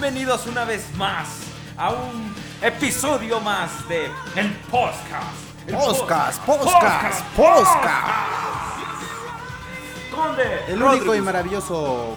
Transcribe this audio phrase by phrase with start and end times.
[0.00, 1.28] Bienvenidos una vez más
[1.76, 5.12] a un episodio más de El Podcast.
[5.66, 8.16] El Podcast, Podcast, podcast,
[10.10, 12.16] Conde, El único y maravilloso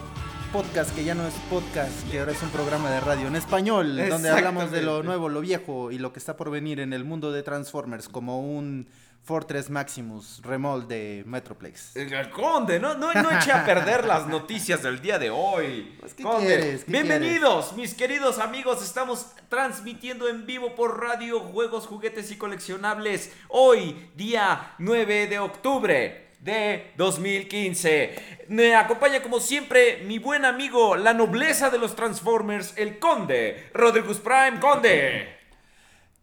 [0.54, 3.98] podcast que ya no es podcast, que ahora es un programa de radio en español,
[4.08, 7.04] donde hablamos de lo nuevo, lo viejo y lo que está por venir en el
[7.04, 8.88] mundo de Transformers, como un
[9.24, 11.96] Fortress Maximus remold de Metroplex.
[11.96, 15.96] El Conde, no, no, no eche a perder las noticias del día de hoy.
[16.00, 16.84] Pues, ¿qué Conde, quieres?
[16.84, 18.84] ¿Qué bienvenidos, mis queridos amigos.
[18.84, 23.32] Estamos transmitiendo en vivo por radio, juegos, juguetes y coleccionables.
[23.48, 28.16] Hoy, día 9 de octubre de 2015.
[28.50, 34.18] Me acompaña como siempre mi buen amigo, la nobleza de los Transformers, el Conde, Rodrigus
[34.18, 35.33] Prime, Conde.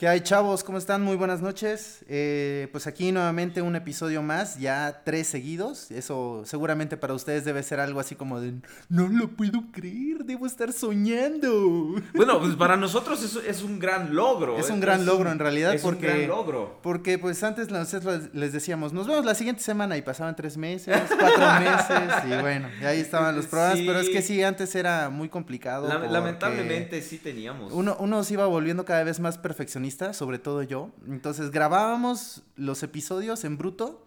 [0.01, 0.65] ¿Qué hay chavos?
[0.65, 1.03] ¿Cómo están?
[1.03, 2.07] Muy buenas noches.
[2.09, 5.91] Eh, pues aquí nuevamente un episodio más, ya tres seguidos.
[5.91, 8.55] Eso seguramente para ustedes debe ser algo así como de,
[8.89, 11.97] no lo puedo creer, debo estar soñando.
[12.15, 14.57] Bueno, pues para nosotros es, es un gran logro.
[14.59, 16.79] Es un gran logro en realidad es porque, un gran logro.
[16.83, 20.99] porque pues antes nosotros les decíamos, nos vemos la siguiente semana y pasaban tres meses,
[21.19, 23.85] cuatro meses y bueno, y ahí estaban los programas, Sí.
[23.87, 25.87] pero es que sí, antes era muy complicado.
[25.89, 27.73] La- lamentablemente sí teníamos.
[27.75, 30.91] Uno, uno se iba volviendo cada vez más perfeccionista, sobre todo yo.
[31.09, 34.07] Entonces grabábamos los episodios en bruto.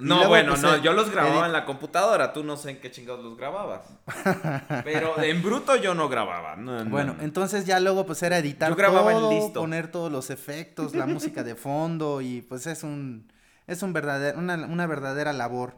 [0.00, 2.80] No, bueno, pues, no, yo los grababa edit- en la computadora, tú no sé en
[2.80, 3.82] qué chingados los grababas.
[4.84, 6.56] Pero en bruto yo no grababa.
[6.56, 7.22] no, no, Bueno, no.
[7.22, 9.60] entonces ya luego pues era editar Yo grababa en todo, listo.
[9.60, 13.30] poner todos los efectos, la música de fondo y pues es un
[13.66, 15.76] es un verdadero una, una verdadera labor.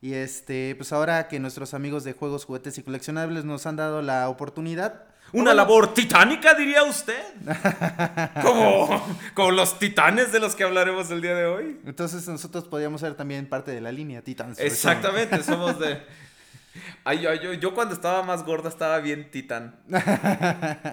[0.00, 4.00] Y este, pues ahora que nuestros amigos de juegos, juguetes y coleccionables nos han dado
[4.00, 7.22] la oportunidad, Una labor titánica, diría usted.
[8.42, 11.80] como, como los titanes de los que hablaremos el día de hoy.
[11.84, 14.58] entonces nosotros podríamos ser también parte de la línea Titans.
[14.58, 16.02] Exactamente, somos de...
[17.04, 19.76] Ay, yo, yo, yo cuando estaba más gorda estaba bien titán.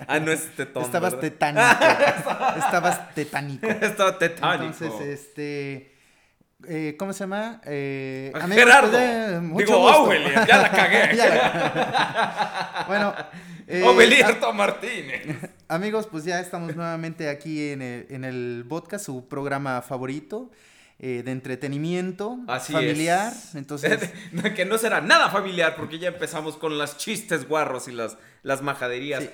[0.08, 1.22] Ah, no es tetón, Estabas ¿verdad?
[1.22, 2.66] tetánico.
[2.66, 3.68] Estabas tetánico.
[3.68, 4.84] Estaba tetánico.
[4.84, 5.95] Entonces, este.
[6.68, 7.62] Eh, ¿Cómo se llama?
[7.66, 8.92] Eh, Gerardo.
[8.92, 9.90] pues, eh, Digo, gusto.
[9.90, 11.16] Aubelier, ya la cagué.
[11.16, 13.14] Ya la- bueno,
[13.68, 15.44] eh, Obelierto Martínez.
[15.68, 20.52] a- amigos, pues ya estamos nuevamente aquí en el, en el podcast, su programa favorito
[21.00, 23.34] eh, de entretenimiento Así familiar.
[23.34, 23.56] es.
[23.56, 24.10] Entonces,
[24.56, 28.62] que no será nada familiar porque ya empezamos con las chistes guarros y las, las
[28.62, 29.24] majaderías.
[29.24, 29.30] Sí.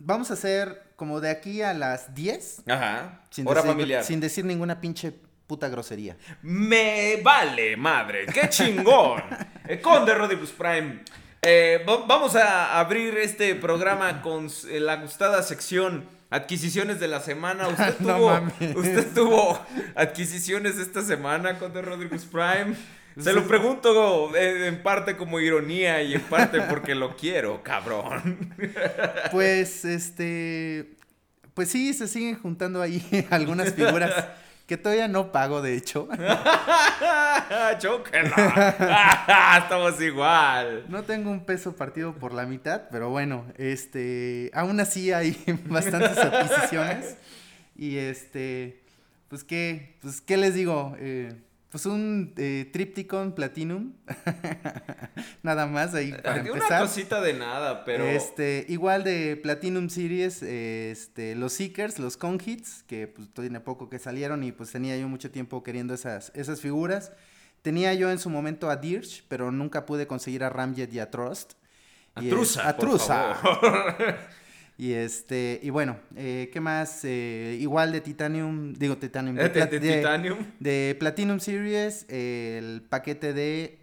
[0.00, 3.20] Vamos a hacer como de aquí a las 10, Ajá.
[3.30, 4.04] sin, Hora decir, familiar.
[4.04, 5.12] sin decir ninguna pinche
[5.48, 6.16] puta grosería.
[6.42, 8.26] Me vale, madre.
[8.26, 9.20] ¡Qué chingón!
[9.70, 11.00] Eh, Conde Rodriguez Prime.
[11.42, 17.20] eh, va- vamos a abrir este programa con s- la gustada sección adquisiciones de la
[17.20, 17.68] semana.
[17.76, 18.40] Usted tuvo,
[18.76, 19.60] usted tuvo
[19.94, 22.74] adquisiciones esta semana, Conde Rodriguez Prime.
[23.18, 28.54] Se lo pregunto eh, en parte como ironía y en parte porque lo quiero, cabrón.
[29.30, 30.94] Pues, este,
[31.52, 34.12] pues sí, se siguen juntando ahí algunas figuras
[34.68, 36.08] que todavía no pago, de hecho.
[37.78, 39.56] ¡Chóquela!
[39.62, 40.84] Estamos igual.
[40.88, 46.18] No tengo un peso partido por la mitad, pero bueno, este, aún así hay bastantes
[46.18, 47.16] adquisiciones.
[47.76, 48.82] Y este,
[49.28, 51.32] pues qué, pues qué les digo, Eh,
[51.70, 53.92] pues un eh, Tripticon Platinum,
[55.42, 56.80] nada más ahí para Una empezar.
[56.82, 58.04] cosita de nada, pero.
[58.04, 63.98] Este, igual de Platinum Series, este, los Seekers, los Con-Hits, que pues tiene poco que
[63.98, 67.12] salieron y pues tenía yo mucho tiempo queriendo esas, esas figuras.
[67.62, 71.10] Tenía yo en su momento a Dirge, pero nunca pude conseguir a Ramjet y a
[71.10, 71.54] Trust.
[72.20, 73.36] Y, A Trusa, a Trusa.
[74.80, 77.00] Y este, y bueno, eh, ¿qué más?
[77.04, 80.38] Eh, igual de Titanium, digo Titanium, De, plat- de de- Titanium.
[80.60, 83.80] de Platinum Series, eh, el paquete de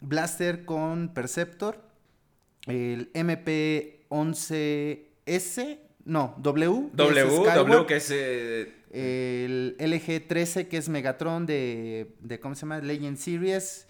[0.00, 1.82] Blaster con Perceptor,
[2.66, 6.90] el MP11S, no, W.
[6.94, 8.10] W, Skyward, W que es...
[8.10, 12.78] eh, El LG13 que es Megatron de, de ¿cómo se llama?
[12.80, 13.84] Legend Series.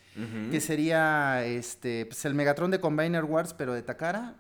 [0.51, 4.35] Que sería este, pues el Megatron de Combiner Wars, pero de Takara.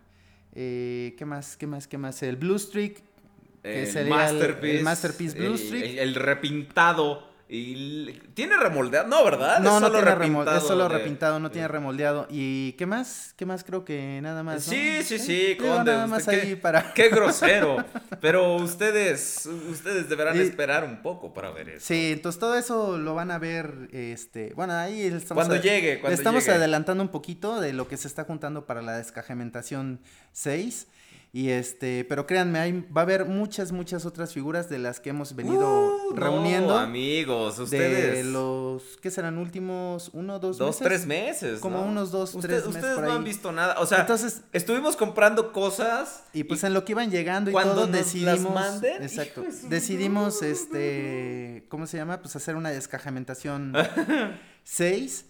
[0.60, 1.56] Eh, ¿Qué más?
[1.56, 1.86] ¿Qué más?
[1.86, 2.20] ¿Qué más?
[2.24, 3.00] El Blue Streak.
[3.62, 5.84] que el sería el- el Masterpiece, Masterpiece Blue Streak.
[5.84, 7.27] El, el repintado.
[7.50, 9.08] Y ¿Tiene remoldeado?
[9.08, 9.60] No, ¿verdad?
[9.60, 10.58] No, Es no tiene remoldeado.
[10.58, 12.26] Es solo de- repintado, no tiene remoldeado.
[12.28, 13.32] ¿Y qué más?
[13.38, 13.64] ¿Qué más?
[13.64, 14.66] Creo que nada más.
[14.66, 14.72] ¿no?
[14.74, 16.92] Sí, sí, sí, Digo, conde, Nada más qué- ahí para.
[16.92, 17.82] Qué grosero.
[18.20, 21.86] Pero ustedes, ustedes deberán Y- esperar un poco para ver eso.
[21.86, 26.00] Sí, entonces todo eso lo van a ver, este, bueno, ahí estamos Cuando a- llegue,
[26.00, 26.56] cuando estamos llegue.
[26.58, 30.00] adelantando un poquito de lo que se está juntando para la descajamentación
[30.32, 30.86] 6
[31.32, 35.10] y este, pero créanme, hay, va a haber muchas, muchas otras figuras de las que
[35.10, 38.26] hemos venido Uh, no, reuniendo amigos, de ustedes.
[38.26, 39.38] los, ¿qué serán?
[39.38, 40.86] Últimos uno, dos, Dos, meses?
[40.86, 41.60] tres meses.
[41.60, 41.84] Como ¿no?
[41.86, 43.78] unos dos, Usted- tres meses Ustedes por no han visto nada.
[43.80, 46.24] O sea, Entonces, estuvimos comprando cosas.
[46.32, 49.42] Y pues en lo que iban llegando y cuando todo nos las decidimos manden, exacto,
[49.42, 52.20] de decidimos este ¿cómo se llama?
[52.20, 53.72] Pues hacer una descajamentación
[54.64, 55.24] 6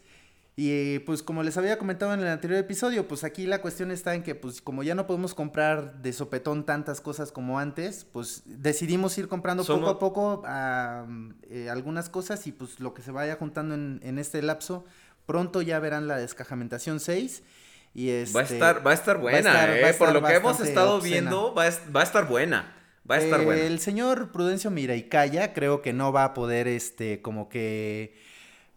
[0.60, 4.16] y pues como les había comentado en el anterior episodio, pues aquí la cuestión está
[4.16, 8.42] en que pues como ya no podemos comprar de sopetón tantas cosas como antes, pues
[8.44, 11.06] decidimos ir comprando Somos- poco a poco ah,
[11.48, 14.84] eh, algunas cosas y pues lo que se vaya juntando en, en este lapso,
[15.26, 17.44] pronto ya verán la descajamentación 6
[17.94, 19.94] y Va a este, estar, va a estar buena, estar- eh.
[19.96, 21.14] Por lo que hemos estado obscena.
[21.14, 22.74] viendo, va a, va a estar buena.
[23.08, 23.62] Va a estar Eh, buena.
[23.62, 28.18] El señor Prudencio Miraicaya creo que no va a poder, este, como que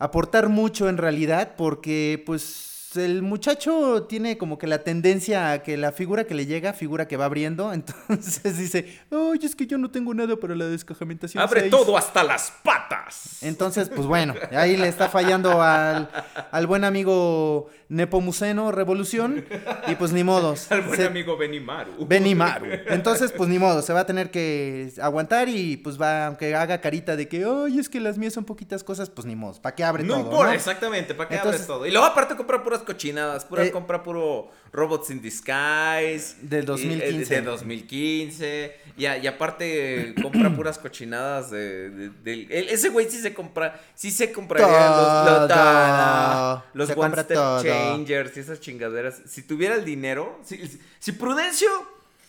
[0.02, 5.78] aportar mucho en realidad, porque pues el muchacho tiene como que la tendencia a que
[5.78, 9.78] la figura que le llega, figura que va abriendo, entonces dice, ay, es que yo
[9.78, 11.42] no tengo nada para la descajamentación.
[11.42, 11.72] Abre 6".
[11.72, 13.42] todo hasta las patas.
[13.44, 16.10] Entonces, pues bueno, ahí le está fallando al,
[16.52, 19.46] al buen amigo Nepomuceno Revolución,
[19.88, 20.72] y pues ni modos.
[20.72, 22.06] Al buen se- amigo Benimaru.
[22.06, 22.66] Benimaru.
[22.88, 26.80] Entonces, pues ni modo, se va a tener que aguantar y pues va, aunque haga
[26.80, 29.76] carita de que, ay, es que las mías son poquitas cosas, pues ni modo, ¿para
[29.76, 30.24] qué abre No todo?
[30.24, 30.54] importa, no?
[30.54, 31.86] exactamente, ¿para qué Entonces- abres todo?
[31.86, 36.36] Y luego aparte compra puras cochinadas, pura, Eh, compra puro Robots in Disguise.
[36.42, 37.34] Del y- 2015.
[37.36, 38.76] eh, de 2015.
[38.98, 42.10] Y, a- y aparte compra puras cochinadas de...
[42.24, 46.64] del- ese güey sí se compra, sí se compraría los, Todo.
[46.74, 47.64] los Se One Step todo.
[47.64, 49.22] Changers y esas chingaderas.
[49.28, 51.70] Si tuviera el dinero, si, si- si Prudencio,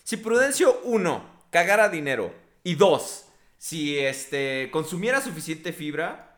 [0.04, 2.32] si Prudencio, uno, cagara dinero.
[2.64, 3.24] Y dos,
[3.58, 6.31] si este consumiera suficiente fibra,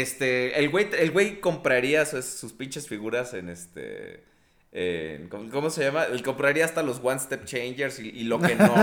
[0.00, 4.24] este, el güey, el güey compraría sus, sus pinches figuras en este.
[4.72, 6.04] en- ¿cómo, cómo se llama?
[6.04, 8.74] Él compraría hasta los One Step Changers y, y lo que no.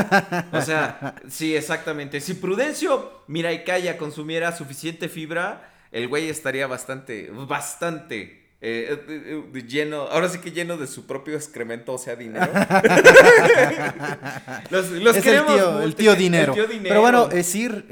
[0.52, 2.20] O sea, sí, exactamente.
[2.22, 8.42] Si Prudencio, mira y calla, consumiera suficiente fibra, el güey estaría bastante, bastante.
[8.66, 12.48] eh, eh, eh, lleno, ahora sí que lleno de su propio excremento, o sea, dinero.
[14.70, 16.54] los, los es el tío, el tío dinero.
[16.54, 16.90] tío dinero.
[16.90, 17.86] Pero bueno, es Sir,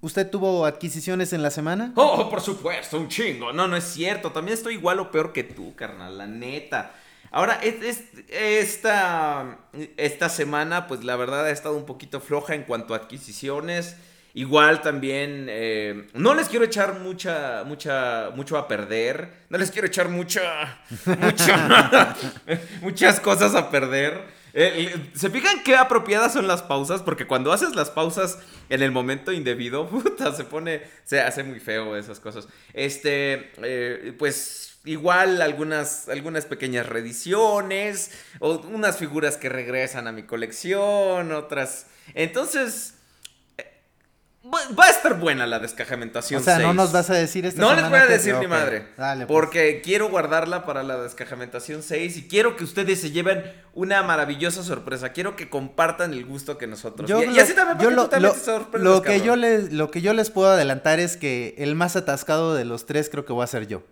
[0.00, 1.92] ¿usted tuvo adquisiciones en la semana?
[1.96, 3.52] Oh, por supuesto, un chingo.
[3.52, 4.30] No, no es cierto.
[4.32, 6.92] También estoy igual o peor que tú, carnal, la neta.
[7.30, 9.58] Ahora, es- es- esta,
[9.96, 13.96] esta semana, pues la verdad ha estado un poquito floja en cuanto a adquisiciones.
[14.34, 19.32] Igual también, eh, no les quiero echar mucha, mucha, mucho a perder.
[19.48, 20.78] No les quiero echar mucha,
[21.18, 22.16] mucha,
[22.82, 24.37] muchas cosas a perder.
[24.54, 27.02] Eh, ¿Se fijan qué apropiadas son las pausas?
[27.02, 28.38] Porque cuando haces las pausas
[28.68, 29.88] en el momento indebido,
[30.36, 32.48] se pone, se hace muy feo esas cosas.
[32.72, 40.22] Este, eh, pues igual algunas, algunas pequeñas reediciones, o unas figuras que regresan a mi
[40.22, 41.86] colección, otras.
[42.14, 42.97] Entonces,
[44.44, 46.40] va a estar buena la descajamentación.
[46.40, 46.74] O sea, no 6.
[46.76, 48.88] nos vas a decir esta No les voy a decir ni ok, madre.
[48.96, 49.36] dale, pues.
[49.36, 53.42] porque quiero guardarla para la descajamentación 6 y quiero que ustedes se lleven
[53.74, 55.10] una maravillosa sorpresa.
[55.10, 57.08] Quiero que compartan el gusto que nosotros.
[57.10, 58.34] Yo y, así también yo lo, lo-
[58.78, 59.26] lo que cabrón.
[59.26, 62.86] yo les, lo que yo les puedo adelantar es que el más atascado de los
[62.86, 63.82] tres creo que voy a ser yo.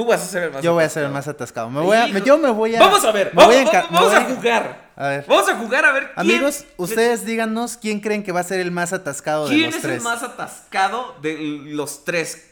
[0.00, 1.68] Tú vas a ser el más Yo voy a ser el más atascado.
[1.68, 2.80] Me voy a, yo me voy a.
[2.80, 3.32] Vamos a ver.
[3.34, 3.44] voy
[3.90, 4.90] Vamos, a jugar.
[4.96, 5.24] A ver.
[5.28, 6.36] Vamos a jugar a ver quién.
[6.36, 9.74] Amigos, ustedes díganos quién creen que va a ser el más atascado de ¿Quién los
[9.76, 9.96] es tres.
[9.98, 12.46] el más atascado de los tres?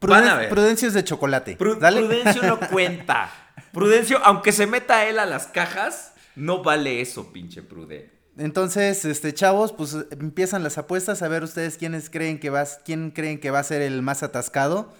[0.00, 0.48] Pruden- Van a ver.
[0.48, 1.58] Prudencio es de chocolate.
[1.58, 2.00] Pru- Dale.
[2.00, 3.30] Prudencio no cuenta.
[3.72, 8.10] Prudencio, aunque se meta él a las cajas, no vale eso, pinche Prude.
[8.38, 13.10] Entonces, este, chavos, pues empiezan las apuestas a ver ustedes quiénes creen que va, quién
[13.10, 14.94] creen que va a ser el más atascado.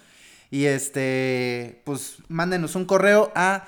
[0.51, 3.67] Y este, pues mándenos un correo a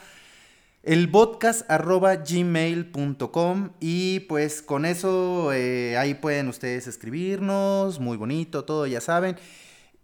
[0.83, 9.37] elpodcast.gmail.com y pues con eso eh, ahí pueden ustedes escribirnos, muy bonito, todo ya saben.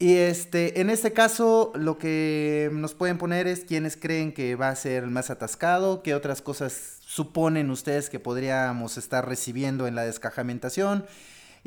[0.01, 4.69] Y este, en este caso, lo que nos pueden poner es quienes creen que va
[4.69, 10.03] a ser más atascado, qué otras cosas suponen ustedes que podríamos estar recibiendo en la
[10.03, 11.05] descajamentación.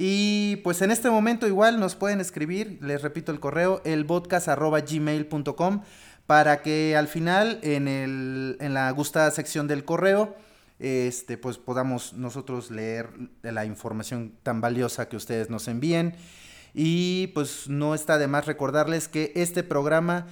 [0.04, 5.84] Y pues en este momento igual nos pueden escribir, les repito el correo, elpodcast.gmail.com
[6.26, 10.36] para que al final en, el, en la gustada sección del correo
[10.80, 13.12] este, pues podamos nosotros leer
[13.44, 16.16] la información tan valiosa que ustedes nos envíen.
[16.74, 20.26] Y pues no está de más recordarles que este programa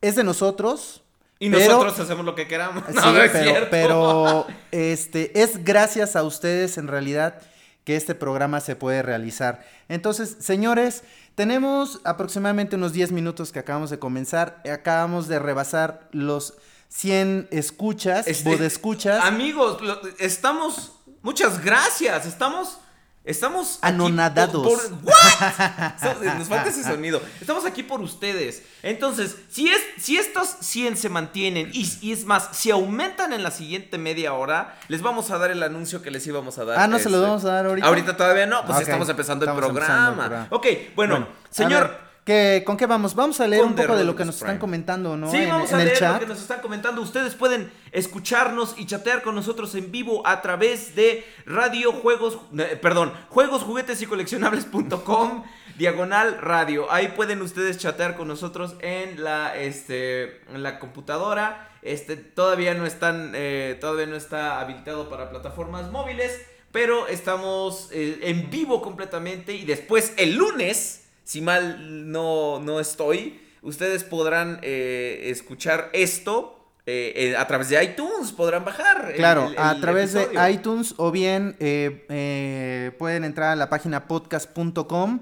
[0.00, 1.02] es de nosotros.
[1.40, 2.84] Y pero- nosotros hacemos lo que queramos.
[2.86, 3.68] Sí, no es pero, cierto.
[3.72, 7.42] pero, este, es gracias a ustedes en realidad
[7.88, 9.64] que este programa se puede realizar.
[9.88, 11.04] Entonces, señores,
[11.34, 14.60] tenemos aproximadamente unos 10 minutos que acabamos de comenzar.
[14.70, 16.52] Acabamos de rebasar los
[16.90, 19.24] 100 escuchas, Este, escuchas.
[19.24, 19.78] Amigos,
[20.18, 21.00] estamos.
[21.22, 22.26] Muchas gracias.
[22.26, 22.78] Estamos.
[23.24, 23.78] Estamos.
[23.82, 24.62] Anonadados.
[24.64, 26.34] por- por- ¿What?
[26.38, 27.20] Nos falta ese sonido.
[27.40, 28.62] Estamos aquí por ustedes.
[28.82, 33.42] Entonces, si, es, si estos 100 se mantienen y, y es más, si aumentan en
[33.42, 36.78] la siguiente media hora, les vamos a dar el anuncio que les íbamos a dar.
[36.78, 37.26] Ah, ¿no se los este.
[37.28, 37.86] vamos a dar ahorita?
[37.86, 39.94] Ahorita todavía no, pues estamos empezando el estamos programa.
[40.08, 40.48] empezando el programa.
[40.50, 42.07] Ok, bueno, Bueno, señor.
[42.30, 43.14] A ver, ¿qué- ¿con qué vamos?
[43.14, 45.30] Vamos a leer Con un poco de lo que nos están comentando, ¿no?
[45.30, 46.14] Sí, en, vamos en a el leer chat.
[46.14, 47.00] lo que nos están comentando.
[47.02, 52.78] Ustedes pueden escucharnos y chatear con nosotros en vivo a través de Radio Juegos, eh,
[52.80, 55.44] perdón, Juegos, Juguetes y Coleccionables.com,
[55.76, 56.90] diagonal radio.
[56.90, 61.70] Ahí pueden ustedes chatear con nosotros en la, este, en la computadora.
[61.82, 66.36] Este, todavía no están, eh, todavía no está habilitado para plataformas móviles,
[66.72, 73.38] pero estamos eh, en vivo completamente y después el lunes, si mal no, no estoy,
[73.60, 76.54] ustedes podrán eh, escuchar esto
[76.86, 79.12] eh, eh, a través de iTunes, podrán bajar.
[79.14, 80.40] Claro, el- a través episodio.
[80.40, 85.20] de iTunes o bien eh, eh, pueden entrar a la página podcast.com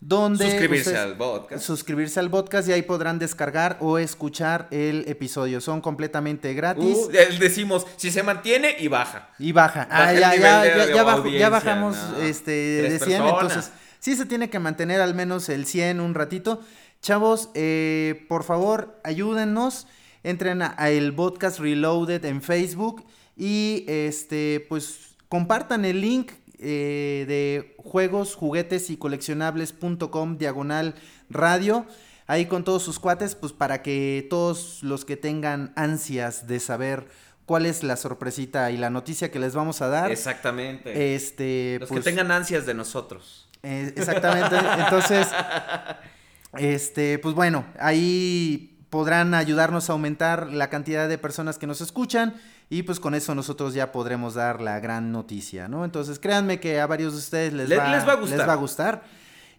[0.00, 1.64] donde Suscribirse ustedes- al podcast.
[1.64, 5.60] suscribirse al podcast y ahí podrán descargar o escuchar el episodio.
[5.60, 6.96] Son completamente gratis.
[6.96, 7.10] Uh,
[7.40, 9.30] decimos, si se mantiene y baja.
[9.40, 9.86] Y baja.
[9.90, 12.18] Baja Ah, ya, ya, ya, bajamos ¿no?
[12.22, 13.32] este, de 100, personas.
[13.32, 16.60] entonces sí se tiene que mantener al menos el 100 un ratito.
[17.00, 19.86] Chavos, eh, por favor, ayúdennos.
[20.22, 23.04] Entren a, a el podcast Reloaded en Facebook
[23.36, 30.94] y este, pues compartan el link eh, de juegos, juguetes y coleccionables.com diagonal
[31.30, 31.86] radio.
[32.26, 37.06] Ahí con todos sus cuates, pues para que todos los que tengan ansias de saber
[37.46, 40.10] cuál es la sorpresita y la noticia que les vamos a dar.
[40.10, 41.14] Exactamente.
[41.14, 43.47] Este, Los pues, que tengan ansias de nosotros.
[43.62, 44.56] Eh, exactamente.
[44.78, 45.26] Entonces,
[46.56, 52.34] este, pues bueno, ahí podrán ayudarnos a aumentar la cantidad de personas que nos escuchan
[52.70, 55.84] y pues con eso nosotros ya podremos dar la gran noticia, ¿no?
[55.84, 58.38] Entonces, créanme que a varios de ustedes les, Le- va, les va a gustar.
[58.38, 59.02] les va a gustar.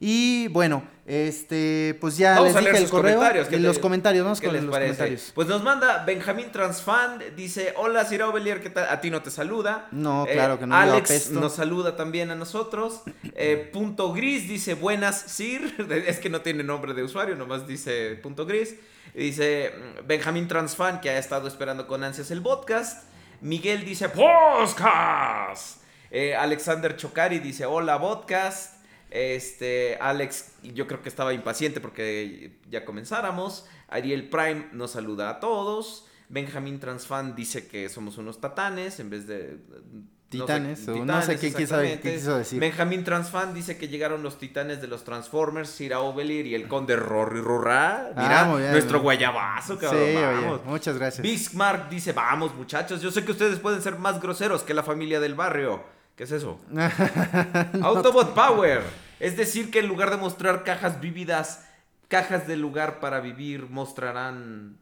[0.01, 3.15] Y bueno, este, pues ya Vamos les a leer dije el sus correo.
[3.15, 3.47] comentarios.
[3.49, 4.91] ¿qué en te- los comentarios, vamos qué con les los parece?
[4.93, 5.31] comentarios.
[5.35, 8.87] Pues nos manda Benjamín Transfan, dice, hola Cira Ovelier, ¿qué tal?
[8.89, 9.87] A ti no te saluda.
[9.91, 13.01] No, claro que no, Alex nos saluda también a nosotros.
[13.35, 15.75] Eh, punto Gris dice, buenas Sir.
[16.07, 18.75] Es que no tiene nombre de usuario, nomás dice punto Gris.
[19.13, 23.03] Dice mm, Benjamín Transfan, que ha estado esperando con ansias el podcast.
[23.41, 25.81] Miguel dice, podcast.
[26.11, 28.78] Eh, Alexander Chocari dice, hola podcast.
[29.09, 33.65] Este, Alex, yo creo que estaba impaciente porque ya comenzáramos.
[33.87, 36.05] Ariel Prime nos saluda a todos.
[36.29, 39.57] Benjamín Transfan dice que somos unos tatanes en vez de.
[39.57, 42.01] no sé, Titanes, no sé qué quiso- exactamente.
[42.01, 42.59] qué quiso decir.
[42.59, 46.95] Benjamín Transfan dice que llegaron los titanes de los Transformers, Sira Ovelir y el conde
[46.97, 48.09] Rory Rurra.
[48.15, 48.71] Mira, Ah, bien.
[48.71, 50.03] nuestro guayabazo, Sí, cabrón.
[50.03, 50.65] oye, vamos.
[50.65, 51.23] muchas gracias.
[51.23, 55.19] Bismarck dice, vamos muchachos, yo sé que ustedes pueden ser más groseros que la familia
[55.19, 55.83] del barrio.
[56.19, 56.59] ¿Qué es eso?
[57.81, 58.83] Autobot Power.
[59.21, 61.65] Es decir, que en lugar de mostrar cajas vívidas,
[62.09, 64.77] cajas de lugar para vivir mostrarán...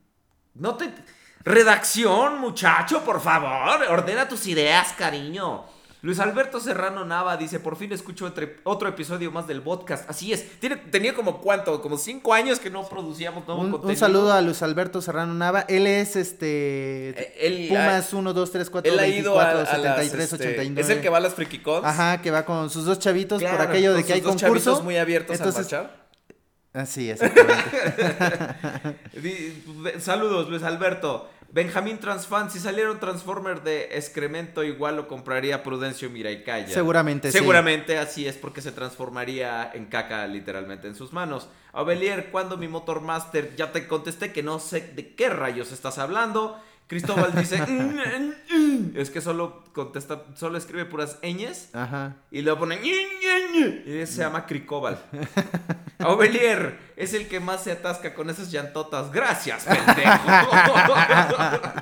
[0.55, 0.91] No te...
[1.43, 3.83] Redacción, muchacho, por favor.
[3.87, 5.65] Ordena tus ideas, cariño.
[6.03, 10.07] Luis Alberto Serrano Nava dice, por fin escucho otro, otro episodio más del podcast.
[10.09, 13.71] Así es, tiene, tenía como cuánto, como cinco años que no producíamos nuevo Un, un
[13.73, 13.99] contenido.
[13.99, 15.61] saludo a Luis Alberto Serrano Nava.
[15.61, 17.09] Él es este.
[17.09, 20.33] Eh, él- Pumas 1, 2, 3, 4, Él ha 24, ido a, a las, 73,
[20.33, 20.81] este, 89.
[20.81, 21.83] Es el que va a las FreakyCons.
[21.85, 24.45] Ajá, que va con sus dos chavitos por Claro, aquello de que hay concurso.
[24.47, 26.07] chavitos muy abiertos Entonces, a marchar.
[26.73, 27.57] Así, exactamente.
[29.99, 31.29] Saludos, Luis Alberto.
[31.49, 36.67] Benjamín Transfan, si saliera un Transformer de excremento, igual lo compraría Prudencio Miraicaya.
[36.67, 37.37] Seguramente, sí.
[37.37, 41.47] Seguramente así es porque se transformaría en caca literalmente en sus manos.
[41.71, 43.55] Abelier, cuando mi Motor Master?
[43.55, 46.61] Ya te contesté que no sé de qué rayos estás hablando.
[46.87, 48.97] Cristóbal dice, "Mm, mm, mm".
[48.97, 52.15] es que solo contesta, solo escribe puras ñes Ajá.
[52.31, 54.97] y luego pone y se llama Cricóbal.
[55.99, 59.11] Aubelier es el que más se atasca con esas llantotas.
[59.11, 60.21] Gracias, pendejo.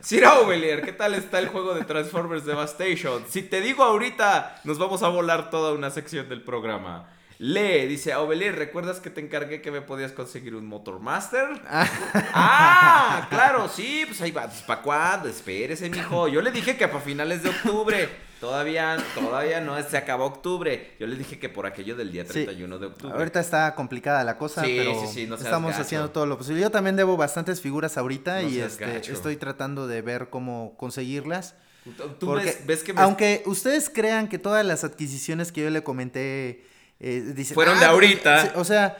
[0.00, 3.24] Sir Aubelier, ¿qué tal está el juego de Transformers Devastation?
[3.28, 7.08] Si te digo ahorita, nos vamos a volar toda una sección del programa.
[7.40, 11.46] Lee, dice Aubelier, ¿recuerdas que te encargué que me podías conseguir un Motormaster?
[11.68, 14.46] ah, claro, sí, pues ahí va.
[14.48, 15.28] Pues, ¿Para cuándo?
[15.28, 16.26] Espérese, mijo.
[16.28, 18.08] Yo le dije que para finales de octubre.
[18.40, 20.94] Todavía, todavía no se acabó octubre.
[21.00, 22.44] Yo le dije que por aquello del día Sí.
[22.44, 23.14] 31 de octubre.
[23.16, 25.82] Ahorita está complicada la cosa, Sí, pero sí, sí, no estamos gacho.
[25.82, 26.60] haciendo todo lo posible.
[26.60, 31.54] Yo también debo bastantes figuras ahorita No y este, estoy tratando de ver cómo conseguirlas.
[31.84, 35.62] Tú- Tú Porque ves, ves que me- aunque ustedes crean que todas las adquisiciones que
[35.62, 36.64] yo le comenté
[37.00, 38.42] eh, dicen, Fueron de "Ah, ahorita".
[38.42, 38.96] sí", o sea,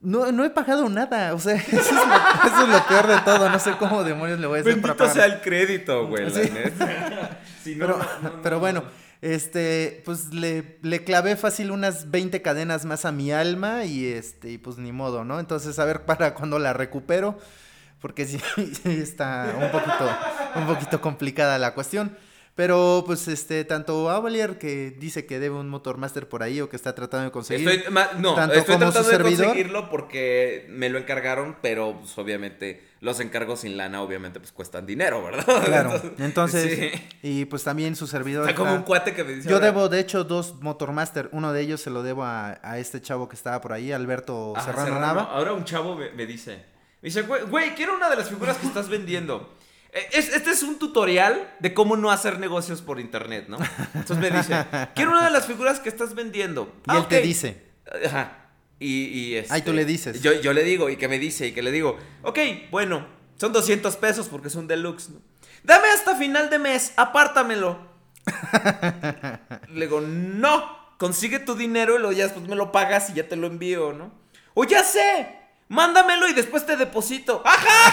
[0.00, 1.34] no, no he pagado nada.
[1.34, 3.48] O sea, eso es, lo, eso es lo peor de todo.
[3.48, 5.14] No sé cómo demonios le voy a hacer para Bendito pagar.
[5.14, 6.30] sea el crédito, güey,
[7.64, 7.74] Sí.
[7.76, 8.90] no, Pero, no, no, pero no, bueno, no.
[9.22, 14.50] este, pues le, le clavé fácil unas 20 cadenas más a mi alma y este,
[14.50, 15.40] y pues ni modo, ¿no?
[15.40, 17.38] Entonces a ver para cuando la recupero,
[18.00, 20.16] porque sí, sí está un poquito,
[20.56, 22.16] un poquito complicada la cuestión.
[22.56, 26.76] Pero pues este, tanto Avalier que dice que debe un Motormaster por ahí o que
[26.76, 27.68] está tratando de conseguir.
[27.68, 29.46] Estoy, no, tanto estoy como tratando de servidor.
[29.46, 34.86] conseguirlo porque me lo encargaron, pero pues, obviamente los encargos sin lana obviamente pues cuestan
[34.86, 35.44] dinero, ¿verdad?
[35.64, 37.08] Claro, entonces, sí.
[37.22, 38.44] y pues también su servidor.
[38.48, 41.28] Está como está- un cuate que me dice Yo ahora, debo, de hecho, dos Motormaster.
[41.32, 44.52] Uno de ellos se lo debo a, a este chavo que estaba por ahí, Alberto
[44.56, 45.22] "Ah, Serrano, Nava.
[45.24, 46.52] Ahora un chavo me, me dice,
[47.02, 49.52] me dice, güey, güey, quiero una de las figuras que estás vendiendo.
[49.94, 53.58] Eh, es- este es un tutorial de cómo no hacer negocios por internet, ¿no?
[53.94, 56.72] Entonces me dice, quiero una de las figuras que estás vendiendo.
[56.86, 57.22] Y "Ah, él te ok".
[57.24, 57.62] dice.
[58.06, 58.40] Ajá.
[58.80, 60.20] Y, y este, Ahí tú le dices.
[60.20, 62.38] Yo, yo le digo, y que me dice, y que le digo, ok,
[62.70, 65.20] bueno, son 200 pesos porque es un deluxe, ¿no?
[65.62, 67.78] Dame hasta final de mes, apártamelo.
[69.72, 73.28] le digo, no, consigue tu dinero y luego ya después me lo pagas y ya
[73.28, 74.12] te lo envío, ¿no?
[74.54, 75.28] O ya sé,
[75.68, 77.42] mándamelo y después te deposito.
[77.44, 77.88] ¡Ajá!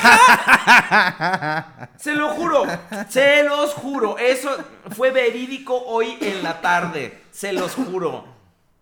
[0.66, 1.90] ajá!
[1.98, 2.64] Se lo juro,
[3.10, 4.18] se los juro.
[4.18, 4.56] Eso
[4.96, 7.22] fue verídico hoy en la tarde.
[7.32, 8.26] Se los juro.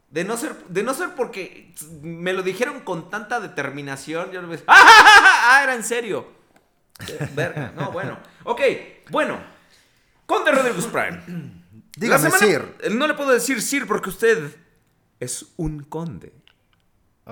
[0.09, 4.47] De no ser, de no ser porque me lo dijeron con tanta determinación, yo le
[4.47, 4.63] ves.
[4.67, 4.75] ¡Ah!
[5.51, 6.27] Ah, era en serio.
[7.33, 8.17] Verga, no, bueno.
[8.43, 8.61] Ok,
[9.11, 9.37] bueno.
[10.25, 11.21] Conde Rodríguez Prime.
[11.95, 12.91] Dígame, semana- Sir.
[12.91, 14.55] No le puedo decir Sir porque usted
[15.19, 16.33] es un conde.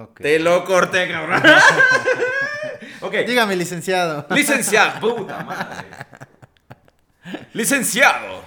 [0.03, 0.19] Ok.
[0.21, 1.41] Te lo corté, cabrón.
[3.01, 3.13] ok.
[3.25, 4.25] Dígame, licenciado.
[4.29, 4.99] Licenciado.
[4.99, 5.87] Puta madre.
[7.53, 8.43] Licenciado.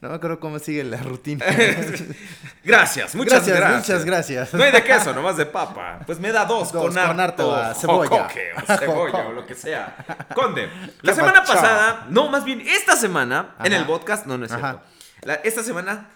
[0.00, 1.44] No me acuerdo cómo sigue la rutina.
[2.64, 3.80] Gracias, muchas Gracias, gracias.
[3.88, 4.54] muchas gracias.
[4.54, 6.00] No hay de queso, nomás de papa.
[6.06, 8.08] Pues me da dos, Dos, con, con harto, cebolla.
[8.08, 9.96] jocoque o cebolla o lo que sea.
[10.34, 10.70] Conde,
[11.02, 14.80] la semana pasada, no, más bien esta semana, en el podcast, no, no es cierto.
[15.22, 16.08] La- esta semana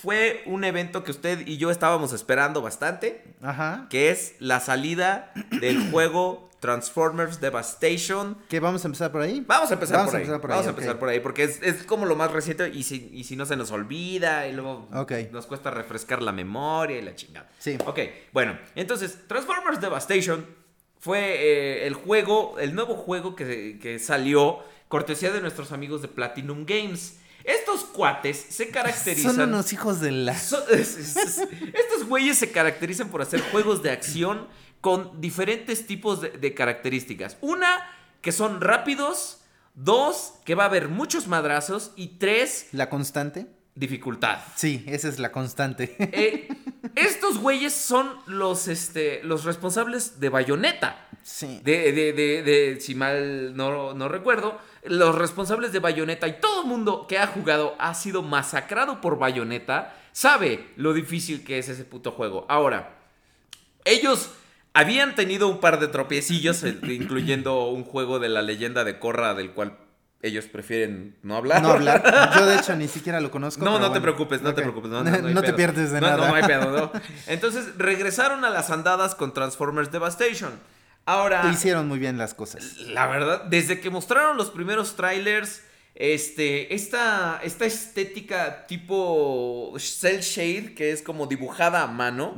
[0.00, 3.86] fue un evento que usted y yo estábamos esperando bastante, Ajá.
[3.90, 8.36] que es la salida del juego Transformers Devastation.
[8.48, 9.42] ¿Qué vamos a empezar por ahí?
[9.46, 10.22] Vamos a empezar Vamos por a ahí.
[10.24, 12.68] empezar por Vamos ahí, a empezar por ahí, porque es, es como lo más reciente
[12.68, 15.12] y si, y si no se nos olvida y luego Ok.
[15.32, 17.48] nos cuesta refrescar la memoria y la chingada.
[17.58, 17.76] Sí.
[17.86, 17.98] Ok,
[18.32, 20.46] bueno, entonces Transformers Devastation
[20.98, 24.58] fue eh, el juego, el nuevo juego que, que salió
[24.88, 27.18] cortesía de nuestros amigos de Platinum Games.
[27.44, 29.34] Estos cuates se caracterizan...
[29.36, 30.36] Son unos hijos de la...
[30.38, 31.38] So- es- es- es-
[31.74, 34.46] estos güeyes se caracterizan por hacer juegos de acción
[34.80, 37.36] con diferentes tipos de, de características.
[37.40, 37.86] Una,
[38.22, 39.36] que son rápidos.
[39.74, 41.92] Dos, que va a haber muchos madrazos.
[41.96, 43.46] Y tres, ¿La constante?
[43.74, 44.38] Dificultad.
[44.56, 45.94] Sí, esa es la constante.
[45.98, 46.48] Eh,
[46.96, 51.08] estos güeyes son los, este, los responsables de Bayonetta.
[51.22, 51.60] sí.
[51.64, 56.62] De, de, de, de- si mal no, no recuerdo, los responsables de Bayonetta y todo
[56.62, 61.68] el mundo que ha jugado ha sido masacrado por Bayonetta, sabe lo difícil que es
[61.68, 62.46] ese puto juego.
[62.48, 62.96] Ahora,
[63.84, 64.30] ellos
[64.72, 69.50] habían tenido un par de tropiecillos, incluyendo un juego de la leyenda de Korra, del
[69.52, 69.76] cual
[70.22, 71.62] ellos prefieren no hablar.
[71.62, 72.30] No hablar.
[72.34, 73.64] Yo de hecho ni siquiera lo conozco.
[73.64, 74.90] No, no te preocupes, no te preocupes.
[74.90, 76.16] No, no, no hay te pierdes de nada.
[76.16, 76.92] No, no hay pedo, no.
[77.26, 80.52] Entonces regresaron a las andadas con Transformers Devastation.
[81.06, 82.76] Ahora, Hicieron muy bien las cosas.
[82.78, 85.62] la verdad, desde que mostraron los primeros trailers,
[85.94, 92.34] este, esta, esta estética tipo cel shade, que es como dibujada a mano,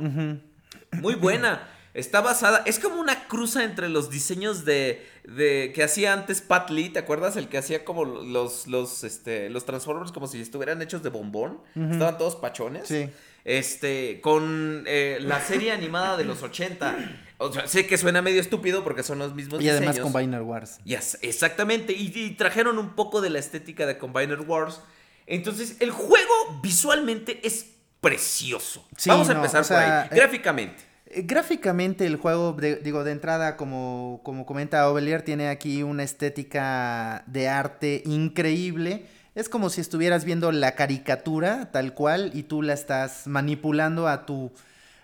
[0.93, 1.69] muy buena.
[1.93, 6.71] Está basada, es como una cruza entre los diseños de, de que hacía antes Pat
[6.71, 7.35] Lee, ¿te acuerdas?
[7.37, 11.59] El que hacía como los, los, este, los Transformers como si estuvieran hechos de bombón.
[11.75, 12.87] Estaban todos pachones.
[12.87, 13.09] Sí.
[13.45, 17.19] Este, con eh, la serie animada de los 80.
[17.39, 20.11] O sea, sé que suena medio estúpido porque son los mismos Y además diseños.
[20.11, 20.79] Combiner Wars.
[20.85, 21.93] Yes, exactamente.
[21.93, 24.81] Y, y trajeron un poco de la estética de Combiner Wars.
[25.27, 27.67] Entonces, el juego visualmente es
[28.01, 28.87] precioso.
[28.97, 30.07] Sí, Vamos a no, empezar o sea, por ahí.
[30.11, 30.92] eh, Gráficamente.
[31.15, 36.03] Eh, Gráficamente el juego, de- digo, de entrada, como, como comenta Ovelier, tiene aquí una
[36.03, 39.05] estética de arte increíble.
[39.35, 44.25] Es como si estuvieras viendo la caricatura tal cual y tú la estás manipulando a
[44.25, 44.51] tu,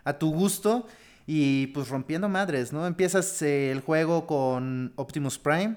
[0.04, 0.88] a tu gusto
[1.26, 2.86] y pues rompiendo madres, ¿no?
[2.86, 5.76] Empiezas eh, el juego con Optimus Prime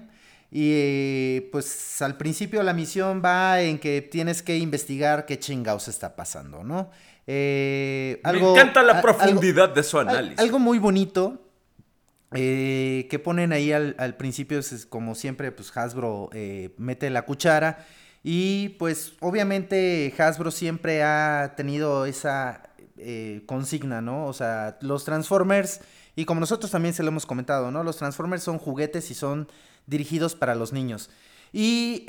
[0.50, 6.14] y pues al principio la misión va en que tienes que investigar qué chingados está
[6.14, 6.90] pasando, ¿no?
[7.26, 10.38] Eh, algo- Me encanta la a- algo- profundidad de su análisis.
[10.38, 11.38] algo muy bonito
[12.34, 17.22] eh, que ponen ahí al, al principio es, como siempre, pues Hasbro eh, mete la
[17.26, 17.86] cuchara
[18.24, 22.62] y pues obviamente Hasbro siempre ha tenido esa
[23.46, 24.26] consigna, ¿no?
[24.26, 25.80] O sea, los Transformers,
[26.14, 27.82] y como nosotros también se lo hemos comentado, ¿no?
[27.82, 29.48] Los Transformers son juguetes y son
[29.86, 31.10] dirigidos para los niños.
[31.52, 32.04] Y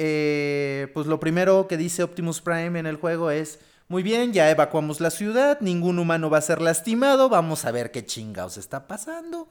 [0.94, 3.60] pues lo primero que dice Optimus Prime en el juego es,
[3.94, 7.92] muy bien, ya evacuamos la ciudad, ningún humano va a ser lastimado, vamos a ver
[7.92, 9.48] qué chingados está pasando.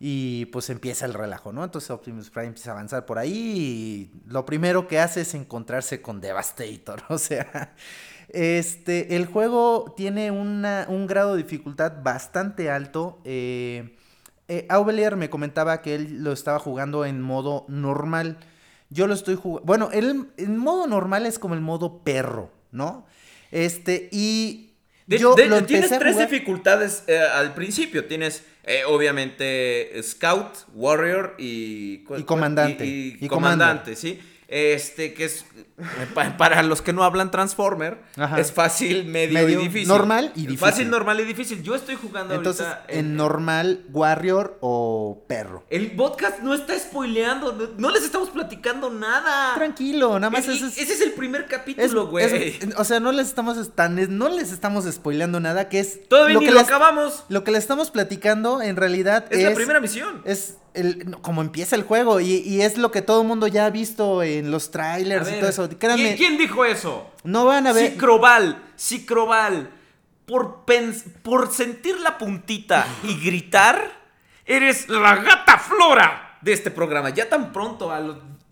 [0.00, 1.62] Y pues empieza el relajo, ¿no?
[1.62, 6.02] Entonces Optimus Prime empieza a avanzar por ahí y lo primero que hace es encontrarse
[6.02, 7.04] con Devastator.
[7.08, 7.72] O sea,
[8.30, 13.20] este, el juego tiene una- un grado de dificultad bastante alto.
[13.24, 13.96] Eh,
[14.48, 18.38] eh, Aubelier me comentaba que él lo estaba jugando en modo normal.
[18.90, 19.64] Yo lo estoy jugando.
[19.64, 23.06] Bueno, el, el modo normal es como el modo perro, ¿no?
[23.54, 24.72] Este, y.
[25.06, 28.06] De- yo de- lo tienes tres jugar- dificultades eh, al principio.
[28.06, 31.98] Tienes, eh, obviamente, Scout, Warrior y...
[32.04, 32.86] ¿cuál- Y comandante.
[32.86, 34.18] Y, y Y comandante, ¿sí?
[34.48, 35.44] Este, que es...
[36.14, 38.38] pa- para los que no hablan Transformer, Ajá.
[38.38, 39.88] es fácil, medio, Medio, y difícil.
[39.88, 40.58] normal y difícil.
[40.58, 41.62] Fácil, normal y difícil.
[41.62, 42.84] Yo estoy jugando Entonces, ahorita...
[42.88, 45.64] en normal, Warrior o perro.
[45.70, 49.54] El podcast no está spoileando, no, no les estamos platicando nada.
[49.54, 50.78] Tranquilo, nada más ese es.
[50.78, 52.58] ese es el primer capítulo, güey.
[52.76, 56.46] o sea, no les estamos tan, no les estamos spoileando nada, que es Todavía ni
[56.46, 57.24] lo les- acabamos.
[57.28, 60.22] Lo que le estamos platicando en realidad Es, es, la primera misión.
[60.24, 63.66] es el, como empieza el juego y, y es lo que todo el mundo ya
[63.66, 65.68] ha visto en los trailers y todo eso.
[65.78, 67.10] Créanme, ¿quién, dijo eso?
[67.24, 67.92] no van a ver.
[67.92, 69.70] Cicroval, Cicroval,
[70.26, 73.92] por, pens- por sentir la puntita y gritar,
[74.46, 77.10] eres la gata flora de este programa.
[77.10, 78.00] Ya tan pronto a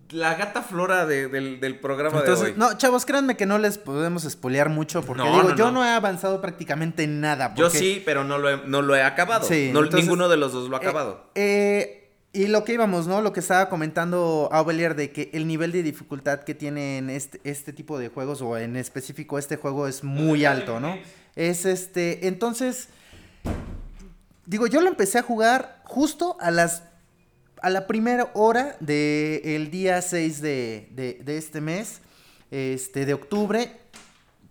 [0.09, 2.53] la gata flora de- del, del programa de Entonces, hoy.
[2.55, 5.71] no, chavos, créanme que no les podemos spoilear mucho porque No, digo, no, yo no.
[5.81, 7.53] no he avanzado prácticamente en nada.
[7.55, 9.47] Yo sí, pero no lo he, no lo he acabado.
[9.47, 11.31] Sí, No- entonces, ninguno de los dos lo ha acabado.
[11.35, 12.02] Eh,
[12.33, 13.21] y lo que íbamos, ¿no?
[13.21, 17.71] Lo que estaba comentando Aubelier de que el nivel de dificultad que tienen este, este
[17.73, 20.97] tipo de juegos, o en específico este juego, es muy alto, ¿no?
[21.35, 22.27] Es este.
[22.27, 22.89] Entonces.
[24.45, 26.83] Digo, yo lo empecé a jugar justo a las.
[27.61, 32.01] A la primera hora del día 6 de, de- de este mes.
[32.51, 33.77] Este, de octubre.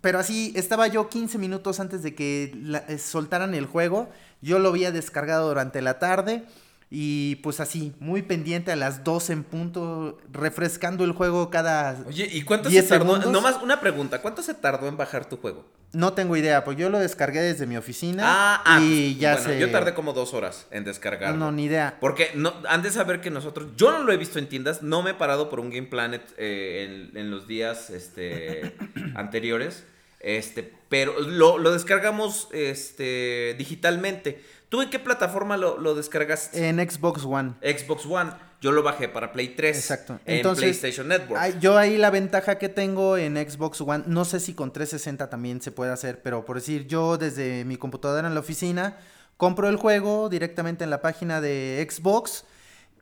[0.00, 2.52] Pero así, estaba yo 15 minutos antes de que
[2.88, 4.08] eh, soltaran el juego.
[4.40, 6.44] Yo lo había descargado durante la tarde.
[6.94, 12.04] Y pues así, muy pendiente a las 12 en punto, refrescando el juego cada...
[12.06, 13.04] Oye, ¿y cuánto se 10 tardó?
[13.06, 13.32] segundos.
[13.32, 15.64] Nomás una pregunta, ¿cuánto se tardó en bajar tu juego?
[15.94, 18.24] No tengo idea, pues yo lo descargué desde mi oficina.
[18.26, 19.58] Ah, ah, y pues, ya bueno, sé.
[19.58, 21.38] Yo tardé como dos horas en descargarlo.
[21.38, 21.96] no, ni idea.
[21.98, 25.00] Porque no, han de saber que nosotros, yo no lo he visto en tiendas, no
[25.02, 28.76] me he parado por un Game Planet eh, en, en los días este,
[29.14, 29.84] anteriores,
[30.20, 34.42] este, pero lo, lo descargamos este, digitalmente.
[34.72, 36.66] ¿Tú en qué plataforma lo, lo descargaste?
[36.66, 37.52] En Xbox One.
[37.60, 38.32] Xbox One.
[38.62, 39.76] Yo lo bajé para Play 3.
[39.76, 40.18] Exacto.
[40.24, 41.38] En Entonces, PlayStation Network.
[41.38, 45.28] Ay, yo ahí la ventaja que tengo en Xbox One, no sé si con 360
[45.28, 48.96] también se puede hacer, pero por decir, yo desde mi computadora en la oficina
[49.36, 52.46] compro el juego directamente en la página de Xbox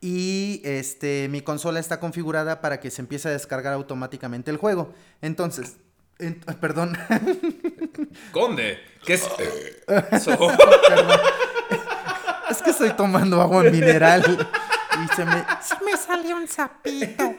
[0.01, 4.93] y este mi consola está configurada para que se empiece a descargar automáticamente el juego.
[5.21, 5.77] Entonces,
[6.19, 6.97] en- perdón,
[8.33, 8.77] Conde.
[9.05, 9.21] ¿Qué es?
[10.21, 10.37] So-
[12.51, 14.23] es que estoy tomando agua mineral
[15.03, 17.35] y se me, se me salió un sapito.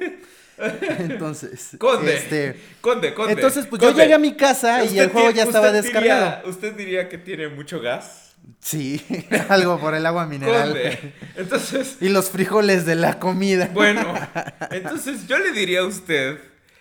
[0.98, 2.14] Entonces, Conde.
[2.14, 3.32] este, Conde, Conde.
[3.32, 6.36] Entonces, pues yo llegué a mi casa y ¿Usted el juego ya estaba descargado.
[6.36, 8.34] diría- ¿Usted diría que tiene mucho gas?
[8.60, 9.04] Sí,
[9.48, 10.72] algo por el agua mineral.
[10.72, 11.14] Conde.
[11.36, 13.70] Entonces, Y los frijoles de la comida.
[13.72, 14.14] bueno,
[14.70, 16.38] entonces yo le diría a usted.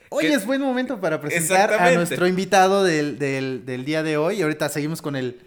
[0.09, 4.17] Hoy que- es buen momento para presentar a nuestro invitado del, del- del día de
[4.17, 4.41] hoy.
[4.41, 5.39] Ahorita seguimos con el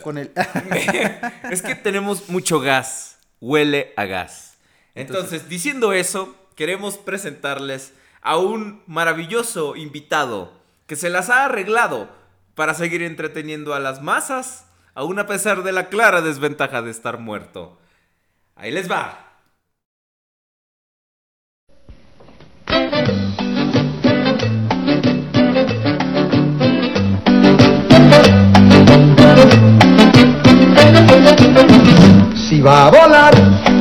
[0.00, 0.30] con el...
[1.50, 3.18] es que tenemos mucho gas.
[3.40, 4.54] Huele a gas.
[4.94, 10.52] Entonces, diciendo eso, queremos presentarles a un maravilloso invitado
[10.86, 12.08] que se las ha arreglado
[12.54, 17.18] para seguir entreteniendo a las masas, aún a pesar de la clara desventaja de estar
[17.18, 17.78] muerto.
[18.54, 19.32] Ahí les va.
[32.34, 33.32] Si va a volar,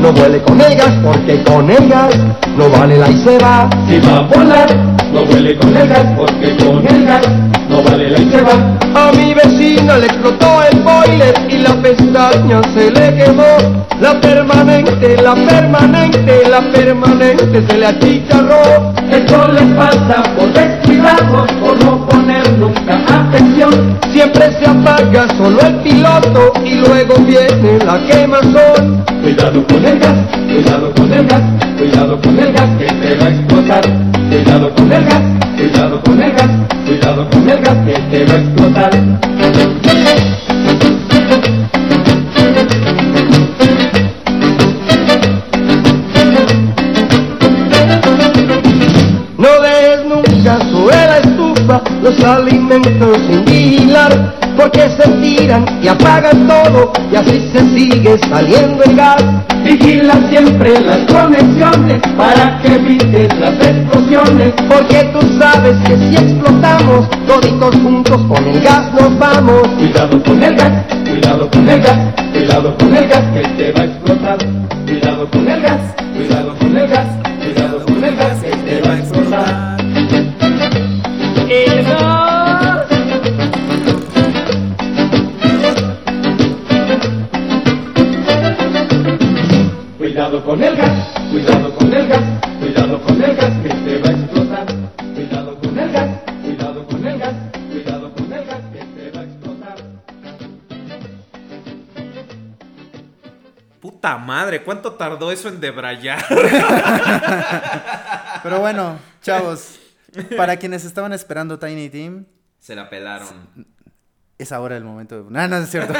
[0.01, 2.17] no vuele con el gas, porque con el gas
[2.57, 3.69] no vale la y se va.
[3.89, 4.75] Si va a volar,
[5.13, 7.50] no huele con el gas, porque con el gas no
[7.83, 8.81] vale la.
[8.93, 13.57] A mi vecina le explotó el boiler y la pestaña se le quemó.
[14.01, 18.93] La permanente, la permanente, la permanente se le achicharró.
[19.09, 23.97] Esto les pasa por descuidados, por no poner nunca atención.
[24.11, 29.05] Siempre se apaga solo el piloto y luego viene la quemazón.
[29.21, 30.17] Cuidado con el gas,
[30.47, 31.41] cuidado con el gas,
[31.81, 33.81] cuidado con el gas que te va a explotar.
[34.29, 35.21] Cuidado con el gas,
[35.57, 36.49] cuidado con el gas,
[36.85, 38.91] cuidado con el gas que te va a explotar.
[49.37, 56.47] No des nunca sobre la estufa los alimentos sin vigilar, porque se tiran y apagan
[56.47, 59.23] todo y así se sigue saliendo el gas.
[59.63, 64.53] Vigila siempre las conexiones para que evites las explosiones.
[64.67, 69.67] Porque tú sabes que si explotamos, toditos juntos con el gas nos vamos.
[69.77, 71.97] Cuidado con el gas, cuidado con el gas,
[72.31, 74.37] cuidado con el gas que te va a explotar.
[74.85, 75.81] Cuidado con el gas,
[76.15, 77.07] cuidado con el gas,
[77.39, 78.40] cuidado con el gas
[90.21, 92.21] Cuidado con el gas, cuidado con el gas,
[92.59, 94.67] cuidado con el gas que te va a explotar.
[95.15, 96.09] Cuidado con el gas,
[96.43, 97.33] cuidado con el gas,
[97.71, 99.77] cuidado con el gas que te va a explotar.
[103.79, 106.23] Puta madre, ¿cuánto tardó eso en debrayar?
[108.43, 109.79] Pero bueno, chavos,
[110.37, 112.27] para quienes estaban esperando Tiny Team,
[112.59, 113.47] Se la pelaron.
[114.41, 115.29] Es ahora el momento de...
[115.29, 115.93] No, no es cierto.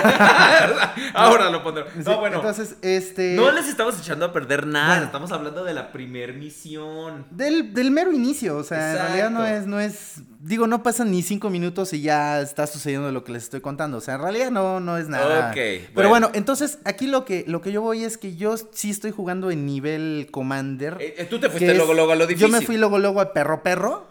[1.14, 1.86] Ahora lo pondré.
[2.06, 2.38] No, bueno.
[2.38, 3.36] Entonces, este...
[3.36, 4.88] No les estamos echando a perder nada.
[4.88, 5.06] Bueno.
[5.06, 7.26] Estamos hablando de la primer misión.
[7.30, 11.12] Del, del mero inicio, o sea, en realidad no es, no es, digo, no pasan
[11.12, 14.22] ni cinco minutos y ya está sucediendo lo que les estoy contando, o sea, en
[14.22, 15.50] realidad no, no es nada.
[15.50, 16.32] Ok, Pero bueno.
[16.34, 19.66] entonces aquí lo que, lo que yo voy es que yo sí estoy jugando en
[19.66, 20.98] nivel Commander.
[21.00, 22.52] Eh, eh, tú te fuiste luego, luego a lo difícil.
[22.52, 24.10] Yo me fui luego, luego a perro, perro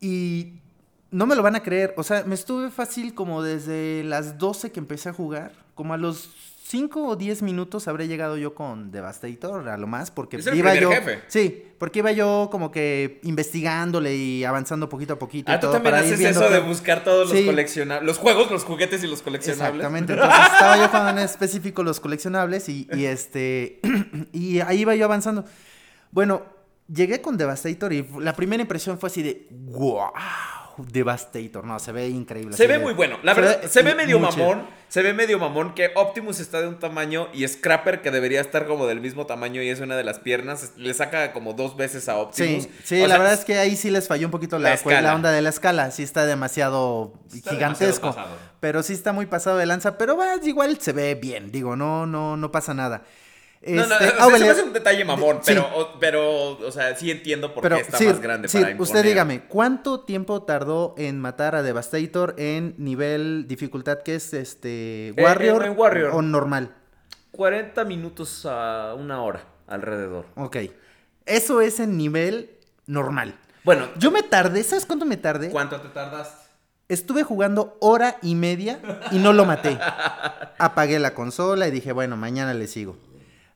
[0.00, 0.60] y
[1.10, 4.72] no me lo van a creer, o sea, me estuve fácil como desde las 12
[4.72, 6.30] que empecé a jugar, como a los
[6.68, 10.56] 5 o 10 minutos habré llegado yo con Devastator, a lo más, porque Es el
[10.56, 10.90] iba yo...
[10.90, 11.20] jefe.
[11.28, 15.52] Sí, porque iba yo como que investigándole y avanzando poquito a poquito.
[15.52, 17.46] y Ah, tú todo también para haces eso de buscar todos los Sí.
[17.46, 18.04] coleccionables.
[18.04, 19.76] Los juegos, los juguetes y los coleccionables.
[19.76, 23.78] Exactamente, entonces estaba yo jugando en específico los coleccionables y, y este
[24.32, 25.44] y ahí iba yo avanzando.
[26.10, 26.42] Bueno,
[26.92, 30.10] llegué con Devastator y la primera impresión fue así de wow,
[30.78, 32.56] Devastator, no, se ve increíble.
[32.56, 33.18] Se ve muy bueno.
[33.22, 34.66] La se verdad, ve se ve medio mamón.
[34.88, 38.66] Se ve medio mamón que Optimus está de un tamaño y Scrapper, que debería estar
[38.66, 42.08] como del mismo tamaño y es una de las piernas, le saca como dos veces
[42.08, 42.64] a Optimus.
[42.64, 44.74] Sí, sí, la sea, verdad es que ahí sí les falló un poquito La la,
[44.74, 45.00] escala.
[45.02, 48.10] la onda de la escala, sí está demasiado Está gigantesco.
[48.10, 51.76] demasiado pero sí está muy pasado de lanza, pero va, igual se ve bien, digo,
[51.76, 53.02] no, no, no pasa nada.
[53.62, 55.42] No, no, Este, ah, se vale, me hace un detalle mamón, sí.
[55.46, 58.58] pero, o, pero, o sea, sí entiendo por pero qué está sí, más grande sí,
[58.58, 58.90] para imponer.
[58.90, 65.14] usted dígame, ¿cuánto tiempo tardó en matar a Devastator en nivel dificultad que es este
[65.18, 66.10] Warrior, Warrior.
[66.14, 66.74] o normal?
[67.32, 70.26] 40 minutos a una hora alrededor.
[70.36, 70.56] Ok.
[71.24, 72.50] Eso es en nivel
[72.86, 73.34] normal.
[73.64, 75.50] Bueno, Yo me tardé, ¿sabes cuánto me tardé?
[75.50, 76.46] ¿cuánto te tardaste?
[76.88, 78.78] Estuve jugando hora y media
[79.10, 79.76] y no lo maté.
[80.58, 82.96] Apagué la consola y dije, bueno, mañana le sigo.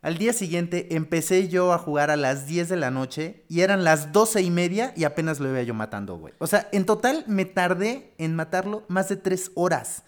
[0.02, 3.84] Al día siguiente empecé yo a jugar a las 10 de la noche y eran
[3.84, 6.32] las 12 y media y apenas lo iba yo matando, güey.
[6.38, 10.02] O sea, en total me tardé en matarlo más de 3 horas.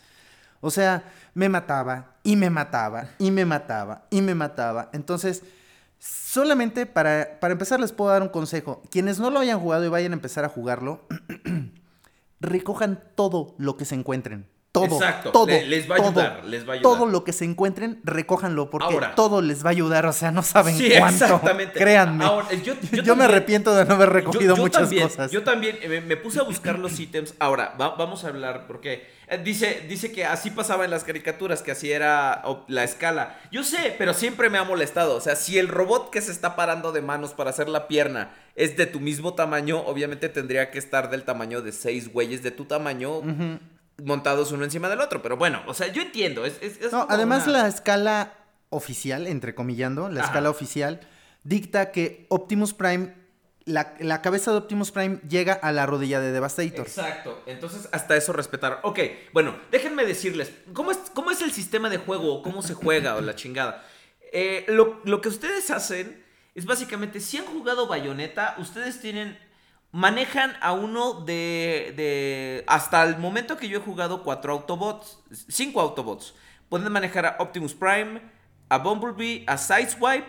[0.62, 4.88] O sea, me mataba y me mataba y me mataba y me mataba.
[4.94, 5.42] Entonces,
[5.98, 8.82] solamente para, para empezar les puedo dar un consejo.
[8.90, 11.06] Quienes no lo hayan jugado y vayan a empezar a jugarlo,
[12.40, 14.46] recojan todo lo que se encuentren.
[14.72, 16.82] Todo, Exacto, todo, le- les va a todo, ayudar, les va a ayudar.
[16.94, 19.14] Todo lo que se encuentren, recójanlo, porque Ahora.
[19.14, 21.24] todo les va a ayudar, o sea, no saben Sí, cuánto.
[21.26, 21.78] exactamente.
[21.78, 22.24] Créanme.
[22.24, 25.30] Ahora, yo- yo me también- arrepiento de no haber recogido Yo- yo muchas también, cosas.
[25.30, 27.34] Yo también eh, me, me puse a buscar los ítems.
[27.38, 31.60] Ahora, va- vamos a hablar porque eh, dice, dice que así pasaba en las caricaturas,
[31.60, 33.38] que así era la escala.
[33.50, 35.16] Yo sé, pero siempre me ha molestado.
[35.16, 38.32] O sea, si el robot que se está parando de manos para hacer la pierna
[38.56, 42.52] es de tu mismo tamaño, obviamente tendría que estar del tamaño de seis güeyes de
[42.52, 43.20] tu tamaño.
[44.02, 46.44] Montados uno encima del otro, pero bueno, o sea, yo entiendo.
[46.44, 48.32] Es, es- es No, además una- la escala
[48.70, 50.28] oficial, entrecomillando, la Ajá.
[50.30, 51.00] escala oficial
[51.44, 53.14] dicta que Optimus Prime,
[53.64, 56.86] la, la cabeza de Optimus Prime llega a la rodilla de Devastator.
[56.86, 57.42] Exacto.
[57.46, 58.80] Entonces, hasta eso respetar.
[58.82, 58.98] Ok,
[59.32, 62.34] bueno, déjenme decirles, ¿cómo es, cómo es el sistema de juego?
[62.34, 63.84] o ¿Cómo se juega o la chingada?
[64.32, 66.24] Eh, lo, lo que ustedes hacen
[66.54, 69.38] es básicamente, si han jugado Bayonetta, ustedes tienen,
[69.92, 75.80] manejan a uno de, de, hasta el momento que yo he jugado cuatro Autobots, cinco
[75.80, 76.34] Autobots.
[76.68, 78.22] Pueden manejar a Optimus Prime,
[78.70, 80.26] a Bumblebee, a Sideswipe,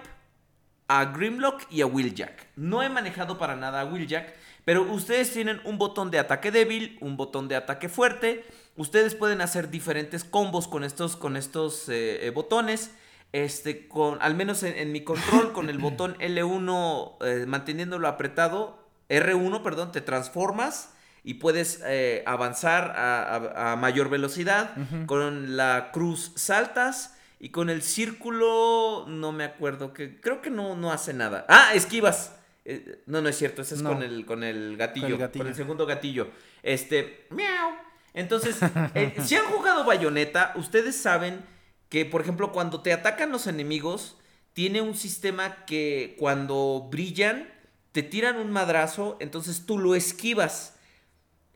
[0.89, 2.49] a Grimlock y a Wheeljack.
[2.57, 4.33] No he manejado para nada a Wheeljack,
[4.65, 8.45] pero ustedes tienen un botón de ataque débil, un botón de ataque fuerte.
[8.75, 12.91] Ustedes pueden hacer diferentes combos con estos, con estos eh, eh, botones.
[13.31, 18.82] Este, con, al menos en, en mi control, con el botón L1 eh, manteniéndolo apretado,
[19.09, 20.89] R1, perdón, te transformas
[21.23, 24.71] y puedes eh, avanzar a, a- a mayor velocidad.
[25.05, 30.75] Con la cruz saltas y con el círculo no me acuerdo que creo que no,
[30.75, 31.45] no hace nada.
[31.49, 32.35] Ah, esquivas.
[32.65, 33.89] Eh, no, no es cierto, ese es No.
[33.93, 36.29] con el con el gatillo, Con con el segundo gatillo.
[36.61, 37.71] Este, miau.
[38.13, 38.57] Entonces,
[38.95, 41.41] eh, si han jugado Bayonetta, ustedes saben
[41.89, 44.17] que, por ejemplo, cuando te atacan los enemigos,
[44.53, 47.49] tiene un sistema que cuando brillan,
[47.93, 50.75] te tiran un madrazo, entonces tú lo esquivas.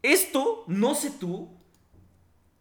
[0.04, 1.50] Esto, no sé tú,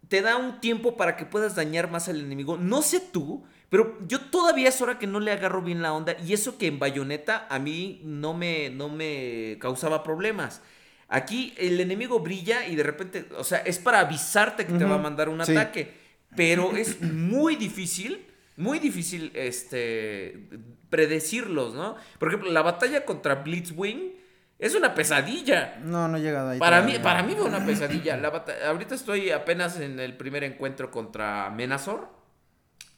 [0.09, 2.57] te da un tiempo para que puedas dañar más al enemigo.
[2.57, 6.17] No sé tú, pero yo todavía es hora que no le agarro bien la onda.
[6.27, 10.63] Y eso que en Bayonetta a mí no me, no me causaba problemas.
[11.09, 14.95] Aquí el enemigo brilla y de repente, o sea, es para avisarte que te va
[14.95, 15.53] a mandar un sí.
[15.53, 15.93] ataque.
[16.35, 20.49] Pero es muy difícil, muy difícil este,
[20.91, 21.97] predecirlos, ¿no?
[22.19, 24.15] Por ejemplo, la batalla contra Blitzwing
[24.59, 25.79] es una pesadilla.
[25.85, 26.59] No, no he llegado ahí.
[26.59, 28.17] Para mí, para mí fue una pesadilla.
[28.17, 28.29] La
[28.69, 32.09] Ahorita estoy apenas en el primer encuentro contra Menazor.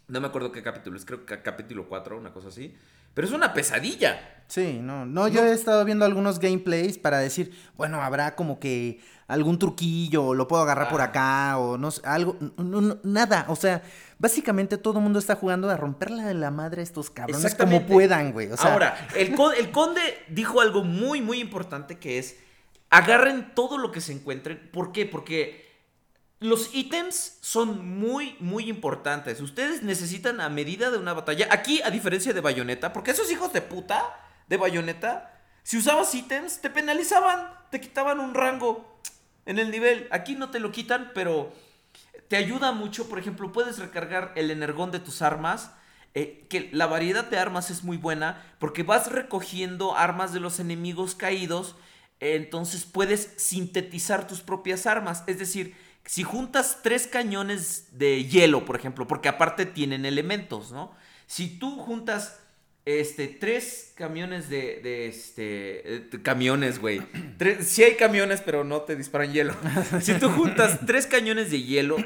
[0.07, 2.75] No me acuerdo qué capítulo es, creo que capítulo 4, una cosa así.
[3.13, 4.45] Pero es una pesadilla.
[4.47, 9.01] Sí, no, no, yo he estado viendo algunos gameplays para decir, bueno, habrá como que
[9.27, 11.05] algún truquillo, lo puedo agarrar por Ah.
[11.05, 13.83] acá, o no sé, algo, no, no, nada, o sea,
[14.19, 17.87] básicamente todo el mundo está jugando a romperla de la madre a estos cabrones como
[17.87, 22.19] puedan, güey, o sea, Ahora, el, con- el conde dijo algo muy, muy importante que
[22.19, 22.37] es,
[22.91, 24.71] agarren todo lo que se encuentren.
[24.73, 25.07] ¿Por qué?
[25.07, 25.69] Porque
[26.41, 29.41] los ítems son muy, muy importantes.
[29.41, 31.49] Ustedes necesitan a medida de una batalla.
[31.51, 34.03] Aquí, a diferencia de Bayonetta, porque esos hijos de puta
[34.49, 38.99] de Bayonetta, si usabas ítems, te penalizaban, te quitaban un rango
[39.47, 40.09] en el nivel.
[40.11, 41.53] Aquí no te lo quitan, pero
[42.29, 43.09] te ayuda mucho.
[43.09, 45.73] Por ejemplo, puedes recargar el energón de tus armas.
[46.15, 50.59] eh, que la variedad de armas es muy buena porque vas recogiendo armas de los
[50.61, 51.77] enemigos caídos.
[52.21, 55.23] entonces puedes sintetizar tus propias armas.
[55.27, 60.93] Es decir, si juntas tres cañones de hielo, por ejemplo, porque aparte tienen elementos, ¿no?
[61.27, 62.41] Si tú juntas
[63.01, 67.03] este, tres camiones de, de este, eh, camiones, güey.
[67.37, 69.55] Tres- Sí hay camiones, pero no te disparan hielo.
[70.01, 71.97] Si tú juntas tres cañones de hielo,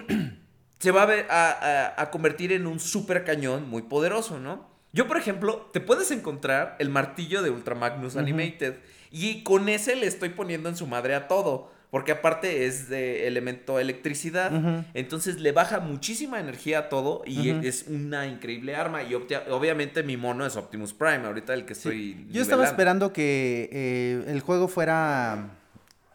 [0.78, 1.50] se va a, ver- a,
[1.96, 4.70] a- a convertir en un super cañón muy poderoso, ¿no?
[4.92, 8.74] Yo, por ejemplo, te puedes encontrar el martillo de Ultra Magnus Animated
[9.10, 11.72] y con ese le estoy poniendo en su madre a todo.
[11.92, 14.50] Porque aparte es de elemento electricidad.
[14.94, 19.02] Entonces le baja muchísima energía a todo y es una increíble arma.
[19.02, 22.26] Y obviamente mi mono es Optimus Prime, ahorita el que estoy.
[22.30, 25.50] yo estaba esperando que eh, el juego fuera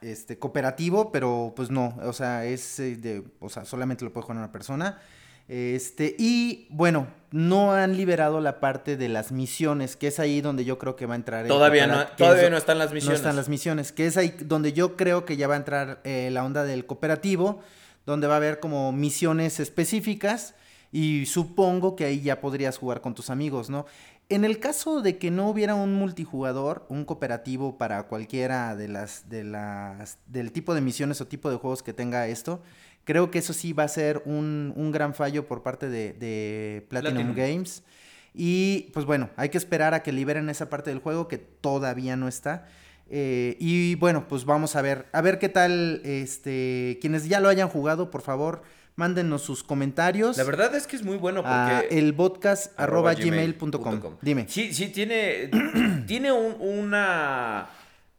[0.01, 4.23] este cooperativo, pero pues no, o sea, es eh, de, o sea, solamente lo puede
[4.23, 4.97] jugar una persona.
[5.47, 10.65] Este, y bueno, no han liberado la parte de las misiones, que es ahí donde
[10.65, 12.77] yo creo que va a entrar el Todavía no, cooperati- que todavía es- no están
[12.77, 13.19] las No misiones.
[13.19, 16.29] están las misiones, que es ahí donde yo creo que ya va a entrar eh,
[16.31, 17.60] la onda del cooperativo,
[18.05, 20.53] donde va a haber como misiones específicas
[20.91, 23.86] y supongo que ahí ya podrías jugar con tus amigos, ¿no?
[24.29, 29.29] En el caso de que no hubiera un multijugador, un cooperativo para cualquiera de las,
[29.29, 32.62] de las, del tipo de misiones o tipo de juegos que tenga esto,
[33.08, 36.86] creo que eso sí va a ser un, un gran fallo por parte de, de
[36.89, 37.36] Platinum, Platinum.
[37.36, 37.84] Games.
[38.36, 42.15] Y pues bueno, hay que esperar a que liberen esa parte del juego que todavía
[42.15, 42.67] no está.
[43.10, 47.50] Eh, y bueno, pues vamos a ver, a ver qué tal, este, quienes ya lo
[47.50, 48.62] hayan jugado, por favor,
[48.98, 50.38] Mándenos sus comentarios.
[50.38, 51.54] La verdad es que es muy bueno porque...
[51.54, 54.12] a elpodcast arroba arroba gmail gmail punto punto com.
[54.14, 54.20] com.
[54.24, 54.45] Dime.
[54.49, 55.51] Sí, sí, tiene,
[56.08, 57.68] tiene un- una...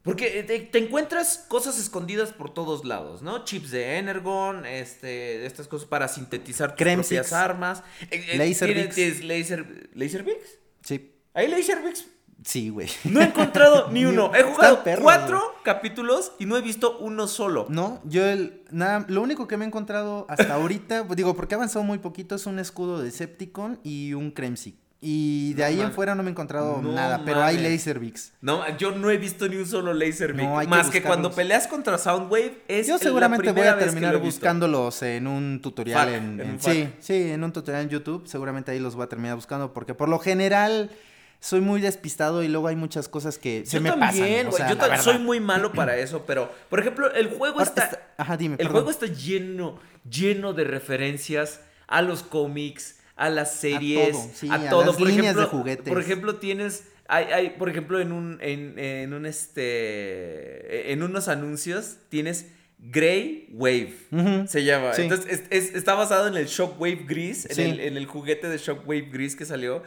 [0.09, 3.43] Porque te, te encuentras cosas escondidas por todos lados, ¿no?
[3.45, 7.83] Chips de Energon, este, estas cosas para sintetizar tus propias armas.
[8.11, 10.59] Eh, eh, tiene- tienes laser, ¿Laserbeaks?
[10.83, 11.11] Sí.
[11.33, 12.05] ¿Hay Laserbeaks?
[12.43, 12.87] Sí, güey.
[13.03, 14.31] No he encontrado ni uno.
[14.33, 17.65] He jugado cuatro capítulos y no he visto uno solo.
[17.69, 21.57] No, yo el, nada, lo único que me he encontrado hasta ahorita, digo, porque ha
[21.57, 24.75] avanzado muy poquito, es un escudo de Septicon y un Kremsic.
[25.01, 27.57] Y de No ahí en fuera no me he encontrado No nada, pero hay.
[27.57, 28.33] Laserbeaks.
[28.41, 30.45] No, yo no he visto ni un solo Laserbeak.
[30.49, 34.17] No, que más que cuando peleas contra Soundwave es Yo la seguramente voy a terminar
[34.17, 38.79] buscándolos en un tutorial en, en sí, sí, en un tutorial en YouTube, seguramente ahí
[38.79, 40.91] los voy a terminar buscando porque por lo general
[41.39, 44.47] soy muy despistado y luego hay muchas cosas que se yo me también, pasan.
[44.47, 45.03] o sea, yo la ta- verdad.
[45.05, 48.55] soy muy malo para eso, pero por ejemplo, el juego Ahora está, está- ajá, dime,
[48.55, 48.73] el perdón.
[48.73, 49.79] juego está lleno,
[50.09, 54.85] lleno de referencias a los cómics, a las series, todo, sí, a a todo.
[54.85, 55.87] las por líneas ejemplo, de juguetes.
[55.89, 61.27] Por ejemplo, tienes hay, hay, por ejemplo, en un en, en un este en unos
[61.27, 62.47] anuncios tienes
[62.79, 63.93] Grey Wave
[64.47, 64.93] se llama.
[64.93, 65.01] Sí.
[65.03, 68.57] Entonces es- es- está basado en el Shockwave gris, en, el, en el juguete de
[68.57, 69.83] Shockwave gris que salió.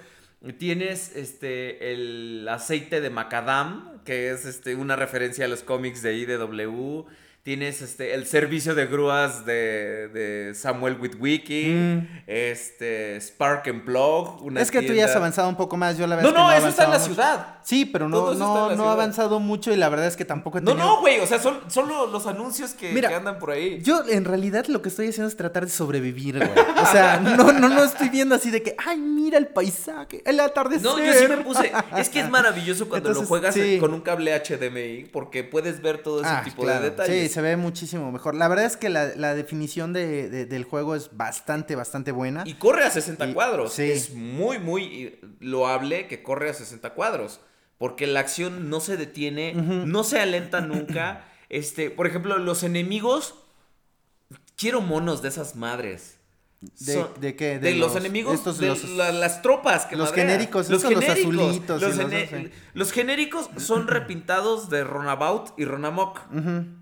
[0.58, 6.16] Tienes este el aceite de macadam, que es este una referencia a los cómics de
[6.16, 7.04] IDW.
[7.44, 11.64] Tienes este el servicio de grúas de, de Samuel Witwicky.
[11.70, 12.08] Mm.
[12.28, 14.40] Este Spark and Plug.
[14.42, 16.34] una Es que tú ya has avanzado un poco más, yo la No, verdad es
[16.36, 17.06] que no, he eso está en la mucho.
[17.12, 17.46] ciudad.
[17.64, 20.60] Sí, pero no, no, no ha avanzado mucho y la verdad es que tampoco he
[20.60, 20.86] No, tenido...
[20.86, 21.18] no, güey.
[21.18, 23.80] O sea, son, son lo- los anuncios que, Mira, que andan por ahí.
[23.82, 26.50] Yo en realidad lo que estoy haciendo es tratar de sobrevivir, güey.
[26.80, 30.38] O sea, no, no, no estoy viendo así de que, ay, mira el paisaje, el
[30.38, 30.82] atardecer.
[30.84, 31.72] No, yo sí me puse.
[31.96, 33.78] Es que es maravilloso cuando Entonces, lo juegas sí.
[33.80, 36.80] con un cable HDMI porque puedes ver todo ese Ah, tipo claro.
[36.84, 37.28] de detalles.
[37.31, 38.34] Sí, se ve muchísimo mejor.
[38.36, 42.44] La verdad es que la, la definición de, de- del juego es bastante, bastante buena.
[42.46, 43.72] Y corre a 60 Y- cuadros.
[43.72, 43.90] sí.
[43.90, 47.40] Es muy, muy loable que corre a 60 cuadros.
[47.78, 51.24] Porque la acción no se detiene, no se alenta nunca.
[51.48, 53.34] Este, por ejemplo, los enemigos.
[54.56, 56.16] Quiero monos de esas madres.
[56.80, 57.58] ¿De- de qué?
[57.58, 60.28] De, De los, los- enemigos, estos, de los- la- las tropas que los madrean.
[60.28, 62.50] genéricos, los azulitos y Los, sí.
[62.74, 66.20] los genéricos son repintados de Ronabout y Ronamok.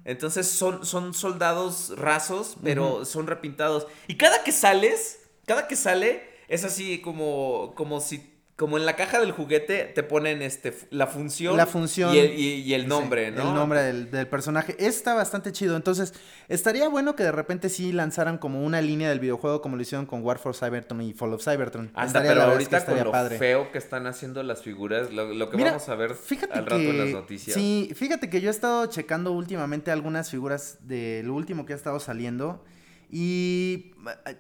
[0.05, 3.87] Entonces son, son soldados rasos, pero son repintados.
[4.07, 8.30] Y cada que sales, cada que sale, es así como, como si.
[8.61, 12.15] Como en la caja del juguete te ponen este la función, La función.
[12.15, 13.49] y el, y- y el nombre, Sí, ¿no?
[13.49, 14.77] El nombre del, del personaje.
[14.79, 15.77] Está bastante chido.
[15.77, 16.13] Entonces,
[16.49, 20.05] estaría bueno que de repente sí lanzaran como una línea del videojuego como lo hicieron
[20.05, 21.87] con War for Cybertron y Fall of Cybertron.
[21.87, 23.39] Estaría, pero verdad es que ahorita con lo padre.
[23.39, 26.67] feo que están haciendo las figuras, lo, lo que Mira, vamos a ver fíjate al
[26.67, 27.55] rato en las que- noticias.
[27.55, 31.77] Sí, fíjate que yo he estado checando últimamente algunas figuras de lo último que ha
[31.77, 32.63] estado saliendo
[33.11, 33.93] y
[34.27, 34.37] eh,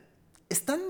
[0.50, 0.80] están,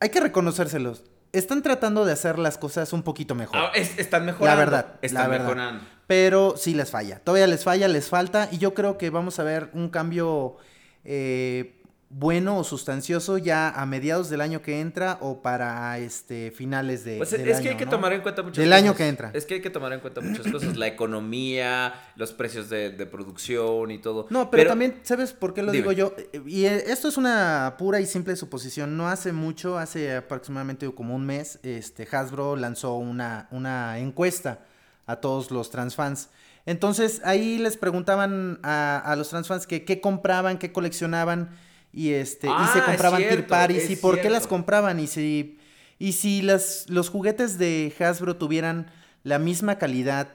[0.00, 1.04] hay que reconocérselos,
[1.38, 3.56] están tratando de hacer las cosas un poquito mejor.
[3.58, 4.46] Ah, es- están mejorando.
[4.46, 5.44] La verdad, Están la verdad.
[5.46, 5.84] mejorando.
[6.06, 7.18] Pero sí les falla.
[7.18, 8.48] Todavía les falla, les falta.
[8.52, 10.56] Y yo creo que vamos a ver un cambio
[11.04, 11.75] eh,
[12.18, 17.18] bueno o sustancioso ya a mediados del año que entra o para este finales de,
[17.18, 17.90] Pues del es que hay que ¿no?
[17.90, 18.82] tomar en cuenta muchas Del cosas.
[18.82, 19.30] año que entra.
[19.34, 20.76] Es que hay que tomar en cuenta muchas cosas.
[20.78, 24.26] La economía, los precios de, de producción y todo.
[24.30, 25.82] No, pero, también, ¿sabes por qué lo Dime.
[25.82, 26.14] digo yo?
[26.32, 28.96] Eh, Y esto es una pura y simple suposición.
[28.96, 34.60] No hace mucho, hace aproximadamente como un mes, este Hasbro lanzó una, una encuesta
[35.06, 36.30] a todos los transfans.
[36.64, 41.50] Entonces ahí les preguntaban a, a los transfans que qué compraban, qué coleccionaban
[41.96, 45.00] y este y Ah, se es compraban cierto, tier paris y por qué las compraban
[45.00, 45.58] y si
[45.98, 48.90] y si las los juguetes de Hasbro tuvieran
[49.24, 50.28] la misma calidad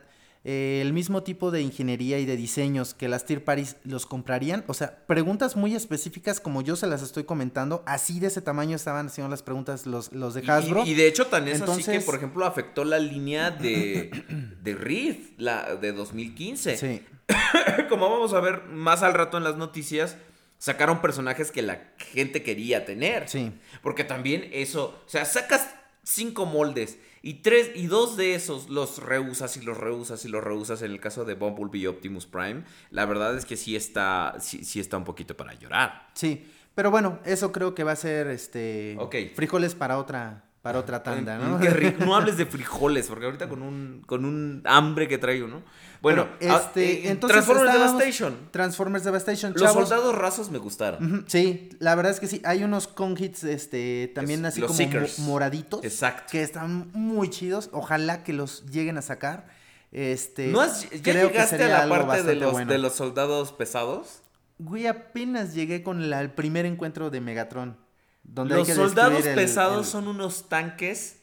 [0.43, 4.63] eh, el mismo tipo de ingeniería y de diseños que las Tier Paris los comprarían.
[4.65, 7.83] O sea, preguntas muy específicas como yo se las estoy comentando.
[7.85, 10.83] Así de ese tamaño estaban haciendo las preguntas los, los de Hasbro.
[10.83, 14.09] Y, y de hecho tan es así que, Entonces- por ejemplo, afectó la línea de,
[14.63, 16.75] de Rift, la de 2015.
[16.75, 17.03] Sí.
[17.89, 20.17] Como vamos a ver más al rato en las noticias,
[20.61, 23.27] sacaron personajes que la gente quería tener.
[23.27, 23.51] Sí.
[23.81, 25.67] Porque también eso, o sea, sacas
[26.03, 30.43] cinco moldes y tres y dos de esos los reusas y los reusas y los
[30.43, 32.63] reusas en el caso de Bumblebee y Optimus Prime.
[32.91, 36.09] La verdad es que sí está sí, sí está un poquito para llorar.
[36.13, 36.47] Sí.
[36.75, 39.15] Pero bueno, eso creo que va a ser este Ok.
[39.35, 41.59] frijoles para otra para otra tanda, ¿no?
[41.59, 42.05] Qué rico.
[42.05, 45.63] No hables de frijoles, porque ahorita con un, con un hambre que traigo, ¿no?
[46.01, 48.37] Bueno, Bueno, ah, este, eh, entonces Transformers Devastation.
[48.51, 49.53] Transformers Devastation.
[49.55, 51.25] Los soldados rasos me gustaron.
[51.27, 52.41] Sí, la verdad es que sí.
[52.45, 55.19] Hay unos con hits, este, también Es- así como Seekers.
[55.19, 55.83] moraditos.
[55.83, 56.23] Exacto.
[56.31, 57.69] Que están muy chidos.
[57.73, 59.47] Ojalá que los lleguen a sacar.
[59.91, 62.71] Este, ¿No has, ¿Ya creo que llegaste a la parte de los, bueno.
[62.71, 64.21] de los soldados pesados?
[64.57, 67.77] Güey, apenas llegué con la- el primer encuentro de Megatron.
[68.23, 71.17] Donde hay Los que soldados el- pesados el- son unos tanques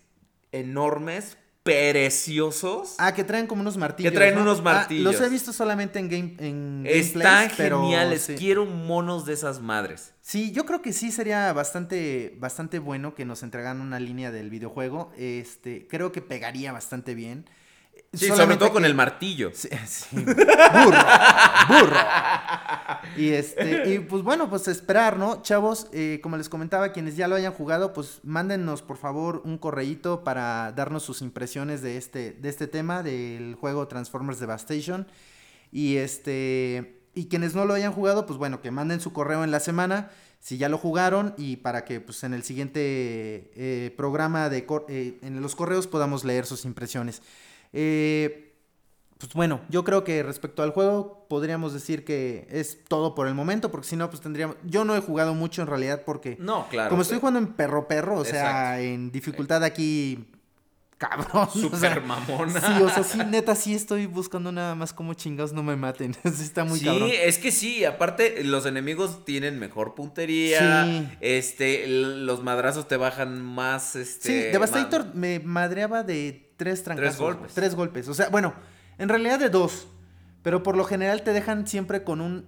[0.52, 2.94] enormes, preciosos.
[2.98, 4.12] Ah, que traen como unos martillos.
[4.14, 4.42] traen ¿no?
[4.42, 5.04] unos Ah, martillos.
[5.04, 8.22] los he visto solamente en game en Están gameplays, pero geniales.
[8.22, 8.34] sí.
[8.36, 10.14] Quiero monos de esas madres.
[10.22, 14.48] Sí, yo creo que sí sería bastante, bastante bueno que nos entregaran una línea del
[14.50, 15.12] videojuego.
[15.16, 17.44] Este, creo que pegaría bastante bien.
[18.12, 19.50] Sí, sobre todo con que- el martillo.
[19.54, 20.16] Sí, sí.
[20.24, 20.98] Burro,
[21.68, 21.96] burro.
[23.16, 25.42] Y este, y pues bueno, pues esperar, ¿no?
[25.42, 29.58] Chavos, eh, como les comentaba, quienes ya lo hayan jugado, pues mándennos por favor un
[29.58, 35.06] correíto para darnos sus impresiones de este, de este tema, del juego Transformers Devastation.
[35.70, 39.50] Y este, y quienes no lo hayan jugado, pues bueno, que manden su correo en
[39.50, 42.80] la semana, si ya lo jugaron, y para que pues en el siguiente
[43.54, 47.20] eh, programa de eh, en los correos podamos leer sus impresiones.
[47.72, 48.48] Eh,
[49.18, 53.34] pues bueno, yo creo que respecto al juego podríamos decir que es todo por el
[53.34, 54.56] momento, porque si no, pues tendríamos...
[54.64, 56.36] Yo no he jugado mucho en realidad porque...
[56.38, 56.90] No, claro.
[56.90, 60.24] como estoy jugando en perro perro, o sea, en dificultad aquí...
[60.98, 61.28] Cabrón.
[61.32, 62.60] o Super sea, mamona.
[62.60, 66.14] Sí, o sea, sí, neta, sí estoy buscando nada más como chingados no me maten.
[66.24, 67.10] Sí, está muy sí, cabrón.
[67.12, 71.08] es que sí, aparte los enemigos tienen mejor puntería, Sí.
[71.20, 74.28] este, los madrazos te bajan más, este...
[74.28, 77.18] Sí, Devastator me madreaba de tres trancazos.
[77.18, 77.54] güey, golpes.
[77.54, 78.08] Tres golpes.
[78.08, 78.52] O sea, bueno,
[78.98, 79.88] en realidad de dos.
[80.42, 82.46] Pero por lo general te dejan siempre con un.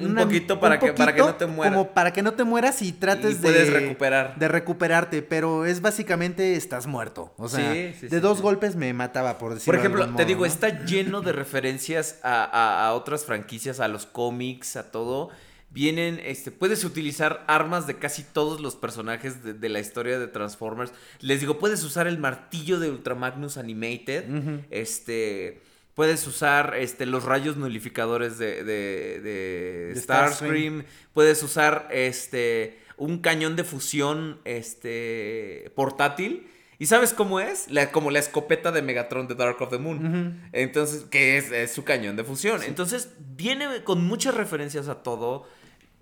[0.00, 1.74] Un poquito para que- para que no te mueras.
[1.74, 3.40] Como para que no te mueras y trates Y de.
[3.42, 4.38] puedes recuperar.
[4.38, 5.22] De recuperarte.
[5.22, 7.34] Pero es básicamente estás muerto.
[7.36, 10.16] O sea, Sí, sí, de sí, dos golpes me mataba, por decirlo Por de ejemplo,
[10.16, 10.46] te digo, ¿no?
[10.46, 15.30] está lleno de referencias a, a- a otras franquicias, a los cómics, a todo.
[15.70, 20.26] Vienen, este, puedes utilizar armas de casi todos los personajes de, de la historia de
[20.26, 20.92] Transformers.
[21.20, 24.24] Les digo, puedes usar el martillo de Ultramagnus Animated.
[24.70, 25.60] Este.
[25.94, 30.84] Puedes usar este, los rayos nulificadores de, de, de Starscream.
[31.12, 36.46] Puedes usar este, un cañón de fusión este, portátil.
[36.78, 37.68] ¿Y sabes cómo es?
[37.68, 40.48] La, como la escopeta de Megatron de Dark of the Moon.
[40.52, 42.62] Entonces, que es, es su cañón de fusión.
[42.62, 45.48] Entonces, viene con muchas referencias a todo.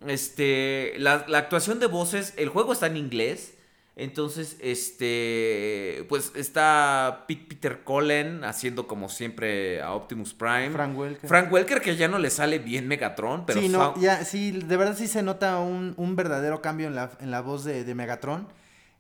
[0.07, 3.55] Este, la, la actuación de voces, el juego está en inglés.
[3.99, 10.71] Entonces, este, pues está Pete Peter Cullen haciendo como siempre a Optimus Prime.
[10.71, 11.27] Frank Welker.
[11.27, 14.77] Frank Welker que ya no le sale bien Megatron, pero sí, no, ya, sí, de
[14.77, 17.95] verdad sí se nota un, un verdadero cambio en la, en la voz de, de
[17.95, 18.49] Megatron.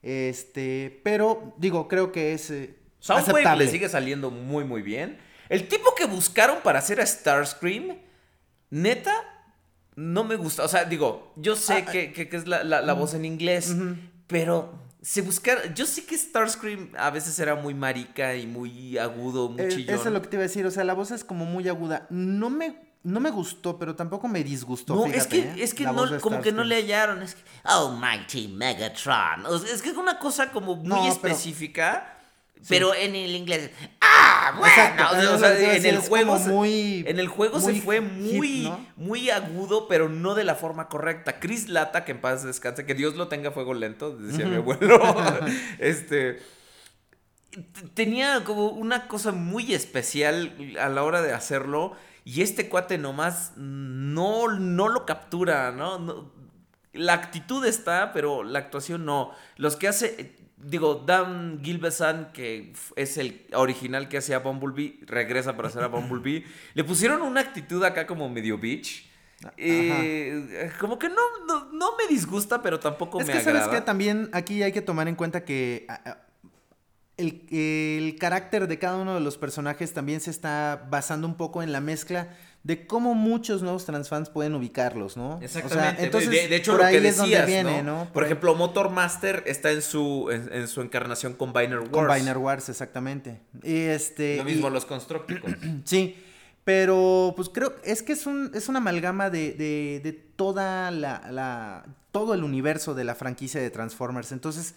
[0.01, 5.19] Este, pero digo, creo que es eh, Soundwave le sigue saliendo muy, muy bien.
[5.51, 7.99] El tipo que buscaron para hacer a Starscream,
[8.71, 9.36] neta,
[9.97, 10.63] no me gusta.
[10.65, 13.25] O sea, digo, yo sé Ah, que, que- que es la, la- la voz en
[13.25, 13.75] inglés,
[14.27, 14.73] pero
[15.03, 15.75] se buscaron.
[15.75, 19.95] Yo sé que Starscream a veces era muy marica y muy agudo, muy Eh, chillón.
[19.95, 21.69] Eso es lo que te iba a decir, o sea, la voz es como muy
[21.69, 22.07] aguda.
[22.11, 24.97] No me, no me gustó, pero tampoco me disgustó.
[24.97, 25.55] No, es que, ¿eh?
[25.59, 27.23] es que no, como que no le hallaron.
[27.23, 29.47] Es que, oh, Mighty Megatron.
[29.47, 31.35] O sea, es que es una cosa como muy No, pero-
[32.69, 33.71] Pero en el inglés.
[34.01, 34.55] ¡Ah!
[34.59, 34.67] Bueno.
[34.75, 36.39] Exacto, o sea, es o lo sea, que te iba a en el juego.
[36.39, 38.87] muy- en el juego se fue muy, ¿no?
[38.97, 41.39] muy agudo, pero no de la forma correcta.
[41.39, 44.99] Chris Lata, que en paz descanse, que Dios lo tenga fuego lento, decía mi abuelo.
[45.79, 46.41] este.
[47.95, 51.95] Tenía como una cosa muy especial a la hora de hacerlo.
[52.25, 55.99] Y este cuate nomás no, no lo captura, ¿no?
[55.99, 56.33] No-
[56.93, 59.31] La actitud está, pero la actuación no.
[59.57, 65.69] Los que hace, digo, Dan Gilbesan, que es el original que hacía Bumblebee, regresa para
[65.69, 66.45] hacer a Bumblebee.
[66.75, 69.11] Le pusieron una actitud acá como medio bitch.
[69.59, 73.81] Eh, como que no, no, no me disgusta, pero tampoco Es me que sabes que
[73.83, 76.23] también aquí hay que tomar en cuenta que a- a-
[77.19, 81.63] el, el carácter de cada uno de los personajes también se está basando un poco
[81.63, 82.29] en la mezcla
[82.67, 85.37] de cómo muchos nuevos transfans pueden ubicarlos, ¿no?
[85.37, 86.03] O sea, Exactamente.
[86.05, 88.05] entonces, de, de hecho, por lo ahí que es donde decías, viene, ¿no?
[88.07, 88.13] ¿no?
[88.13, 91.91] Por, ejemplo, Motor Master está en su, en, en su encarnación con Biner Wars.
[91.91, 93.41] con Biner Wars, exactamente.
[93.63, 95.57] Y este, Lo mismo y- los Constructicons.
[95.85, 96.17] Sí,
[96.65, 101.23] pero pues creo, es que es un, es una amalgama de, de, de toda la,
[101.31, 104.33] la, todo el universo de la franquicia de Transformers.
[104.33, 104.75] Entonces,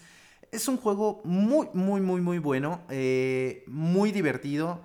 [0.52, 4.80] es un juego muy, muy, muy, muy bueno, eh, muy divertido,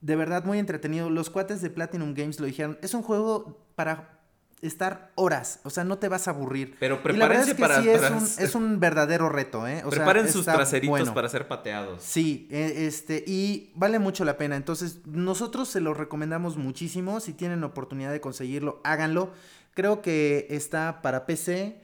[0.00, 1.10] de verdad muy entretenido.
[1.10, 4.16] Los cuates de Platinum Games lo dijeron, es un juego para
[4.62, 6.76] estar horas, o sea, no te vas a aburrir.
[6.78, 9.28] Pero Y la verdad prepárense es que para- sí es para- un, es un verdadero
[9.30, 9.78] reto, ¿eh?
[9.86, 11.14] O sea, Preparen sus traseritos bueno.
[11.14, 12.02] para ser pateados.
[12.02, 14.56] Sí, e- este, y vale mucho la pena.
[14.56, 17.20] Entonces, nosotros se lo recomendamos muchísimo.
[17.20, 19.32] Si tienen oportunidad de conseguirlo, háganlo.
[19.72, 21.80] Creo que está para PC,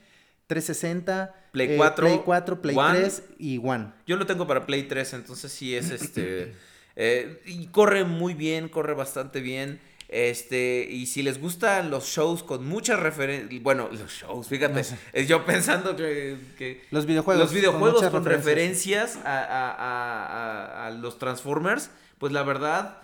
[0.46, 2.98] 360, Play eh, 4, Play 4, Play One.
[2.98, 3.92] 3 y One.
[4.06, 6.54] Yo lo tengo para Play 3, entonces sí es este.
[6.96, 9.80] eh, y corre muy bien, corre bastante bien.
[10.08, 15.26] Este, y si les gustan los shows con muchas referencias, bueno, los shows, fíjate, es
[15.28, 21.18] yo pensando que, que Los videojuegos los videojuegos con referencias, a, a- a- a- los
[21.18, 22.98] Transformers, pues la verdad,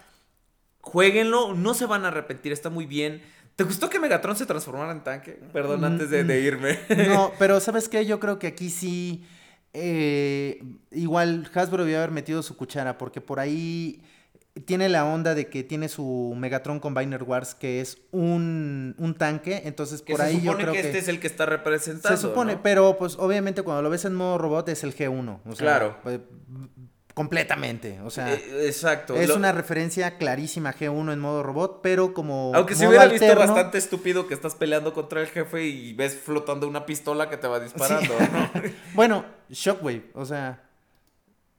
[0.81, 3.23] jueguenlo, no se van a arrepentir, está muy bien.
[3.57, 5.39] ¿Te gustó que Megatron se transformara en tanque?
[5.53, 6.79] Perdón, antes de, de irme.
[7.09, 8.07] No, pero ¿sabes qué?
[8.07, 9.25] Yo creo que aquí sí.
[9.75, 14.03] Eh, igual Hasbro debió haber metido su cuchara, porque por ahí
[14.67, 19.63] tiene la onda de que tiene su Megatron Combiner Wars, que es un, un tanque.
[19.65, 20.87] Entonces, por se ahí yo supone creo que, que.
[20.89, 22.15] este es el que está representando.
[22.17, 22.63] se supone, ¿no?
[22.63, 25.39] pero pues obviamente cuando lo ves en modo robot es el G1.
[25.47, 25.97] O sea, Claro.
[26.03, 26.21] pues,
[27.15, 28.01] completamente.
[28.05, 28.33] O sea.
[28.33, 29.15] Eh, exacto.
[29.17, 32.53] Es Lo- una referencia clarísima a G1 en modo robot, pero como.
[32.55, 36.67] Aunque se hubiera visto bastante estúpido que estás peleando contra el jefe y ves flotando
[36.69, 38.51] una pistola que te va disparando, ¿no?
[38.95, 40.63] Bueno, Shockwave, o sea.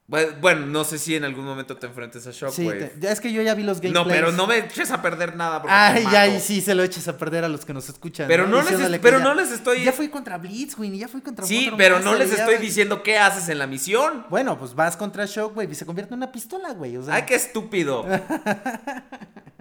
[0.06, 2.84] Bueno, no sé si en algún momento te enfrentes a Sí, Shockwave.
[2.88, 4.06] te- ya es que yo ya vi los gameplays.
[4.06, 6.36] no, pero no me eches a perder nada porque Ay, te ya, mato.
[6.36, 8.28] y sí se lo eches a perder a los que nos escuchan.
[8.28, 11.22] Pero no les que pero ya- no les estoy- Ya fui contra Blitzwing, ya fui
[11.22, 14.26] contra Sí, pero no les estoy diciendo qué haces en la misión.
[14.30, 16.98] Bueno, pues vas contra Shockwave y se convierte en una pistola, güey.
[16.98, 18.06] O sea, Ay, qué estúpido.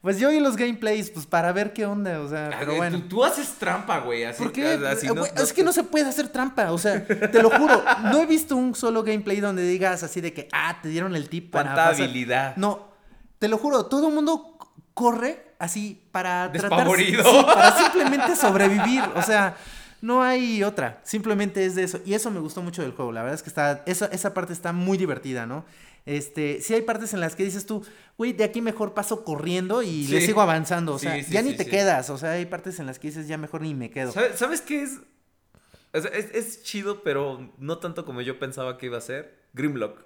[0.00, 2.98] pues yo vi los gameplays, pues para ver qué onda, o sea, pero bueno.
[3.00, 4.24] tú, tú haces trampa, güey.
[4.24, 4.78] Así, ¿Por qué?
[4.90, 7.82] así Eh, güey, es que no se puede hacer trampa, o sea, te lo juro,
[8.04, 11.28] no he visto un solo gameplay donde digas así de que, ah, te dieron el
[11.28, 12.04] tip para Cuánta pasar".
[12.04, 12.56] habilidad.
[12.56, 12.88] No,
[13.38, 14.58] te lo juro, todo el mundo
[14.94, 19.54] corre así para tratar sí, para simplemente sobrevivir, o sea,
[20.00, 23.20] no hay otra, simplemente es de eso y eso me gustó mucho del juego, la
[23.20, 25.64] verdad es que está esa esa parte está muy divertida, ¿no?
[26.10, 27.84] Este, sí hay partes en las que dices tú,
[28.18, 31.54] güey, de aquí mejor paso corriendo y le sigo avanzando, o sea, sí, ya ni
[31.54, 34.10] te quedas, o sea, hay partes en las que dices, ya mejor ni me quedo.
[34.10, 34.98] ¿Sabes, sabes qué es?
[35.92, 36.04] Es?
[36.34, 39.38] es chido, pero no tanto como yo pensaba que iba a ser.
[39.52, 40.00] Grimlock.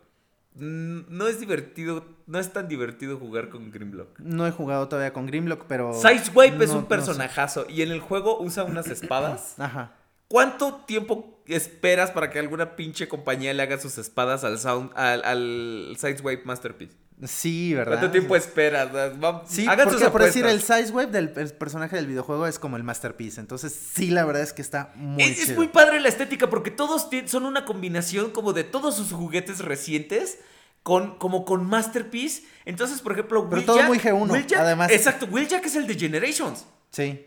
[0.56, 4.20] No es divertido, no es tan divertido jugar con Grimlock.
[4.20, 5.92] No he jugado todavía con Grimlock, pero.
[5.94, 6.86] Sideswipe es no- un no sé.
[6.88, 9.54] personajazo y en el juego usa unas espadas.
[9.58, 9.94] Ajá.
[10.28, 15.24] ¿Cuánto tiempo esperas para que alguna pinche compañía le haga sus espadas al sound al,
[15.24, 16.94] al Sideswipe Masterpiece?
[17.24, 17.92] Sí, ¿verdad?
[17.98, 18.88] ¿Cuánto tiempo esperas?
[18.92, 20.60] Va- Sí, hagan sus porque por decir, el.
[20.60, 23.40] Sideswipe del el personaje del videojuego es como el Masterpiece.
[23.40, 26.70] Entonces, sí, la verdad es que está muy Es, es muy padre la estética porque
[26.72, 30.38] todos son una combinación como de todos sus juguetes recientes
[30.82, 32.42] con como con Masterpiece.
[32.64, 34.90] Entonces, por ejemplo, Pero todo muy G1, Wheeljack- además.
[34.90, 36.66] Exacto, Wheeljack es el de Generations.
[36.90, 37.26] Sí.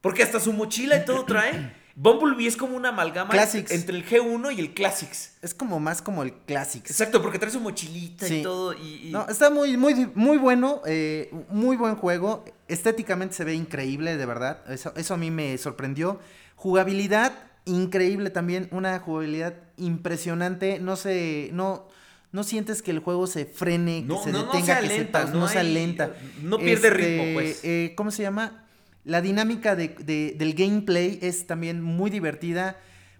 [0.00, 1.74] Porque hasta su mochila y todo trae.
[1.96, 3.70] Bumblebee es como una amalgama Classics.
[3.70, 5.34] entre el G1 y el Classics.
[5.42, 6.90] Es como más como el Classics.
[6.90, 8.40] Exacto, porque trae su mochilita Sí.
[8.40, 8.72] y todo.
[8.74, 12.44] Y, y- No, está muy, muy, muy bueno, eh, muy buen juego.
[12.66, 14.58] Estéticamente se ve increíble, de verdad.
[14.72, 16.18] Eso, eso a mí me sorprendió.
[16.56, 17.32] Jugabilidad,
[17.64, 18.68] increíble también.
[18.72, 20.80] Una jugabilidad impresionante.
[20.80, 21.86] No se, no,
[22.32, 24.94] no sientes que el juego se frene, No, que se no, no detenga, que se
[24.94, 26.10] alenta, pas- no se alenta.
[26.42, 27.60] no pierde Este, ritmo, pues.
[27.62, 28.63] eh, ¿Cómo se llama?
[29.04, 32.76] La dinámica de- de- del gameplay es también muy divertida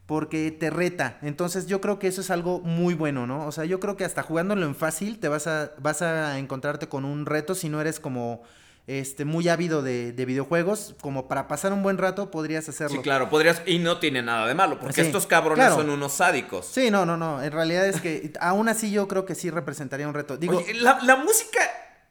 [0.07, 1.18] porque te reta.
[1.22, 3.47] Entonces yo creo que eso es algo muy bueno, ¿no?
[3.47, 6.89] O sea, yo creo que hasta jugándolo en fácil te vas a, vas a encontrarte
[6.89, 8.43] con un reto si no eres como
[8.87, 10.95] este muy ávido de, de videojuegos.
[11.01, 12.97] Como para pasar un buen rato podrías hacerlo.
[12.97, 13.62] Sí, claro, podrías.
[13.64, 15.76] Y no tiene nada de malo, porque Sí, estos cabrones claro.
[15.76, 16.66] son unos sádicos.
[16.66, 17.43] Sí, no, no, no.
[17.43, 20.37] En realidad es que aún así yo creo que sí representaría un reto.
[20.37, 21.61] Digo, Oye, la, la música.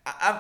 [0.06, 0.39] A- a-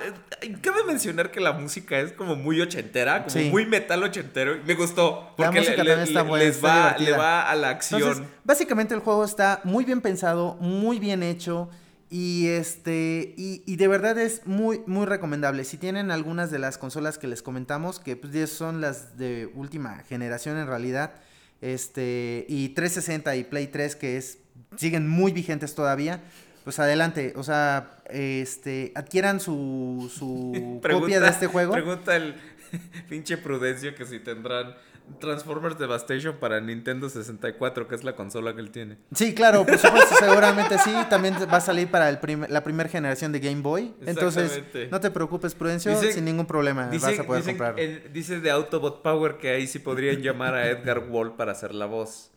[0.61, 3.49] cabe mencionar que la música es como muy ochentera, como Sí.
[3.49, 4.55] muy metal ochentero.
[4.57, 5.33] y Me gustó.
[5.37, 7.55] La Porque música le- también le- está le- buena, les está va, le va a
[7.55, 8.01] la acción.
[8.01, 11.69] Entonces, básicamente el juego está muy bien pensado, muy bien hecho
[12.09, 15.63] y este y, y de verdad es muy muy recomendable.
[15.63, 20.03] Si tienen algunas de las consolas que les comentamos, que pues son las de última
[20.09, 21.13] generación en realidad,
[21.61, 24.39] este y 360 y Play 3 que es
[24.77, 26.21] siguen muy vigentes todavía.
[26.63, 31.73] Pues adelante, o sea, este, adquieran su, su copia de este juego.
[31.73, 32.35] Pregunta el
[33.09, 34.75] pinche Prudencio que si tendrán
[35.19, 38.97] Transformers Devastation para Nintendo 64, que es la consola que él tiene.
[39.13, 40.93] Sí, claro, por supuesto, seguramente sí.
[41.09, 43.93] También va a salir para el prim- la primera generación de Game Boy.
[44.05, 44.87] Entonces, Exactamente.
[44.89, 47.75] no te preocupes, Prudencio, sin ningún problema Dicen- vas a poder dicen comprar.
[48.13, 51.85] dice de Autobot Power que ahí sí podrían llamar a Edgar Wall para hacer la
[51.85, 52.31] voz.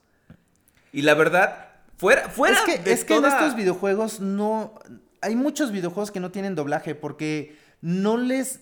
[0.92, 1.65] Y la verdad,
[1.96, 4.74] fuera, fuera es que, de es que en estos videojuegos no...
[5.22, 8.60] Hay muchos videojuegos que no tienen doblaje porque no les...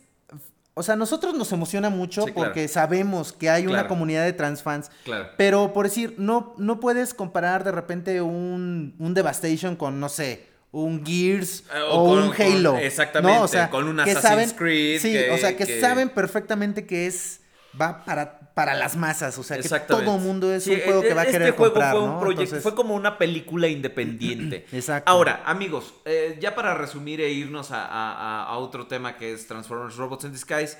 [0.76, 2.49] O sea, a nosotros nos emociona mucho Sí, claro.
[2.49, 4.91] porque sabemos que hay una comunidad de transfans.
[5.05, 5.28] Claro.
[5.37, 10.47] Pero, por decir, no, no puedes comparar de repente un, un Devastation con, no sé,
[10.72, 12.72] un Gears Eh, o, o con- un Halo.
[12.72, 13.45] con- exactamente, ¿no?
[13.45, 16.85] O sea, con un Assassin's saben, Creed Sí, que- o sea, que, que- saben perfectamente
[16.87, 17.41] que es
[17.81, 21.14] va para, para las masas, o sea, que todo mundo es Sí, un juego que
[21.14, 22.20] va a este querer juego comprar, fue un ¿no?
[22.20, 24.66] proyecto, Entonces- fue como una película independiente.
[24.72, 25.11] Exacto.
[25.11, 29.97] Ahora, amigos, eh, ya para resumir e irnos a- a otro tema que es Transformers
[29.97, 30.77] Robots in Disguise.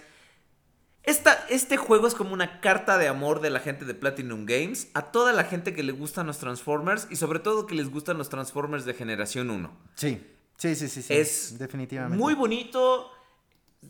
[1.03, 4.89] Esta, este juego es como una carta de amor de la gente de Platinum Games
[4.95, 8.17] a toda la gente que le gustan los Transformers y sobre todo que les gustan
[8.17, 9.71] los Transformers de generación 1.
[9.97, 10.27] Sí,
[10.57, 12.17] sí, sí, sí, sí, es definitivamente.
[12.17, 13.11] muy bonito,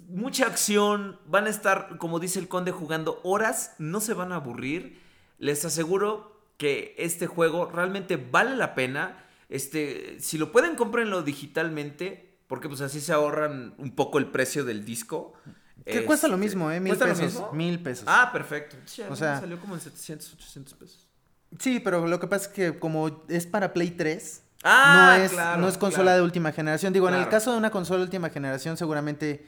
[0.09, 4.37] mucha acción, van a estar, como dice el conde, jugando horas, no se van a
[4.37, 5.01] aburrir.
[5.39, 9.25] Les aseguro que este juego realmente vale la pena.
[9.49, 14.65] Este, si lo pueden, cómprenlo digitalmente, porque pues así se ahorran un poco el precio
[14.65, 15.35] del disco.
[15.85, 16.81] Que cuesta lo Este, mismo, ¿eh?
[16.81, 17.25] Mil ¿cuesta lo pesos.
[17.33, 17.53] mismo?
[17.53, 18.05] Mil pesos.
[18.09, 18.77] Ah, perfecto.
[18.87, 21.09] Sí, a O sea- salió como en 700, 800 pesos.
[21.59, 25.33] Sí, pero lo que pasa es que como es para Play 3, Ah, no es,
[25.33, 26.19] claro, no es consola claro.
[26.21, 26.93] de última generación.
[26.95, 29.45] Digo, en el caso de una consola de última generación, seguramente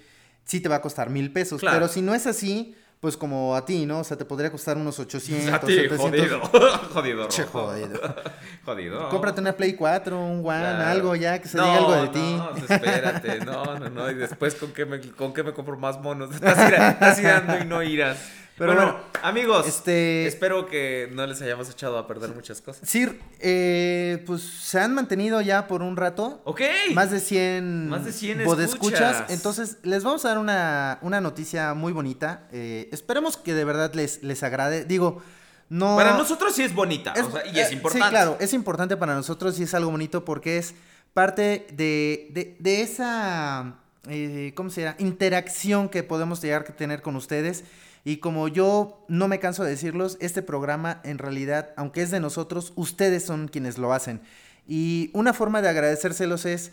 [0.47, 1.61] sí te va a costar mil pesos.
[1.61, 1.77] Claro.
[1.77, 3.99] Pero si no es así, pues como a ti, ¿no?
[3.99, 5.99] O sea, te podría costar unos 800, A ti, 700.
[6.01, 6.41] jodido.
[6.95, 7.29] jodido.
[7.29, 8.01] Che, jodido.
[8.65, 9.09] Jodido.
[9.11, 10.85] Cómprate una Play 4, un One, Claro.
[10.87, 12.43] algo ya, que se No, diga algo de no, ti.
[12.67, 14.11] pues espérate, no, no, no.
[14.11, 16.35] Y después, ¿con qué me, con qué me compro más monos?
[16.35, 18.19] Estás, estás irando y no irás.
[18.59, 22.89] Pero bueno, bueno, amigos, este- espero que no les hayamos echado a perder muchas cosas.
[22.89, 26.41] Sir, eh, pues se han mantenido ya por un rato.
[26.45, 26.63] Ok.
[26.95, 29.01] Más de 100, Más de 100 podescuchas.
[29.17, 29.31] escuchas.
[29.31, 32.49] Entonces, les vamos a dar una, una noticia muy bonita.
[32.51, 34.87] Eh, esperemos que de verdad les, les agrade.
[34.87, 35.21] Digo,
[35.69, 35.97] no.
[35.97, 37.13] Para nosotros sí es bonita.
[37.15, 38.07] es- o sea, y es eh, importante.
[38.07, 40.75] Sí, claro, es importante para nosotros y es algo bonito porque es
[41.13, 43.75] parte de, de, de esa.
[44.09, 44.97] eh, ¿Cómo se llama?
[44.99, 47.65] Interacción que podemos llegar a tener con ustedes.
[48.07, 52.21] Y como yo no me canso de decirlos, este programa en realidad, aunque es de
[52.21, 54.21] nosotros, ustedes son quienes lo hacen.
[54.69, 56.71] Y una forma de agradecérselos es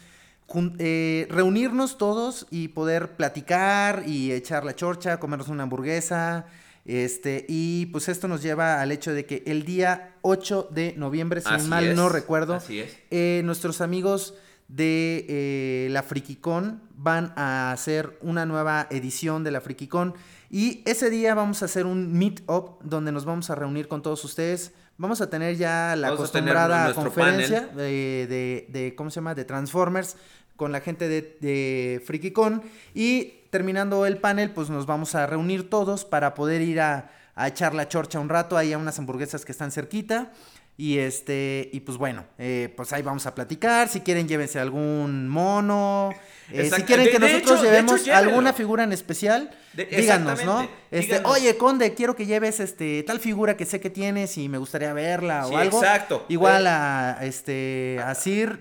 [0.78, 6.46] eh, reunirnos todos y poder platicar y echar la chorcha, comernos una hamburguesa.
[6.86, 11.42] Este, y pues esto nos lleva al hecho de que el día 8 de noviembre,
[11.42, 12.96] si Así mal es, no recuerdo, así es.
[13.10, 14.36] eh, nuestros amigos
[14.76, 20.14] de eh, la FrikiCon van a hacer una nueva edición de la FrikiCon
[20.50, 24.24] y ese día vamos a hacer un meet-up donde nos vamos a reunir con todos
[24.24, 24.72] ustedes.
[24.98, 29.34] Vamos a tener ya la Vamos acostumbrada conferencia de, de- de- ¿cómo se llama?
[29.36, 30.16] De Transformers
[30.56, 32.62] con la gente de, de FrikiCon
[32.94, 37.48] y terminando el panel pues nos vamos a reunir todos para poder ir a, a
[37.48, 40.32] echar la chorcha un rato ahí a unas hamburguesas que están cerquita
[40.76, 43.88] y este, y pues bueno, eh, pues ahí vamos a platicar.
[43.90, 46.10] Si quieren, llévense algún mono.
[46.52, 50.44] Eh, si quieren que de nosotros hecho- llevemos hecho, alguna figura en especial, De- díganos,
[50.44, 50.62] ¿no?
[50.92, 51.32] Este, Díganos.
[51.32, 54.94] oye, Conde, quiero que lleves este tal figura que sé que tienes y me gustaría
[54.94, 55.78] verla Sí, o algo.
[55.82, 56.26] exacto.
[56.28, 58.60] Igual Eh, a este a Sir,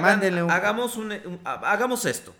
[0.00, 2.34] mándenle un hagamos, un- un- ha- hagamos esto.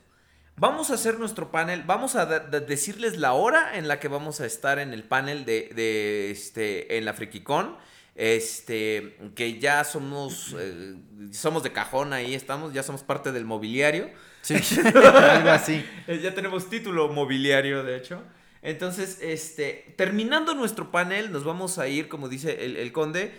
[0.57, 1.83] Vamos a hacer nuestro panel.
[1.87, 5.71] Vamos a decirles la hora en la que vamos a estar en el panel de,
[5.75, 7.77] de, este en la FrikiCon.
[8.15, 10.97] Este, que ya somos, eh,
[11.33, 14.11] somos de cajón ahí, estamos, ya somos parte del mobiliario.
[14.43, 14.55] Sí,
[14.95, 15.85] algo así.
[16.07, 18.23] Eh, Ya tenemos título mobiliario, de hecho.
[18.61, 23.33] Entonces, este, terminando nuestro panel, nos vamos a ir, como dice el, el conde.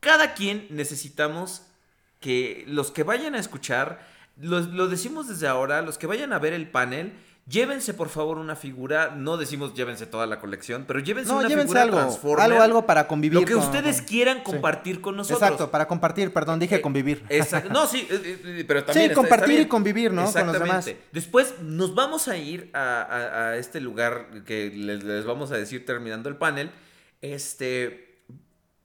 [0.00, 1.62] Cada quien necesitamos
[2.20, 6.52] que los que vayan a escuchar, lo decimos desde ahora, los que vayan a ver
[6.52, 7.14] el panel,
[7.46, 9.14] llévense por favor una figura.
[9.16, 12.44] No decimos llévense toda la colección, pero llévense No, una llévense figura algo, Transformer.
[12.44, 13.38] algo, algo para convivir.
[13.40, 14.42] Lo que con- ustedes quieran sí.
[14.44, 15.42] compartir con nosotros.
[15.42, 17.24] Exacto, para compartir, perdón, dije Eh, convivir.
[17.28, 17.70] Exacto.
[17.72, 19.10] No, sí, eh, eh, pero también.
[19.10, 20.24] está- compartir está y convivir, ¿no?
[20.30, 20.86] Con los demás.
[20.86, 21.08] Exactamente.
[21.12, 25.56] Después nos vamos a ir a, a- a este lugar que les, les vamos a
[25.56, 26.70] decir terminando el panel.
[27.22, 28.22] Este.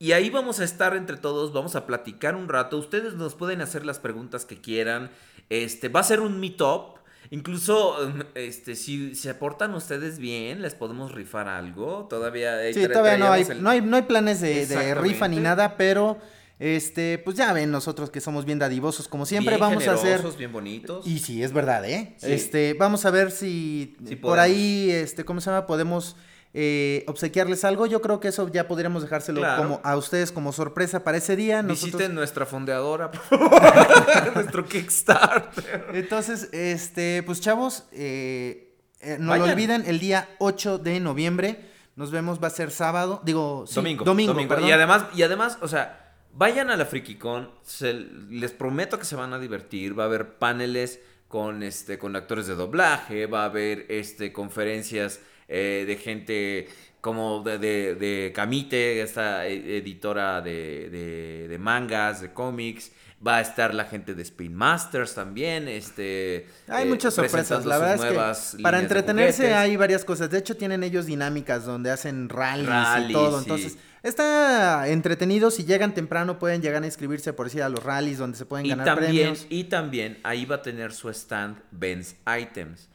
[0.01, 2.78] Y ahí vamos a estar entre todos, vamos a platicar un rato.
[2.78, 5.12] Ustedes nos pueden hacer las preguntas que quieran.
[5.49, 6.99] Este, va a ser un meetup.
[7.32, 12.08] Incluso, um, este, si se aportan ustedes bien, les podemos rifar algo.
[12.10, 15.28] Todavía, ahí Sí, todavía no hay, el- no hay, no hay planes de, de rifa
[15.28, 16.18] ni nada, pero
[16.58, 20.22] este, pues ya ven nosotros que somos bien dadivosos, como siempre, bien vamos a hacer.
[20.38, 21.06] bien bonitos.
[21.08, 22.16] Y sí, es verdad, ¿eh?
[22.18, 22.32] Sí.
[22.34, 25.68] Este, vamos a ver si Sí por ahí, este, ¿cómo se llama?
[25.68, 26.16] Podemos
[26.54, 27.86] eh, obsequiarles algo.
[27.86, 29.62] Yo creo que eso ya podríamos dejárselo Claro.
[29.64, 31.62] como a ustedes como sorpresa para ese día.
[31.62, 33.62] Nosotros- Visiten nuestra fondeadora, por favor.
[34.36, 35.86] nuestro Kickstarter.
[35.93, 41.70] Entonces, este, pues chavos, eh, eh, no lo olviden, el día 8 de noviembre.
[41.95, 43.22] Nos vemos, va a ser sábado.
[43.26, 44.06] Digo, sí, domingo.
[44.06, 44.68] Domingo, perdón.
[44.70, 47.52] Y además, y además, o sea, vayan a la FrikiCon.
[47.64, 47.93] se-
[48.30, 49.97] les prometo que se van a divertir.
[50.00, 55.20] Va a haber paneles con este con actores de doblaje, va a haber este conferencias
[55.50, 56.68] eh, de gente
[57.02, 62.91] como de, de, de Camite, esta eh, editora de, de- de mangas, de cómics.
[63.26, 65.68] Va a estar la gente de Spin Masters también.
[65.68, 70.30] Este, Hay eh, muchas sorpresas, la verdad es que para entretenerse hay varias cosas.
[70.30, 73.39] De hecho, tienen ellos dinámicas donde hacen rallies, y todo.
[73.39, 73.43] sí.
[73.43, 75.52] Entonces, está entretenido.
[75.52, 78.66] Si llegan temprano, pueden llegar a inscribirse por decir a los rallies donde se pueden
[78.66, 79.47] Y ganar también, premios.
[79.50, 82.89] y también ahí va a tener su stand Ben's Items.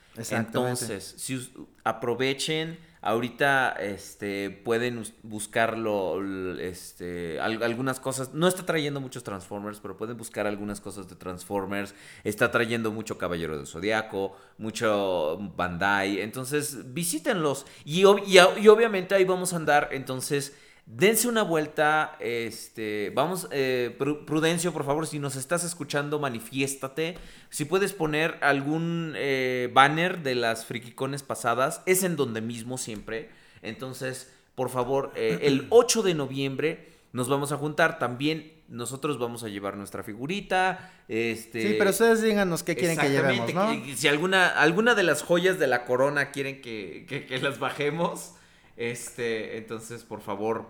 [0.46, 1.34] Entonces, si
[1.82, 6.22] aprovechen, ahorita este, pueden us- buscarlo,
[6.58, 8.32] este, al- algunas cosas.
[8.32, 11.94] No está trayendo muchos Transformers, pero pueden buscar algunas cosas de Transformers.
[12.22, 16.20] Está trayendo mucho Caballero del Zodiaco, mucho Bandai.
[16.20, 17.66] Entonces, visítenlos.
[17.84, 19.88] Y obviamente ahí vamos a andar.
[19.92, 20.54] Entonces,
[20.86, 22.16] dense una vuelta.
[22.20, 27.16] Este, vamos, eh, Pru- Prudencio, por favor, si nos estás escuchando, manifiéstate.
[27.50, 33.30] Si puedes poner algún eh, banner de las friquicones pasadas, es en donde mismo siempre.
[33.62, 37.98] Entonces, por favor, eh, el 8 de noviembre nos vamos a juntar.
[37.98, 40.90] También nosotros vamos a llevar nuestra figurita.
[41.08, 43.72] Este, Sí, pero ustedes díganos qué quieren que llevemos, ¿no?
[43.94, 48.32] Si alguna, alguna de las joyas de la corona quieren que, que- que las bajemos,
[48.76, 50.66] este, entonces por favor,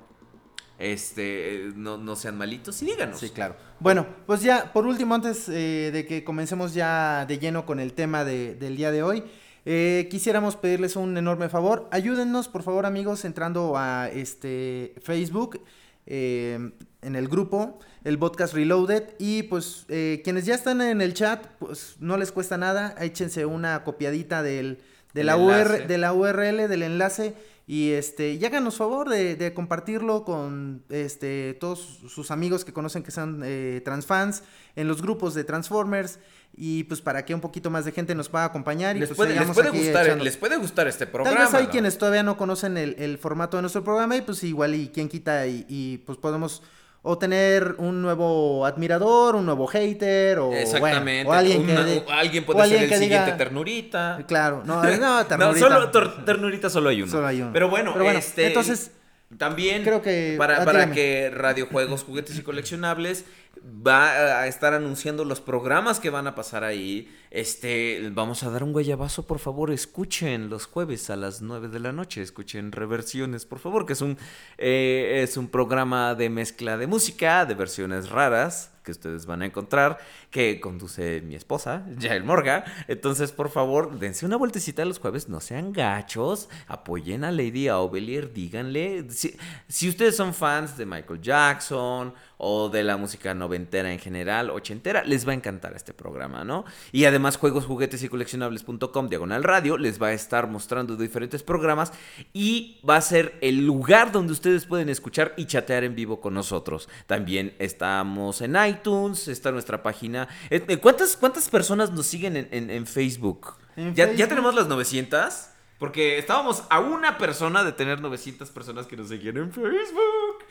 [0.79, 3.21] este, no, no sean malitos y díganos.
[3.21, 3.57] Sí, claro.
[3.81, 7.93] Bueno, pues ya, por último, antes eh, de que comencemos ya de lleno con el
[7.93, 9.23] tema de- del día de hoy,
[9.67, 11.89] eh, quisiéramos pedirles un enorme favor.
[11.91, 15.61] Ayúdennos, por favor, amigos, entrando a este Facebook,
[16.07, 19.05] eh, en el grupo, el podcast Reloaded.
[19.19, 22.95] Y pues, eh, quienes ya están en el chat, pues no les cuesta nada.
[23.01, 24.81] Échense una copiadita del,
[25.15, 25.37] de, la.
[25.37, 27.35] UR, de la URL, del enlace.
[27.67, 33.03] Y este, y háganos favor de, de compartirlo con este, todos sus amigos que conocen
[33.03, 34.43] que son eh, transfans
[34.77, 36.19] en los grupos de Transformers.
[36.57, 38.97] Y pues para que un poquito más de gente nos pueda acompañar.
[38.97, 41.37] Y Les pues puede, les puede gustar, echando- les puede gustar este programa.
[41.37, 41.71] Tal vez hay ¿no?
[41.71, 45.09] quienes todavía no conocen el, el formato de nuestro programa y pues igual y quien
[45.09, 46.62] quita y, y, pues podemos
[47.07, 51.29] o tener un nuevo admirador, un nuevo hater o, bueno, Exactamente.
[51.29, 53.33] o alguien que una- de- o alguien o puede alguien ser el que diga- siguiente
[53.45, 54.19] ternurita.
[54.27, 54.83] Claro, no, no,
[55.21, 55.59] No, ternurita.
[55.69, 57.11] solo tor- ternurita solo hay uno.
[57.13, 57.51] Solo hay uno.
[57.53, 58.91] Pero bueno, Pero bueno, este, entonces,
[59.39, 63.24] también creo que- para, ah, para que Radio Juegos, Juguetes y Coleccionables
[63.64, 67.09] va a estar anunciando los programas que van a pasar ahí.
[67.30, 71.80] Este, vamos a dar un guayabazo, por favor, escuchen los jueves a las 9 de
[71.80, 74.18] la noche, escuchen Reversiones, por favor, que es un
[74.59, 79.47] eh, es un programa de mezcla de música, de versiones raras que ustedes van a
[79.47, 79.99] encontrar,
[80.30, 82.64] que conduce mi esposa, Yael Morga.
[82.87, 88.32] Entonces, por favor, dense una vueltecita los jueves, no sean gachos, apoyen a Lady Aubelier,
[88.32, 89.11] díganle.
[89.11, 92.14] Si, si ustedes son fans de Michael Jackson
[92.47, 96.66] o de la música noventera en general, ochentera, les va a encantar este programa, ¿no?
[96.92, 101.92] Y además, juegos, juguetes y coleccionables.com, diagonal radio, les va a estar mostrando diferentes programas
[102.34, 106.34] y va a ser el lugar donde ustedes pueden escuchar y chatear en vivo con
[106.34, 106.88] nosotros.
[107.07, 110.28] También estamos en iTunes, está nuestra página.
[110.51, 113.55] Eh, eh, ¿Cuántas, cuántas personas nos siguen en, en- en Facebook?
[113.76, 115.49] En ¿Ya, ¿Ya tenemos las 900?
[115.78, 120.45] Porque estábamos a una persona de tener 900 personas que nos seguían en Facebook.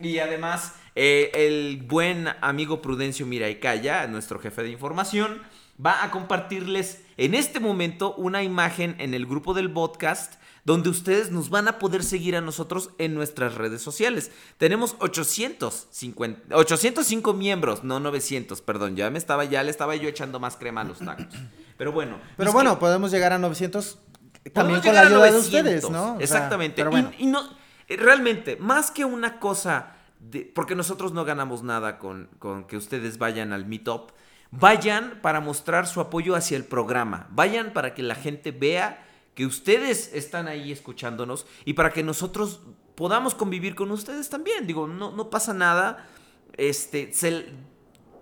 [0.00, 5.42] Y además, eh, el buen amigo Prudencio Miraicaya, nuestro jefe de información,
[5.84, 10.34] va a compartirles en este momento una imagen en el grupo del podcast
[10.64, 14.30] donde ustedes nos van a poder seguir a nosotros en nuestras redes sociales.
[14.58, 20.38] Tenemos 850, 805 miembros, no 900, perdón, ya me estaba ya le estaba yo echando
[20.40, 21.26] más crema a los tacos.
[21.78, 23.98] Pero bueno, Pero bueno, que- podemos llegar a 900
[24.52, 26.14] también con la ayuda de 900, ustedes, ¿no?
[26.14, 26.76] O sea, Exactamente.
[26.76, 27.12] pero bueno.
[27.18, 27.42] y, no,
[27.96, 33.18] realmente, más que una cosa, de- porque nosotros no ganamos nada con, con que ustedes
[33.18, 34.10] vayan al Meetup,
[34.50, 39.46] vayan para mostrar su apoyo hacia el programa, vayan para que la gente vea que
[39.46, 42.60] ustedes están ahí escuchándonos y para que nosotros
[42.96, 44.66] podamos convivir con ustedes también.
[44.66, 46.08] Digo, no, no pasa nada.
[46.56, 47.46] Este, se,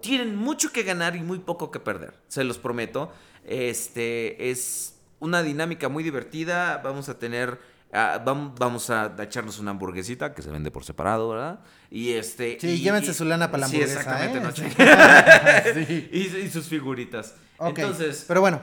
[0.02, 3.10] tienen mucho que ganar y muy poco que perder, se los prometo.
[3.44, 6.82] Este es una dinámica muy divertida.
[6.84, 7.58] Vamos a tener,
[7.96, 11.60] ah, vam- vamos a echarnos una hamburguesita que se vende por separado, ¿verdad?
[11.90, 12.58] Y este.
[12.60, 15.86] Sí, y- llévense y- su lana para la Sí, hamburguesa, exactamente, ¿eh?
[15.86, 16.08] Sí.
[16.12, 17.34] y, y sus figuritas.
[17.58, 18.60] Ok, Entonces, pero bueno,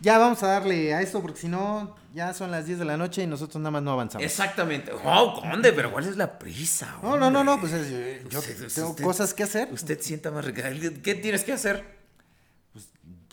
[0.00, 2.96] ya vamos a darle a esto porque si no, ya son las 10 de la
[2.96, 4.24] noche y nosotros nada más no avanzamos.
[4.24, 4.92] exactamente.
[4.92, 5.72] ¡Wow, conde!
[5.72, 6.96] Pero ¿cuál es la prisa?
[7.02, 9.68] No, no, no, no, pues es- yo Usted- tengo usted- cosas que hacer.
[9.72, 10.70] Usted sienta más rica.
[11.02, 11.99] ¿Qué tienes que hacer?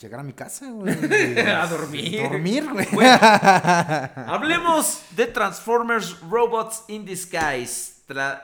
[0.00, 0.94] Llegar a mi casa, güey.
[1.48, 2.22] A dormir.
[2.22, 2.86] Dormir, güey.
[2.92, 3.18] Bueno,
[4.26, 7.94] hablemos de Transformers Robots in Disguise.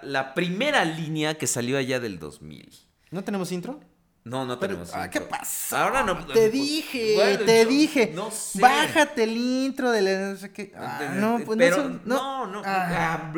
[0.03, 2.69] la primera línea que salió allá del 2000.
[3.13, 3.81] ¿No tenemos intro?
[4.25, 5.85] No, no Pero, tenemos ah, ¿Qué pasa?
[5.85, 6.27] Ahora no.
[6.27, 8.11] Te dije, Bueno, te yo dije.
[8.15, 8.59] No sé.
[8.59, 10.73] Bájate el intro de la no sé qué.
[10.75, 12.63] Ah, no, pues Pero, no, son- no, no.
[12.65, 13.31] Ah.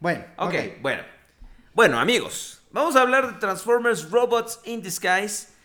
[0.00, 0.54] Bueno, Ok, ok.
[0.82, 1.02] bueno.
[1.72, 5.55] Bueno, amigos, vamos a hablar de Transformers Robots in Disguise.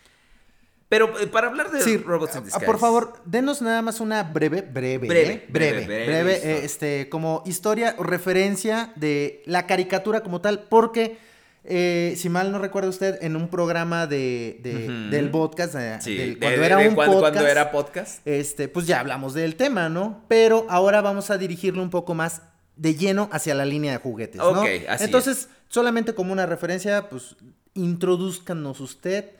[0.92, 2.66] Pero eh, para hablar de Sí, Robots in ah, Disguise.
[2.66, 5.46] por favor, denos nada más una breve, breve, Breve, ¿eh?
[5.48, 10.64] breve, breve, breve breve, eh, este, como historia o referencia de la caricatura como tal,
[10.68, 11.16] porque
[11.64, 16.34] eh, si mal no recuerda usted, en un programa de, de- del podcast, Sí, del-
[16.34, 18.26] de- cuando de- era de un cuando, podcast, cuando era podcast.
[18.26, 20.22] este, pues ya hablamos del tema, ¿no?
[20.28, 22.42] Pero ahora vamos a dirigirlo un poco más
[22.76, 24.50] de lleno hacia la línea de juguetes, ¿no?
[24.60, 27.34] Ok, así Entonces, solamente como una referencia, pues
[27.72, 29.30] introduzcanos usted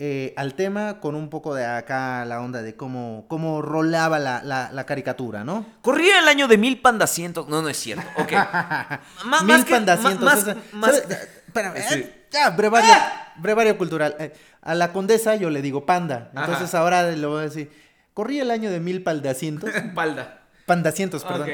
[0.00, 4.42] eh, al tema con un poco de acá la onda de cómo, cómo rolaba la,
[4.44, 5.66] la- la caricatura, ¿no?
[5.82, 7.48] Corría el año de mil pandacientos.
[7.48, 8.04] No, no es cierto.
[8.16, 8.32] Ok.
[9.24, 10.22] Má- Mil más que- pandacientos.
[10.46, 11.02] má- Más, más-.
[11.46, 11.94] Espérame, Sí.
[12.00, 12.92] eh, ya, brevario,
[13.36, 14.14] brevario cultural.
[14.20, 14.32] Eh,
[14.62, 16.30] a la condesa yo le digo panda.
[16.34, 16.78] Entonces Ajá.
[16.84, 17.72] ahora le voy a decir,
[18.14, 19.70] corría el año de mil paldacientos.
[19.94, 20.34] Palda.
[20.66, 21.48] Pandacientos, perdón.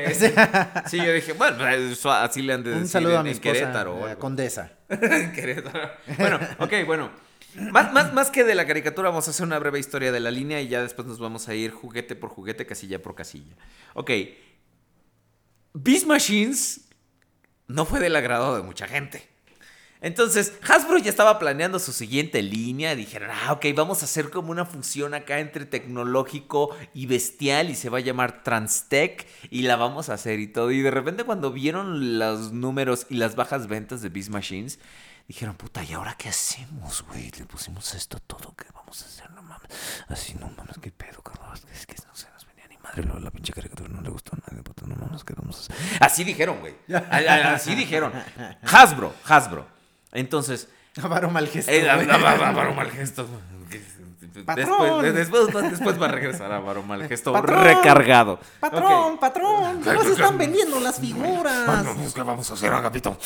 [0.86, 3.30] Sí, yo dije, bueno, eso así le han de Un decir saludo en, a mi
[3.30, 4.08] esposa, Querétaro.
[4.08, 4.70] eh, condesa.
[4.88, 5.90] En Querétaro.
[6.18, 7.10] Bueno, ok, bueno.
[7.56, 10.30] Más, más, más que de la caricatura, vamos a hacer una breve historia de la
[10.30, 13.56] línea y ya después nos vamos a ir juguete por juguete, casilla por casilla.
[13.94, 14.10] Ok.
[15.72, 16.88] Beast Machines
[17.66, 19.34] no fue del agrado de mucha gente.
[20.04, 22.94] Entonces, Hasbro ya estaba planeando su siguiente línea.
[22.94, 27.74] Dijeron, ah, ok, vamos a hacer como una fusión acá entre tecnológico y bestial y
[27.74, 30.70] se va a llamar Transtech y la vamos a hacer y todo.
[30.72, 34.78] Y de repente cuando vieron los números y las bajas ventas de Beast Machines,
[35.26, 37.30] dijeron, puta, ¿y ahora qué hacemos, güey?
[37.32, 39.30] Le pusimos esto todo, ¿qué vamos a hacer?
[39.32, 39.68] No mames.
[40.08, 41.58] Así, no mames, qué pedo, cabrón.
[41.72, 43.02] Es que no se nos venía ni madre.
[43.02, 45.60] Luego la pinche caricatura no le gustó a nadie, puta, no mames, ¿qué vamos a
[45.60, 45.76] hacer?
[46.00, 46.74] Así dijeron, güey.
[47.10, 48.12] Así dijeron.
[48.62, 49.66] Hasbro, Hasbro.
[50.12, 50.68] Entonces,
[51.02, 51.72] Avaro mal gesto.
[51.72, 52.06] eh, güey.
[52.06, 53.26] va- va- va- Varo mal gesto.
[54.44, 55.02] Patrón.
[55.14, 57.62] Después, después, después va a regresar a Varo mal gesto Patrón.
[57.62, 58.40] recargado.
[58.60, 61.86] Patrón, patrón, no se están vendiendo las figuras.
[62.14, 63.16] ¿Qué vamos a hacer, Agapito?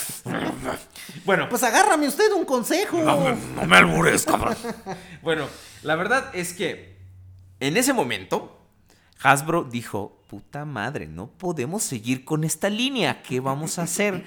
[1.24, 2.98] Bueno, Pues agárrame usted un consejo.
[3.02, 4.56] no me albures, cabrón.
[5.22, 5.46] Bueno,
[5.82, 6.96] la verdad es que
[7.61, 8.59] en ese momento
[9.22, 14.24] Hasbro dijo, puta madre, no podemos seguir con esta línea, ¿qué vamos a hacer?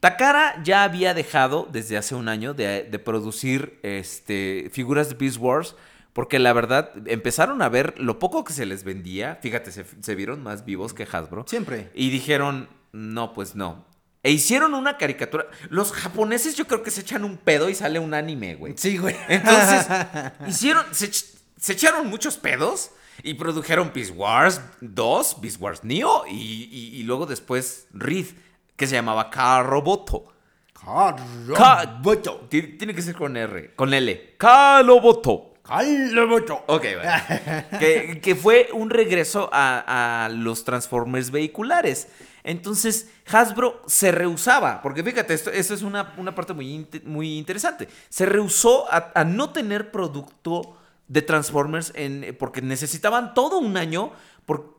[0.00, 5.36] Takara ya había dejado desde hace un año de, de producir este, figuras de Beast
[5.38, 5.76] Wars
[6.12, 10.14] porque la verdad empezaron a ver lo poco que se les vendía, fíjate, se, se
[10.14, 11.44] vieron más vivos que Hasbro.
[11.48, 11.90] Siempre.
[11.94, 13.86] Y dijeron, no, pues no.
[14.22, 15.46] E hicieron una caricatura.
[15.68, 18.74] Los japoneses yo creo que se echan un pedo y sale un anime, güey.
[18.76, 19.16] Sí, güey.
[19.28, 19.86] Entonces,
[20.46, 22.90] hicieron, se, ech- se echaron muchos pedos
[23.24, 26.34] y produjeron Beast Wars 2, Beast Wars Neo y,
[26.70, 28.26] y- y luego después Reed,
[28.76, 30.32] que se llamaba Karoboto.
[31.54, 32.46] Karoboto.
[32.48, 34.34] Ti- Tiene que ser con R, con L.
[34.38, 35.51] Karoboto.
[35.62, 36.64] Karoboto.
[36.66, 38.20] Ok, vale.
[38.20, 42.08] que, fue un regreso a, los Transformers vehiculares.
[42.44, 47.88] Entonces, Hasbro se rehusaba, porque fíjate, esto, es una, parte muy, inte- muy interesante.
[48.08, 51.92] Se rehusó a, no tener producto de Transformers
[52.38, 54.12] porque necesitaban todo un año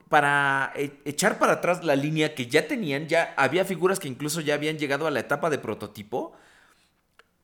[0.10, 3.08] para e- echar para atrás la línea que ya tenían.
[3.08, 6.34] Ya había figuras que incluso ya habían llegado a la etapa de prototipo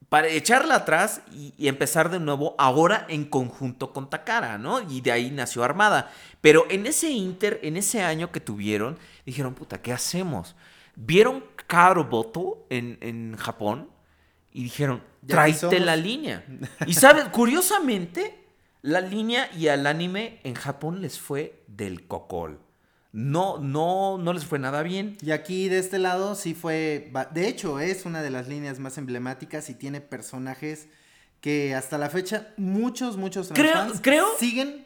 [0.10, 4.82] para echarla atrás y, y empezar de nuevo ahora en conjunto con Takara, ¿no?
[4.82, 6.12] Y de ahí nació Armada.
[6.42, 10.56] Pero en ese inter, en ese año que tuvieron, dijeron, puta, ¿qué hacemos?
[10.96, 13.90] Vieron Karoboto en, en Japón
[14.52, 16.44] y dijeron, tráete la línea.
[16.88, 18.48] Y sabes, curiosamente,
[18.82, 22.60] la línea y al anime en Japón les fue del cocol.
[23.12, 25.18] No, no, no les fue nada bien.
[25.22, 28.98] Y aquí de este lado sí fue, de hecho es una de las líneas más
[29.00, 30.88] emblemáticas y tiene personajes
[31.42, 34.86] que hasta la fecha muchos, muchos Creo- creo siguen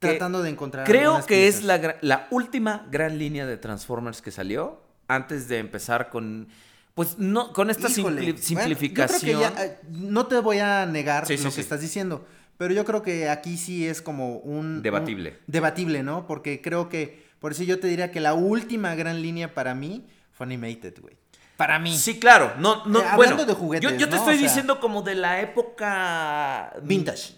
[0.00, 0.84] que- tratando de encontrar.
[0.86, 6.08] Creo que es la, la última gran línea de Transformers que salió antes de empezar
[6.10, 6.48] con,
[6.94, 9.30] pues no, con esta Híjole, simpli- bueno, simplificación.
[9.32, 11.56] yo creo que ya, eh, no te voy a negar Sí, sí, lo sí.
[11.56, 14.82] que estás diciendo, pero yo creo que aquí sí es como un...
[14.82, 15.30] Debatible.
[15.30, 16.26] un- debatible, ¿no?
[16.26, 20.06] Porque creo que, por eso yo te diría que la última gran línea para mí
[20.32, 21.16] fue Animated, güey.
[21.56, 21.96] Para mí.
[21.98, 22.54] Sí, claro.
[22.58, 24.16] No, no, Eh, hablando bueno, de juguetes, Yo, yo te ¿no?
[24.16, 27.34] estoy O sea- diciendo como de la época Vintage.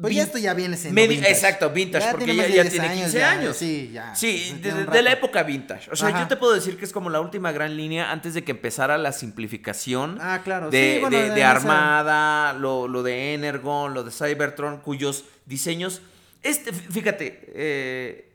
[0.00, 1.32] Pues ya esto ya viene siendo Medi- vintage.
[1.32, 3.56] Exacto, vintage, Ya porque tiene ya, ya 10 tiene años, 15 ya, años.
[3.56, 5.90] sí, ya, Sí, de, la época vintage.
[5.90, 6.20] O sea, Ajá.
[6.20, 8.96] yo te puedo decir que es como la última gran línea antes de que empezara
[8.96, 10.70] la simplificación Ah, claro.
[10.70, 14.78] de, Sí, bueno, de- de de esa- Armada, lo, lo de Energon, lo de Cybertron,
[14.82, 16.00] cuyos diseños.
[16.44, 18.27] Este, fí- fíjate, eh,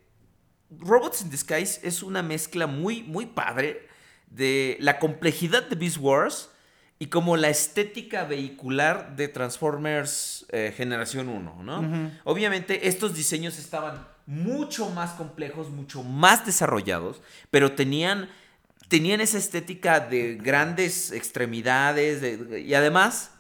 [0.80, 3.88] Robots in Disguise es una mezcla muy, muy padre
[4.28, 6.49] de la complejidad de Beast Wars
[6.99, 12.11] y como la estética vehicular de Transformers eh, Generación 1, ¿no?
[12.24, 17.21] Obviamente estos diseños estaban mucho más complejos, mucho más desarrollados,
[17.51, 18.30] pero tenían,
[18.88, 23.32] tenían esa estética de grandes extremidades de- y además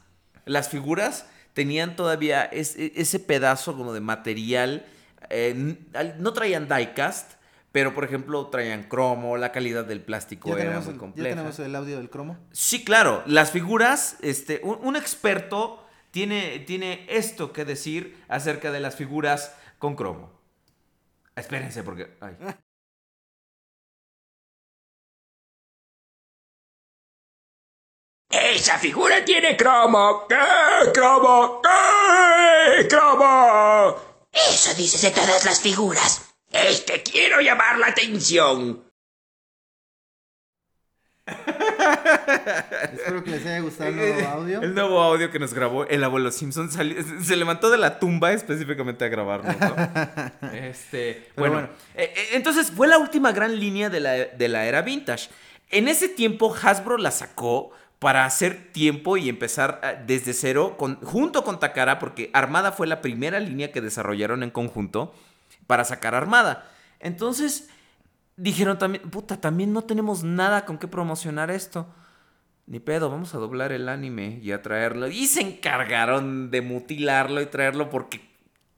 [0.45, 4.85] las figuras tenían todavía es- e- ese pedazo como de material,
[5.29, 5.77] eh,
[6.19, 7.33] no traían diecast,
[7.71, 11.29] pero por ejemplo traían cromo, la calidad del plástico ¿Ya era tenemos, muy el, compleja.
[11.29, 12.37] ¿Ya tenemos el audio del cromo?
[12.51, 13.23] Sí, claro.
[13.25, 19.55] Las figuras, este, un, un experto tiene, tiene esto que decir acerca de las figuras
[19.79, 20.31] con cromo.
[21.35, 22.15] Espérense, porque.
[22.21, 22.37] ay.
[28.29, 30.25] Esa figura tiene cromo.
[30.27, 30.91] ¿Qué?
[30.93, 31.61] ¿Cromo?
[31.61, 32.87] ¿Qué?
[32.87, 34.12] ¿Cromo?
[34.33, 36.33] Eso dices de todas las figuras.
[36.51, 38.83] Es que quiero llamar la atención.
[42.93, 44.61] Espero que les haya gustado el nuevo audio.
[44.61, 48.33] El nuevo audio que nos grabó el abuelo Simpson salió- se levantó de la tumba
[48.33, 49.51] específicamente a grabarlo.
[49.53, 50.51] ¿no?
[50.53, 51.69] Este, bueno, bueno.
[51.95, 55.29] eh, eh, entonces fue la última gran línea de la, de la era vintage.
[55.69, 57.71] En ese tiempo Hasbro la sacó
[58.03, 62.85] para hacer tiempo y empezar eh, desde cero con, junto con Takara porque Armada fue
[62.85, 65.15] la primera línea que desarrollaron en conjunto
[65.67, 66.69] para sacar Armada.
[66.99, 67.69] Entonces
[68.35, 71.87] dijeron también, puta, también no tenemos nada con qué promocionar esto.
[72.65, 75.07] Ni pedo, vamos a doblar el anime y a traerlo.
[75.07, 78.32] Y se encargaron de mutilarlo y traerlo porque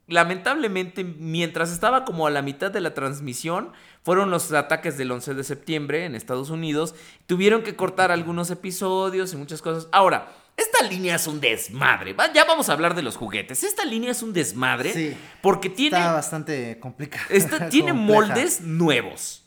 [0.08, 3.72] lamentablemente mientras estaba como a la mitad de la transmisión
[4.04, 6.94] fueron los ataques del 11 de septiembre en Estados Unidos.
[7.26, 9.88] Tuvieron que cortar algunos episodios y muchas cosas.
[9.90, 12.14] Ahora, esta línea es un desmadre.
[12.34, 13.62] Ya vamos a hablar de los juguetes.
[13.64, 15.16] Esta línea es un desmadre Sí.
[15.42, 15.96] porque tiene...
[15.98, 17.24] Está bastante complicado.
[17.30, 18.20] Esta tiene compleja.
[18.20, 19.42] moldes nuevos.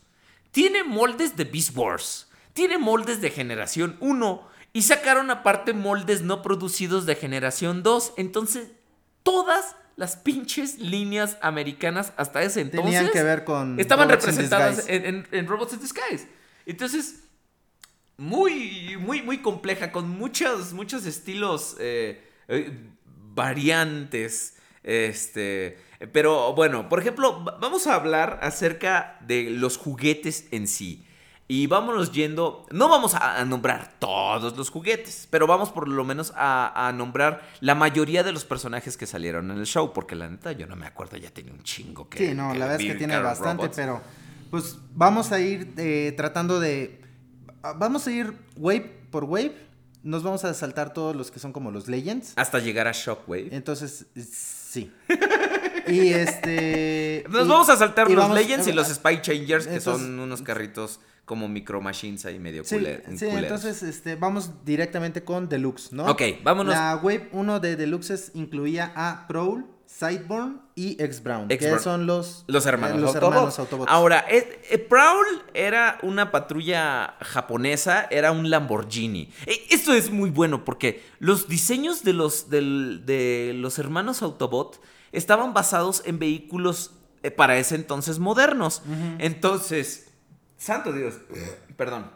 [0.52, 2.28] Tiene moldes de Beast Wars.
[2.52, 4.46] Tiene moldes de generación 1.
[4.72, 8.12] Y sacaron aparte moldes no producidos de generación 2.
[8.18, 8.68] Entonces,
[9.22, 14.88] todas las pinches líneas americanas hasta ese entonces Tenían que ver con estaban Robots representadas
[14.88, 16.26] en, en- en Robots in Disguise.
[16.64, 17.24] Entonces,
[18.16, 22.72] muy, muy, muy compleja, con muchos, muchos estilos eh, eh,
[23.34, 24.56] variantes.
[24.82, 25.76] Este,
[26.12, 31.04] pero bueno, por ejemplo, va- vamos a hablar acerca de los juguetes en sí.
[31.52, 36.32] Y vámonos yendo, no vamos a, nombrar todos los juguetes, pero vamos por lo menos
[36.36, 40.28] a, a nombrar la mayoría de los personajes que salieron en el show, porque la
[40.28, 42.18] neta yo no me acuerdo, ya tenía un chingo que...
[42.18, 43.76] Sí, no, la verdad es que tiene bastante, Robots.
[43.76, 44.00] pero
[44.48, 47.00] pues vamos a ir eh, tratando de...
[47.64, 49.56] ah, Vamos a ir wave por wave.
[50.04, 52.32] Nos vamos a saltar todos los que son como los Legends.
[52.36, 53.48] Hasta llegar a Shockwave.
[53.50, 54.92] Entonces, sí.
[55.88, 57.24] Y este...
[57.28, 60.20] Nos y- vamos a saltar los vamos- Legends y los Spy Changers, que Entonces- son
[60.20, 63.42] unos carritos como Micro Machines ahí medio Sí, culer- sí, culeros.
[63.42, 66.06] entonces este, vamos directamente con Deluxe, ¿no?
[66.06, 66.74] Ok, vámonos.
[66.74, 72.64] La Wave 1 de Deluxes incluía a Prowl, Sideborn y X-Brown, que son los, Los
[72.66, 73.34] hermanos, eh, los Autobots.
[73.34, 73.90] hermanos Autobots.
[73.90, 79.30] Ahora, eh, eh, Prowl era una patrulla japonesa, era un Lamborghini.
[79.46, 84.80] Eh, esto es muy bueno porque los diseños de los, del- de los hermanos Autobot
[85.12, 86.92] estaban basados en vehículos
[87.24, 88.82] eh, para ese entonces modernos.
[89.18, 90.09] Entonces,
[90.60, 91.14] santo Dios,
[91.76, 92.10] perdón.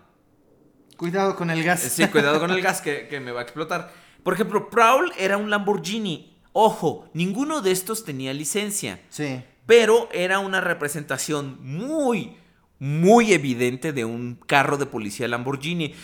[0.97, 1.81] Cuidado con el gas.
[1.81, 3.93] Sí, cuidado con el gas que, que me va a explotar.
[4.23, 6.37] Por ejemplo, Prowl era un Lamborghini.
[6.53, 9.01] Ojo, ninguno de estos tenía licencia.
[9.09, 9.43] Sí.
[9.67, 12.37] Pero era una representación muy,
[12.79, 15.95] muy evidente de un carro de policía Lamborghini.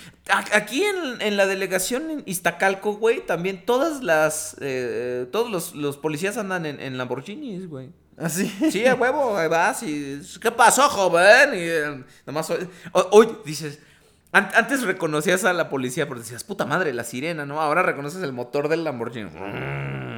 [0.53, 4.57] Aquí en, en la delegación en Iztacalco, güey, también todas las.
[4.61, 7.91] eh, todos los, los policías andan en, en Lamborghinis, güey.
[8.19, 8.49] Así.
[8.71, 10.21] Sí, a huevo, ahí vas y...
[10.41, 11.55] ¿Qué pasó, joven?
[11.55, 12.53] Y eh, nomás...
[13.13, 13.79] Hoy dices...
[14.33, 17.61] an- Antes reconocías a la policía porque decías, puta madre, la sirena, ¿no?
[17.61, 19.31] Ahora reconoces el motor del Lamborghini.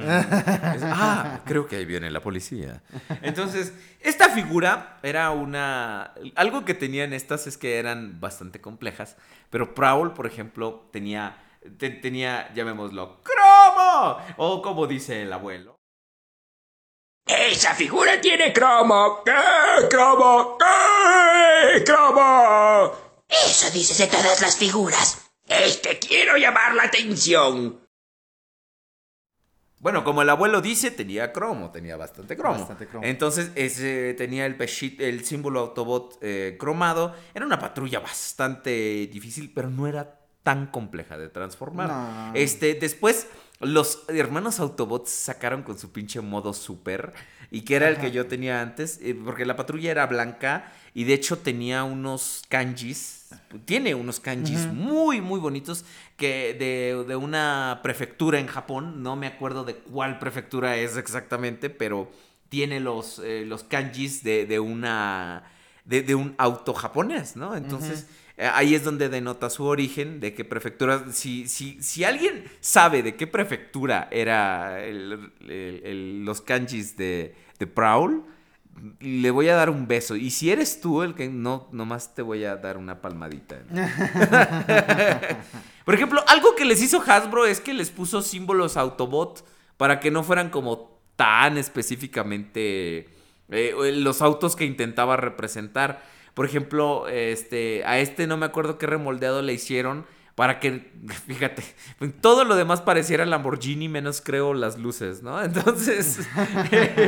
[0.05, 2.81] Ah, creo que ahí viene la policía.
[3.21, 6.13] Entonces, esta figura era una...
[6.35, 9.15] Algo que tenían estas es que eran bastante complejas,
[9.49, 11.37] pero Prowl, por ejemplo, tenía...
[11.77, 14.17] te- tenía, llamémoslo, cromo.
[14.37, 15.72] O como dice el abuelo.
[17.25, 19.23] Esa figura tiene cromo.
[19.25, 19.31] ¿Qué?
[19.89, 20.57] ¿Cromo?
[20.57, 21.83] ¿Qué?
[21.83, 22.91] ¿Cromo?
[23.27, 25.31] Eso dices de todas las figuras.
[25.47, 27.79] Es que quiero llamar la atención.
[29.79, 32.59] Bueno, como el abuelo dice, tenía cromo, tenía bastante cromo.
[32.59, 33.05] Bastante cromo.
[33.05, 37.13] Entonces, ese, tenía el, pechit- el símbolo Autobot eh, cromado.
[37.33, 41.89] Era una patrulla bastante difícil, pero no era tan compleja de transformar.
[41.89, 42.31] No.
[42.33, 43.27] Este, después
[43.65, 47.13] los hermanos Autobots sacaron con su pinche modo super
[47.51, 51.03] y que era el que yo tenía antes, eh, porque la patrulla era blanca y
[51.03, 53.29] de hecho tenía unos kanjis,
[53.65, 55.85] tiene unos kanjis muy muy bonitos
[56.17, 61.69] que de, de una prefectura en Japón, no me acuerdo de cuál prefectura es exactamente,
[61.69, 62.11] pero
[62.49, 65.43] tiene los, eh, los kanjis de, de una
[65.85, 67.55] de, de un auto japonés, ¿no?
[67.55, 68.07] Entonces,
[68.37, 71.05] ahí es donde denota su origen, de qué prefectura.
[71.11, 77.35] Si, si, si alguien sabe de qué prefectura era el- el- el- los kanjis de,
[77.59, 78.23] de Prowl,
[78.99, 80.15] le voy a dar un beso.
[80.15, 83.61] Y si eres tú el que no, nomás te voy a dar una palmadita.
[85.85, 89.45] Por ejemplo, algo que les hizo Hasbro es que les puso símbolos Autobot
[89.77, 93.09] para que no fueran como tan específicamente
[93.49, 96.03] eh, los autos que intentaba representar.
[96.33, 100.05] Por ejemplo, este, a este no me acuerdo qué remoldeado le hicieron
[100.35, 100.91] para que,
[101.27, 101.63] fíjate,
[102.21, 105.41] todo lo demás pareciera Lamborghini menos creo las luces, ¿no?
[105.43, 106.19] Entonces,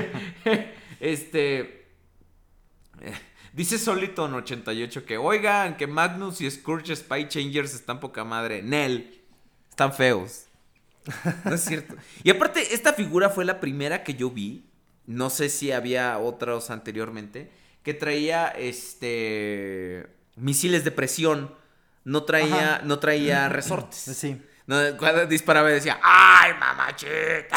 [1.00, 1.84] este...
[3.54, 8.62] Dice Soliton88 que, oigan, que Magnus y Scourge Spy Changers están poca madre.
[8.62, 9.24] Nel,
[9.70, 10.48] están feos.
[11.46, 11.96] No es cierto.
[12.24, 14.66] Y aparte, esta figura fue la primera que yo vi.
[15.06, 17.50] No sé si había otros anteriormente.
[17.86, 20.08] Que traía este.
[20.36, 21.56] misiles de presión.
[22.04, 24.00] No traía, no traía resortes.
[24.16, 24.42] Sí.
[24.68, 27.56] No, cuando disparaba decía, ¡ay, mamachita!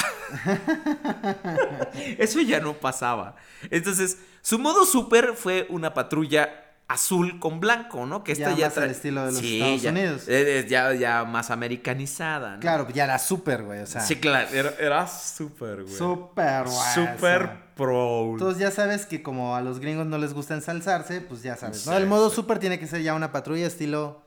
[2.19, 3.35] Eso ya no pasaba.
[3.71, 8.25] Entonces, su modo super fue una patrulla azul con blanco, ¿no?
[8.25, 10.27] Que esta Ya ya, más al estilo de los Sí, Estados ya- Unidos.
[10.69, 12.61] ya, ya más americanizada, ¿no?
[12.61, 13.81] Claro, ya era súper, güey.
[13.81, 14.49] O sea, Sí, claro.
[14.53, 15.95] Era, era súper, güey.
[15.95, 16.77] súper, güey.
[16.77, 17.15] o sea.
[17.17, 18.31] Súper pro.
[18.33, 21.87] Entonces ya sabes que como a los gringos no les gusta ensalzarse, pues ya sabes,
[21.87, 21.93] ¿no?
[21.93, 22.37] Sí, El modo sí.
[22.37, 24.23] super tiene que ser ya una patrulla estilo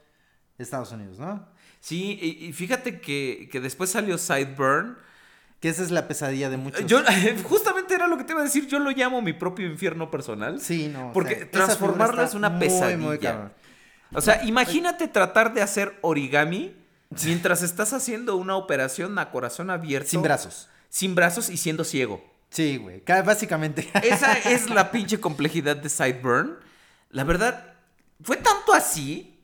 [0.59, 1.47] Estados Unidos, ¿no?
[1.79, 4.97] Sí, y, y fíjate que, que después salió Sideburn.
[5.61, 6.85] Que esa es la pesadilla de muchos.
[6.88, 7.01] Yo,
[7.47, 8.67] justamente era lo que te iba a decir.
[8.67, 10.59] Yo lo llamo mi propio infierno personal.
[10.59, 11.09] Sí, no.
[11.09, 13.33] o Porque sea, esa transformarlo figura es una muy, pesadilla.
[13.35, 13.49] muy.
[14.13, 16.75] O sea, imagínate tratar de hacer origami
[17.25, 20.09] mientras estás haciendo una operación a corazón abierto.
[20.09, 20.67] Sin brazos.
[20.89, 22.21] Sin brazos y siendo ciego.
[22.49, 23.01] Sí, güey.
[23.01, 23.88] ca- Básicamente.
[24.03, 26.57] Esa es la pinche complejidad de Sideburn.
[27.11, 27.75] La verdad,
[28.23, 29.39] fue tanto así,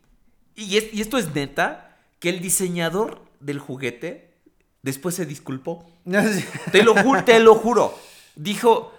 [0.55, 4.33] y, es- y esto es neta, que el diseñador del juguete
[4.81, 5.89] después se disculpó.
[6.71, 7.97] Te lo juro, te lo juro.
[8.35, 8.93] Dijo,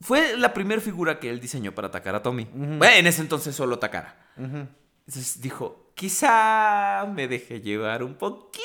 [0.00, 2.46] fue la primera figura que él diseñó para atacar a Tommy.
[2.52, 4.16] Bueno, en ese entonces solo Takara.
[4.36, 8.62] Entonces dijo, quizá me deje llevar un poquito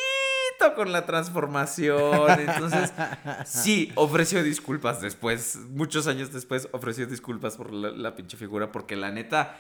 [0.76, 2.40] con la transformación.
[2.40, 2.94] Entonces,
[3.46, 8.96] sí, ofreció disculpas después, muchos años después, ofreció disculpas por la, la pinche figura, porque
[8.96, 9.58] la neta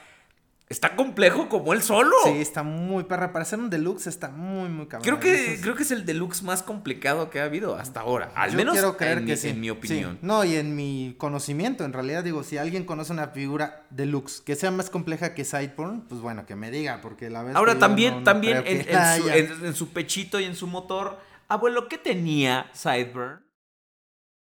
[0.69, 2.15] está complejo como él solo.
[2.23, 3.31] Sí, está muy perra.
[3.31, 5.03] Para hacer un deluxe está muy, muy cabrón.
[5.03, 8.31] Creo que, es- creo que es el deluxe más complicado que ha habido hasta ahora.
[8.35, 9.49] Al Yo menos quiero creer en, que mi, sí.
[9.49, 9.71] en mi Sí.
[9.71, 10.19] opinión.
[10.21, 14.55] No, y en mi conocimiento, en realidad, digo, si alguien conoce una figura deluxe que
[14.55, 17.57] sea más compleja que Sideburn, pues bueno, que me diga, porque la verdad.
[17.57, 18.97] Ahora también, no- no también en, que en su,
[19.29, 19.35] haya.
[19.37, 21.19] en- en su pechito y en su motor.
[21.49, 23.43] Abuelo, ¿qué tenía Sideburn?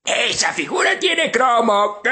[0.06, 2.00] ¡Esa figura tiene cromo!
[2.04, 2.12] ¿Qué?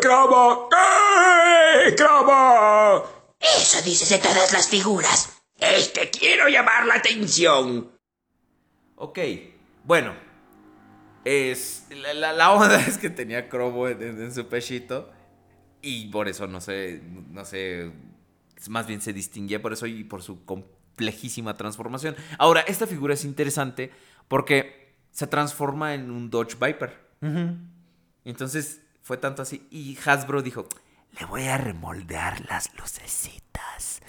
[0.00, 0.68] ¿Cromo?
[0.68, 1.94] ¿Qué?
[1.94, 3.17] ¿Cromo?
[3.40, 5.40] Eso dices de todas las figuras.
[5.58, 7.90] Es que quiero llamar la atención.
[8.96, 9.18] Ok,
[9.84, 10.14] bueno.
[11.24, 15.10] Es, la, la- la onda es que tenía cromo en, en- en su pechito.
[15.82, 17.00] Y por eso no sé,
[17.30, 17.92] no sé,
[18.68, 22.16] más bien se distinguía por eso y por su complejísima transformación.
[22.38, 23.92] Ahora, esta figura es interesante
[24.26, 26.98] porque se transforma en un Dodge Viper.
[28.24, 29.66] Entonces fue tanto así.
[29.70, 30.68] Y Hasbro dijo,
[31.18, 34.00] le voy a remoldear las lucecitas.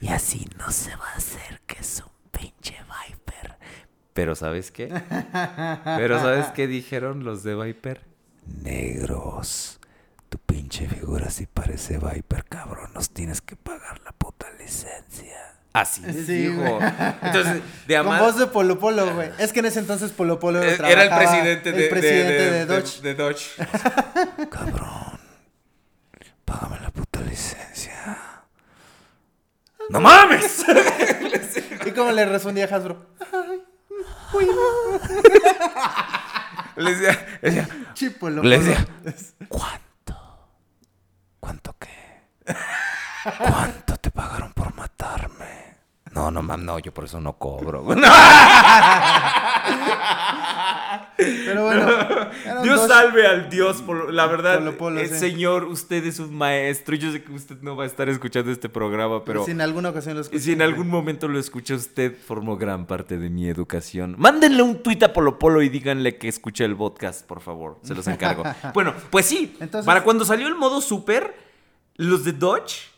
[0.00, 2.74] Y así no se va a hacer que es un pinche
[3.08, 3.56] Viper.
[4.14, 4.88] Pero ¿sabes qué?
[5.84, 8.06] Pero ¿sabes qué dijeron los de Viper?
[8.62, 9.78] Negros.
[10.28, 12.90] Tu pinche figura sí parece Viper, cabrón.
[12.94, 15.36] Nos tienes que pagar la puta licencia.
[15.72, 16.62] Así les Sí, dijo.
[16.62, 16.88] güey.
[17.22, 19.30] Entonces, de Con voz de Polo Polo, güey.
[19.38, 22.50] Es que en ese entonces Polo Polo Eh, Era el presidente de, el presidente de-
[22.50, 23.00] de, de- Dodge.
[23.02, 23.50] de Dodge.
[24.50, 25.19] Cabrón.
[26.50, 28.18] Págame la puta licencia.
[29.88, 30.64] ¡No mames!
[31.86, 33.06] ¿Y cómo le respondía Hasbro?
[36.76, 37.68] Le decía, le decía,
[38.00, 38.42] Le Polo.
[38.42, 38.86] decía,
[39.48, 40.48] ¿cuánto?
[41.38, 42.24] ¿Cuánto qué?
[43.38, 45.69] ¿Cuánto te pagaron por matarme?
[46.12, 47.84] No, no mames, no, yo por eso no cobro.
[51.16, 51.86] Pero bueno.
[52.62, 55.16] Dios dos- salve al Dios, la verdad, Polo Polo, eh, sí.
[55.18, 56.96] señor, usted es un maestro.
[56.96, 59.90] Yo sé que usted no va a estar escuchando este programa, pero Si en alguna
[59.90, 63.48] ocasión los y si en algún momento lo escucha usted, formó gran parte de mi
[63.48, 64.14] educación.
[64.18, 67.78] Mándenle un tuit a Polo Polo y díganle que escuche el podcast, por favor.
[67.82, 68.42] Se los encargo.
[68.74, 69.56] bueno, pues sí.
[69.60, 71.34] Entonces- para cuando salió el modo super,
[71.96, 72.88] los de Dodge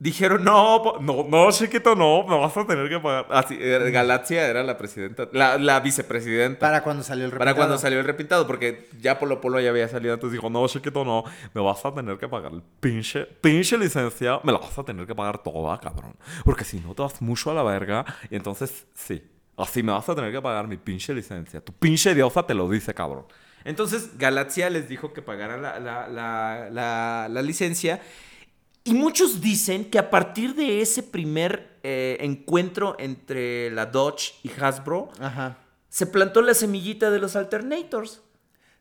[0.00, 3.26] dijeron, no, no, no, chiquito, no, me vas a tener que pagar.
[3.30, 6.58] Así, eh, Galaxia era la presidenta, la, la vicepresidenta.
[6.58, 7.78] Para cuando salió el Para cuando repintado.
[7.78, 11.22] salió el repintado, porque ya Polo Polo ya había salido antes, dijo, no, chiquito, no,
[11.54, 15.06] me vas a tener que pagar el pinche, pinche licencia, me la vas a tener
[15.06, 16.16] que pagar toda, cabrón.
[16.44, 19.22] Porque si no te vas mucho a la verga, y entonces, sí,
[19.58, 21.60] así me vas a tener que pagar mi pinche licencia.
[21.60, 23.26] Tu pinche diosa te lo dice, cabrón.
[23.64, 28.00] Entonces, Galaxia les dijo que pagara la, la, la, la, la licencia.
[28.84, 34.50] Y muchos dicen que a partir de ese primer eh, encuentro entre la Dodge y
[34.50, 35.58] Hasbro, Ajá.
[35.88, 38.22] se plantó la semillita de los alternators.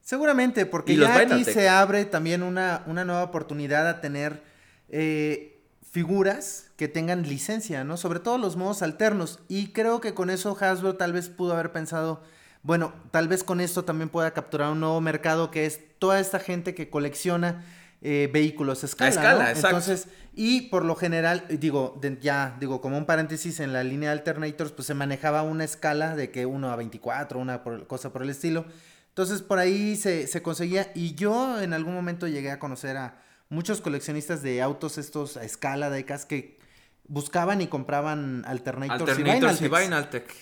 [0.02, 1.54] Seguramente, porque ya aquí Dynatech.
[1.54, 4.42] se abre también una, una nueva oportunidad a tener
[4.88, 5.62] eh,
[5.92, 7.98] figuras que tengan licencia, ¿no?
[7.98, 9.40] Sobre todo los modos alternos.
[9.48, 12.24] Y creo que con eso Hasbro tal vez pudo haber pensado,
[12.64, 16.40] bueno, tal vez con esto también pueda capturar un nuevo mercado que es toda esta
[16.40, 17.64] gente que colecciona
[18.02, 19.10] eh, vehículos a escala.
[19.10, 19.50] escala, ¿no?
[19.50, 19.68] exacto.
[19.78, 24.10] Entonces, y por lo general, digo, de- ya, digo, como un paréntesis en la línea
[24.10, 28.14] de Alternators, pues se manejaba una escala de que 1 a 24, una por- cosa
[28.14, 28.66] por el estilo.
[29.10, 30.92] Entonces, por ahí se, se conseguía.
[30.96, 35.44] Y yo en algún momento llegué a conocer a muchos coleccionistas de autos estos a
[35.44, 36.58] escala, de que
[37.06, 39.68] buscaban y compraban Alternators, Alternators y.
[39.68, 40.36] Vinaltech.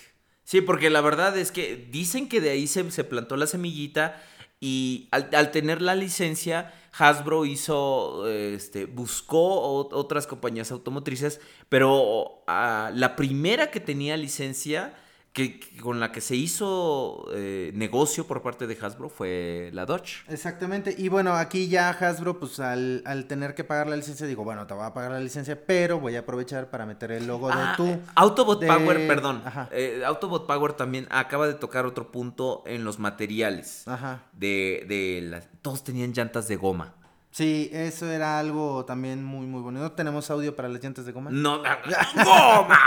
[0.44, 4.22] Sí, porque la verdad es que dicen que de ahí se, se plantó la semillita
[4.60, 12.92] y al, al tener la licencia, Hasbro hizo, este, buscó otras compañías automotrices, pero ah,
[12.94, 14.94] la primera que tenía licencia,
[15.38, 19.86] que, que con la que se hizo eh, negocio por parte de Hasbro fue la
[19.86, 20.24] Dodge.
[20.28, 20.96] Exactamente.
[20.98, 24.66] Y bueno, aquí ya Hasbro, pues al, al tener que pagar la licencia, digo, bueno,
[24.66, 27.76] te voy a pagar la licencia, pero voy a aprovechar para meter el logo Ah,
[27.78, 27.86] de tú.
[27.92, 29.44] eh, Autobot de- Power, perdón.
[29.46, 29.70] Ajá.
[29.72, 33.88] Eh, Autobot Power también acaba de tocar otro punto en los materiales.
[33.88, 34.24] Ajá.
[34.34, 35.48] De, de las.
[35.62, 36.96] Todos tenían llantas de goma.
[37.38, 39.84] Sí, eso era algo también muy, muy bonito.
[39.84, 41.30] ¿No tenemos audio para las llantas de goma?
[41.32, 41.78] No, ah,
[42.24, 42.80] ¡Goma!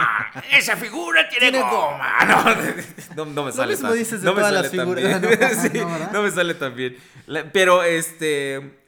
[0.50, 2.18] ¡Esa figura tiene, goma!
[3.14, 5.72] No, no, no me sale tan- dices de no me todas sale las tan figuras.
[5.72, 5.86] bien.
[5.86, 6.96] No, no, no me sale tan bien.
[7.52, 8.80] Pero este.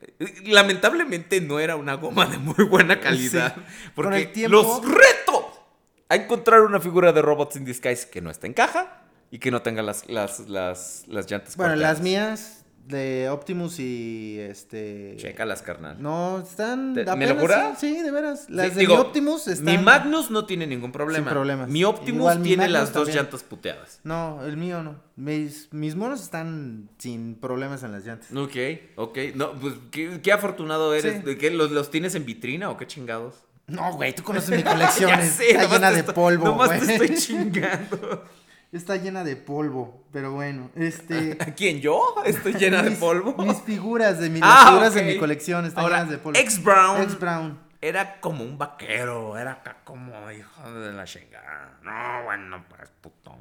[0.47, 3.55] Lamentablemente no era una goma de muy buena calidad.
[3.55, 3.63] Sí.
[3.95, 5.69] Porque Con el tiempo- los reto
[6.09, 9.53] a encontrar una figura de Robots in Disguise que no esté en caja y que
[9.53, 15.15] no tenga las, las, las, las llantas Bueno, las mías de Optimus y este.
[15.17, 15.97] Chécalas, carnal.
[16.03, 16.95] No, están.
[16.95, 17.79] ¿Te- me lo juras?
[17.79, 18.47] Sí, sí, de veras.
[18.51, 19.65] Las Sí, de digo, mi Optimus están.
[19.67, 21.25] Mi Magnus no tiene ningún problema.
[21.27, 21.69] Sin problemas.
[21.69, 24.01] Mi Optimus Igual mi tiene Magnus las dos llantas puteadas.
[24.05, 24.97] No, el mío no.
[25.17, 28.33] Mis, mis monos están sin problemas en las llantas.
[28.37, 28.57] Ok,
[28.97, 29.19] ok.
[29.37, 31.17] No, pues qué, qué afortunado eres.
[31.17, 31.23] Sí.
[31.23, 31.51] ¿De qué?
[31.51, 33.37] ¿Los, ¿Los tienes en vitrina o qué chingados?
[33.69, 35.09] No, güey, tú conoces mi colección.
[35.19, 36.45] Ya sé, está llena te de estoy- polvo.
[36.47, 36.99] Nomás güey.
[36.99, 38.25] te estoy chingando.
[38.73, 40.05] Está llena de polvo.
[40.13, 41.37] Pero bueno, este.
[41.41, 41.81] ¿A quién?
[41.81, 42.03] ¿Yo?
[42.25, 43.35] Estoy llena de polvo.
[43.45, 44.97] Mis figuras de mi, Ah, figuras ok.
[44.97, 46.39] de mi colección están Ahora, llenas de polvo.
[46.39, 47.03] Ex Brown.
[47.03, 47.59] Ex Brown.
[47.81, 51.79] Era como un vaquero, era acá como hijo de la chingada.
[51.83, 53.37] No, bueno, pues puto.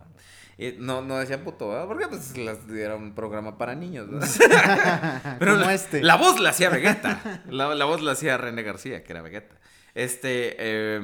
[0.79, 1.87] No, no decían puto, ¿verdad?
[1.87, 4.27] Porque pues las- era un programa para niños, ¿verdad?
[5.39, 6.01] Pero Como la, este.
[6.03, 7.41] la voz la hacía Vegeta.
[7.49, 9.55] La, la voz la hacía René García, que era Vegeta.
[9.95, 11.01] Este, eh,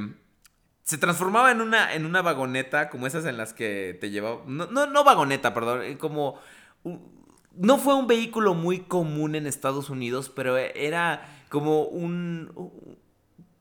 [0.88, 4.41] se transformaba en una, en una vagoneta como esas en las que te llevaba.
[4.47, 5.81] No, no, no vagoneta, perdón.
[5.84, 6.39] eh, Como.
[7.57, 12.53] no fue un vehículo muy común en Estados Unidos, pero era como un.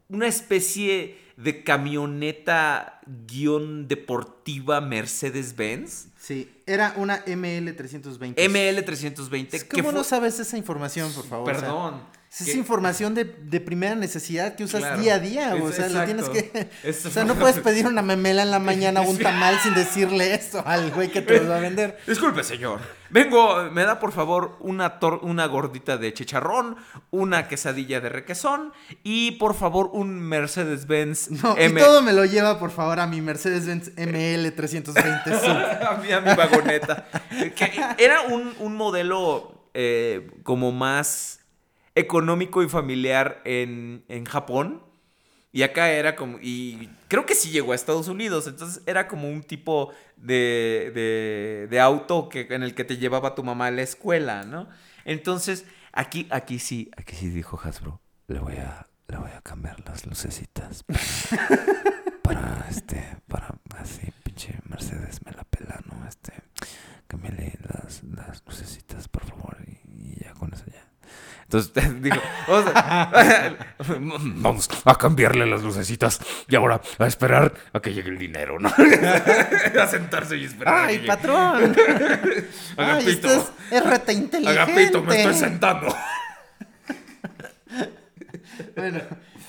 [0.09, 6.11] Una especie de camioneta guion deportiva Mercedes-Benz.
[6.17, 8.37] Sí, era una ML320.
[8.37, 9.67] ML320.
[9.67, 11.51] que ¿Cómo no sabes esa información, por favor?
[11.51, 12.03] O sea, Perdón.
[12.39, 15.01] Es que- información de, de primera necesidad que usas Claro.
[15.01, 16.69] día a día, o Es- sea, lo tienes que...
[16.83, 19.75] Es- O sea, no puedes pedir una memela en la mañana o un tamal sin
[19.75, 21.99] decirle eso al güey que te lo va a vender.
[22.07, 22.81] Disculpe, señor.
[23.09, 26.77] Vengo, me da por favor una, tor- una gordita de chicharrón,
[27.11, 28.73] una quesadilla de requesón
[29.05, 31.81] y por favor un Mercedes-Benz No, M.
[31.81, 35.87] y todo me lo lleva, por favor, a mi Mercedes-Benz ML320 Sub.
[35.89, 37.07] a, mi, a mi vagoneta.
[37.55, 41.36] Que era un, un modelo eh, como más
[41.97, 44.85] económico y familiar en, en Japón.
[45.51, 46.39] Y acá era como.
[46.41, 48.47] Y creo que sí llegó a Estados Unidos.
[48.47, 53.35] Entonces era como un tipo de, de, de auto que, en el que te llevaba
[53.35, 54.69] tu mamá a la escuela, ¿no?
[55.05, 58.01] Entonces, aquí, aquí sí, aquí sí dijo Hasbro.
[58.29, 60.85] Le voy a, le voy a cambiar las lucecitas.
[62.23, 66.07] para este, para así, pinche Mercedes me la pela, ¿no?
[66.07, 66.35] Este,
[67.07, 69.57] cámbiale las, las lucecitas, por favor.
[69.67, 70.86] Y, y ya con eso ya
[71.45, 71.73] entonces
[72.03, 72.17] dijo,
[72.49, 73.57] vamos a,
[73.99, 76.19] Vamos a cambiarle las lucecitas
[76.49, 78.69] y ahora a esperar a que llegue el dinero, ¿no?
[79.81, 80.75] a sentarse y esperar.
[80.75, 81.07] a que ¡Ay, llegue.
[81.07, 81.77] patrón!
[82.77, 83.53] ¡Ay, Agapito.
[83.71, 84.61] es, reta inteligente!
[84.61, 85.95] Agapito, me estoy sentando.
[88.75, 89.01] Bueno,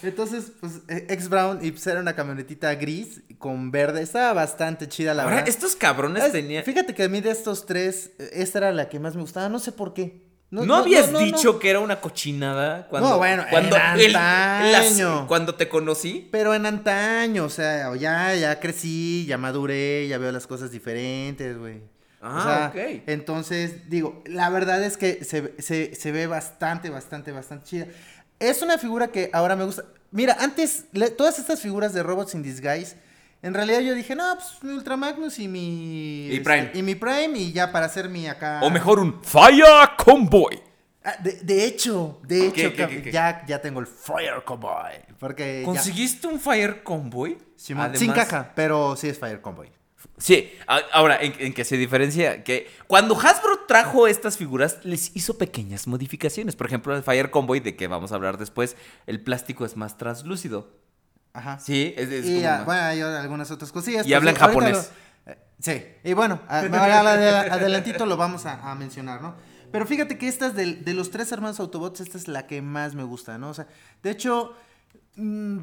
[0.04, 4.02] entonces, pues, eh, X Brown y pues, era una camionetita gris con verde.
[4.02, 5.50] Estaba bastante chida, la Ahora, verdad.
[5.50, 6.64] estos cabrones Es- tenían...
[6.64, 9.50] Fíjate que a mí de estos tres, eh, esta era la que más me gustaba.
[9.50, 10.27] No sé por qué.
[10.50, 12.88] ¿No, habías no, dicho que era una cochinada?
[12.88, 15.10] Cuando, No, bueno, cuando en el- antaño.
[15.20, 16.28] las- cuando te conocí.
[16.32, 21.58] Pero en antaño, o sea, ya, ya crecí, ya maduré, ya veo las cosas diferentes,
[21.58, 21.82] güey.
[22.22, 23.02] Ah, O sea, ok.
[23.08, 27.88] Entonces, digo, la verdad es que se, se, se ve bastante, bastante, bastante chida.
[28.40, 29.84] Es una figura que ahora me gusta.
[30.12, 32.96] Mira, antes, le- todas estas figuras de Robots in Disguise,
[33.42, 36.28] en realidad yo dije, no, pues mi Ultra Magnus y mi...
[36.28, 36.72] Y este, Prime.
[36.74, 38.62] y mi Prime y ya para hacer mi acá...
[38.64, 40.62] O mejor un Fire Convoy.
[41.04, 43.12] Ah, de, de hecho, de ¿Qué, hecho, qué, qué?
[43.14, 44.92] Ya, ya tengo el Fire Cowboy.
[45.20, 47.38] Porque ya- ¿Conseguiste un Fire Convoy?
[47.70, 49.70] Además- sin caja, pero sí es Fire Convoy.
[50.18, 50.52] Sí,
[50.92, 52.44] ahora, ¿en, en qué se diferencia?
[52.44, 56.56] Que cuando Hasbro trajo estas figuras, les hizo pequeñas modificaciones.
[56.56, 59.98] Por ejemplo, el Fire Convoy, de que vamos a hablar después, el plástico es más
[59.98, 60.72] translúcido.
[61.38, 61.60] Ajá.
[61.60, 64.06] Sí, es, es y como ya, más- bueno, hay algunas otras cosillas.
[64.06, 64.92] Y pues, habla en japonés.
[65.26, 66.60] lo- eh, sí, y bueno, a-
[67.52, 69.36] adelantito lo vamos a, a mencionar, ¿no?
[69.72, 72.96] Pero fíjate que esta es de, los tres hermanos Autobots, esta es la que más
[72.96, 73.50] me gusta, ¿no?
[73.50, 73.68] O sea,
[74.02, 74.54] de hecho,
[75.18, 75.58] mm,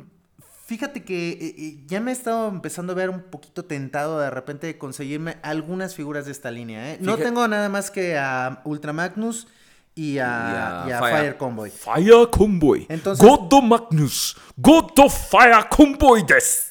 [0.66, 4.30] fíjate que eh, eh, ya me he estado empezando a ver un poquito tentado de
[4.30, 6.98] repente de conseguirme algunas figuras de esta línea, ¿eh?
[7.00, 9.48] No Fíjate- tengo nada más que a Ultra Magnus
[9.94, 11.16] y a, Y a y a Fire.
[11.16, 11.70] Fire Convoy.
[11.70, 12.86] Fire Convoy.
[12.88, 14.36] Entonces- Godo Magnus.
[14.56, 16.70] Godo Fire Convoy des.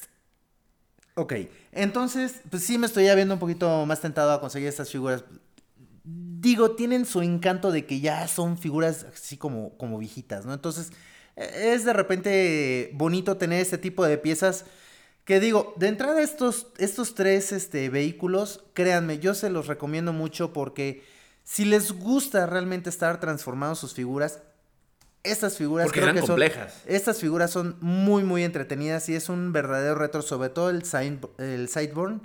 [1.16, 1.32] Ok,
[1.72, 5.24] entonces, pues sí me estoy ya viendo un poquito más tentado a conseguir estas figuras.
[6.02, 10.52] Digo, tienen su encanto de que ya son figuras así como, como viejitas, ¿no?
[10.52, 10.90] Entonces,
[11.36, 14.66] eh, es de repente bonito tener este tipo de piezas
[15.24, 20.52] que digo, de entrada estos, estos tres este, vehículos, créanme, yo se los recomiendo mucho
[20.52, 21.02] porque
[21.44, 24.40] si les gusta realmente estar transformando sus figuras,
[25.22, 26.40] estas figuras Porque creo eran que son-
[26.86, 31.18] estas figuras son muy, muy entretenidas y es un verdadero reto, sobre todo el, side,
[31.38, 32.20] el Sideborn.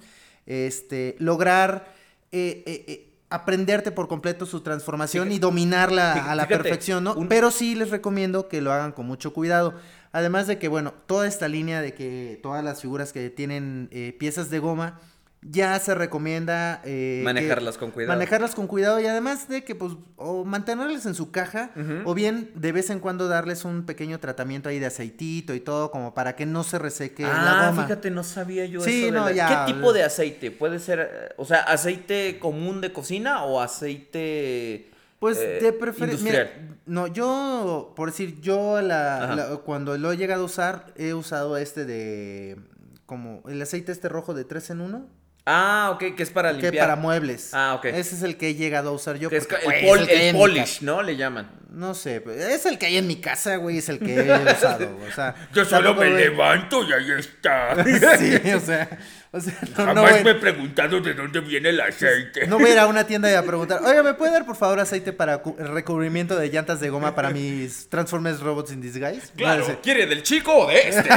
[0.45, 1.93] Este, lograr
[2.31, 7.03] eh, eh, eh, aprenderte por completo su transformación Fíjate- y dominarla a la fíjate, perfección,
[7.03, 7.13] ¿no?
[7.13, 9.75] un- Pero sí les recomiendo que lo hagan con mucho cuidado.
[10.11, 14.15] Además de que, bueno, toda esta línea de que todas las figuras que tienen eh,
[14.17, 14.99] piezas de goma,
[15.41, 16.81] ya se recomienda...
[16.83, 18.13] eh, que- Manejarlas con cuidado.
[18.13, 21.71] Manejarlas con cuidado y además de que, pues, o mantenerlas en su caja,
[22.05, 25.91] o bien de vez en cuando darles un pequeño tratamiento ahí de aceitito y todo,
[25.91, 27.83] como para que no se reseque la Ah, goma.
[27.83, 29.05] fíjate, no sabía yo Sí, eso.
[29.05, 30.51] de no, la- ya, ¿Qué tipo de aceite?
[30.51, 34.89] ¿Puede ser, o sea, aceite común de cocina o aceite
[35.19, 36.51] Pues eh, de preferencia.
[36.85, 41.57] No, yo, por decir, yo la, la- cuando lo he llegado a usar, he usado
[41.57, 42.57] este de.
[43.05, 45.07] Como el aceite este rojo de 3 en 1.
[45.51, 46.73] Ah, ok, que es para limpiar.
[46.73, 47.49] Que para muebles.
[47.53, 47.85] Ah, ok.
[47.85, 49.29] Ese es el que he llegado a usar yo.
[49.29, 51.01] Que es porque, el, güey, pol- es el polish, ¿no?
[51.01, 51.49] Le llaman.
[51.71, 54.21] No sé, pues, es el que hay en mi casa, güey, es el que he
[54.53, 54.89] usado.
[55.07, 57.75] O sea, Yo solo tampoco, me levanto y ahí está.
[58.17, 58.89] Sí, o sea.
[59.31, 62.47] O sea no, no Jamás voy- me he preguntado de dónde viene el aceite.
[62.47, 64.55] No voy a ir a una tienda y a preguntar, oiga, ¿me puede dar por
[64.55, 69.27] favor aceite para cu- recubrimiento de llantas de goma para mis Transformers Robots in Disguise?
[69.37, 69.79] Claro.
[69.83, 71.09] ¿quiere del chico o de este?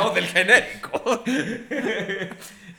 [0.00, 1.24] o del genérico.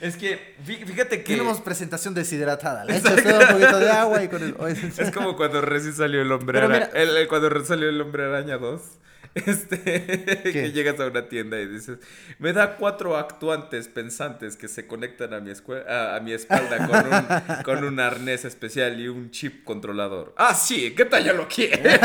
[0.00, 1.32] Es que, fí- fíjate que...
[1.34, 2.84] Tenemos presentación deshidratada.
[2.84, 4.54] Le echa usted un poquito de agua y con el.
[4.98, 6.88] Es como cuando recién salió el hombre araña.
[6.92, 8.80] mira- el- el- cuando recién salió el hombre araña 2.
[9.34, 11.98] Este, que llegas a una tienda y dices,
[12.38, 15.52] me da cuatro actuantes pensantes que se conectan a mi,
[15.88, 20.34] a, a mi espalda con un, con un arnés especial y un chip controlador.
[20.38, 22.00] Ah, sí, ¿qué talla lo quiere?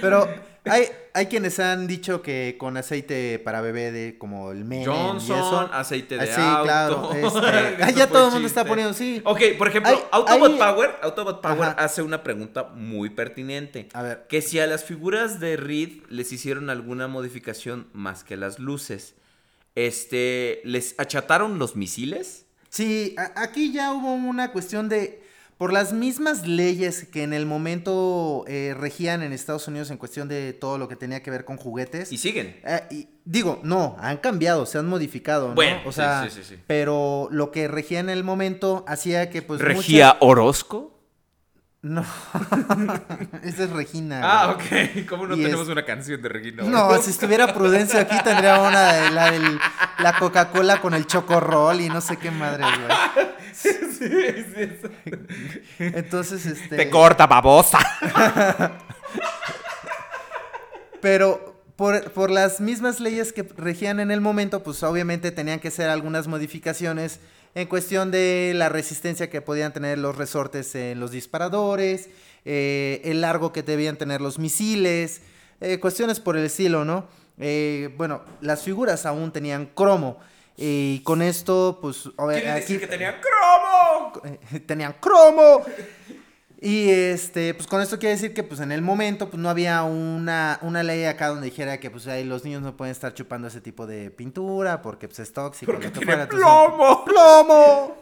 [0.00, 0.28] Pero
[0.70, 0.84] hay,
[1.14, 5.36] hay quienes han dicho que con aceite para bebé de como el men y Johnson,
[5.38, 5.58] eso.
[5.72, 6.62] aceite de Ah, sí, auto.
[6.64, 7.12] claro.
[7.14, 9.20] este, ah, ya todo el mundo está poniendo, sí.
[9.24, 11.84] Ok, por ejemplo, Hay- Autobot hay- Power, Autobot Power Ajá.
[11.84, 13.88] hace una pregunta muy pertinente.
[13.92, 14.26] A ver.
[14.28, 19.14] Que si a las figuras de Reed les hicieron alguna modificación más que las luces,
[19.74, 22.46] este, ¿les achataron los misiles?
[22.68, 25.22] Sí, aquí ya hubo una cuestión de.
[25.58, 30.28] Por las mismas leyes que en el momento eh, regían en Estados Unidos en cuestión
[30.28, 32.12] de todo lo que tenía que ver con juguetes.
[32.12, 32.60] Y siguen.
[32.62, 35.54] Eh, y digo, no, han cambiado, se han modificado, ¿no?
[35.54, 36.60] Bueno, o sí, sea, sí, sí, sí.
[36.66, 40.95] pero lo que regía en el momento hacía que pues ¿Regía muchas- Orozco?
[41.88, 42.04] No.
[43.44, 44.20] Esa es Regina.
[44.24, 44.98] Ah, güey.
[45.02, 45.08] ok.
[45.08, 46.64] ¿Cómo no Y tenemos es- una canción de Regina?
[46.64, 49.60] No, si estuviera Prudencio aquí tendría una de la del
[50.00, 53.28] la Coca-Cola con el chocorrol y no sé qué madre, güey.
[53.52, 55.10] sí, sí, sí.
[55.78, 56.76] Entonces, este.
[56.76, 57.78] Te corta, babosa.
[61.00, 65.70] Pero por, por las mismas leyes que regían en el momento, pues obviamente tenían que
[65.70, 67.20] ser algunas modificaciones
[67.56, 72.10] en cuestión de la resistencia que podían tener los resortes en los disparadores,
[72.44, 75.22] eh, el largo que debían tener los misiles,
[75.62, 77.06] eh, cuestiones por el estilo, ¿no?
[77.38, 80.18] Eh, bueno, las figuras aún tenían cromo.
[80.58, 84.22] Y con esto, pues, Quiere decir aquí- que tenían cromo.
[84.66, 85.62] tenían cromo.
[86.58, 89.82] Y este, pues con esto quiere decir que pues en el momento pues no había
[89.82, 93.48] una, una ley acá donde dijera que pues ahí los niños no pueden estar chupando
[93.48, 95.70] ese tipo de pintura porque pues es tóxico.
[95.72, 97.04] Porque lo que tiene fuera, entonces- plomo.
[97.04, 97.96] ¡Plomo!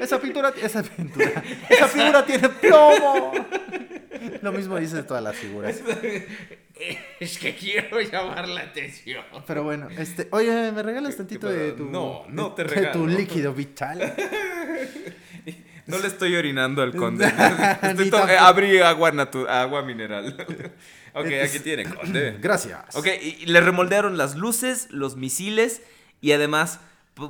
[0.00, 3.32] Esa pintura, esa pintura, esa figura tiene plomo.
[4.42, 5.76] Lo mismo dice de todas las figuras.
[7.20, 9.24] Es que quiero llamar la atención.
[9.46, 13.06] Pero bueno, este, oye, ¿me regalas tantito de tu, No, no te de tu regalo.
[13.06, 14.14] líquido vital?
[15.86, 17.26] No le estoy orinando al conde.
[17.82, 19.12] Estoy abrí agua,
[19.48, 20.34] agua mineral.
[21.14, 22.38] ok, aquí tiene, conde.
[22.40, 22.94] Gracias.
[22.96, 25.82] Ok, y le remoldearon las luces, los misiles
[26.20, 26.80] y además,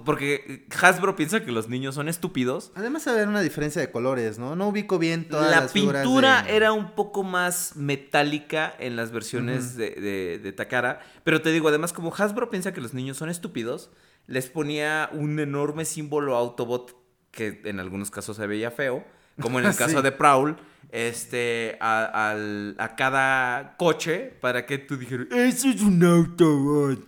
[0.04, 2.70] porque Hasbro piensa que los niños son estúpidos.
[2.76, 4.54] Además, haber una diferencia de colores, ¿no?
[4.56, 9.10] No ubico bien todas La las pintura de- era un poco más metálica en las
[9.10, 11.00] versiones de, de- de Takara.
[11.24, 13.90] Pero te digo, además, como Hasbro piensa que los niños son estúpidos,
[14.26, 17.03] les ponía un enorme símbolo Autobot
[17.34, 19.04] que en algunos casos se veía feo,
[19.40, 20.02] como en el caso Sí.
[20.02, 20.56] de Prowl,
[20.92, 27.00] este, a, al- a cada coche para que tú dijeras, eso es un Autobot.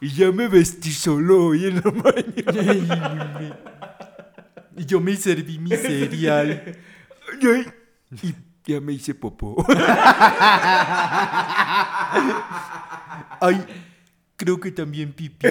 [0.00, 3.56] Y ya me vestí solo hoy en la mañana.
[4.76, 6.76] Y yo me serví mi cereal.
[8.22, 8.34] Y
[8.64, 9.56] ya me hice popó.
[13.40, 13.64] Ay,
[14.36, 15.48] creo que también pipi.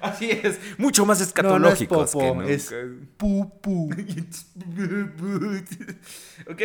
[0.00, 2.70] Así es, mucho más No, no es escatológicos popo, que es
[6.50, 6.62] ok.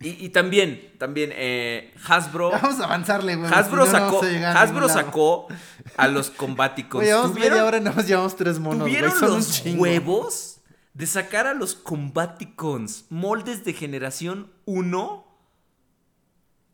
[0.00, 2.52] Y, y también, también, eh, Hasbro.
[2.52, 3.52] Vamos a avanzarle, güey.
[3.52, 5.48] Hasbro si no, sacó, a Hasbro sacó
[5.96, 6.92] a los Combaticons.
[6.92, 10.60] Güey, llevamos media ¿Tuvieron, hora y nada más llevamos tres monos, tuvieron los huevos
[10.94, 15.26] de sacar a los Combaticons moldes de generación 1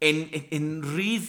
[0.01, 1.23] en, en, en Reed.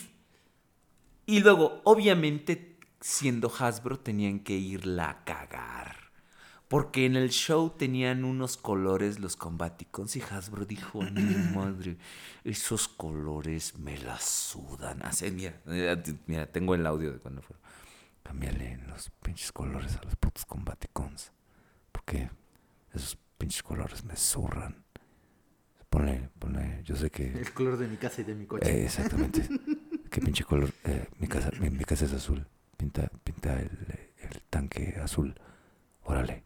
[1.26, 2.74] Y luego, obviamente,
[3.06, 5.95] siendo Hasbro, tenían que irla a cagar.
[6.68, 11.22] Porque en el show tenían unos colores los Combaticons y Hasbro dijo, mi
[11.56, 11.99] madre,
[12.44, 15.03] esos colores me la sudan.
[15.03, 17.56] Así, mira, eh, mira, tengo el audio de cuando fue.
[18.23, 21.32] Cámbiale los pinches colores a los putos Combaticons.
[21.91, 22.32] Porque
[22.91, 24.84] esos pinches colores me zurran.
[25.91, 27.27] Ponle, ponle, yo sé que...
[27.27, 28.68] El color de mi casa y de mi coche.
[28.68, 29.48] Eh, exactamente.
[30.10, 30.73] ¿Qué pinche color?
[30.86, 32.48] Eh, mi, casa, mi, mi casa es azul.
[32.77, 33.72] Pinta, pinta el,
[34.49, 35.35] tanque azul.
[36.03, 36.43] Órale.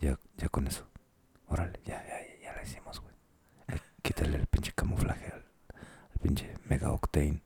[0.00, 0.86] Ya, ya con eso.
[1.46, 1.80] Órale.
[1.84, 3.14] Ya, ya, ya, la hicimos, güey.
[4.02, 5.44] Quítale el pinche camuflaje al,
[5.74, 7.40] al pinche Mega Octane.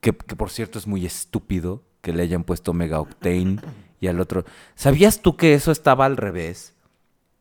[0.00, 3.60] Que, que por cierto es muy estúpido que le hayan puesto Mega Octane
[4.00, 4.44] y al otro.
[4.74, 6.76] ¿Sabías tú que eso estaba al revés?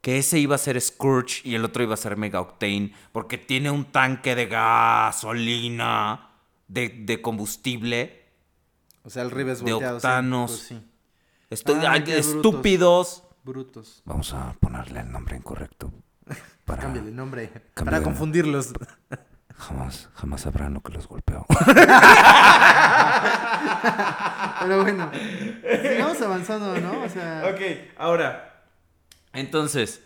[0.05, 3.39] que ese iba a ser Scourge y el otro iba a ser Mega Octane, porque
[3.39, 6.29] tiene un tanque de gasolina,
[6.67, 8.24] de, de combustible.
[9.05, 9.99] O sea, el revés de volteado.
[9.99, 10.51] sí, octanos.
[10.51, 10.91] pues sí.
[11.49, 12.25] Estoy ay, brutos.
[12.27, 13.23] estúpidos.
[13.43, 14.01] Brutos.
[14.05, 15.93] Vamos a ponerle el nombre incorrecto.
[16.65, 17.51] Para Cámbiale el nombre.
[17.75, 18.73] Para confundirlos.
[19.55, 21.45] jamás, jamás sabrán lo que los golpeó.
[24.61, 25.11] Pero bueno.
[25.81, 27.03] Sigamos avanzando, ¿no?
[27.03, 27.43] O sea.
[27.53, 27.61] ok,
[27.97, 28.63] ahora.
[29.33, 30.01] Entonces,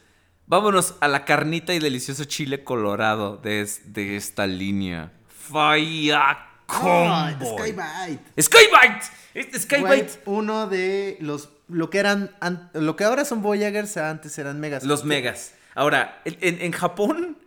[0.47, 5.13] vámonos a la carnita y delicioso chile colorado de, es- de esta línea.
[5.53, 6.48] ¡Ah!
[6.69, 7.57] Combo.
[7.57, 8.41] Skybite.
[8.41, 9.05] Skybite.
[9.33, 10.21] Este Skybite.
[10.25, 11.49] uno de los.
[11.67, 12.31] Lo que eran.
[12.39, 14.83] an- Lo que ahora son Voyagers, antes eran Megas.
[14.83, 15.53] Los megas.
[15.75, 17.37] Ahora, en, en- en Japón,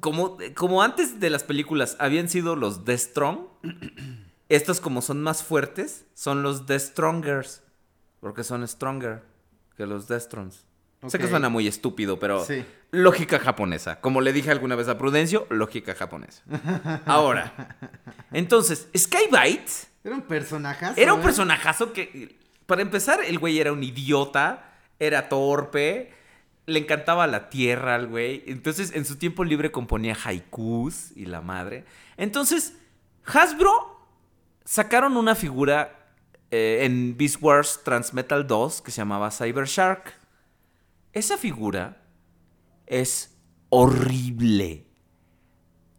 [0.00, 3.40] como, como antes de las películas habían sido los The Strong,
[4.48, 7.62] estos como son más fuertes, son los The Strongers.
[8.20, 9.22] Porque son stronger
[9.76, 10.64] que los Destrons.
[11.08, 12.64] Sé que suena muy estúpido, pero Sí.
[12.90, 14.00] lógica japonesa.
[14.00, 16.42] Como le dije alguna vez a Prudencio, lógica japonesa.
[17.06, 17.52] Ahora,
[18.32, 19.72] entonces, Skybite
[20.04, 21.00] Era un personajazo.
[21.00, 21.24] era un ¿eh?
[21.24, 26.12] personajazo que, para empezar, el güey era un idiota, era torpe,
[26.66, 28.42] le encantaba la tierra al güey.
[28.46, 31.84] Entonces, en su tiempo libre componía haikus y la madre.
[32.16, 32.74] Entonces,
[33.26, 34.00] Hasbro
[34.64, 36.10] sacaron una figura
[36.50, 40.14] eh, en Beast Wars Transmetal 2 que se llamaba Cyber Shark.
[41.14, 42.02] Esa figura
[42.86, 43.38] es
[43.70, 44.86] horrible.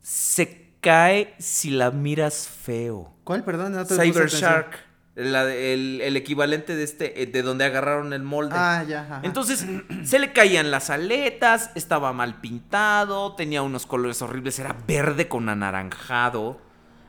[0.01, 3.13] Se cae si la miras feo.
[3.23, 3.71] ¿Cuál, perdón?
[3.73, 4.29] No te Cyber.
[4.29, 4.77] Shark.
[5.15, 8.53] la el, el equivalente de este, eh, de donde agarraron el molde.
[8.55, 9.21] Ah, ya, ajá.
[9.23, 9.65] Entonces,
[10.03, 15.49] se le caían las aletas, estaba mal pintado, tenía unos colores horribles, era verde con
[15.49, 16.61] anaranjado.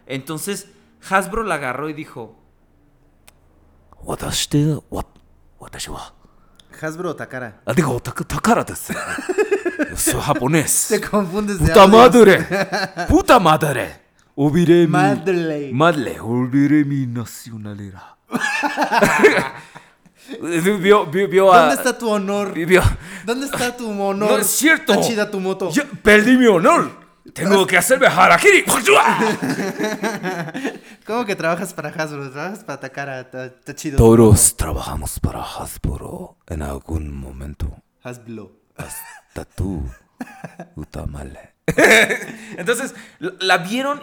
[0.07, 0.69] Entonces,
[1.11, 2.41] Hasbro la agarró y dijo:
[4.91, 5.07] wa-
[5.61, 6.15] watashi wa-
[6.83, 7.61] Hasbro Takara.
[7.67, 8.93] Ah, digo, tak- Takara desu.
[9.91, 10.87] Yo soy japonés.
[10.89, 12.01] Te confundes de Puta audios.
[12.01, 12.47] madre.
[13.09, 14.01] Puta madre.
[14.35, 14.89] Olvidé mi.
[14.89, 15.71] Madre.
[15.73, 18.03] Madre, olvidé mi nacionalidad.
[20.81, 22.53] vio, vio, vio a- ¿Dónde está tu honor?
[22.55, 22.83] vio-
[23.25, 24.31] ¿Dónde está tu honor?
[24.31, 24.93] No es cierto.
[24.93, 25.71] Está chida tu moto.
[25.71, 27.06] Yo perdí mi honor.
[27.35, 28.65] Tengo que hacerme harakiri.
[31.07, 32.31] ¿Cómo que trabajas para Hasbro?
[32.31, 33.21] Trabajas para Takara.
[33.21, 33.97] Está, está chido.
[33.99, 37.77] Todos trabajamos para Hasbro en algún momento.
[38.03, 38.53] Hasbro.
[38.77, 39.83] Hasta tú,
[40.75, 41.55] Utamale.
[42.57, 44.01] Entonces, la la vieron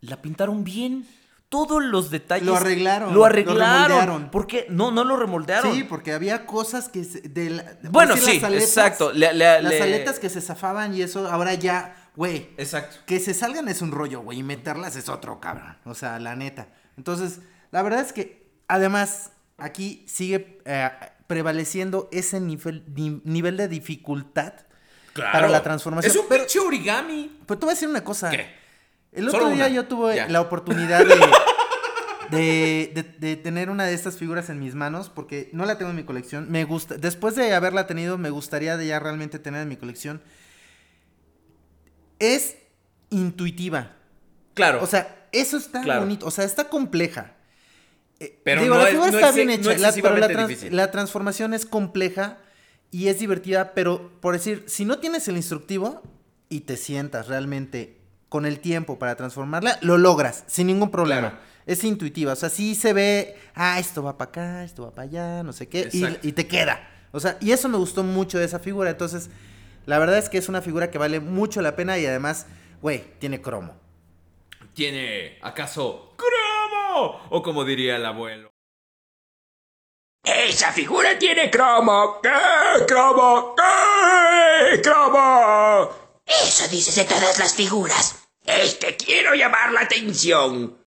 [0.00, 1.06] y la pintaron bien.
[1.48, 2.46] Todos los detalles.
[2.46, 3.58] Lo arreglaron, Lo lo arreglaron.
[3.88, 4.30] remoldearon.
[4.30, 4.64] ¿Por qué?
[4.70, 5.74] No, no lo remoldearon.
[5.74, 9.12] Sí, porque había cosas que se- de la- por Bueno, decir, sí, las aletas- exacto.
[9.12, 12.50] Le- le- las le- aletas que se zafaban y eso, ahora ya, güey.
[12.56, 12.96] Exacto.
[13.06, 15.76] Que se salgan es un rollo, güey, y meterlas es otro, cabrón.
[15.84, 16.68] O sea, la neta.
[16.96, 17.40] Entonces,
[17.70, 20.90] la verdad es que, además, aquí sigue eh,
[21.26, 24.52] prevaleciendo ese nivel, ni- nivel de dificultad
[25.14, 26.10] para la transformación.
[26.10, 27.38] Es un pinche origami.
[27.46, 28.30] Pero te voy a decir una cosa.
[28.30, 28.46] ¿Qué?
[29.12, 29.74] El otro Solo día una.
[29.74, 30.28] yo tuve Ya.
[30.28, 31.16] la oportunidad de,
[32.30, 35.90] de, de- de tener una de estas figuras en mis manos porque no la tengo
[35.90, 36.50] en mi colección.
[36.50, 40.22] Me gusta, después de haberla tenido, me gustaría de ya realmente tener en mi colección.
[42.22, 42.56] Es
[43.10, 43.92] intuitiva.
[44.54, 44.82] Claro.
[44.82, 46.00] O sea, eso está Claro.
[46.02, 46.26] bonito.
[46.26, 47.32] O sea, está compleja.
[48.44, 49.76] Pero digo, no la figura está bien hecha.
[49.78, 52.38] la- pero la, trans- transformación es compleja
[52.92, 56.02] y es divertida, pero por decir, si no tienes el instructivo
[56.48, 61.30] y te sientas realmente con el tiempo para transformarla, lo logras sin ningún problema.
[61.30, 61.52] Claro.
[61.66, 65.08] Es intuitiva, o sea, sí se ve, ah, esto va para acá, esto va para
[65.08, 66.88] allá, no sé qué, y, y te queda.
[67.12, 69.30] O sea, y eso me gustó mucho de esa figura, entonces,
[69.86, 72.46] la verdad es que es una figura que vale mucho la pena y además,
[72.80, 73.74] güey, tiene cromo.
[74.74, 77.20] ¿Tiene acaso cromo?
[77.30, 78.52] O como diría el abuelo.
[80.24, 82.20] Esa figura tiene cromo.
[82.22, 82.84] ¿Qué?
[82.86, 83.56] ¿Cromo?
[83.56, 84.80] ¿Qué?
[84.80, 85.90] ¿Cromo?
[86.24, 88.28] Eso dices de todas las figuras.
[88.44, 90.81] Es que quiero llamar la atención.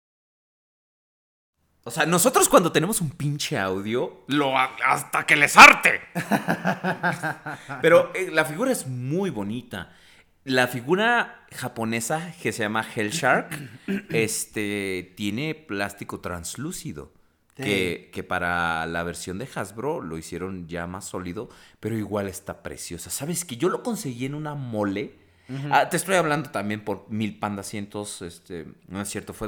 [1.87, 6.01] O sea, nosotros cuando tenemos un pinche audio, lo ha- hasta que les arte.
[7.83, 9.93] Pero eh, la figura es muy bonita.
[10.45, 13.51] La figura japonesa que se llama Hell Shark,
[14.11, 17.13] este, tiene plástico translúcido.
[17.57, 21.49] Que, que para la versión de Hasbro lo hicieron ya más sólido,
[21.79, 23.11] pero igual está preciosa.
[23.11, 25.15] ¿Sabes que Yo lo conseguí en una mole.
[25.71, 29.47] Ah, te estoy hablando también por mil pandacientos, este, no es cierto, fue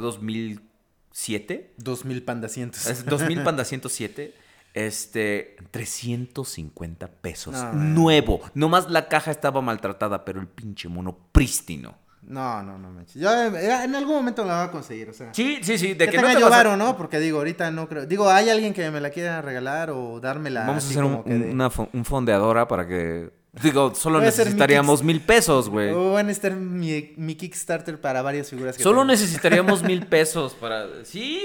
[1.16, 1.74] 2007.
[1.78, 2.86] 2000 pandacientos.
[2.86, 4.34] Es 2000 Panda 107.
[4.74, 7.54] Este, 350 pesos.
[7.54, 8.42] No, Nuevo.
[8.52, 11.96] Nomás la caja estaba maltratada, pero el pinche mono prístino.
[12.22, 13.22] No, no, no manches.
[13.22, 15.32] Yo eh, en algún momento la voy a conseguir, o sea.
[15.32, 15.94] Sí, sí, sí.
[15.94, 16.96] De que que, no tenga te yo a- ¿no?
[16.96, 18.04] Porque digo, ahorita no creo.
[18.04, 20.66] Digo, ¿hay alguien que me la quiera regalar o dármela?
[20.66, 23.30] Vamos a hacer un, de- una un fondeadora para que.
[23.62, 25.90] Digo, solo Voy necesitaríamos mil pesos, güey.
[25.90, 29.12] O van a estar mi, mi Kickstarter para varias figuras que Solo tengo.
[29.12, 30.86] necesitaríamos mil pesos para.
[31.04, 31.44] Sí.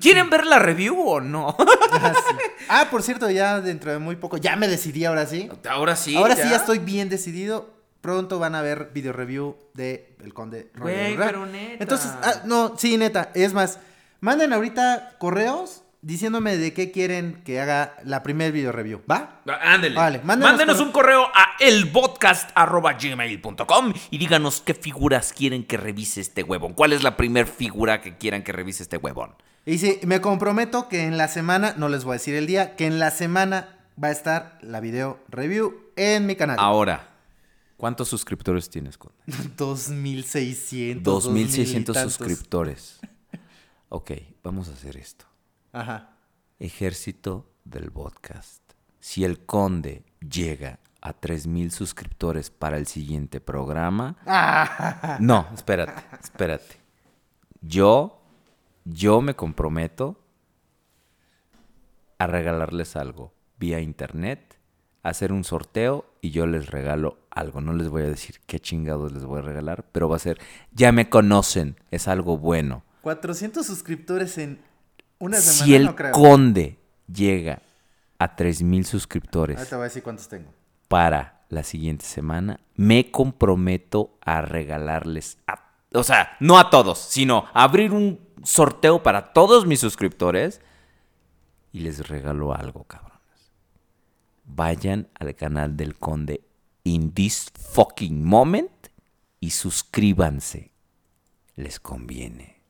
[0.00, 1.56] ¿Quieren ver la review o no?
[1.92, 2.36] Ah, sí.
[2.68, 5.48] Ah, por cierto, ya dentro de muy poco, ya me decidí ahora sí.
[5.68, 6.16] Ahora sí.
[6.16, 7.76] ahora sí ya estoy bien decidido.
[8.00, 10.70] Pronto van a ver video review de El Conde.
[10.78, 11.82] Güey, pero neta.
[11.82, 13.32] Entonces, ah, no, sí, neta.
[13.34, 13.80] Es más,
[14.20, 19.02] manden ahorita correos diciéndome de qué quieren que haga la primer video review.
[19.10, 19.40] ¿Va?
[19.48, 19.94] Ah, Ándele.
[19.96, 20.86] Vale, mándenos Mándenos correo.
[20.86, 26.74] un correo a elpodcast.gmail.com y díganos qué figuras quieren que revise este huevón.
[26.74, 29.34] ¿Cuál es la primer figura que quieran que revise este huevón?
[29.66, 32.76] Y sí, me comprometo que en la semana, no les voy a decir el día,
[32.76, 36.56] que en la semana va a estar la video review en mi canal.
[36.58, 37.08] Ahora,
[37.76, 39.16] ¿cuántos suscriptores tienes, Conde?
[39.56, 41.02] 2600.
[41.02, 42.14] 2600 tantos.
[42.14, 43.00] suscriptores.
[43.90, 44.12] Ok,
[44.42, 45.26] vamos a hacer esto.
[45.72, 46.10] Ajá.
[46.58, 48.62] Ejército del podcast.
[49.00, 54.16] Si el Conde llega a 3000 suscriptores para el siguiente programa.
[55.20, 56.76] No, espérate, espérate.
[57.60, 58.20] Yo,
[58.84, 60.20] yo me comprometo
[62.18, 64.58] a regalarles algo vía internet,
[65.02, 67.60] hacer un sorteo y yo les regalo algo.
[67.60, 70.38] No les voy a decir qué chingados les voy a regalar, pero va a ser,
[70.72, 72.82] ya me conocen, es algo bueno.
[73.02, 74.60] 400 suscriptores en
[75.18, 76.12] una semana, Si el no creo.
[76.12, 76.78] conde
[77.12, 77.62] llega
[78.18, 80.52] a 3000 suscriptores Ahorita voy a decir cuántos tengo.
[80.88, 85.64] para la siguiente semana, me comprometo a regalarles a
[85.94, 90.60] o sea, no a todos, sino a abrir un sorteo para todos mis suscriptores
[91.72, 93.14] y les regalo algo, cabrones.
[94.44, 96.42] Vayan al canal del Conde
[96.84, 98.70] in this fucking moment
[99.40, 100.72] y suscríbanse.
[101.56, 102.60] Les conviene.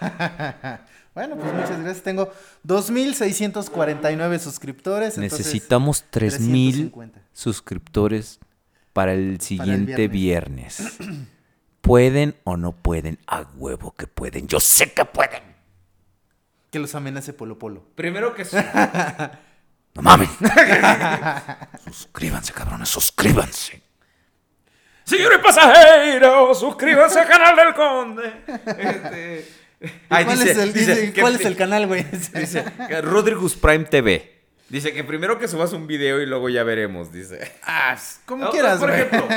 [1.14, 2.02] Bueno, pues muchas gracias.
[2.02, 2.32] Tengo
[2.66, 5.16] 2.649 suscriptores.
[5.16, 7.20] entonces, Necesitamos 3000 350.
[7.32, 8.40] suscriptores
[8.92, 10.96] para el siguiente viernes.
[11.80, 13.18] ¿Pueden o no pueden?
[13.26, 14.48] A huevo que pueden.
[14.48, 15.42] Yo sé que pueden.
[16.70, 17.84] Que los amenace Polo Polo.
[17.94, 18.44] Primero que
[19.94, 20.28] No mames.
[21.84, 23.80] suscríbanse, cabrones, suscríbanse.
[25.04, 28.44] Señores pasajeros, suscríbanse al canal del Conde.
[28.78, 29.63] Este...
[30.08, 32.04] Ay, ¿Cuál, dice- es, el, dice dice- que- ¿cuál es el canal, güey?
[32.34, 32.64] Dice
[33.02, 34.32] Rodrigus Prime TV.
[34.68, 37.52] Dice que primero que subas un video y luego ya veremos, dice.
[37.62, 39.28] Ah, como quieras, Por ejemplo,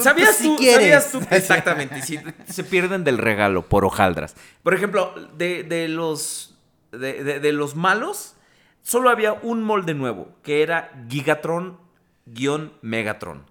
[0.00, 0.56] ¿sabías si tú?
[0.64, 1.20] ¿Sabías tú?
[1.30, 2.00] Exactamente.
[2.02, 2.18] si
[2.50, 4.34] se pierden del regalo por hojaldras.
[4.62, 6.56] Por ejemplo, de, de los
[6.90, 8.34] de, de- de los malos,
[8.82, 13.44] solo había un molde nuevo, que era Gigatron-Megatron.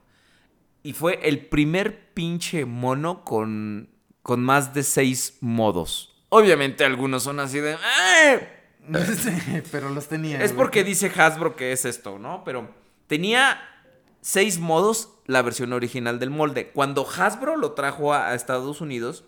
[0.83, 3.89] Y fue el primer pinche mono con,
[4.27, 6.13] con más de seis modos.
[6.27, 7.77] Obviamente algunos son así de...
[8.11, 8.49] "Eh".
[9.15, 10.43] Sí, pero los tenía.
[10.43, 12.43] Es porque dice Hasbro que es esto, ¿no?
[12.43, 12.69] Pero
[13.07, 13.57] tenía
[14.19, 16.71] seis modos la versión original del molde.
[16.71, 19.23] Cuando Hasbro lo trajo a, Estados Unidos,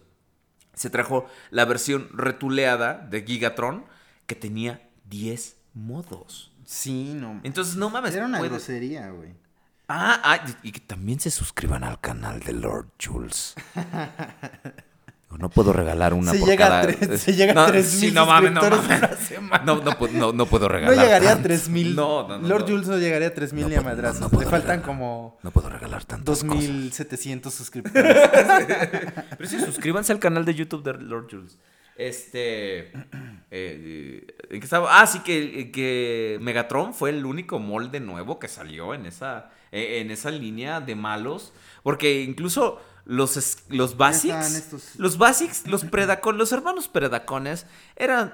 [0.73, 3.85] se trajo la versión retuleada de Gigatron
[4.27, 6.51] que tenía 10 modos.
[6.65, 7.39] Sí, no.
[7.43, 8.15] Entonces, no mames.
[8.15, 9.29] Era una grosería, güey.
[9.87, 13.55] Ah, ah, y que también se suscriban al canal de Lord Jules.
[15.37, 16.81] No puedo regalar una Se por llega a cada...
[16.87, 19.19] tres- se llega a no, 3,000 sí, no mames, no mames.
[19.19, 19.63] semana.
[19.63, 21.05] No, no, no, no puedo No regalar.
[21.05, 21.43] llegaría a tantos.
[21.43, 21.95] 3000.
[21.95, 22.47] No, no, no.
[22.47, 22.67] Lord no.
[22.67, 24.21] Jules no llegaría a 3000 No ni a madrazos.
[24.21, 26.55] no- no Le faltan como No puedo regalar tantas cosas.
[26.67, 28.17] 2700 suscriptores.
[29.37, 31.57] Pero sí, suscríbanse al canal de YouTube de Lord Jules.
[31.95, 32.91] Este.
[33.51, 35.01] eh, ¿En qué estaba?
[35.01, 39.99] Ah, sí, que, que Megatron fue el único molde nuevo que salió en esa, eh,
[40.01, 41.53] en esa línea de malos.
[41.83, 44.55] Porque incluso los, los Basics.
[44.55, 47.65] estos- Los Basics, los Predacon, los hermanos Predacones
[47.95, 48.33] eran.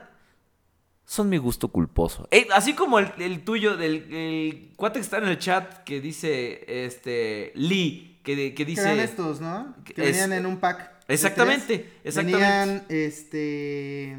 [1.07, 2.27] Son mi gusto culposo.
[2.31, 6.01] Eh, así como el, el tuyo, del el cuate que está en el chat que
[6.01, 6.65] dice.
[6.85, 7.51] Este.
[7.55, 8.19] Lee.
[8.23, 8.81] Que, que Que dice.
[8.81, 9.75] eran estos, ¿no?
[9.85, 10.93] Que es- venían en un pack.
[11.07, 12.39] Exactamente, exactamente.
[12.39, 14.17] Venían, este...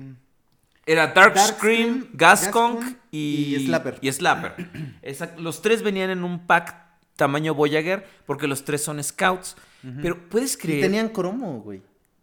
[0.86, 2.06] Era Dark, Dark Scream,
[3.10, 3.98] y, y Slapper.
[4.00, 4.54] y Slapper.
[5.02, 6.76] Exact- Los tres venían en un pack
[7.16, 9.56] tamaño Voyager porque los tres son scouts.
[10.02, 10.80] Pero puedes Y creer.
[10.82, 11.82] tenían cromo, güey.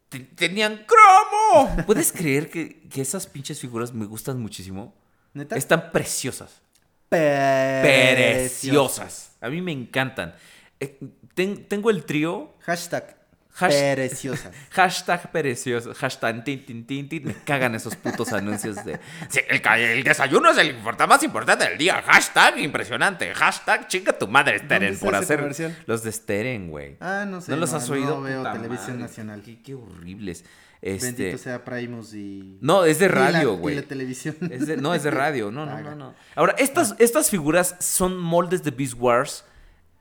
[0.10, 1.86] te- tenían cromo.
[1.86, 4.94] ¿Puedes creer que, que esas pinches figuras me gustan muchísimo?
[5.34, 5.56] ¿Neta?
[5.56, 6.62] Están preciosas.
[7.10, 7.82] Preciosas.
[7.82, 9.32] Preciosas.
[9.42, 10.36] A mí me encantan.
[10.80, 11.00] Eh,
[11.34, 12.54] ten- tengo el trío.
[12.62, 13.18] Hashtag.
[13.56, 14.52] Hash- Preciosas.
[14.72, 15.94] Hashtag precioso.
[15.94, 17.24] Hashtag tin, tin, tin, tin.
[17.28, 19.00] Me cagan esos putos anuncios de.
[19.30, 22.02] Sí, el, desayuno es el importa- más importante del día.
[22.02, 23.34] Hashtag impresionante.
[23.34, 25.38] Hashtag chinga tu madre, Steren, por hacer.
[25.40, 25.78] comercial?
[25.86, 26.98] Los de Steren, güey.
[27.00, 27.52] Ah, no sé.
[27.52, 28.16] ¿No los has oído?
[28.16, 29.42] No veo Puta televisión madre, nacional.
[29.44, 30.44] Qué, qué horribles.
[30.82, 31.06] Este.
[31.06, 32.58] Bendito sea Primus y...
[32.60, 33.76] No, es de radio, güey.
[33.76, 34.36] la televisión.
[34.52, 35.50] Es de- no, es de radio.
[35.52, 36.14] No, no, no, no.
[36.36, 39.46] Ahora, estas, estas figuras son moldes de Beast Wars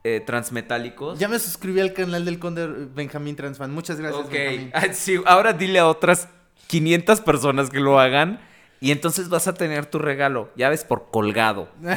[0.03, 1.19] eh, transmetálicos.
[1.19, 3.71] Ya me suscribí al canal del Conde Benjamín Transfan.
[3.71, 4.31] Muchas gracias, Ok.
[4.31, 4.71] Benjamín.
[4.93, 6.27] Sí, ahora dile a otras
[6.67, 8.39] 500 personas que lo hagan.
[8.81, 10.51] Y entonces vas a tener tu regalo.
[10.57, 11.69] Ya ves, por colgado.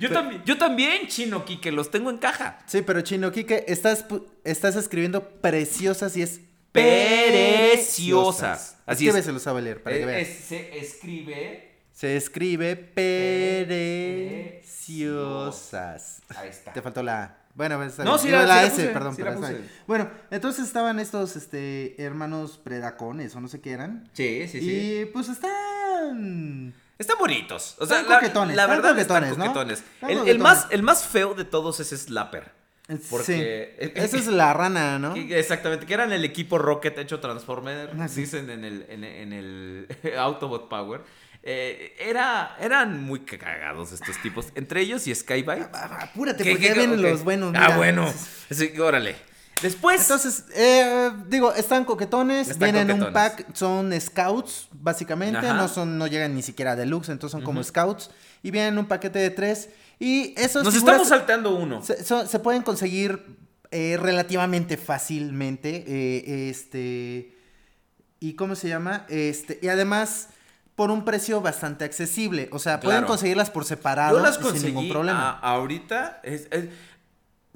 [0.00, 2.58] yo, también, yo también, Chino Kike, los tengo en caja.
[2.66, 4.04] Sí, pero Chino Kike, estás,
[4.44, 6.40] estás escribiendo preciosas y es
[6.72, 8.76] Preciosas.
[8.84, 9.14] Así es.
[9.14, 10.28] Escríbeselo, sabe leer, para que Eh, veas.
[10.28, 11.65] es- se escribe.
[11.96, 12.76] Se escribe
[14.76, 16.20] preciosas.
[16.36, 16.72] Ahí está.
[16.74, 17.36] Te faltó la A.
[17.54, 19.62] Bueno, está No, sí la- la, S, puse, perdón, sí la puse.
[19.86, 24.10] Bueno, entonces estaban estos este, hermanos predacones o no sé qué eran.
[24.12, 24.70] Sí, sí, sí.
[25.00, 26.74] Y pues están.
[26.98, 27.76] Están bonitos.
[27.78, 29.54] O sea, Están la, coquetones, la verdad están coquetones, ¿no?
[29.54, 29.82] coquetones.
[30.22, 32.52] El, el más, el más feo de todos es Slapper.
[33.10, 33.90] Porque- Sí.
[33.96, 35.14] Esa es la rana, ¿no?
[35.16, 39.86] Exactamente, que eran el equipo Rocket hecho Transformer, Ah, dicen en el, en, en el
[40.18, 41.00] Autobot Power.
[41.48, 45.68] Eh, era, eran muy cagados estos tipos, entre ellos y Skybite.
[45.72, 47.54] Ah, Apúrate, ¿Qué- porque qué- ya vienen los buenos.
[47.56, 48.12] Ah, bueno.
[48.80, 49.14] Órale.
[49.62, 50.02] Después.
[50.02, 55.54] Entonces, eh, digo, están coquetones, Están vienen en un pack, son scouts, básicamente, Ajá.
[55.54, 58.10] no son, no llegan ni siquiera a deluxe, entonces son como scouts,
[58.42, 61.80] y vienen en un paquete de tres, y esos nos estamos saltando uno.
[61.82, 63.24] se, son- se pueden conseguir
[63.70, 67.32] eh, relativamente fácilmente, eh, este,
[68.20, 70.28] y cómo se llama, este, y además,
[70.76, 72.48] por un precio bastante accesible.
[72.52, 73.08] O sea, pueden Claro.
[73.08, 75.30] conseguirlas por separado Yo las sin ningún problema.
[75.32, 76.20] a- ahorita.
[76.22, 76.68] es- es-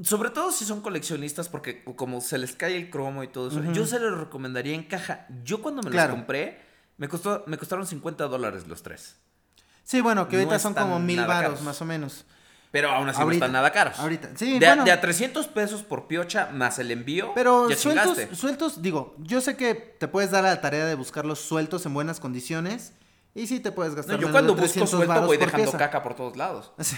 [0.02, 3.72] sobre todo si son coleccionistas, porque como se les cae el cromo y todo eso,
[3.72, 5.26] yo se los recomendaría en caja.
[5.44, 6.12] Yo cuando me Claro.
[6.12, 6.58] los compré,
[6.96, 9.16] me, costó, me costaron 50 dólares los tres.
[9.84, 11.62] Sí, bueno, que no ahorita son como mil varos caros.
[11.62, 12.24] más o menos.
[12.70, 13.40] Pero aún así Ahorita.
[13.40, 13.98] no están nada caros.
[13.98, 14.30] Ahorita.
[14.36, 14.84] Sí, de, a- bueno.
[14.84, 17.32] de a 300 pesos por piocha más el envío.
[17.34, 18.36] Pero ya sueltos, chingaste.
[18.36, 21.92] sueltos, digo, yo sé que te puedes dar a la tarea de buscarlos sueltos en
[21.94, 22.92] buenas condiciones.
[23.34, 25.78] Y sí te puedes No, gastar yo menos cuando busco 300 suelto voy dejando pieza.
[25.78, 26.72] caca por todos lados.
[26.80, 26.96] Sí.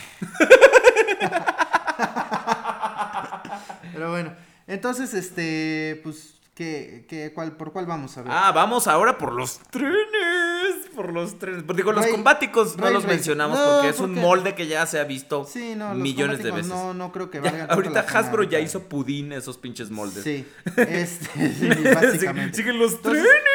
[3.93, 4.33] Pero bueno,
[4.67, 8.33] entonces, este, pues, ¿qué, qué, cuál, ¿por cuál vamos a ver?
[8.35, 9.99] Ah, vamos ahora por los trenes.
[10.97, 11.65] Por los trenes.
[11.75, 14.85] Digo, los Ray- combáticos no Ray los mencionamos No, porque es un molde que ya
[14.87, 16.67] se ha visto sí, no, millones de veces.
[16.67, 20.23] No, no creo que Ya, valgan tanto ahorita Hasbro ya hizo pudín esos pinches moldes.
[20.25, 20.47] Sí,
[20.77, 22.57] este, sí, básicamente.
[22.57, 23.52] Siguen los Entonces, trenes.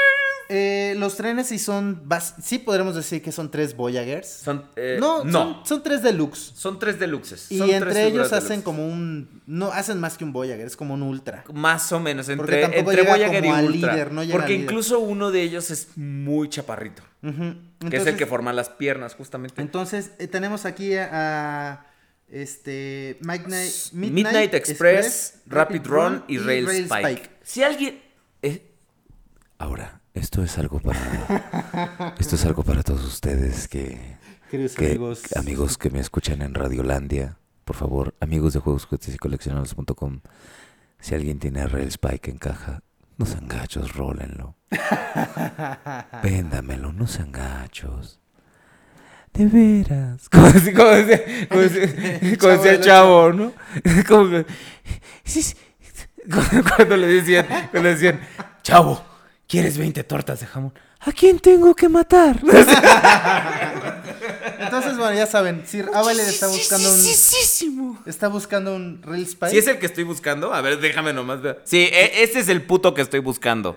[0.49, 2.03] Eh, los trenes sí son,
[2.41, 4.27] sí podremos decir que son tres Voyagers.
[4.27, 5.31] Son, eh, no, no.
[5.31, 6.53] Son, son tres deluxe.
[6.55, 7.51] Son tres deluxes.
[7.51, 8.63] Y Son entre ellos hacen deluxe.
[8.63, 11.43] como un, no, hacen más que un Voyager, es como un Ultra.
[11.53, 13.69] Más o menos, Porque entre, entre Voyager y Ultra.
[13.69, 17.03] líder, no porque incluso uno de ellos es muy chaparrito.
[17.21, 19.61] Que es el que forma las piernas, justamente.
[19.61, 21.85] Entonces, eh, tenemos aquí a,
[22.29, 27.29] este Midnight, Midnight, Express, Rapid Run y Rail, Spike.
[27.43, 28.01] Si alguien.
[29.59, 32.15] Ahora, esto es algo para.
[32.19, 34.17] Esto es algo para todos ustedes que.
[34.49, 35.23] Que- amigos.
[35.35, 37.37] amigos que me escuchan en Radiolandia.
[37.65, 40.21] Por favor, amigos de juegos juguetes y coleccionables.com.
[40.99, 42.81] Si alguien tiene Rail Spike en caja,
[43.17, 44.55] no sean gachos, rólenlo.
[46.23, 48.19] Véndamelo, no sean gachos.
[49.33, 50.29] De veras.
[50.29, 51.47] Como, decía,
[52.39, 53.51] como Chavo ¿no?
[54.07, 54.43] Como.
[56.75, 58.19] Cuando le decían, cuando le decían,
[58.61, 59.01] Chavo,
[59.47, 60.73] ¿quieres 20 tortas de jamón?
[60.99, 62.39] ¿A quién tengo que matar?
[64.59, 66.99] Entonces, bueno, ya saben, si Avaled está buscando un
[68.05, 69.51] está buscando un Rail Spike.
[69.51, 71.61] Si es el que estoy buscando, a ver, déjame nomás ver.
[71.63, 73.75] Sí, e- ese es el puto que estoy buscando.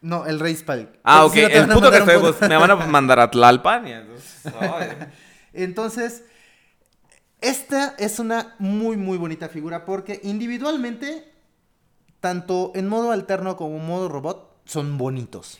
[0.00, 0.88] No, el Rail Spike.
[1.04, 2.54] Ah, ok, si no te el van a puto que mandar un estoy puto- buscando.
[2.54, 3.88] Me van a mandar a Tlalpan.
[3.88, 4.88] y entonces, ay.
[5.54, 6.24] Entonces,
[7.42, 11.30] esta es una muy, muy bonita figura porque individualmente,
[12.20, 15.58] tanto en modo alterno como en modo robot, son bonitos.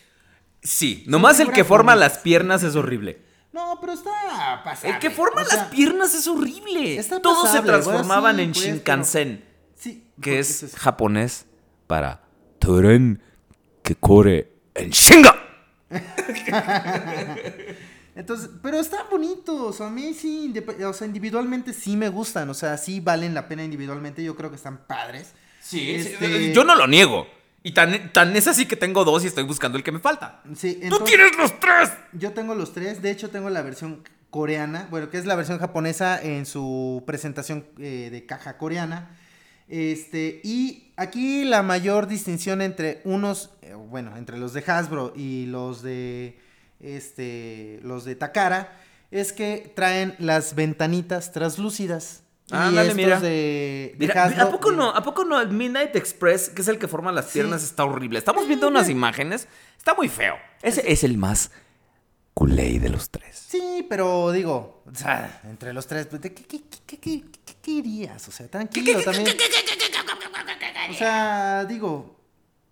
[0.62, 2.12] Sí, nomás el que forma bonitas.
[2.14, 3.22] las piernas es horrible.
[3.52, 4.94] No, pero está pasable.
[4.94, 6.96] El que forma o sea, las piernas es horrible.
[6.96, 11.46] está Todos se transformaban bueno, en pues, Shinkansen, Sí, que es japonés
[11.86, 12.22] para
[12.58, 13.22] tren
[13.82, 15.36] que corre en Shinga.
[18.14, 19.80] Entonces, pero están bonitos.
[19.80, 20.52] A mí sí,
[20.86, 22.48] o sea, individualmente sí me gustan.
[22.50, 24.22] O sea, sí valen la pena individualmente.
[24.22, 25.32] Yo creo que están padres.
[25.60, 27.26] Sí, Este- yo no lo niego.
[27.62, 30.42] Y tan, tan es así que tengo dos y estoy buscando el que me falta.
[30.56, 31.90] Sí, ¡Tú tienes los tres!
[32.12, 33.02] Yo tengo los tres.
[33.02, 34.88] De hecho, tengo la versión coreana.
[34.90, 39.16] Bueno, que es la versión japonesa en su presentación eh, de caja coreana.
[39.68, 45.46] Este, y aquí la mayor distinción entre unos, eh, bueno, entre los de Hasbro y
[45.46, 46.38] los de,
[46.80, 48.76] este, los de Takara,
[49.10, 52.21] es que traen las ventanitas translúcidas.
[52.52, 53.18] Y Ándale, estos mira.
[53.20, 54.90] de, de Mira, Hasbro, ¿a poco eh, no?
[54.90, 55.40] ¿A poco no?
[55.40, 57.32] El Midnight Express, que es el que forma las Sí.
[57.34, 58.18] piernas, está horrible.
[58.18, 59.48] Estamos viendo unas imágenes.
[59.78, 60.36] Está muy feo.
[60.60, 61.50] Ese es el más
[62.34, 63.42] culé de los tres.
[63.48, 67.22] Sí, pero digo, o sea, entre los tres, pues, ¿de ¿qué, qué, qué, qué, qué,
[67.44, 68.28] qué querías?
[68.28, 69.26] O sea, tranquilo también.
[70.90, 72.16] O sea, digo,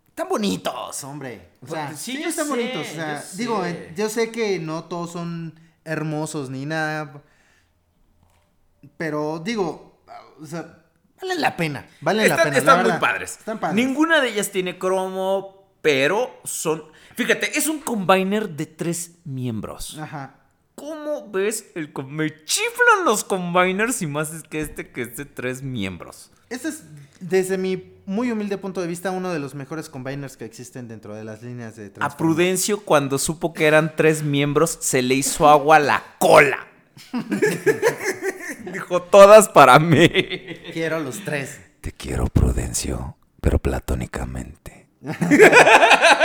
[0.09, 1.51] están bonitos, hombre.
[1.63, 2.87] O sea, Pues, sí, sí, están sé, bonitos.
[2.91, 3.71] O sea, yo digo, sé.
[3.71, 7.23] eh, yo sé que no todos son hermosos ni nada.
[8.97, 10.03] Pero digo,
[10.41, 10.85] o sea,
[11.21, 11.87] valen la pena.
[12.01, 12.53] Valen la Están, pena.
[12.55, 13.01] la están muy verdad.
[13.01, 13.37] padres.
[13.39, 13.77] Están padres.
[13.87, 16.85] Ninguna de ellas tiene cromo, pero son.
[17.17, 19.99] Fíjate, es un combiner de tres miembros.
[19.99, 20.37] Ajá.
[20.75, 25.27] ¿Cómo ves el Me chiflan los combiners y más es que este que es de
[25.27, 26.31] tres miembros.
[26.49, 26.85] Este es,
[27.21, 31.15] desde mi muy humilde punto de vista, uno de los mejores combiners que existen dentro
[31.15, 32.17] de las líneas de A.
[32.17, 36.67] Prudencio, cuando supo que eran tres miembros, se le hizo agua a la cola.
[38.73, 40.09] Dijo, todas para mí.
[40.73, 41.61] Quiero los tres.
[41.81, 44.89] Te quiero, Prudencio, pero platónicamente.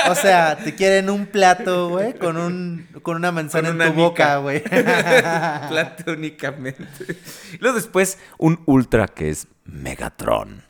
[0.08, 3.94] O sea, te quieren un plato, güey, con un con una manzana Con en tu
[4.00, 4.62] boca, güey.
[5.70, 7.18] Platónicamente.
[7.60, 10.64] Luego después, un ultra que es Megatron.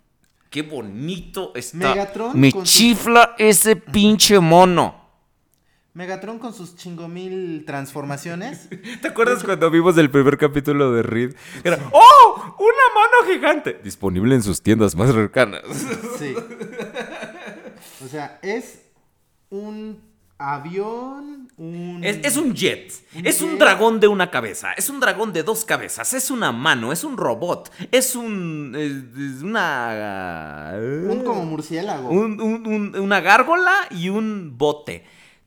[0.49, 1.89] Qué bonito está.
[1.89, 5.04] Megatron Me con su- chifla ese pinche mono.
[5.95, 8.67] Megatron con sus chingomil transformaciones.
[9.01, 11.33] ¿Te acuerdas cuando vimos el primer capítulo de Reed?
[11.63, 12.55] Era, ¡Oh!
[12.59, 13.79] ¡Una mano gigante!
[13.81, 15.61] Disponible en sus tiendas más cercanas.
[16.19, 16.33] Sí.
[18.03, 18.81] O sea, es
[19.49, 20.01] un
[20.37, 22.91] avión, un Es, es un jet.
[23.15, 24.73] Un es un dragón de una cabeza.
[24.73, 26.13] Es un dragón de dos cabezas.
[26.13, 26.91] Es una mano.
[26.91, 27.71] Es un robot.
[27.91, 28.73] Es un.
[28.77, 30.73] Es, una.
[30.77, 32.09] Un como murciélago.
[32.09, 35.05] un- un- un- una gárgola y un bote.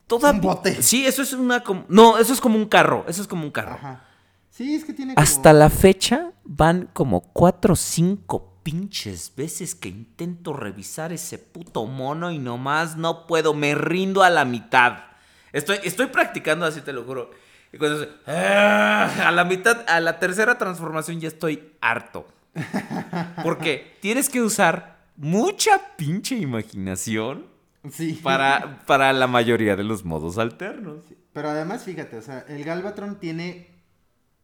[0.08, 0.82] Toda, Un bote.
[0.82, 1.62] Sí, eso es una.
[1.88, 3.04] No, eso es como un carro.
[3.06, 3.74] Eso es como un carro.
[3.74, 4.04] Ajá.
[4.50, 5.22] Sí, es que tiene como...
[5.22, 11.86] Hasta la fecha van como cuatro o cinco pinches veces que intento revisar ese puto
[11.86, 15.04] mono y nomás no puedo, me rindo a la mitad.
[15.52, 17.30] Estoy, estoy practicando así, te lo juro.
[17.72, 19.28] Y cuando se- ¡Ah!
[19.28, 22.26] a la mitad, a la tercera transformación ya estoy harto.
[23.42, 27.46] Porque tienes que usar mucha pinche imaginación
[27.90, 28.20] Sí.
[28.22, 31.04] para, para la mayoría de los modos alternos.
[31.32, 33.68] Pero además, fíjate, o sea, el Galvatron tiene,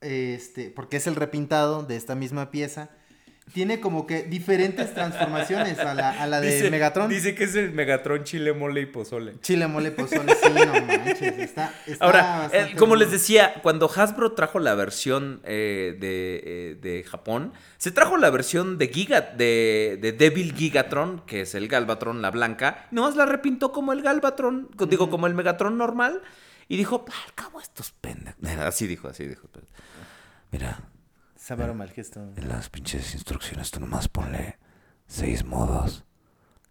[0.01, 2.90] este, porque es el repintado de esta misma pieza,
[3.53, 7.09] tiene como que diferentes transformaciones a la, a la de Megatron.
[7.09, 9.39] Dice que es el Megatron chile, mole y pozole.
[9.41, 14.33] Chile, mole, pozole, sí, no manches, está, está Ahora, eh, como les decía, cuando Hasbro
[14.33, 19.99] trajo la versión eh, de, eh, de Japón, se trajo la versión de Giga, de,
[20.01, 24.03] de Devil Gigatron, que es el Galvatron, la blanca, y nomás la repintó como el
[24.03, 26.23] Galvatron, digo, como el Megatron normal,
[26.66, 28.43] y dijo, "Ah, al cabo estos pendejos.
[28.59, 29.49] Así dijo, así dijo.
[30.51, 30.81] Mira,
[31.45, 32.21] Sabaron mal gesto.
[32.37, 34.59] En las pinches instrucciones tú nomás ponle
[35.07, 36.05] seis modos.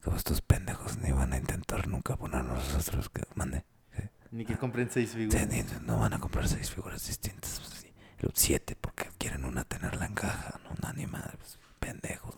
[0.04, 3.64] Como estos pendejos ni van a intentar nunca ponernos nosotros que mande.
[3.96, 4.04] ¿sí?
[4.32, 5.48] Ni que compren seis Sí, figuras.
[5.48, 7.60] ni- No van a comprar seis figuras distintas.
[7.60, 7.94] pues, sí.
[8.34, 11.34] Siete porque quieren una tenerla en caja, no una animada.
[11.38, 12.34] pues, pendejos.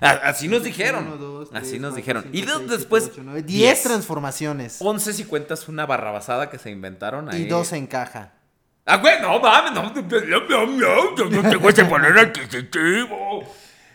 [0.00, 1.06] Así nos dijeron.
[1.08, 2.22] Uno, dos, Así nos cuatro, dijeron.
[2.32, 4.78] cinco, Y seis, después, ocho, nueve, 10 diez transformaciones.
[4.80, 7.42] 11 si cuentas una barrabasada que se inventaron ahí.
[7.42, 8.32] Y dos en caja.
[8.86, 13.42] Ah, güey, no mames, no, no, no, no, yo no tengo ese poder adquisitivo.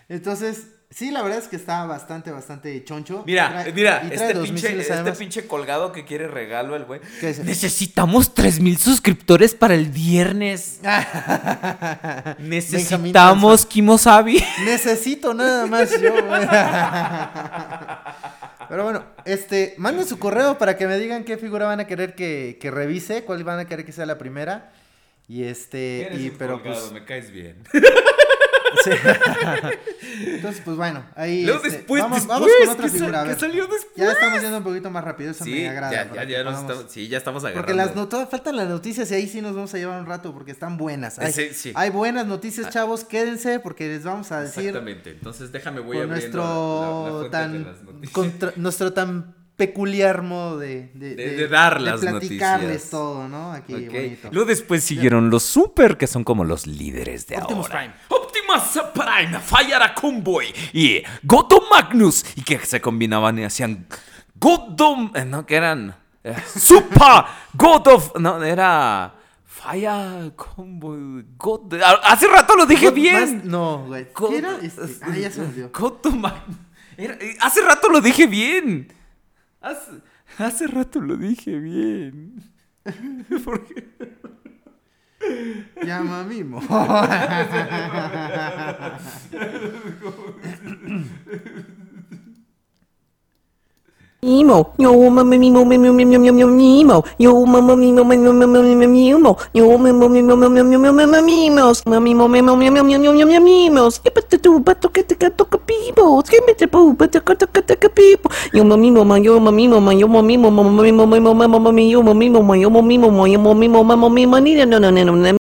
[0.07, 3.21] Entonces, sí, la verdad es que está bastante, bastante choncho.
[3.27, 7.01] Mira, Trae- mira, este pinche, este pinche colgado que quiere regalo el güey.
[7.21, 10.79] Necesitamos 3000 suscriptores para el viernes.
[12.39, 14.43] Necesitamos Kimosabi.
[14.65, 16.11] Necesito nada más yo.
[16.25, 16.47] güey.
[18.69, 22.13] Pero bueno, este, manden su correo para que me digan qué figura van a querer
[22.13, 24.71] que, que revise, cuál van a querer que sea la primera.
[25.29, 27.63] Y este, y pero pues, me caes bien.
[28.83, 28.89] sí.
[30.27, 33.19] entonces pues bueno, ahí Luego este, después, vamos, después, vamos con otra figura.
[33.21, 33.39] a que ver.
[33.39, 33.87] salió después.
[33.95, 35.91] Ya estamos yendo un poquito más rápido, eso Sí, me agrada.
[35.91, 37.61] ya, ya, ya nos estamos, sí, ya estamos agarrando.
[37.65, 40.07] Porque las no, todavía faltan las noticias y ahí sí nos vamos a llevar un
[40.07, 41.19] rato porque están buenas.
[41.19, 41.71] Hay, Sí, sí.
[41.75, 45.11] hay buenas noticias, chavos, quédense porque les vamos a decir Exactamente.
[45.11, 48.11] Entonces déjame voy abriendo nuestro la- la de tan las noticias.
[48.13, 52.89] contra- nuestro tan peculiar modo de, de, De- de dar las platicarles noticias.
[52.89, 53.51] todo, ¿no?
[53.51, 54.29] Aquí bonito.
[54.31, 57.79] Luego después siguieron los super, que son como los líderes de Optimus ahora.
[57.79, 57.93] Prime.
[58.09, 62.25] Optimus Prime, Fire Convoy y Godo Magnus.
[62.35, 63.85] Y que se combinaban y hacían
[64.39, 65.11] Godom.
[65.13, 65.95] eh, No, que eran.
[66.23, 68.15] eh, Super God of.
[68.19, 69.13] No, era.
[69.45, 71.25] Fire Convoy.
[71.37, 73.41] God, ah, hace rato lo dije God- bien.
[73.43, 74.07] no, güey.
[74.15, 74.57] God- ¿Qué era?
[74.61, 75.69] Este, ah, ya se me olvidó.
[75.77, 76.55] Godo Magnus.
[76.97, 78.93] Era- eh, hace rato lo dije bien.
[79.61, 79.91] Hace,
[80.37, 82.41] hace rato lo dije bien.
[83.45, 83.89] ¿Por qué?
[85.83, 86.59] Llama mimo.
[94.21, 98.85] Nemo, yo mama mimo mimo mimo mimo mimo Nemo, yo mama mimo mimo mimo mimo
[98.85, 103.39] Nemo, yo mama mimo mimo mimo mimo mimo mimos, mimo mimo mimo mimo mimo mimo
[103.39, 107.35] mimos, que pata tu pato que te canto capibo, que me te pu pato que
[107.35, 110.81] te canto capibo, yo mama mimo ma yo mama mimo ma yo mama mimo mama
[110.83, 113.83] mimo mimo mama mama yo mama mimo ma yo mama mimo ma yo mama mimo
[113.85, 115.37] mama mimo ni no no no no no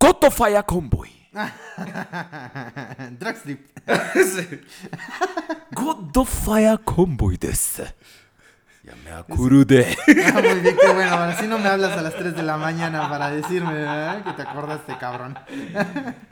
[0.00, 1.21] Goto Fire Convoy.
[1.32, 1.48] ドラ
[3.32, 3.58] ッグスリッ
[4.48, 4.66] プ
[5.74, 7.82] ゴッドファイアコンボイです。
[9.12, 9.24] Ah,
[10.42, 11.10] muy bien, qué bueno.
[11.12, 14.24] Ahora sí no me hablas a las 3 de la mañana para decirme ¿verdad?
[14.24, 15.38] que te acordaste, cabrón.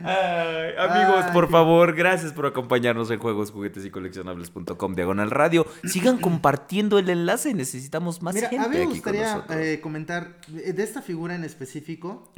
[0.03, 5.29] Ay, amigos, Ay, por qué- favor, gracias por acompañarnos en juegos, juguetes y coleccionables.com diagonal
[5.31, 5.65] radio.
[5.83, 10.73] Sigan compartiendo el enlace, necesitamos más Mira, gente a mí me gustaría eh, comentar eh,
[10.73, 12.31] de esta figura en específico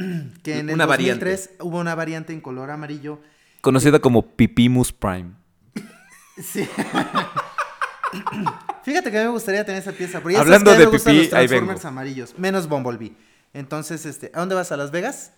[0.43, 1.25] que en el Una variante.
[1.29, 3.19] 2003 hubo una variante en color amarillo.
[3.61, 5.31] Conocida como Pipimus Prime.
[6.41, 6.67] Sí.
[8.83, 10.19] Fíjate que a mí me gustaría tener esa pieza.
[10.19, 11.87] Pero ya Hablando sabes que de me gustan pipí, los ahí Transformers vengo.
[11.89, 13.15] amarillos, menos Bumblebee.
[13.53, 14.71] Entonces, este, ¿a dónde vas?
[14.71, 15.33] ¿A Las Vegas?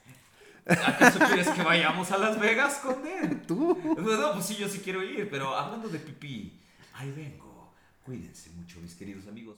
[0.66, 3.36] ¿Acaso quieres que vayamos a Las Vegas, Conde?
[3.48, 3.78] ¿Tú?
[3.98, 6.60] No, pues sí, yo sí quiero ir, pero hablando de pipí,
[6.94, 7.74] ahí vengo.
[8.04, 9.58] Cuídense mucho, mis queridos amigos.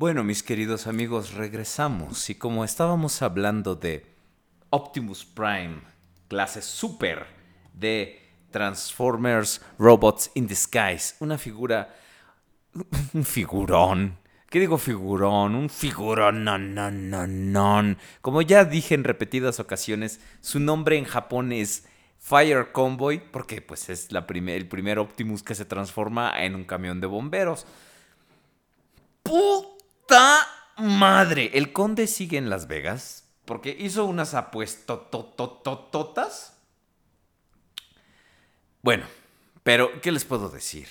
[0.00, 4.06] Bueno, mis queridos amigos, regresamos y como estábamos hablando de
[4.70, 5.82] Optimus Prime,
[6.26, 7.26] clase super
[7.74, 8.18] de
[8.50, 11.94] Transformers Robots in Disguise, una figura,
[13.12, 14.16] un figurón.
[14.48, 15.54] ¿Qué digo figurón?
[15.54, 17.96] Un figurón, no, no, no, no.
[18.22, 21.86] Como ya dije en repetidas ocasiones, su nombre en Japón es
[22.18, 27.02] Fire Convoy, porque pues es la el primer Optimus que se transforma en un camión
[27.02, 27.66] de bomberos.
[29.22, 29.69] ¡Puta
[30.78, 31.50] madre!
[31.54, 36.56] El conde sigue en Las Vegas porque hizo unas apuestototototas.
[38.82, 39.04] Bueno,
[39.62, 40.88] pero ¿qué les puedo decir?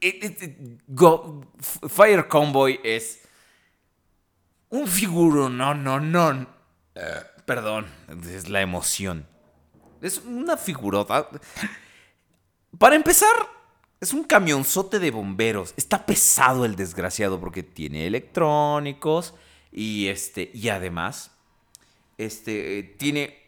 [0.00, 3.20] It- Go- F- Fire Convoy es
[4.70, 6.46] un figuro, no, no, no.
[6.94, 7.86] Eh, perdón,
[8.28, 9.26] es la emoción.
[10.00, 11.28] Es una figurota.
[12.78, 13.34] Para empezar,
[14.00, 15.74] es un camionzote de bomberos.
[15.76, 19.34] Está pesado el desgraciado porque tiene electrónicos
[19.70, 21.32] y este y además
[22.18, 23.38] este tiene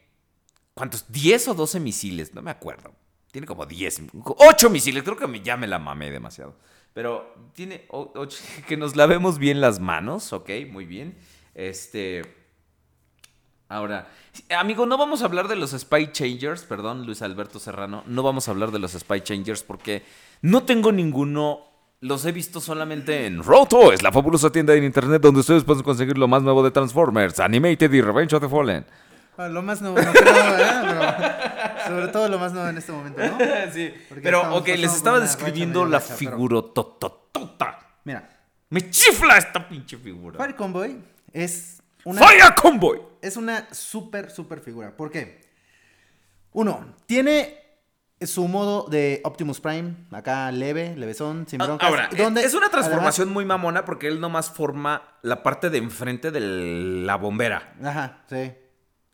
[0.74, 1.10] ¿cuántos?
[1.10, 2.92] 10 o 12 misiles, no me acuerdo.
[3.30, 6.56] Tiene como 10, 8 misiles, creo que ya me la mamé demasiado.
[6.92, 8.38] Pero tiene 8
[8.68, 11.16] que nos lavemos bien las manos, ok, muy bien.
[11.54, 12.41] Este
[13.72, 14.06] Ahora,
[14.58, 18.46] amigo, no vamos a hablar de los Spy Changers, perdón, Luis Alberto Serrano, no vamos
[18.46, 20.02] a hablar de los Spy Changers porque
[20.42, 21.60] no tengo ninguno,
[22.00, 25.82] los he visto solamente en Roto, es la fabulosa tienda en internet donde ustedes pueden
[25.82, 28.84] conseguir lo más nuevo de Transformers, Animated y Revenge of the Fallen.
[29.38, 31.38] Ah, Lo más nuevo, no creo, ¿verdad?
[31.86, 33.38] Pero sobre todo lo más nuevo en este momento, ¿no?
[33.72, 37.78] sí, Porque pero ok, les estaba racha describiendo la gacha, pero- figurotototota.
[38.04, 38.28] Mira,
[38.68, 40.36] Me chifla esta pinche figura.
[40.36, 40.98] Fire Convoy
[41.32, 42.20] es una...
[42.26, 43.00] Fire Convoy.
[43.20, 44.96] Es una súper, súper figura.
[44.96, 45.40] ¿Por qué?
[46.52, 47.58] Uno, tiene
[48.20, 51.84] su modo de Optimus Prime, acá leve, levesón, sin broncas.
[51.84, 55.70] Ah, Ahora, donde es una además- transformación muy mamona porque él nomás forma la parte
[55.70, 57.74] de enfrente de la bombera.
[57.82, 58.52] Ajá, sí.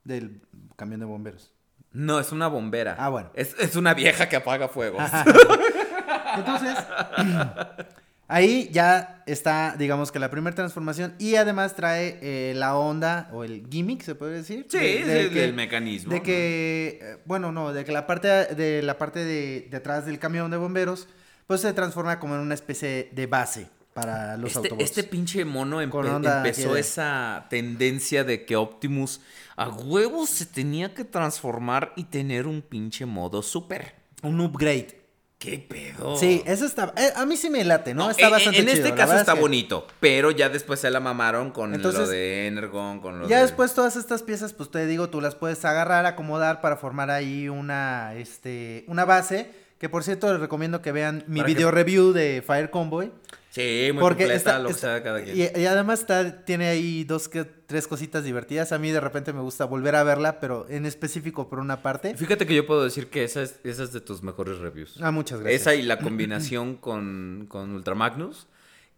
[0.04, 0.42] Del
[0.76, 1.52] camión de bomberos.
[1.92, 2.96] No, es una bombera.
[2.98, 3.30] Ah, bueno.
[3.34, 5.02] Es, es una vieja que apaga fuegos.
[6.36, 6.76] Entonces,
[8.28, 11.14] ahí ya está, digamos que la primera transformación.
[11.18, 14.66] Y además trae eh, la onda, o el gimmick, se puede decir.
[14.70, 18.28] Sí, de- el- que- el mecanismo, De que, eh, bueno, no, de que la parte
[18.28, 21.08] de la parte de, de atrás del camión de bomberos,
[21.46, 24.84] pues se transforma como en una especie de base para los Este, autobots.
[24.84, 29.20] este pinche mono empe- empezó esa tendencia de que Optimus
[29.56, 33.94] a huevos se tenía que transformar y tener un pinche modo super.
[34.22, 34.97] Un upgrade.
[35.38, 36.16] ¿Qué pedo?
[36.16, 36.92] Sí, eso está.
[36.96, 38.06] eh, a mí sí me late, ¿no?
[38.06, 40.80] No, está en- bastante en chido, este caso está es que- bonito, pero ya después
[40.80, 43.42] se la mamaron con lo Entonces, de Energon, con lo Ya de...
[43.42, 47.48] después todas estas piezas, pues te digo, tú las puedes agarrar, acomodar para formar ahí
[47.48, 51.70] una, este, una base Que por cierto, les recomiendo que vean mi Para que- video
[51.70, 53.12] review de Fire Convoy.
[53.58, 55.36] Sí, muy Porque completa está- lo que está- sea cada quien.
[55.36, 58.72] y, y además está, tiene ahí dos que tres cositas divertidas.
[58.72, 62.16] A mí de repente me gusta volver a verla, pero en específico por una parte.
[62.16, 64.94] Fíjate que yo puedo decir que esa es, esa es de tus mejores reviews.
[65.00, 65.60] Ah, muchas gracias.
[65.62, 68.46] Esa y la combinación con, con Ultra Magnus,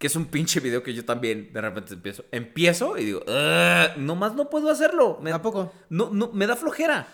[0.01, 3.99] que es un pinche video que yo también de repente empiezo, empiezo y digo, "Ugh,
[3.99, 5.19] nomás no puedo hacerlo.
[5.21, 5.75] Me, ¿A poco?
[5.91, 7.07] No, no, me da flojera.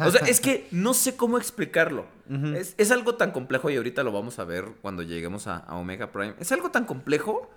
[0.00, 2.04] O sea, es que no sé cómo explicarlo.
[2.54, 5.76] es, es algo tan complejo y ahorita lo vamos a ver cuando lleguemos a, a
[5.76, 6.34] Omega Prime.
[6.38, 7.50] Es algo tan complejo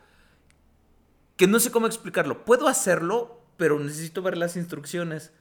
[1.35, 2.45] que no sé cómo explicarlo.
[2.45, 5.33] Puedo hacerlo, pero necesito ver las instrucciones.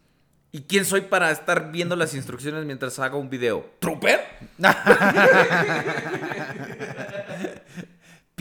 [0.50, 3.70] ¿Y quién soy para estar viendo las instrucciones mientras hago un video?
[3.78, 4.20] ¿Trooper?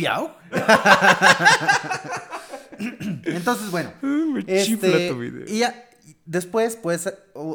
[0.01, 0.31] ¿Piau?
[3.23, 3.91] Entonces, bueno.
[4.47, 5.45] este, tu video.
[5.47, 5.75] y ya,
[6.25, 7.07] después, pues,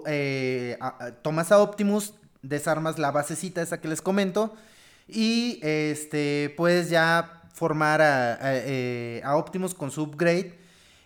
[0.06, 0.78] eh,
[1.22, 4.54] tomas a Optimus, desarmas la basecita esa que les comento.
[5.08, 10.56] Y este, puedes ya formar a, a, eh, a Optimus con su upgrade.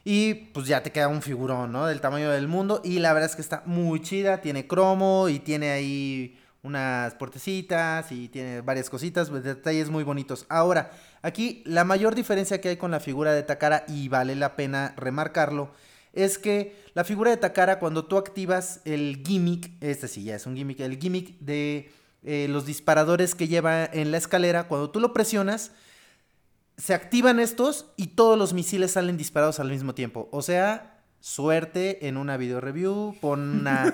[0.05, 1.87] Y pues ya te queda un figurón, ¿no?
[1.87, 2.83] Del tamaño del mundo.
[2.85, 4.43] Y la verdad es que está muy chida.
[4.43, 10.45] Tiene cromo y tiene ahí unas puertecitas y tiene varias cositas, pues, detalles muy bonitos.
[10.49, 10.91] Ahora,
[11.23, 14.95] aquí la mayor diferencia que hay con la figura de Takara, y vale la pena
[14.97, 15.73] remarcarlo,
[16.13, 20.47] es que la figura de Takara, cuando tú activas el gimmick, este sí ya es
[20.47, 21.93] un gimmick, el gimmick de
[22.23, 25.73] eh, los disparadores que lleva en la escalera, cuando tú lo presionas,
[26.77, 30.29] se activan estos y todos los misiles salen disparados al mismo tiempo.
[30.33, 33.93] O sea, suerte en una video review, pon una,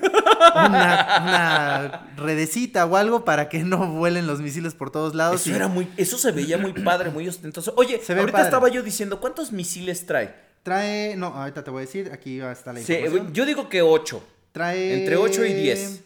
[0.55, 5.41] una, una redecita o algo para que no vuelen los misiles por todos lados.
[5.41, 7.75] Eso y- era muy, eso se veía muy padre, muy ostentoso.
[7.77, 8.45] Oye, Se ahorita padre.
[8.45, 10.35] estaba yo diciendo, ¿cuántos misiles trae?
[10.63, 13.33] Trae, no, ahorita te voy a decir, aquí está la Sí, información.
[13.33, 14.23] yo digo que 8.
[14.53, 15.01] Trae...
[15.01, 16.05] Entre 8 y 10.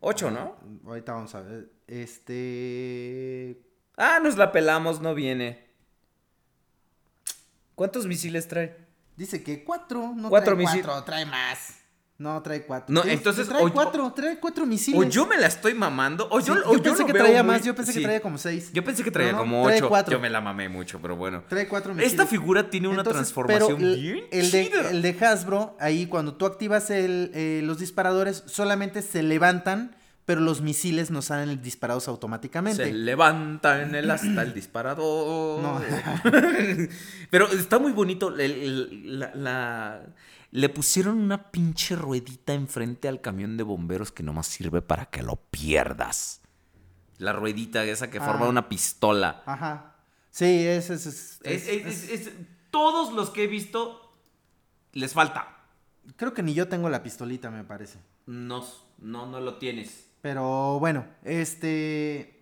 [0.00, 0.56] 8, ¿no?
[0.86, 1.68] Ahorita vamos a ver.
[1.86, 3.60] Este...
[3.96, 5.66] Ah, nos la pelamos, no viene.
[7.74, 8.79] ¿Cuántos misiles trae?
[9.20, 11.74] Dice que cuatro, no Cuatro trae misil- cuatro, trae más.
[12.16, 12.92] No, trae cuatro.
[12.94, 14.98] No, entonces, Trae o yo- cuatro, trae cuatro misiles.
[14.98, 17.52] O yo me la estoy mamando, o yo, Sí, o yo pensé que traía muy-
[17.54, 17.98] más, yo pensé sí.
[17.98, 18.70] que traía como seis.
[18.72, 19.88] Yo pensé que traía No, no, como trae 8.
[19.90, 20.12] cuatro.
[20.12, 21.44] Yo me la mamé mucho, pero bueno.
[21.48, 22.12] Trae cuatro misiles.
[22.12, 26.34] Esta figura tiene una Entonces, transformación pero bien el de, el de Hasbro, ahí cuando
[26.34, 29.96] tú activas el, eh, los disparadores, solamente se levantan,
[30.30, 32.84] pero los misiles no salen disparados automáticamente.
[32.84, 35.60] Se levanta en el hasta el disparador.
[35.60, 35.80] No.
[37.30, 38.28] Pero está muy bonito.
[38.28, 40.02] el- el- la, la-
[40.52, 45.22] Le pusieron una pinche ruedita enfrente al camión de bomberos que nomás sirve para que
[45.24, 46.42] lo pierdas.
[47.18, 48.50] La ruedita esa que forma Ah.
[48.50, 49.42] una pistola.
[49.46, 49.96] Ajá.
[50.30, 52.30] Sí, Es- es- es- es- es-
[52.70, 54.12] todos los que he visto
[54.92, 55.56] les falta.
[56.14, 57.98] Creo que ni yo tengo la pistolita, me parece.
[58.26, 58.64] No,
[58.98, 60.06] no, no lo tienes.
[60.20, 62.36] Pero bueno, este...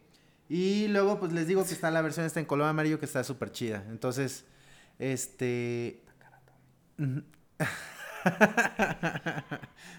[0.49, 3.23] Y luego pues les digo que está la versión esta en color amarillo que está
[3.23, 3.85] súper chida.
[3.89, 4.45] Entonces,
[4.99, 6.03] este...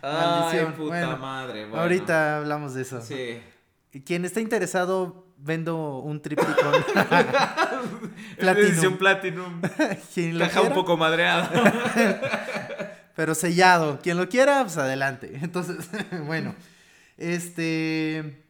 [0.02, 1.66] Ay, puta Bueno, madre.
[1.66, 1.82] bueno.
[1.82, 3.02] Ahorita hablamos de eso.
[3.02, 3.42] Sí.
[4.06, 6.56] Quien está interesado, vendo un tripticón.
[8.38, 9.62] Edición Platinum.
[10.14, 11.50] Quien lo Caja un poco madreada.
[13.16, 14.00] Pero sellado.
[14.02, 15.40] Quien lo quiera, pues adelante.
[15.42, 15.90] Entonces,
[16.26, 16.56] bueno.
[17.20, 18.46] Este...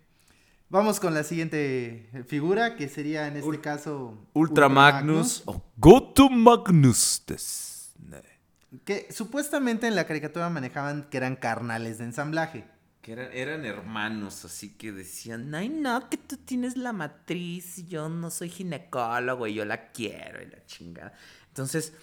[0.70, 4.16] Vamos con la siguiente figura, que sería en este caso...
[4.34, 7.24] Ultra Magnus o Goto Magnus.
[8.86, 12.66] Que supuestamente en la caricatura manejaban que eran carnales de ensamblaje.
[13.02, 17.88] Que eran, eran hermanos, así que decían, ay no, que tú tienes la matriz y
[17.88, 21.14] yo no soy ginecólogo y yo la quiero y la chingada.
[21.48, 21.94] Entonces,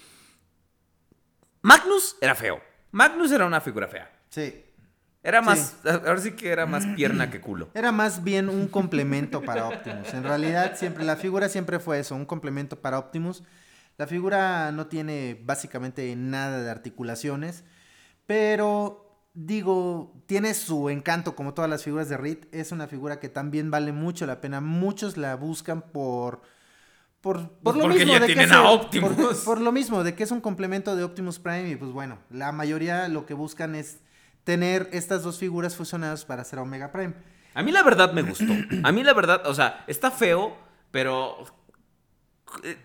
[1.63, 2.61] Magnus era feo.
[2.91, 4.11] Magnus era una figura fea.
[4.29, 4.66] Sí.
[5.27, 5.47] Era Sí.
[5.47, 7.69] más, ahora sí que era más pierna que culo.
[7.75, 10.15] Era más bien un complemento para Optimus.
[10.15, 13.43] En realidad, siempre, la figura siempre fue eso, un complemento para Optimus.
[13.99, 17.65] La figura no tiene básicamente nada de articulaciones,
[18.27, 19.03] pero
[19.35, 22.39] digo, tiene su encanto como todas las figuras de Reed.
[22.53, 24.61] Es una figura que también vale mucho la pena.
[24.61, 26.43] Muchos la buscan por...
[27.21, 29.13] Por, por Pues lo mismo ya de que tienen a Optimus.
[29.17, 31.69] Por, por lo mismo, de que es un complemento de Optimus Prime.
[31.71, 33.99] Y pues bueno, la mayoría lo que buscan es
[34.47, 37.15] tener estas dos figuras fusionadas para hacer Omega Prime.
[37.53, 38.53] A mí la verdad me gustó.
[38.85, 40.57] A mí la verdad, o sea, está feo,
[40.93, 41.45] pero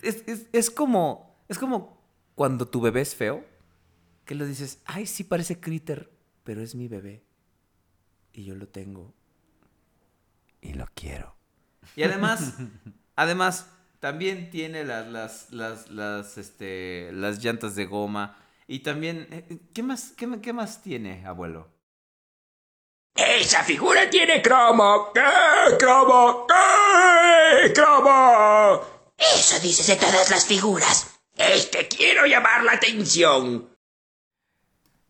[0.02, 2.02] es, es- es como es como
[2.34, 3.46] cuando tu bebé es feo,
[4.26, 6.10] que lo dices, ay, sí parece critter,
[6.44, 7.24] pero es mi bebé.
[8.34, 9.14] Y yo lo tengo.
[10.62, 11.36] Y lo quiero.
[11.96, 12.56] Y además,
[13.16, 13.68] además,
[14.00, 18.38] también tiene las, las, las, las, este, las llantas de goma.
[18.72, 21.68] Y también, eh, ¿qué más, qué, qué más tiene, abuelo?
[23.14, 25.12] Esa figura tiene cromo.
[25.14, 25.76] ¿Qué?
[25.78, 26.48] ¿Cromo?
[26.48, 27.74] ¿Qué?
[27.74, 28.82] ¿Cromo?
[29.18, 31.20] Eso dices de todas las figuras.
[31.36, 33.76] Este quiero llamar la atención.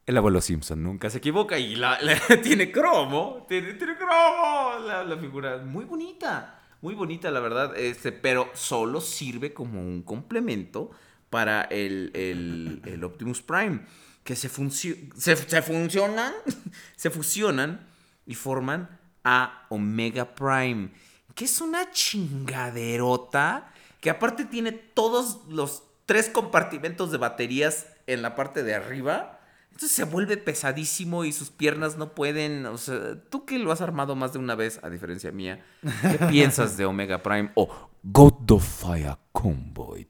[0.08, 3.46] El abuelo Simpson nunca se equivoca y la, la- tiene cromo.
[3.48, 4.80] Tiene, tiene cromo.
[4.88, 6.64] La, la figura muy bonita.
[6.82, 7.78] Muy bonita, la verdad.
[7.78, 10.90] Este, pero solo sirve como un complemento
[11.32, 13.82] para el, el- el Optimus Prime.
[14.24, 16.32] Que se, funcio- se, se funcionan.
[16.96, 17.88] se fusionan
[18.28, 20.92] y forman a Omega Prime.
[21.34, 23.72] Que es una chingaderota.
[24.00, 29.40] Que aparte tiene todos los tres compartimentos de baterías en la parte de arriba.
[29.72, 32.66] Entonces se vuelve pesadísimo y sus piernas no pueden.
[32.66, 35.64] O sea, tú que lo has armado más de una vez, a diferencia mía,
[36.02, 40.06] ¿qué piensas de Omega Prime o God of Fire Convoy?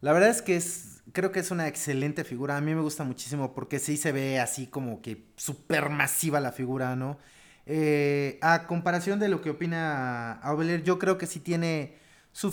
[0.00, 2.56] La verdad es que es, creo que es una excelente figura.
[2.56, 6.52] A mí me gusta muchísimo porque sí se ve así como que súper masiva la
[6.52, 7.18] figura, ¿no?
[7.66, 11.96] Eh, a comparación de lo que opina Aubelier, yo creo que sí tiene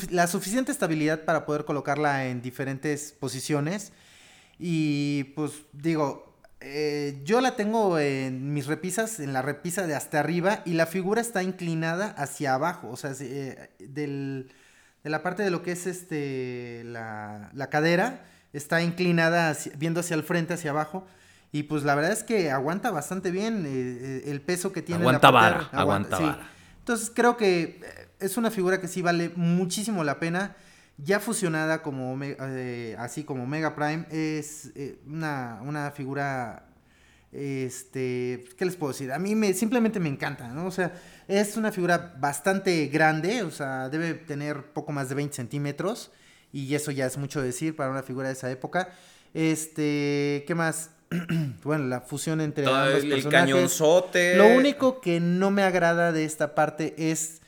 [0.09, 3.93] la suficiente estabilidad para poder colocarla en diferentes posiciones.
[4.59, 10.19] Y pues digo, eh, yo la tengo en mis repisas, en la repisa de hasta
[10.19, 14.51] arriba, y la figura está inclinada hacia abajo, o sea, se- eh, del,
[15.07, 20.01] de la parte de lo que es este la, la cadera, está inclinada hacia- viendo
[20.01, 21.07] hacia el frente, hacia abajo.
[21.53, 24.99] Y pues la verdad es que aguanta bastante bien eh, eh, el peso que tiene.
[24.99, 25.69] en la Aguanta de vara, arriba.
[25.81, 26.23] aguanta sí.
[26.23, 26.49] vara.
[26.79, 30.55] Entonces creo que eh, es una figura que sí vale muchísimo la pena.
[30.97, 36.63] Ya fusionada como eh, así como Mega Prime es eh, una, una figura
[37.31, 40.93] este qué les puedo decir a mí me simplemente me encanta no o sea
[41.27, 46.11] es una figura bastante grande o sea debe tener poco más de 20 centímetros
[46.53, 48.89] y eso ya es mucho decir para una figura de esa época
[49.33, 50.91] este qué más
[51.63, 54.35] bueno la fusión entre Todo ambos el- personajes cañonzote.
[54.35, 57.41] lo único que no me agrada de esta parte es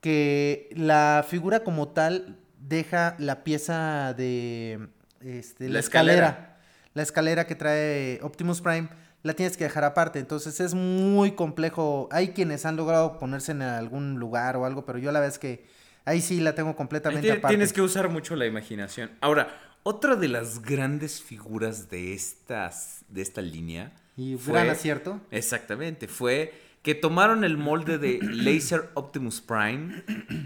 [0.00, 4.88] que la figura como tal deja la pieza de
[5.20, 6.26] este, la, La escalera.
[6.28, 6.56] escalera.
[6.94, 8.88] La escalera que trae Optimus Prime
[9.26, 10.18] la tienes que dejar aparte.
[10.18, 12.08] Entonces es muy complejo.
[12.12, 15.38] Hay quienes han logrado ponerse en algún lugar o algo, pero yo la verdad es
[15.38, 15.66] que
[16.04, 17.48] ahí sí la tengo completamente aparte.
[17.48, 19.10] Tienes que usar mucho la imaginación.
[19.20, 19.48] Ahora,
[19.82, 25.20] otra de las grandes figuras de estas de esta línea Y fue- gran acierto.
[25.30, 30.02] Exactamente, fue que tomaron el molde de Laser Optimus Prime,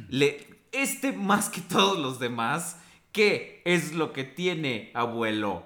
[0.08, 2.76] le este más que todos los demás,
[3.12, 5.64] ¿qué es lo que tiene, abuelo?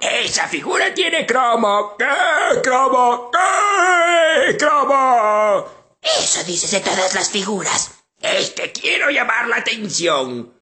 [0.00, 1.94] Esa figura tiene cromo.
[1.98, 2.60] ¿Qué?
[2.62, 3.30] ¿Cromo?
[3.30, 4.56] ¿Qué?
[4.56, 5.66] ¿Cromo?
[6.00, 8.02] Eso dices de todas las figuras.
[8.20, 10.54] Este quiero llamar la atención.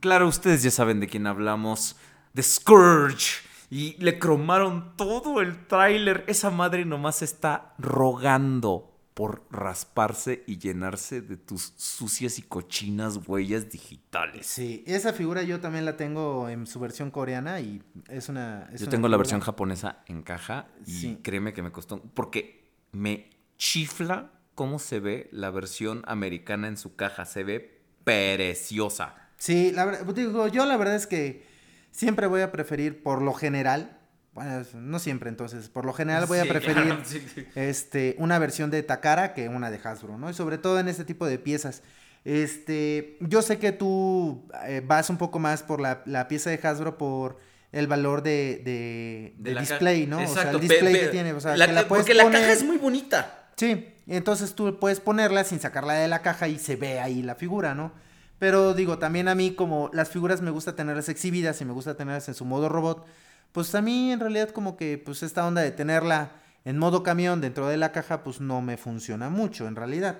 [0.00, 1.96] Claro, ustedes ya saben de quién hablamos,
[2.32, 3.42] de Scourge.
[3.70, 6.24] Y le cromaron todo el tráiler.
[6.28, 13.70] Esa madre nomás está rogando por rasparse y llenarse de tus sucias y cochinas huellas
[13.70, 14.44] digitales.
[14.46, 18.68] Sí, esa figura yo también la tengo en su versión coreana y es una...
[18.72, 21.18] es Yo una tengo la versión japonesa en caja y Sí.
[21.22, 22.02] créeme que me costó.
[22.14, 27.24] Porque me chifla cómo se ve la versión americana en su caja.
[27.24, 29.14] Se ve preciosa.
[29.36, 31.44] Sí, la verdad, digo, yo la verdad es que
[31.90, 33.98] siempre voy a preferir, por lo general,
[34.34, 37.46] bueno, no siempre entonces, por lo general voy a Sí, preferir claro, sí, sí.
[37.54, 40.28] este, una versión de Takara que una de Hasbro, ¿no?
[40.28, 41.82] Y sobre todo en este tipo de piezas.
[42.24, 46.58] Este, yo sé que tú eh, vas un poco más por la, la pieza de
[46.62, 47.38] Hasbro por
[47.70, 50.18] el valor de, de, display, ¿no?
[50.18, 52.52] o sea, Exacto, el display que tiene, o sea, la que la porque la caja
[52.52, 53.48] es muy bonita.
[53.56, 57.34] Sí, entonces tú puedes ponerla sin sacarla de la caja y se ve ahí la
[57.34, 57.92] figura, ¿no?
[58.38, 61.96] Pero digo, también a mí como las figuras me gusta tenerlas exhibidas y me gusta
[61.96, 63.06] tenerlas en su modo robot,
[63.54, 66.32] pues a mí en realidad como que pues esta onda de tenerla
[66.66, 70.18] en modo camión dentro de la caja pues no me funciona mucho en realidad.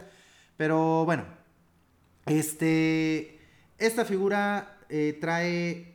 [0.56, 1.24] Pero bueno,
[2.27, 3.39] este,
[3.78, 5.94] esta figura eh, trae,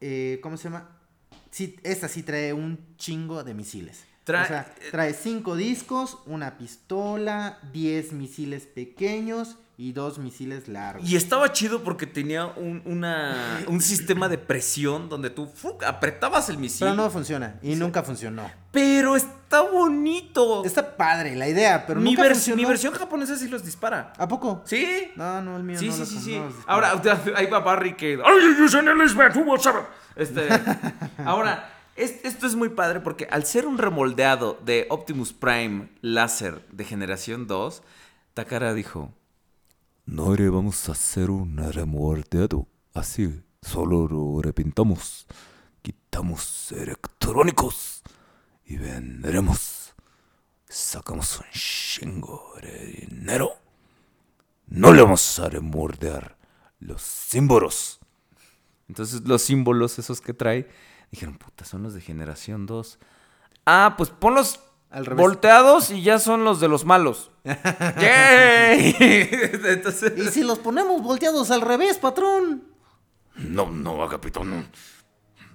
[0.00, 0.88] eh, ¿cómo se llama?
[1.50, 4.04] Sí, esta sí trae un chingo de misiles.
[4.24, 11.08] Trae- o sea, trae cinco discos, una pistola, 10 misiles pequeños y dos misiles largos.
[11.08, 15.82] Y estaba chido porque tenía un, una- un sistema de presión donde tú ¡fuc!
[15.84, 16.80] apretabas el misil.
[16.86, 18.50] Pero no funciona y nunca funcionó.
[18.72, 20.64] Pero está bonito.
[20.66, 22.56] Está padre la idea, pero mi, nunca vers- funcionó.
[22.62, 24.12] mi versión japonesa sí los dispara.
[24.18, 24.60] ¿A poco?
[24.66, 25.12] ¿Sí?
[25.16, 26.34] No, no, el mío Sí, no sí, lo- sí, sí.
[26.38, 26.52] los.
[26.66, 26.92] Ahora,
[27.36, 28.20] ahí va Barry que...
[28.22, 30.46] ¡Ay, you send Elizabeth, who was up?" Este,
[31.24, 36.60] ahora, es- esto es muy padre porque al ser un remoldeado de Optimus Prime láser
[36.70, 37.82] de generación 2,
[38.34, 39.14] Takara dijo...
[40.10, 45.24] No le vamos a hacer un remoldeado así, solo lo repintamos,
[45.82, 48.02] quitamos electrónicos
[48.64, 49.94] y vendremos.
[50.68, 53.52] Sacamos un chingo de dinero.
[54.66, 56.36] No le vamos a remordear
[56.80, 58.00] los símbolos.
[58.88, 60.68] Entonces los símbolos esos que trae,
[61.12, 62.98] dijeron, puta, son los de generación 2.
[63.64, 64.58] Ah, pues ponlos
[64.90, 65.22] Al revés.
[65.24, 67.30] volteados y ya son los de los malos.
[67.44, 68.96] ¡Yay!
[69.64, 72.64] Entonces, Y si los ponemos volteados al revés, patrón.
[73.36, 74.50] No, no, capitán.
[74.50, 74.64] No,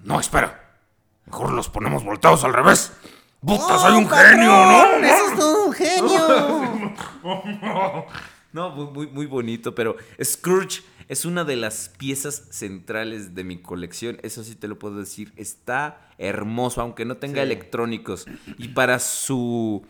[0.04, 0.78] no espera.
[1.26, 2.92] Mejor los ponemos voltados al revés.
[3.40, 4.84] ¡Puta, soy un genio, ¿no?
[5.06, 6.94] ¡Eso es todo un genio!
[8.52, 13.58] no, muy, muy, muy bonito, pero Scrooge es una de las piezas centrales de mi
[13.58, 14.18] colección.
[14.22, 15.32] Eso sí te lo puedo decir.
[15.36, 18.26] Está hermoso, aunque no tenga electrónicos.
[18.58, 19.84] Y para su...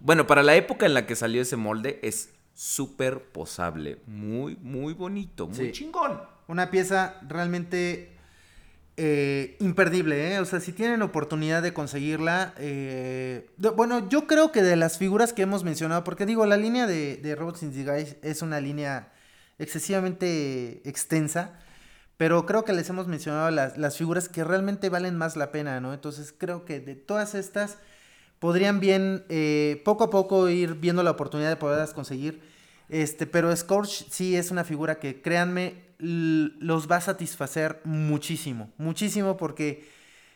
[0.00, 3.98] Bueno, para la época en la que salió ese molde es súper posable.
[4.06, 5.46] Muy, muy bonito.
[5.46, 5.72] Muy Sí.
[5.72, 6.20] chingón.
[6.48, 8.08] Una pieza realmente
[8.98, 10.38] eh, imperdible, ¿eh?
[10.40, 14.98] O sea, si tienen oportunidad de conseguirla, eh, de- bueno, yo creo que de las
[14.98, 18.60] figuras que hemos mencionado, porque digo, la línea de, de Robots in Disguise es una
[18.60, 19.10] línea
[19.62, 21.58] excesivamente extensa,
[22.16, 25.80] pero creo que les hemos mencionado las, las figuras que realmente valen más la pena,
[25.80, 25.94] ¿no?
[25.94, 27.78] Entonces creo que de todas estas
[28.38, 32.42] podrían bien eh, poco a poco ir viendo la oportunidad de poderlas conseguir.
[32.88, 39.36] Este, pero Scorch sí es una figura que, créanme, los va a satisfacer muchísimo, muchísimo
[39.36, 39.88] porque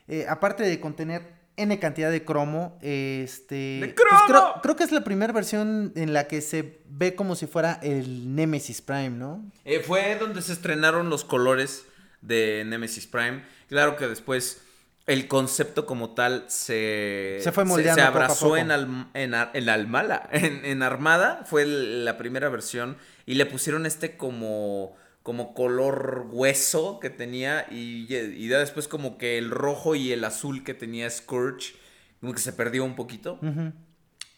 [0.07, 3.55] eh, aparte de contener N cantidad de cromo, este...
[3.81, 4.24] ¡De pues, cromo!
[4.27, 7.81] creo, creo que es la primera versión en la que se ve como si fuera
[7.83, 9.45] el Nemesis Prime, ¿no?
[9.65, 11.85] Eh, fue donde se estrenaron los colores
[12.20, 13.43] de Nemesis Prime.
[13.69, 14.62] Claro que después
[15.07, 18.57] el concepto como tal se, Se fue moldeando se poco a abrazó poco.
[18.59, 22.97] en, Alm- en, Ar- en Almala, en, en Armada, fue el- la primera versión.
[23.24, 24.97] Y le pusieron este como,
[25.27, 27.66] como color hueso que tenía.
[27.69, 31.74] Y, y ya después como que el rojo y el azul que tenía Scourge,
[32.20, 33.40] como que se perdió un poquito.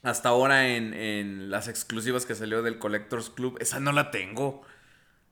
[0.02, 4.62] Hasta ahora en, en las exclusivas que salió del Collectors Club, esa no la tengo.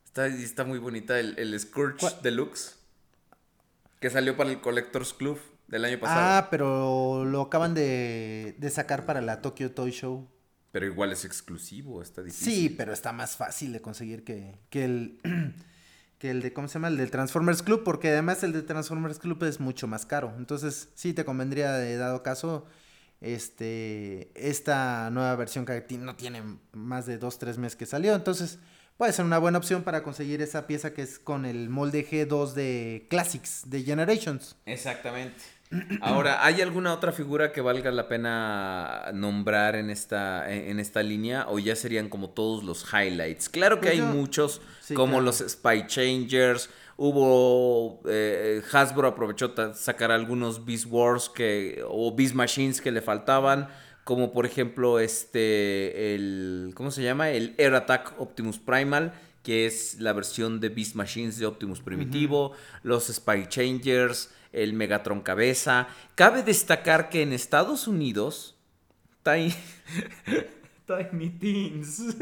[0.04, 2.18] Está, está muy bonita el, el Scourge ¿Cuál?
[2.22, 2.76] Deluxe.
[3.98, 6.20] Que salió para el Collectors Club del año pasado.
[6.20, 10.28] Ah, pero lo acaban de, de sacar para la Tokyo Toy Show.
[10.76, 12.52] Pero igual es exclusivo, está difícil.
[12.52, 15.18] Sí, pero está más fácil de conseguir que, que el
[16.18, 16.88] que el de ¿cómo se llama?
[16.88, 20.34] el del Transformers Club, porque además el de Transformers Club es mucho más caro.
[20.36, 22.66] Entonces, sí te convendría de dado caso
[23.22, 26.42] este esta nueva versión que no tiene
[26.72, 28.14] más de dos, tres meses que salió.
[28.14, 28.58] Entonces,
[28.98, 32.52] puede ser una buena opción para conseguir esa pieza que es con el molde G2
[32.52, 34.56] de Classics, de Generations.
[34.66, 35.42] Exactamente.
[36.00, 41.46] Ahora, ¿hay alguna otra figura que valga la pena nombrar en esta, en esta línea?
[41.48, 43.48] ¿O ya serían como todos los highlights?
[43.48, 45.24] Claro que Pues hay yo- muchos, Sí, como claro.
[45.24, 46.70] los Spy Changers.
[46.98, 48.00] Hubo.
[48.08, 53.68] eh, Hasbro aprovechó sacar algunos Beast Wars que, o Beast Machines que le faltaban.
[54.04, 56.14] Como por ejemplo, este.
[56.14, 57.30] El, ¿Cómo se llama?
[57.30, 59.12] El Air Attack Optimus Primal.
[59.42, 62.52] Que es la versión de Beast Machines de Optimus Primitivo.
[62.82, 64.30] Los Spy Changers.
[64.56, 65.86] El Megatron Cabeza.
[66.14, 68.56] Cabe destacar que en Estados Unidos.
[69.22, 69.54] Tiny,
[70.86, 72.00] Tiny Teens.
[72.00, 72.14] I'm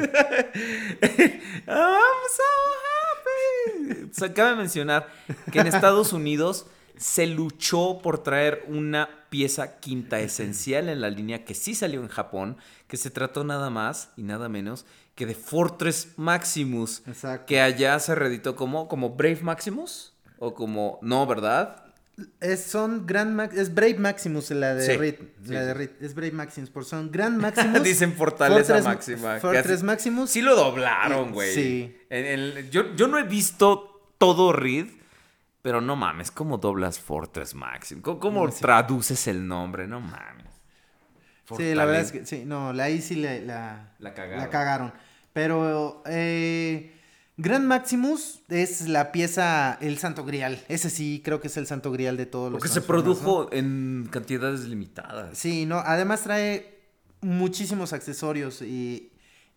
[2.31, 2.43] so
[2.83, 4.11] happy.
[4.11, 5.09] O sea, cabe mencionar
[5.53, 6.67] que en Estados Unidos
[6.97, 12.09] se luchó por traer una pieza quinta esencial en la línea que sí salió en
[12.09, 12.57] Japón,
[12.89, 17.47] que se trató nada más y nada menos que de Fortress Maximus, Exacto.
[17.47, 21.84] que allá se reeditó como, como Brave Maximus o como no, ¿verdad?
[22.41, 25.15] Es, son Grand Max, es Brave Maximus la de Sí, Reed,
[25.45, 25.75] sí, la de.
[25.75, 27.83] Reed, es Brave Maximus, por son Grand Maximus.
[27.83, 29.41] Dicen Fortaleza Fortress- Máxima.
[29.41, 30.31] Fortress así- Maximus.
[30.31, 31.55] Sí lo doblaron, güey.
[31.55, 31.97] Sí.
[32.11, 34.87] En el- yo, yo no he visto todo Reed,
[35.63, 38.05] pero no mames, ¿cómo doblas Fortress Maximus?
[38.05, 39.89] ¿Cómo, cómo traduces el nombre?
[39.89, 40.45] No mames.
[41.57, 44.39] Sí, la verdad es que sí, no, la ahí sí la, La cagaron.
[44.39, 44.93] la cagaron.
[45.33, 46.94] Pero eh,
[47.37, 50.63] Grand Maximus es la pieza, el santo grial.
[50.69, 54.09] Ese sí, creo que es el santo grial de todos los Porque se produjo en
[54.11, 55.37] cantidades limitadas.
[55.37, 56.79] Sí, no, además trae
[57.21, 59.11] muchísimos accesorios y,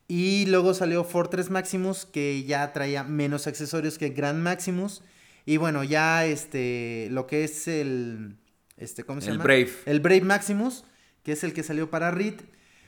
[0.08, 5.04] y luego salió Fortress Maximus que ya traía menos accesorios que Grand Maximus
[5.46, 8.38] y bueno, ya este lo que es el
[8.76, 9.44] este ¿cómo se El llama?
[9.44, 9.72] Brave.
[9.86, 10.84] El Brave Maximus,
[11.24, 12.36] que es el que salió para Reed,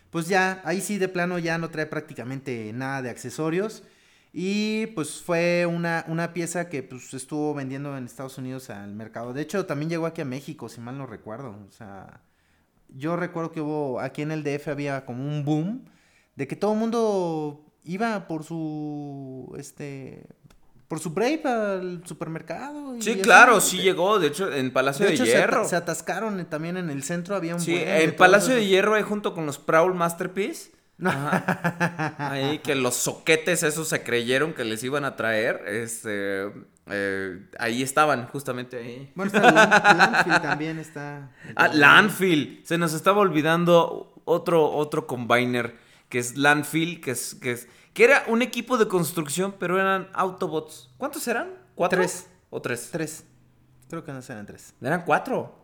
[0.09, 3.83] pues ya ahí sí de plano ya no trae prácticamente nada de accesorios.
[4.31, 9.33] Y pues fue una, una pieza que pues estuvo vendiendo en Estados Unidos al mercado.
[9.33, 11.55] De hecho, también llegó aquí a México, si mal no recuerdo.
[11.67, 12.21] O sea,
[12.89, 15.85] yo recuerdo que hubo, aquí en el DF había como un boom
[16.35, 20.27] de que todo el mundo iba por su, este,
[20.87, 22.95] por su Brave al supermercado.
[22.97, 24.19] y Sí, claro, sí llegó.
[24.19, 25.67] De hecho, en Palacio de, De hecho, Hierro.
[25.67, 28.93] se atascaron también en el centro, había un Sí, de en Palacio de esos- Hierro
[28.93, 30.71] ahí junto con los Prowl Masterpiece.
[31.03, 32.15] Ajá.
[32.31, 35.63] Ahí que los soquetes esos se creyeron que les iban a traer.
[35.67, 36.51] Este,
[36.87, 39.11] eh, ahí estaban, justamente ahí.
[39.15, 41.31] Bueno, está Lan- Landfill también está.
[41.55, 42.61] Ah, Landfill.
[42.65, 45.75] Se nos estaba olvidando otro, otro combiner
[46.09, 50.09] que es Landfill, que es, que es que era un equipo de construcción, pero eran
[50.13, 50.91] Autobots.
[50.97, 51.49] ¿Cuántos eran?
[51.75, 51.99] ¿Cuatro?
[51.99, 52.27] Tres.
[52.49, 52.89] ¿O tres?
[52.91, 53.23] Tres.
[53.89, 54.73] Creo que no serán tres.
[54.81, 55.58] Eran cuatro.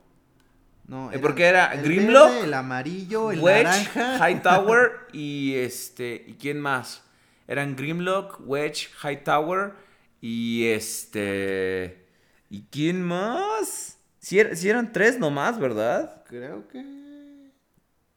[0.87, 4.29] No, Eh, porque era el Grimlock, verde, el amarillo, el Wedge, naranja.
[4.29, 6.23] Hightower y este.
[6.27, 7.03] ¿Y quién más?
[7.47, 9.73] Eran Grimlock, Wedge, Hightower
[10.21, 12.05] y este.
[12.49, 13.97] ¿Y quién más?
[14.19, 16.23] Si eran tres nomás, ¿verdad?
[16.27, 16.83] Creo que.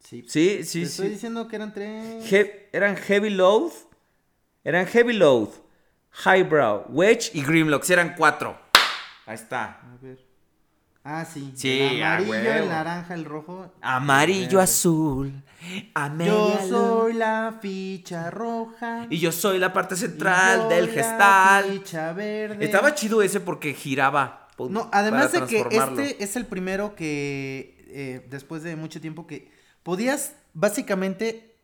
[0.05, 0.25] Sí.
[0.27, 0.83] Sí, sí, Te sí.
[0.83, 2.31] estoy diciendo que eran tres.
[2.33, 3.73] He- eran Heavy Load.
[4.65, 5.49] Eran Heavy Load,
[6.27, 7.85] Highbrow, Wedge y Grimlock.
[7.85, 8.59] Sí, eran cuatro.
[9.25, 9.81] Ahí está.
[9.83, 10.19] A ver.
[11.05, 11.53] Ah, sí.
[11.55, 13.73] Sí, El amarillo, el naranja, el rojo.
[13.81, 15.43] Amarillo, azul.
[16.27, 19.07] Yo soy la ficha roja.
[19.09, 21.65] Y yo soy la parte central yo del la gestal.
[21.73, 22.65] ficha verde.
[22.65, 24.49] Estaba chido ese porque giraba.
[24.57, 29.27] po- No, además de que este es el primero que, eh, después de mucho tiempo,
[29.27, 29.51] que
[29.83, 31.57] podías básicamente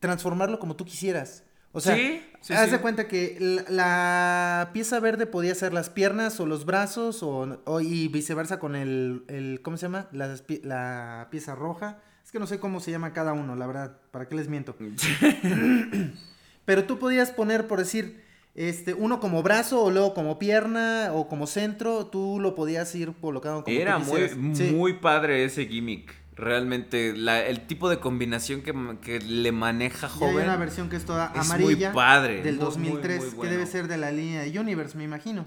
[0.00, 1.42] transformarlo como tú quisieras.
[1.72, 2.70] O sea, Sí, sí, haz sí.
[2.72, 7.60] de cuenta que la, la pieza verde podía ser las piernas o los brazos o,
[7.64, 10.08] o- y viceversa con el, el ¿cómo se llama?
[10.46, 11.98] Pi- la pieza roja.
[12.24, 13.96] Es que no sé cómo se llama cada uno, la verdad.
[14.10, 14.76] ¿Para qué les miento?
[16.64, 18.22] Pero tú podías poner, por decir,
[18.54, 23.12] este, uno como brazo o luego como pierna o como centro, tú lo podías ir
[23.20, 24.28] colocando como Era muy,
[24.72, 26.14] muy padre ese gimmick.
[26.38, 30.44] Realmente, la- el tipo de combinación que, que le maneja Y hay joven.
[30.44, 33.52] una versión que es toda es amarilla muy padre, del muy, 2003, muy, muy que
[33.52, 35.46] debe ser de la línea de Universe, me imagino.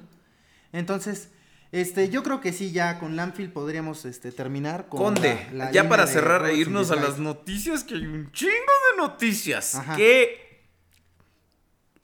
[0.74, 1.30] Entonces,
[1.72, 5.72] este, yo creo que sí, ya con Landfill podríamos este, terminar con Conde, la- la
[5.72, 9.76] ya para cerrar e irnos a las noticias, que hay un chingo de noticias.
[9.76, 9.96] Ajá.
[9.96, 10.66] Que,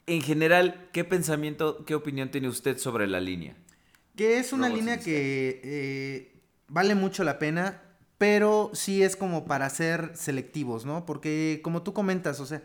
[0.06, 3.54] en general, ¿qué pensamiento, qué opinión tiene usted sobre la línea?
[4.16, 7.82] Que es una línea que eh, vale mucho la pena,
[8.18, 11.06] pero sí es como para ser selectivos, ¿no?
[11.06, 12.62] Porque como tú comentas, o sea,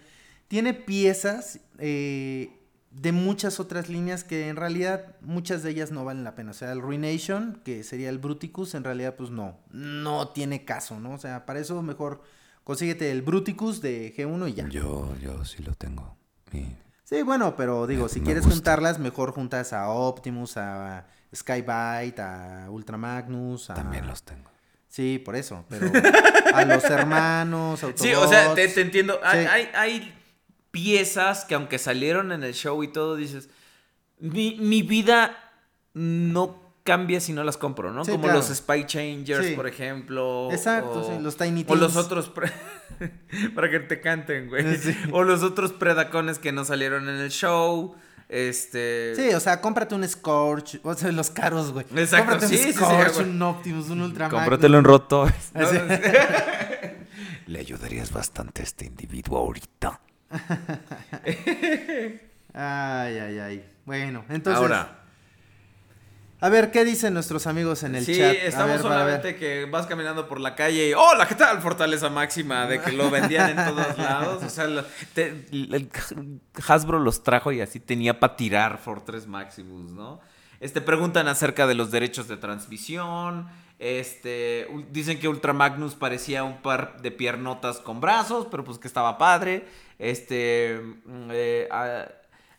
[0.48, 2.60] tiene piezas eh,
[2.92, 6.52] de muchas otras líneas que en realidad muchas de ellas no valen la pena.
[6.52, 11.00] O sea, el Ruination, que sería el Bruticus, en realidad pues no, no tiene caso,
[11.00, 11.14] ¿no?
[11.14, 12.22] O sea, para eso mejor
[12.64, 14.68] consíguete el Bruticus de G1 y ya.
[14.70, 16.18] Yo, yo sí lo tengo.
[16.52, 16.66] Y
[17.04, 18.56] Sí, bueno, pero digo, si Me quieres gusta.
[18.56, 21.06] juntarlas, mejor juntas a Optimus, a
[21.36, 23.76] Skybite, a Ultra Magnus, a...
[23.76, 24.50] también los tengo.
[24.94, 25.88] Sí, por eso, pero
[26.54, 28.74] a los hermanos, Sí, o sea, te, Autobots.
[28.76, 29.20] te entiendo.
[29.24, 29.48] Hay, Sí.
[29.52, 30.14] hay, hay
[30.70, 33.50] piezas que aunque salieron en el show y todo, dices,
[34.20, 35.36] mi, mi vida
[35.96, 38.06] no cambia si no las compro, ¿no?
[38.06, 38.38] Sí, Como claro.
[38.38, 39.56] los Spy Changers, Sí.
[39.56, 40.50] por ejemplo.
[40.52, 42.30] Exacto, o- sí, los Tiny O los otros...
[43.56, 44.64] para que te canten, güey.
[44.78, 44.96] Sí.
[45.12, 47.96] O los otros Predacones que no salieron en el show.
[48.34, 49.14] Este...
[49.16, 51.86] Sí, o sea, cómprate un Scorch, o sea, los caros, güey.
[51.96, 54.42] Exacto, Cómprate sí, un sí, sí, Scorch, un Optimus, un Ultra Magnus.
[54.42, 55.28] Cómpratelo en Roto.
[57.46, 60.02] Le ayudarías bastante a este individuo ahorita.
[62.56, 63.66] Ay, ay, ay.
[63.86, 64.60] Bueno, entonces...
[64.60, 65.03] Ahora...
[66.44, 68.32] A ver, ¿qué dicen nuestros amigos en el sí, chat?
[68.32, 71.26] A estamos ver, solamente que vas caminando por la calle y ¡Hola!
[71.26, 71.62] ¿Qué tal?
[71.62, 74.44] Fortaleza máxima de que lo vendían en todos lados.
[74.44, 74.84] O sea, lo-
[75.14, 75.90] te- el
[76.68, 80.20] Hasbro los trajo y así tenía para tirar Fortress Maximus, ¿no?
[80.60, 83.48] Este, preguntan acerca de los derechos de transmisión.
[83.80, 88.90] Este, dicen que Ultra Magnus parecía un par de piernotas con brazos, pero pues que
[88.90, 89.66] estaba padre.
[89.98, 91.70] Este, mm, eh,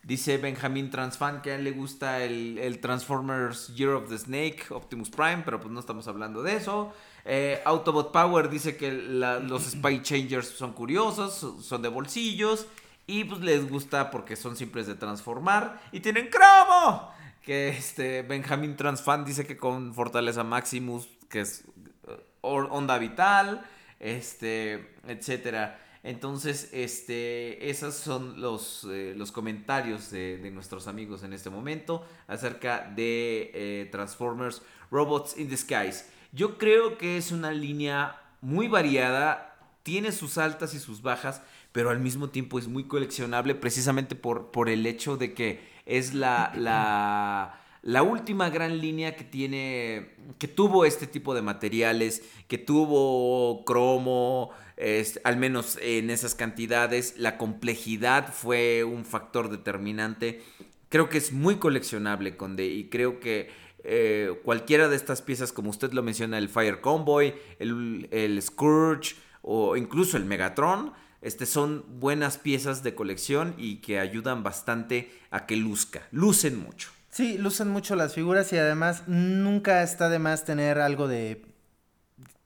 [0.05, 4.65] Dice Benjamín Transfan que a él le gusta el, el Transformers Year of the Snake,
[4.69, 6.93] Optimus Prime, pero pues no estamos hablando de eso.
[7.25, 11.33] Eh, Autobot Power dice que la- los Spy Changers son curiosos,
[11.65, 12.67] son- de bolsillos
[13.07, 17.11] y pues les gusta porque son simples de transformar y tienen cromo.
[17.41, 21.63] Que este Benjamín Transfan dice que con Fortaleza Maximus, que es
[22.07, 23.65] eh, onda vital,
[23.99, 25.79] este, etcétera.
[26.05, 32.05] Entonces, este, esos son los, eh, los comentarios de, de nuestros amigos en este momento
[32.27, 34.61] acerca de eh, Transformers
[34.91, 36.05] Robots in Disguise.
[36.31, 41.41] Yo creo que es una línea muy variada, tiene sus altas y sus bajas,
[41.71, 46.13] pero al mismo tiempo es muy coleccionable precisamente por, por el hecho de que es
[46.13, 52.59] la, la, la última gran línea que tiene, que tuvo este tipo de materiales, que
[52.59, 60.41] tuvo cromo, es- al menos en esas cantidades, la complejidad fue un factor determinante.
[60.89, 63.49] Creo que es muy coleccionable, Conde, y creo que
[63.87, 69.15] eh, cualquiera de estas piezas, como usted lo menciona, el Fire Convoy, el, el Scourge
[69.43, 70.91] o incluso el Megatron,
[71.21, 76.07] este, son buenas piezas de colección y que ayudan bastante a que luzca.
[76.11, 76.89] Lucen mucho.
[77.11, 81.45] Sí, lucen mucho las figuras y además nunca está de más tener algo de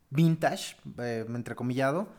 [0.10, 2.10] vintage, eh, entrecomillado,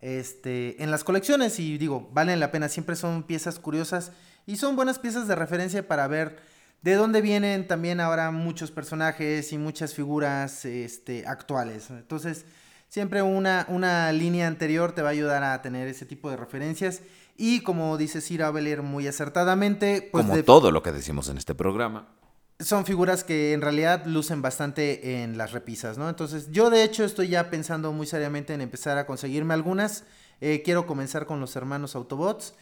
[0.00, 4.12] este, en las colecciones y digo, valen la pena, siempre son piezas curiosas
[4.46, 6.38] y son buenas piezas de referencia para ver
[6.82, 11.90] de dónde vienen también ahora muchos personajes y muchas figuras este, actuales.
[11.90, 12.44] Entonces,
[12.88, 17.02] siempre una, una línea anterior te va a ayudar a tener ese tipo de referencias
[17.36, 21.54] y como dice Sir Abelier muy acertadamente, pues Como todo lo que decimos en este
[21.54, 22.08] programa.
[22.58, 26.08] Son figuras que en realidad lucen bastante en las repisas, ¿no?
[26.08, 30.04] Entonces, yo de hecho estoy ya pensando muy seriamente en empezar a conseguirme algunas.
[30.40, 32.54] Eh, quiero comenzar con los hermanos Autobots,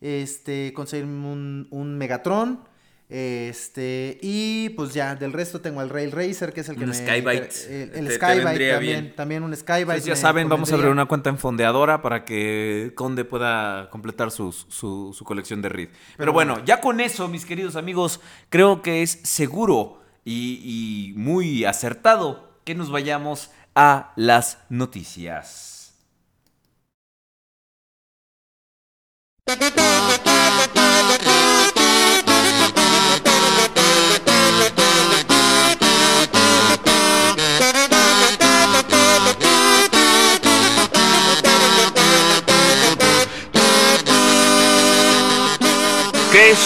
[0.00, 2.64] este, conseguirme un, un Megatron,
[3.14, 6.90] este, y pues ya, del resto tengo al Rail Racer, que es el que Un
[6.90, 6.94] me...
[6.94, 7.50] Skybite.
[7.68, 9.14] El, el te Skybite también, bien.
[9.14, 9.84] también un Skybite.
[9.84, 14.30] Pues ya saben, vamos a abrir una cuenta en fondeadora para que Conde pueda completar
[14.30, 15.88] su, su, su colección de Reed.
[16.16, 18.18] Pero bueno, ya con eso, mis queridos amigos,
[18.48, 25.92] creo que es seguro y, y muy acertado que nos vayamos a las noticias.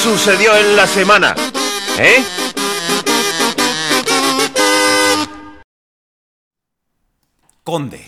[0.02, 1.34] sucedió en la semana?
[1.98, 2.22] ¿Eh?
[7.62, 8.04] Conde,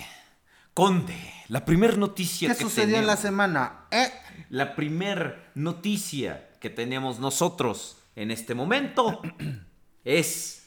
[0.74, 1.16] Conde,
[1.48, 3.86] la primer noticia ¿Qué que sucedió en la semana?
[3.90, 4.12] Eh,
[4.50, 9.20] La primer noticia que tenemos nosotros en este momento
[10.04, 10.66] es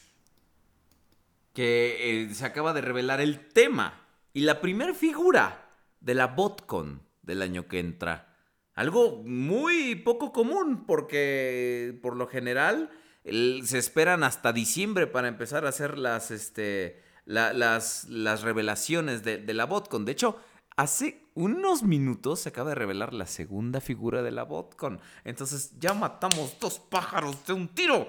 [1.54, 5.68] que eh, se acaba de revelar el tema y la primer figura
[6.00, 8.31] de la BotCon del año que entra.
[8.74, 12.90] Algo muy poco común porque por lo general
[13.24, 19.38] se esperan hasta diciembre para empezar a hacer las, este, la- las, las revelaciones de,
[19.38, 20.04] de la BotCon.
[20.04, 20.36] De hecho,
[20.76, 25.00] hace unos minutos se acaba de revelar la segunda figura de la BotCon.
[25.24, 28.08] Entonces ya matamos dos pájaros de un tiro.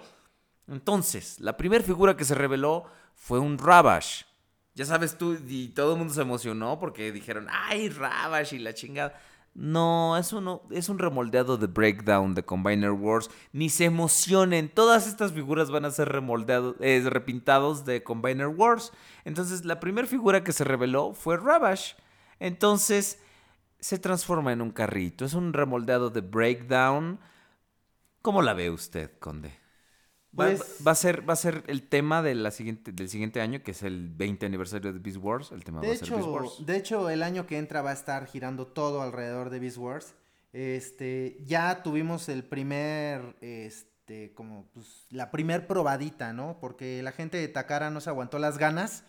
[0.68, 2.86] Entonces, la primera figura que se reveló
[3.16, 4.24] fue un Rabash.
[4.76, 8.54] Ya sabes tú, y todo el mundo se emocionó porque dijeron, ¡ay, Rabash!
[8.54, 9.20] y la chingada.
[9.56, 13.30] No, es, uno, es un remoldeado de Breakdown de Combiner Wars.
[13.52, 18.92] Ni se emocionen, todas estas figuras van a ser remoldeados, eh, repintados de Combiner Wars.
[19.26, 21.94] Entonces, la primera figura que se reveló fue Rabash.
[22.40, 23.20] Entonces,
[23.80, 25.24] se transforma en un carrito.
[25.24, 27.20] Es un remoldeado de Breakdown.
[28.24, 29.63] ¿Cómo la ve usted, Conde?
[30.40, 33.40] Va, Pues- va a ser, va a ser el tema de la siguiente, del siguiente
[33.40, 35.52] año, que es el 20 aniversario de Beast Wars.
[35.52, 36.66] El tema De va a ser Beast hecho, Wars.
[36.66, 40.16] de hecho, el año que entra va a estar girando todo alrededor de Beast Wars.
[40.52, 46.58] Este, ya tuvimos el primer, este, como, pues, la primer probadita, ¿no?
[46.60, 49.04] Porque la gente de Takara no se aguantó las ganas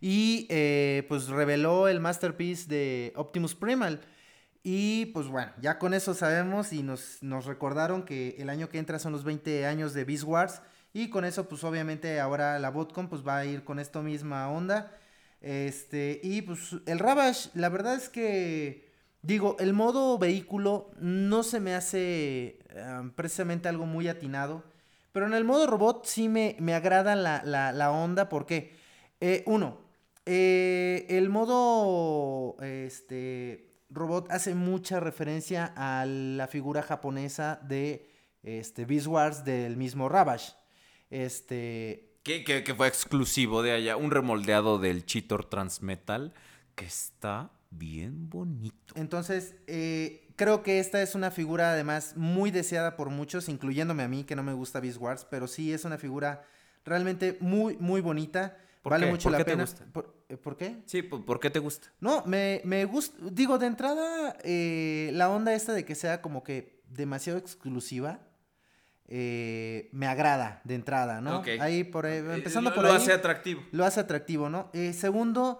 [0.00, 4.00] y, eh, pues, reveló el masterpiece de Optimus Primal.
[4.68, 8.78] Y, pues, bueno, ya con eso sabemos y nos, nos recordaron que el año que
[8.78, 10.60] entra son los 20 años de Beast Wars.
[10.92, 14.50] Y con eso, pues, obviamente, ahora la Botcon, pues, va a ir con esta misma
[14.50, 14.92] onda.
[15.40, 18.90] Este, y pues el Rabash, la verdad es que,
[19.22, 24.64] digo, el modo vehículo no se me hace eh, precisamente algo muy atinado,
[25.12, 28.74] pero en el modo robot sí me, me agrada la, la, la onda, porque,
[29.20, 29.78] eh, uno,
[30.24, 38.10] eh, el modo, este, robot hace mucha referencia a la figura japonesa de,
[38.42, 40.50] este, Beast Wars del mismo Rabash.
[41.10, 43.96] Este, Que, que- que fue exclusivo de allá.
[43.96, 46.34] Un remoldeado del Cheetor Transmetal
[46.74, 48.94] que está bien bonito.
[48.96, 54.08] Entonces, eh, creo que esta es una figura además muy deseada por muchos, incluyéndome a
[54.08, 56.44] mí, que no me gusta Beast Wars, pero sí es una figura
[56.84, 58.56] realmente muy, muy bonita.
[58.86, 59.10] ¿Por vale qué?
[59.10, 59.62] mucho ¿Por la qué te pena.
[59.64, 59.84] gusta?
[59.92, 60.76] ¿Por, eh, por qué?
[60.86, 61.88] Sí, ¿por, por qué te gusta?
[61.98, 66.44] No, me, me gusta, digo, de entrada, eh, la onda esta de que sea como
[66.44, 68.20] que demasiado exclusiva,
[69.08, 71.40] eh, me agrada de entrada, ¿no?
[71.40, 71.48] Ok.
[71.60, 73.62] Ahí por ahí, empezando lo, por lo ahí hace atractivo.
[73.72, 74.70] lo hace atractivo, ¿no?
[74.72, 75.58] Eh, segundo,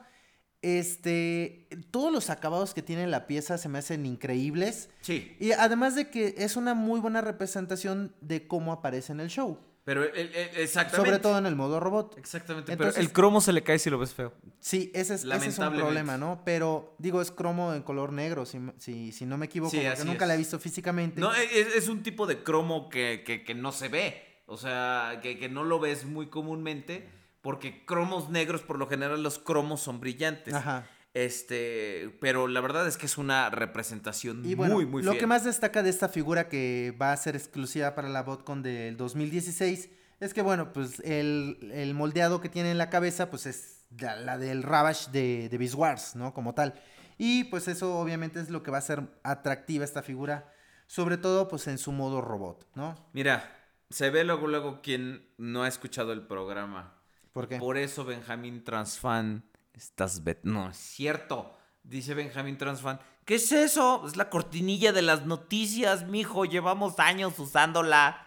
[0.62, 4.88] este, todos los acabados que tiene la pieza se me hacen increíbles.
[5.00, 5.36] Sí.
[5.40, 9.58] Y además de que es una muy buena representación de cómo aparece en el show.
[9.86, 11.10] Pero el- el- exactamente.
[11.10, 12.18] Sobre todo en el modo robot.
[12.18, 12.72] Exactamente.
[12.72, 14.34] Entonces- pero el cromo se le cae si lo ves feo.
[14.58, 16.42] Sí, ese es, ese es un problema, ¿no?
[16.44, 20.04] Pero digo, es cromo en color negro, si, si, si no me equivoco, Sí, porque
[20.04, 20.28] nunca es.
[20.28, 21.20] la he visto físicamente.
[21.20, 24.42] No, es, es un tipo de cromo que, que- que no se ve.
[24.46, 27.08] O sea, que, que no lo ves muy comúnmente.
[27.40, 30.52] Porque cromos negros, por lo general, los cromos son brillantes.
[30.52, 30.84] Ajá.
[31.16, 35.20] Este, pero la verdad es que es una representación Y bueno, muy, muy lo fiel.
[35.20, 38.98] que más destaca de esta figura que va a ser exclusiva para la BotCon del
[38.98, 39.88] 2016
[40.20, 44.16] es que, bueno, pues el, el moldeado que tiene en la cabeza, pues es la,
[44.16, 46.34] la del Ravage de, de Beast Wars, ¿no?
[46.34, 46.74] Como tal.
[47.16, 50.52] Y pues eso obviamente es lo que va a ser atractiva esta figura,
[50.86, 52.94] sobre todo pues en su modo robot, ¿no?
[53.14, 53.56] Mira,
[53.88, 56.92] se ve luego, luego quien no ha escuchado el programa.
[57.32, 57.56] ¿Por qué?
[57.56, 59.44] Por eso Benjamín Transfan,
[59.76, 60.24] estás...
[60.24, 61.52] vet- No, es cierto.
[61.82, 64.04] Dice Benjamín Transfan, ¿qué es eso?
[64.06, 66.44] Es la cortinilla de las noticias, mijo.
[66.44, 68.26] Llevamos años usándola.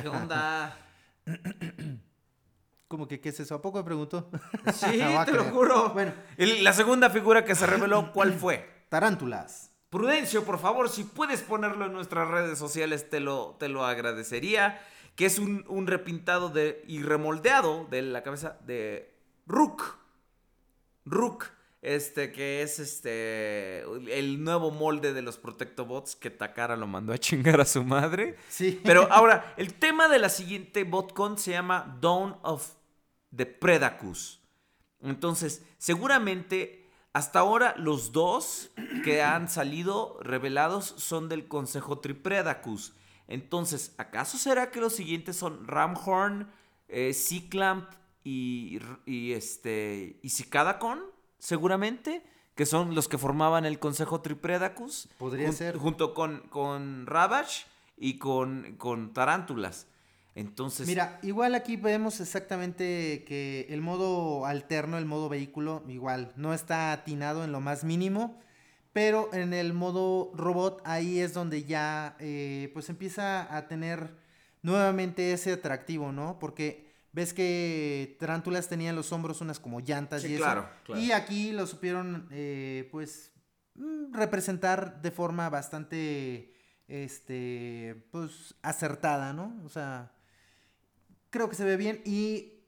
[0.00, 0.76] ¿Qué onda?
[2.88, 3.54] Como que, ¿qué es eso?
[3.56, 4.30] ¿A poco me preguntó?
[4.72, 5.90] Sí, No te lo juro.
[5.90, 8.72] Bueno, El- la segunda figura que se reveló, ¿cuál fue?
[8.88, 9.72] tarántulas.
[9.90, 14.80] Prudencio, por favor, si puedes ponerlo en nuestras redes sociales, te lo, te lo agradecería.
[15.16, 19.14] Que es un, un repintado de, y remoldeado de la cabeza de
[19.46, 19.82] Rook.
[21.04, 21.46] Rook,
[21.82, 27.18] este, que es este el nuevo molde de los Protectobots que Takara lo mandó a
[27.18, 28.36] chingar a su madre.
[28.48, 28.80] Sí.
[28.84, 32.74] Pero ahora, el tema de la siguiente BotCon se llama Dawn of
[33.34, 34.40] the Predacus.
[35.00, 36.84] Entonces, seguramente
[37.14, 38.72] hasta ahora los dos
[39.04, 42.92] que han salido revelados son del Consejo Tripredacus.
[43.28, 46.50] Entonces, ¿acaso será que los siguientes son Ramhorn,
[46.88, 47.14] eh,
[48.24, 51.00] y, y este y Cicadacon?
[51.38, 52.22] Seguramente,
[52.54, 55.08] que son los que formaban el Consejo Tripredacus.
[55.18, 55.76] Podría jun- ser.
[55.76, 59.86] Junto con, con Ravage y con, con Tarántulas.
[60.36, 66.52] Entonces, Mira, igual aquí vemos exactamente que el modo alterno, el modo vehículo, igual, no
[66.54, 68.40] está atinado en lo más mínimo,
[68.92, 74.16] pero en el modo robot ahí es donde ya eh, pues empieza a tener
[74.62, 76.38] nuevamente ese atractivo, ¿no?
[76.40, 76.83] Porque
[77.14, 80.42] ves que Tarántulas tenían los hombros unas como llantas Sí, y eso.
[80.44, 81.00] claro, claro.
[81.00, 83.32] Y aquí lo supieron eh, pues
[83.76, 86.52] mm, representar de forma bastante
[86.88, 89.58] este pues acertada, ¿no?
[89.64, 90.12] O sea,
[91.30, 92.60] creo que se ve bien y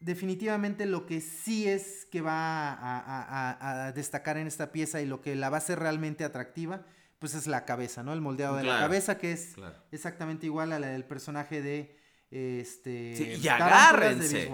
[0.00, 5.00] definitivamente lo que sí es que va a, a- a- a destacar en esta pieza
[5.00, 6.84] y lo que la va a hacer realmente atractiva,
[7.18, 8.12] pues es la cabeza, ¿no?
[8.12, 9.54] El moldeado de la cabeza que es
[9.92, 11.96] exactamente igual a la del personaje de
[12.34, 14.50] este Sí, y Tarántulas de agárrense.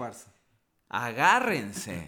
[0.89, 2.07] Agárrense.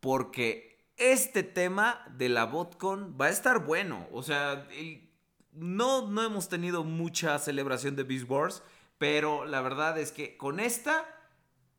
[0.00, 4.06] Porque este tema de la BotCon va a estar bueno.
[4.12, 5.10] O sea, el-
[5.52, 8.62] no, no hemos tenido mucha celebración de Beast Wars.
[8.98, 11.04] Pero la verdad es que con esta,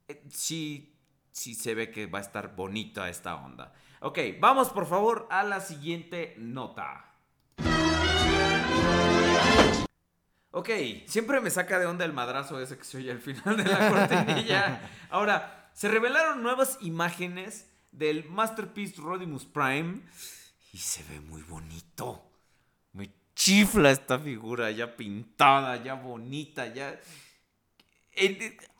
[0.07, 0.97] eh, sí,
[1.31, 3.73] sí se ve que va a estar bonita esta onda.
[3.99, 7.13] Ok, vamos por favor a la siguiente nota.
[10.53, 10.69] Ok,
[11.05, 13.89] siempre me saca de onda el madrazo ese que se oye al final de la
[14.07, 14.81] cortinilla.
[15.09, 20.01] Ahora, se revelaron nuevas imágenes del Masterpiece Rodimus Prime
[20.73, 22.23] y se ve muy bonito.
[22.91, 26.99] Me chifla esta figura ya pintada, ya bonita, ya...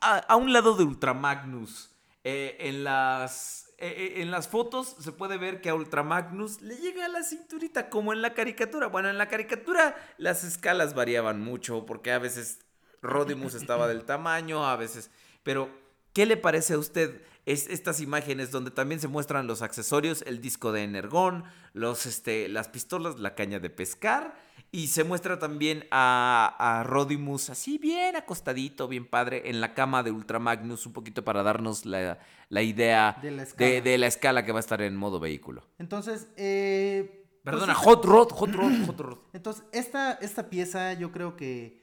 [0.00, 1.90] A un lado de Ultramagnus,
[2.22, 3.61] eh, en las...
[3.82, 7.24] eh, eh, en las fotos se puede ver que a Ultramagnus le llega a la
[7.24, 8.86] cinturita, como en la caricatura.
[8.86, 12.60] Bueno, en la caricatura las escalas variaban mucho, porque a veces
[13.02, 15.10] Rodimus estaba del tamaño, a veces...
[15.42, 15.68] Pero,
[16.12, 20.40] ¿qué le parece a usted es, estas imágenes donde también se muestran los accesorios, el
[20.40, 24.34] disco de Energón, los, este, las pistolas, la caña de pescar,
[24.70, 30.02] y se muestra también a, a Rodimus así bien acostadito, bien padre, en la cama
[30.02, 33.70] de Ultramagnus, un poquito para darnos la, la idea De la escala.
[33.70, 35.66] de, de la escala que va a estar en modo vehículo.
[35.78, 39.18] Entonces, eh, pues Perdona, Hot Rod, Hot Rod, Hot Rod.
[39.32, 41.81] Entonces, esta, esta pieza yo creo que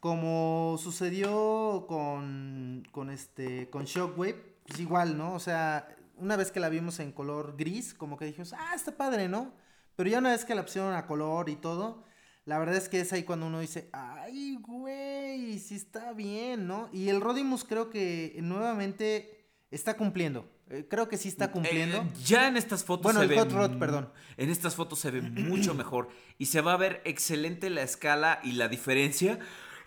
[0.00, 5.34] como sucedió con, con, este, con Shockwave, pues igual, ¿no?
[5.34, 8.96] O sea, una vez que la vimos en color gris, como que dijimos, ah, está
[8.96, 9.52] padre, ¿no?
[9.96, 12.04] Pero ya una vez que la pusieron a color y todo,
[12.44, 16.88] la verdad es que es ahí cuando uno dice, ay, güey, sí está bien, ¿no?
[16.92, 20.48] Y el Rodimus creo que nuevamente está cumpliendo.
[20.70, 21.98] Eh, creo que sí está cumpliendo.
[21.98, 24.12] Eh, ya en estas fotos Bueno, se el ve Hot Rod, perdón.
[24.36, 28.40] En estas fotos se ve mucho mejor y se va a ver excelente la escala
[28.42, 29.38] y la diferencia.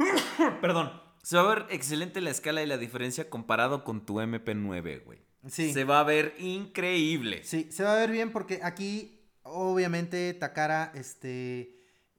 [0.62, 0.92] Perdón.
[1.24, 5.20] Se va a ver excelente la escala y la diferencia comparado con tu MP9, güey.
[5.48, 5.74] Sí.
[5.74, 7.44] Se va a ver increíble.
[7.44, 11.76] Sí, se va a ver bien porque aquí, obviamente, Takara, este,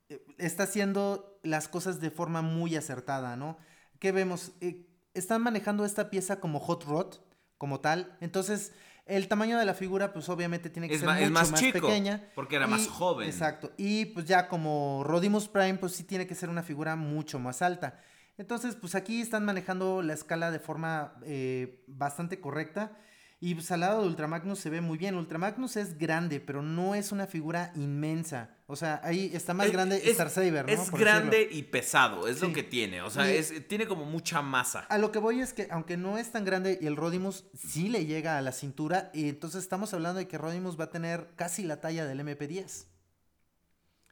[0.09, 3.59] eh, está haciendo las cosas de forma muy acertada, ¿no?
[3.99, 4.53] ¿Qué vemos?
[4.61, 7.15] Eh, están manejando esta pieza como hot rod,
[7.59, 8.17] como tal.
[8.21, 8.73] Entonces,
[9.07, 11.51] el tamaño de la figura, pues obviamente tiene que Es ser ma- mucho es más,
[11.51, 12.31] más chico, pequeña.
[12.35, 13.29] porque era más joven.
[13.29, 13.73] Exacto.
[13.77, 17.63] Y pues ya como Rodimus Prime, pues sí tiene que ser una figura mucho más
[17.63, 17.99] alta.
[18.39, 22.97] Entonces, pues aquí están manejando la escala de forma eh, bastante correcta.
[23.45, 25.17] Y pues al lado de Ultramagnus se ve muy bien.
[25.17, 28.51] Ultramagnus es grande, pero no es una figura inmensa.
[28.69, 30.71] O sea, ahí está más Es- grande es- Star Saber, ¿no?
[30.73, 31.59] Es Por grande decirlo.
[31.59, 32.47] y pesado, es Sí.
[32.47, 33.03] lo que tiene.
[33.03, 34.87] O sea, Y- es, tiene como mucha masa.
[34.89, 37.89] A lo que voy es que, aunque no es tan grande y el Rodimus sí
[37.89, 41.33] le llega a la cintura, y entonces estamos hablando de que Rodimus va a tener
[41.35, 42.87] casi la talla del MP10.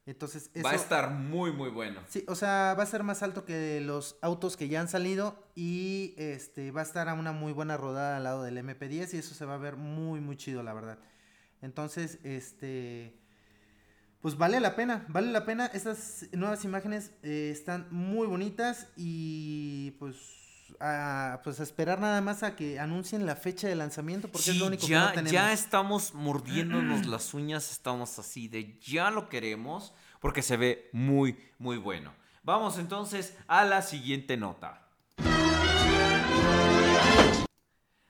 [0.07, 2.01] Entonces, eso, Va a estar muy, muy bueno.
[2.09, 5.47] Sí, o sea, va a ser más alto que los autos que ya han salido
[5.55, 9.19] y este va a estar a una muy buena rodada al lado del MP10 y
[9.19, 10.99] eso se va a ver muy, muy chido, la verdad.
[11.63, 13.17] Entonces, este.
[14.21, 15.67] Pues vale la pena, vale la pena.
[15.67, 20.40] Estas nuevas imágenes eh, están muy bonitas y pues.
[20.83, 24.57] A, pues a esperar nada más a que anuncien la fecha de lanzamiento porque es
[24.57, 25.33] lo único ya, que no tenemos.
[25.33, 31.37] ya estamos mordiéndonos las uñas, estamos así de ya lo queremos porque se ve muy,
[31.59, 32.15] muy bueno.
[32.43, 34.87] Vamos entonces a la siguiente nota.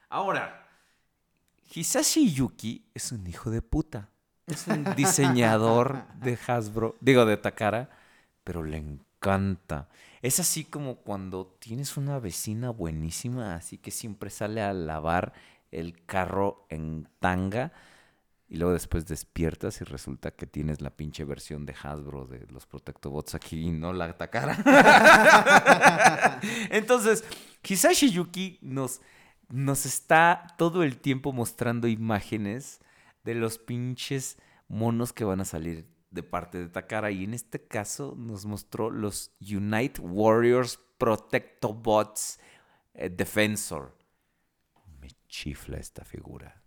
[0.08, 0.68] Ahora,
[1.72, 4.08] Hisashi Yuki es un hijo de puta.
[4.46, 7.90] Es un diseñador de Hasbro, digo de Takara,
[8.42, 9.88] pero le encanta.
[10.22, 15.32] Es así como cuando tienes una vecina buenísima, así que siempre sale a lavar
[15.70, 17.72] el carro en tanga
[18.50, 22.66] y luego después despiertas y resulta que tienes la pinche versión de Hasbro de los
[22.66, 24.58] Protectobots aquí y no la Takara.
[26.70, 27.24] Entonces,
[27.62, 29.00] Hisashi Yuki nos,
[29.48, 32.80] nos está todo el tiempo mostrando imágenes
[33.22, 37.10] de los pinches monos que van a salir de parte de Takara.
[37.10, 42.38] Y en este caso nos mostró los Unite Warriors Protectobots
[42.94, 43.96] eh, Defensor.
[45.00, 46.62] Me chifla esta figura.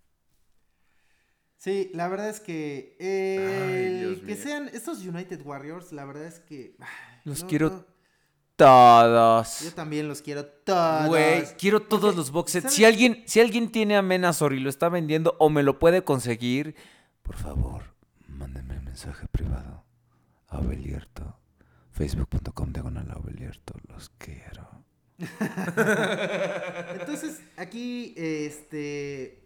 [1.58, 4.36] Sí, la verdad es que eh, que mío.
[4.42, 6.76] sean estos United Warriors, la verdad es que
[7.24, 7.86] Los no, quiero no.
[8.58, 9.62] todos.
[9.62, 11.08] Yo también los quiero todos.
[11.08, 12.64] Güey, quiero todos los box sets.
[12.64, 12.76] ¿sabes?
[12.76, 16.04] Si alguien, si alguien tiene a Menazor y lo está vendiendo o me lo puede
[16.04, 16.76] conseguir,
[17.22, 17.93] Por favor,
[18.34, 19.86] mándenme un mensaje privado.
[20.48, 21.40] Abelierto.
[21.92, 23.76] Facebook.com diagonal Abelierto.
[23.88, 24.84] Los quiero.
[27.00, 29.44] Entonces, aquí, este.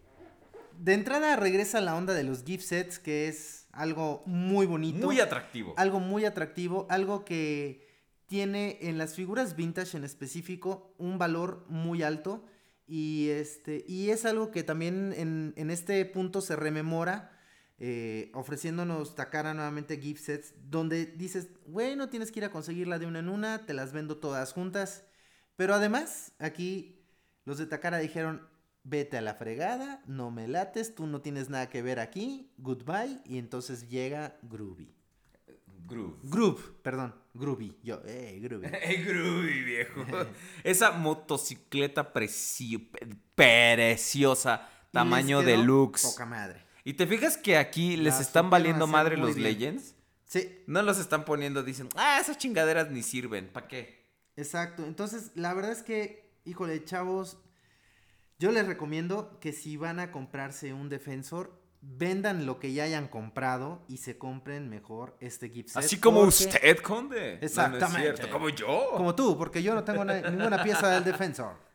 [0.80, 5.06] De entrada regresa la onda de los gift sets, que es algo muy bonito.
[5.06, 5.74] muy atractivo.
[5.77, 7.85] algo muy atractivo, algo que
[8.27, 12.45] tiene en las figuras vintage en específico un valor muy alto
[12.85, 17.36] y este y es algo que también en, en este punto se rememora
[17.80, 22.99] eh, ofreciéndonos Takara nuevamente gift sets donde dices, güey, no tienes que ir a conseguirla
[22.99, 25.03] de una en una, te las vendo todas juntas.
[25.56, 27.03] Pero además, aquí
[27.45, 28.47] los de Takara dijeron,
[28.83, 33.19] vete a la fregada, no me lates, tú no tienes nada que ver aquí, goodbye,
[33.25, 34.93] y entonces llega Groovy.
[35.88, 36.17] Groove.
[36.23, 37.77] Groove, perdón, Groovy.
[37.81, 38.67] Yo, eh, Groovy.
[38.73, 40.06] Eh, Groovy, viejo.
[40.65, 42.89] Esa motocicleta preci-
[43.35, 46.03] preciosa, tamaño deluxe.
[46.07, 46.66] Poca madre.
[46.88, 49.43] Y te fijas que aquí les están valiendo madre los bien.
[49.43, 49.93] Legends.
[50.24, 54.07] Sí, No los están poniendo, dicen, ah, esas chingaderas ni sirven, ¿para qué?
[54.38, 54.85] exacto.
[54.85, 57.40] Entonces, la verdad es que, híjole, chavos,
[58.40, 63.09] yo les recomiendo que si van a comprarse un defensor, vendan lo que ya hayan
[63.09, 65.83] comprado y se compren mejor este gift set.
[65.83, 67.19] Así como porque- usted, conde.
[67.19, 68.01] No, no es Exactamente.
[68.01, 68.91] cierto, como yo.
[68.95, 71.66] Como tú, porque yo no tengo na- ninguna pieza del defensor.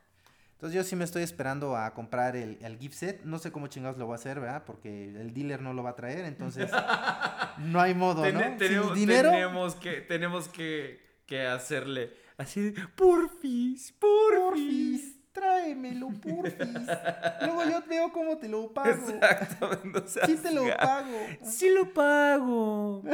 [0.63, 3.25] Entonces yo sí me estoy esperando a comprar el, el gift set.
[3.25, 4.63] No sé cómo chingados lo voy a hacer, ¿verdad?
[4.65, 6.71] Porque el dealer no lo va a traer, entonces
[7.59, 8.41] no hay modo, ¿no?
[8.41, 9.31] Sin tenemos, dinero.
[9.33, 14.39] tenemos que, tenemos que, que hacerle así de, porfis, porfis.
[14.39, 16.87] Porfis, tráemelo, porfis.
[17.41, 18.89] Luego yo veo cómo te lo pago.
[18.89, 20.03] Exactamente.
[20.07, 21.19] Sí te lo pago.
[21.43, 23.03] Sí lo pago.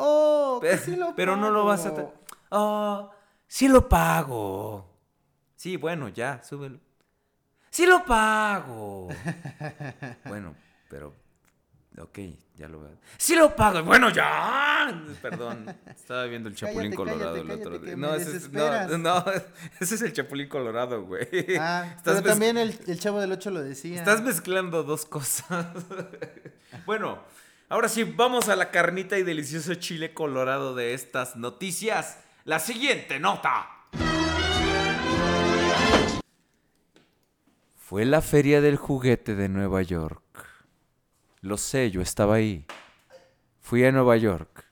[0.00, 1.92] Oh, Pero, sí lo pero no lo vas a...
[2.52, 3.10] Ah,
[3.48, 4.87] sí lo pago.
[5.58, 6.78] Sí, bueno, ya, súbelo.
[7.68, 9.08] Sí lo pago.
[10.24, 10.54] bueno,
[10.88, 11.12] pero...
[11.98, 12.20] Ok,
[12.54, 12.96] ya lo veo.
[13.16, 13.82] Sí lo pago.
[13.82, 15.04] Bueno, ya.
[15.20, 15.66] Perdón.
[15.84, 17.96] Estaba viendo el Chapulín Cállate, Colorado cállate, el otro día.
[17.96, 19.24] No, ese es, no, no,
[19.80, 21.26] ese es el Chapulín Colorado, güey.
[21.58, 23.98] Ah, pero también el, el chavo del 8 lo decía.
[23.98, 25.66] Estás mezclando dos cosas.
[26.86, 27.18] bueno,
[27.68, 32.20] ahora sí, vamos a la carnita y delicioso chile colorado de estas noticias.
[32.44, 33.77] La siguiente nota.
[37.88, 40.20] Fue la feria del juguete de Nueva York.
[41.40, 42.66] Lo sé, yo estaba ahí.
[43.62, 44.66] Fui a Nueva York.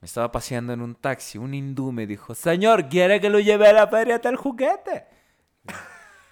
[0.00, 3.66] Me estaba paseando en un taxi, un hindú me dijo, señor, ¿quiere que lo lleve
[3.66, 5.06] a la feria del juguete?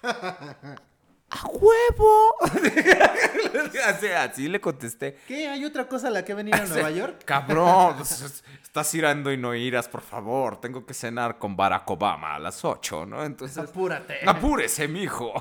[1.31, 2.35] ¡A huevo!
[3.85, 5.19] así, así le contesté.
[5.27, 5.47] ¿Qué?
[5.47, 7.23] ¿Hay otra cosa a la que venir a Nueva York?
[7.25, 10.59] Cabrón, pues, estás irando y no irás, por favor.
[10.59, 13.23] Tengo que cenar con Barack Obama a las 8, ¿no?
[13.23, 14.19] Entonces, Apúrate.
[14.25, 15.33] apúrese, mijo.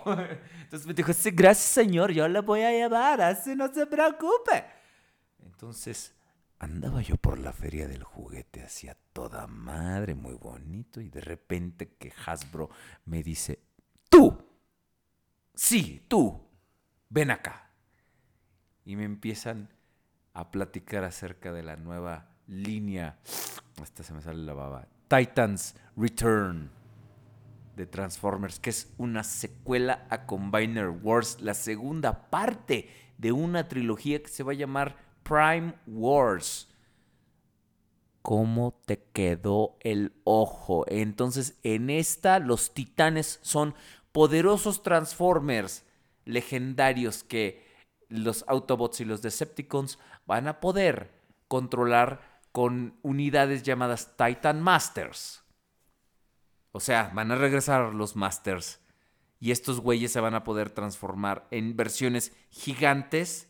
[0.62, 4.64] Entonces me dijo, sí, gracias, señor, yo le voy a llevar, así no se preocupe.
[5.42, 6.14] Entonces,
[6.58, 11.94] andaba yo por la feria del juguete, hacía toda madre, muy bonito, y de repente
[11.98, 12.68] que Hasbro
[13.06, 13.60] me dice,
[14.10, 14.47] tú,
[15.58, 16.40] sí, tú,
[17.10, 17.70] ven acá.
[18.84, 19.68] Y me empiezan
[20.32, 23.18] a platicar acerca de la nueva línea,
[23.82, 26.70] hasta se me sale la baba, Titans Return
[27.76, 32.88] de Transformers, que es una secuela a Combiner Wars, la segunda parte
[33.18, 36.68] de una trilogía que se va a llamar Prime Wars.
[38.22, 40.84] ¿Cómo te quedó el ojo?
[40.88, 43.74] Entonces, en esta, los titanes son
[44.12, 45.84] poderosos Transformers
[46.24, 47.66] legendarios que
[48.08, 51.10] los Autobots y los Decepticons van a poder
[51.48, 55.42] controlar con unidades llamadas Titan Masters.
[56.72, 58.80] O sea, van a regresar los Masters.
[59.40, 63.48] Y estos güeyes se van a poder transformar en versiones gigantes.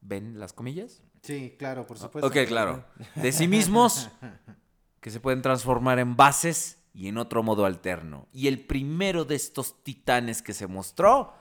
[0.00, 1.02] ¿Ven las comillas?
[1.22, 2.26] Sí, claro, por supuesto.
[2.26, 2.84] Ok, claro.
[3.14, 4.10] De sí mismos,
[5.00, 8.28] que se pueden transformar en bases y en otro modo alterno.
[8.32, 11.34] Y el primero de estos titanes que se mostró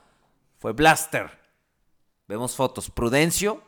[0.58, 1.40] fue Blaster.
[2.28, 2.90] Vemos fotos.
[2.90, 3.64] Prudencio,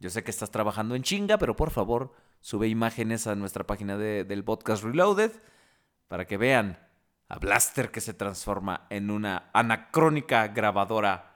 [0.00, 3.96] yo sé que estás trabajando en chinga, pero por favor, sube imágenes a nuestra página
[3.98, 5.32] de- del podcast Reloaded
[6.08, 6.78] para que vean
[7.28, 11.26] a Blaster que se transforma en una anacrónica grabadora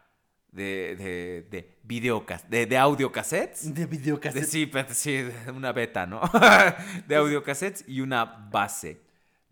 [0.51, 3.75] de, de, de, videocas- de, de audiocassettes.
[3.75, 4.51] De videocassettes.
[4.53, 6.21] De- sí, sí, una beta, ¿no?
[7.07, 9.03] de audiocassettes y una base.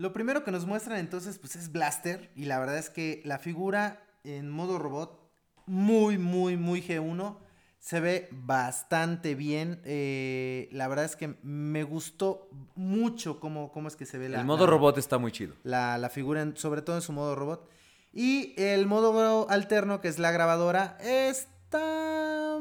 [0.02, 3.38] Lo primero que nos muestran entonces pues es Blaster y la verdad es que la
[3.38, 5.20] figura en modo robot
[5.66, 7.36] muy muy muy G1
[7.78, 9.80] se ve bastante bien.
[9.84, 14.40] eh, la verdad es que me gustó mucho cómo, cómo es que se ve la,
[14.40, 15.54] El modo la- robot está muy chido.
[15.62, 17.68] la, la figura, en- sobre todo en su modo robot.
[18.12, 22.58] Y el modo alterno, que es la grabadora, está...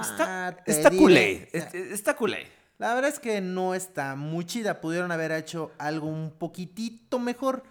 [0.00, 1.48] Está, Ah, está culé.
[1.52, 2.46] es- Está culé.
[2.78, 4.80] La verdad es que no está muy chida.
[4.80, 7.62] Pudieron haber hecho algo un poquitito mejor.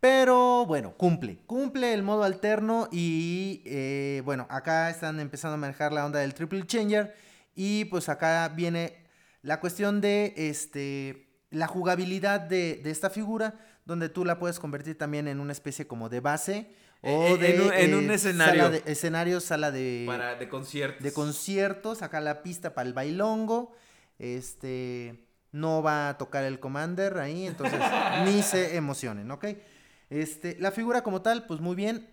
[0.00, 1.38] Pero bueno, cumple.
[1.46, 2.88] Cumple el modo alterno.
[2.92, 7.14] Y eh, bueno, acá están empezando a manejar la onda del triple changer.
[7.54, 8.96] Y pues acá viene
[9.42, 13.54] la cuestión de este la jugabilidad de, de esta figura.
[13.86, 16.70] Donde tú la puedes convertir también en una especie como de base.
[17.02, 18.62] O Eh, de en un- en un eh, escenario.
[18.64, 21.02] Sala de, escenario, sala de Para, de conciertos.
[21.02, 23.72] de conciertos, acá la pista para el bailongo.
[24.24, 25.20] Este
[25.52, 27.78] no va a tocar el Commander ahí, entonces
[28.24, 29.44] ni se emocionen, ¿ok?
[30.10, 32.08] Este, la figura como tal, pues muy bien.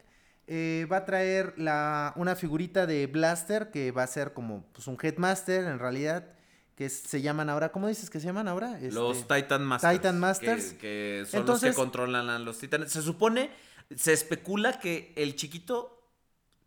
[0.47, 4.87] eh, va a traer la, una figurita de Blaster que va a ser como pues,
[4.87, 6.27] un Headmaster en realidad.
[6.75, 8.79] Que se llaman ahora, ¿cómo dices que se llaman ahora?
[8.81, 9.93] Los Este, Titan Masters.
[9.93, 10.73] Titan Masters.
[10.73, 12.91] Que, que son Entonces- los que controlan a los titanes.
[12.91, 13.51] Se supone,
[13.95, 16.01] se especula que el chiquito,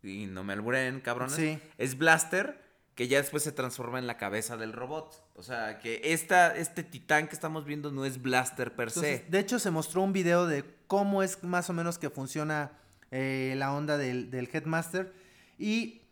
[0.05, 1.59] y no me alburen, cabrones, Sí.
[1.79, 2.63] es Blaster,
[2.95, 5.23] que ya después se transforma en la cabeza del robot.
[5.35, 9.25] O sea, que esta, este titán que estamos viendo no es Blaster per se.
[9.29, 12.73] de hecho, se mostró un video de cómo es más o menos que funciona
[13.11, 15.13] eh, la onda del, del Headmaster.
[15.59, 16.03] Y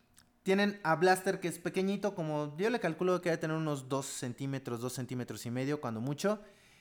[0.43, 4.05] tienen a Blaster que es pequeñito, como yo le calculo que debe tener unos 2
[4.05, 6.41] centímetros, 2 centímetros y medio, cuando mucho.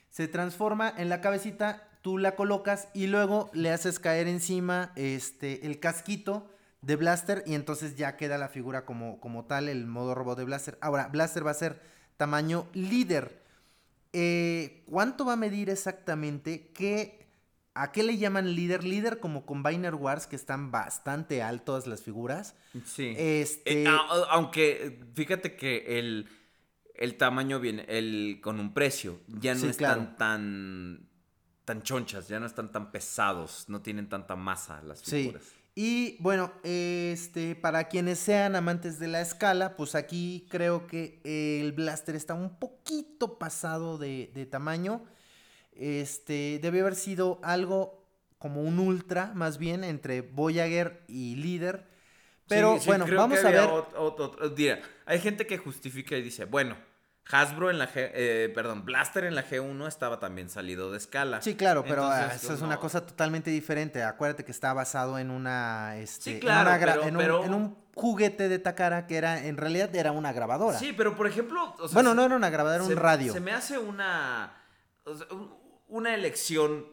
[0.09, 5.65] Se transforma en la cabecita, tú la colocas y luego le haces caer encima este,
[5.67, 6.49] el casquito
[6.81, 10.45] de Blaster y entonces ya queda la figura como, como tal, el modo robot de
[10.45, 10.77] Blaster.
[10.81, 11.79] Ahora, Blaster va a ser
[12.17, 13.39] tamaño líder.
[14.13, 16.71] Eh, ¿Cuánto va a medir exactamente?
[16.73, 17.27] ¿Qué,
[17.75, 18.83] ¿A qué le llaman líder?
[18.83, 22.55] Líder como Combiner Wars, que están bastante altas las figuras.
[22.85, 23.13] Sí.
[23.17, 26.27] Este- Eh, a- a- aunque fíjate que el,
[26.95, 29.19] el tamaño viene el, con un precio.
[29.27, 31.07] Ya no Sí, están tan,
[31.63, 35.31] tan chonchas, ya no están tan pesados, no tienen tanta masa las Sí.
[35.73, 41.71] Y bueno, este, para quienes sean amantes de la escala, pues aquí creo que el
[41.71, 45.05] blaster está un poquito pasado de, de tamaño.
[45.71, 48.05] Este, debe haber sido algo
[48.37, 51.87] como un ultra, más bien, entre Voyager y líder.
[52.47, 53.69] Pero Sí, sí, bueno, vamos a ver.
[53.69, 56.75] ot- ot- ot- mira, hay gente que justifica y dice, bueno,
[57.29, 61.41] Hasbro en la G, eh, perdón, Blaster en la G1 estaba también salido de escala.
[61.41, 62.81] Sí, claro, pero Entonces, ah, eso pues, es una no.
[62.81, 64.03] cosa totalmente diferente.
[64.03, 67.45] Acuérdate que está basado en una, este, Sí, en claro, una pero- en, un, pero-
[67.45, 70.77] en un juguete de Takara que era, en realidad era una grabadora.
[70.77, 71.75] Sí, pero por ejemplo.
[71.79, 73.33] o sea, bueno, no era una grabadora, era se- un radio.
[73.33, 74.53] Se me hace una.
[75.05, 75.55] o sea, un-
[75.87, 76.85] una elección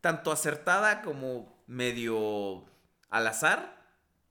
[0.00, 2.64] tanto acertada como medio
[3.10, 3.76] al azar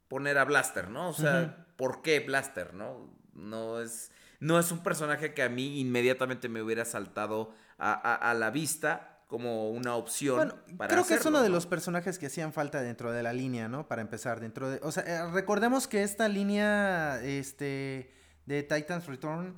[0.08, 1.10] poner a Blaster, ¿no?
[1.10, 3.14] O sea, ¿por qué Blaster, no?
[3.34, 4.12] No es.
[4.44, 8.52] No es un personaje que a mí inmediatamente me hubiera saltado a, a- a la
[8.52, 10.36] vista como una opción.
[10.36, 13.34] Bueno, para creo que es uno de los personajes que hacían falta dentro de la
[13.34, 13.88] línea, ¿no?
[13.88, 14.80] Para empezar, dentro de...
[14.84, 18.14] O sea, eh, recordemos que esta línea este,
[18.46, 19.56] de Titans Return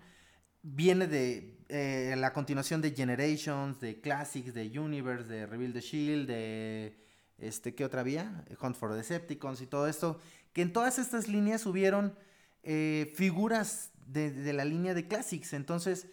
[0.62, 6.28] viene de eh, la continuación de Generations, de Classics, de Universe, de Reveal the Shield,
[6.28, 6.98] de...
[7.38, 8.46] Este, ¿Qué otra vía?
[8.62, 10.22] Hunt for Decepticons y todo esto.
[10.54, 12.16] Que en todas estas líneas hubieron
[12.64, 15.54] eh, figuras de, de la línea de Classics.
[15.54, 16.08] Entonces,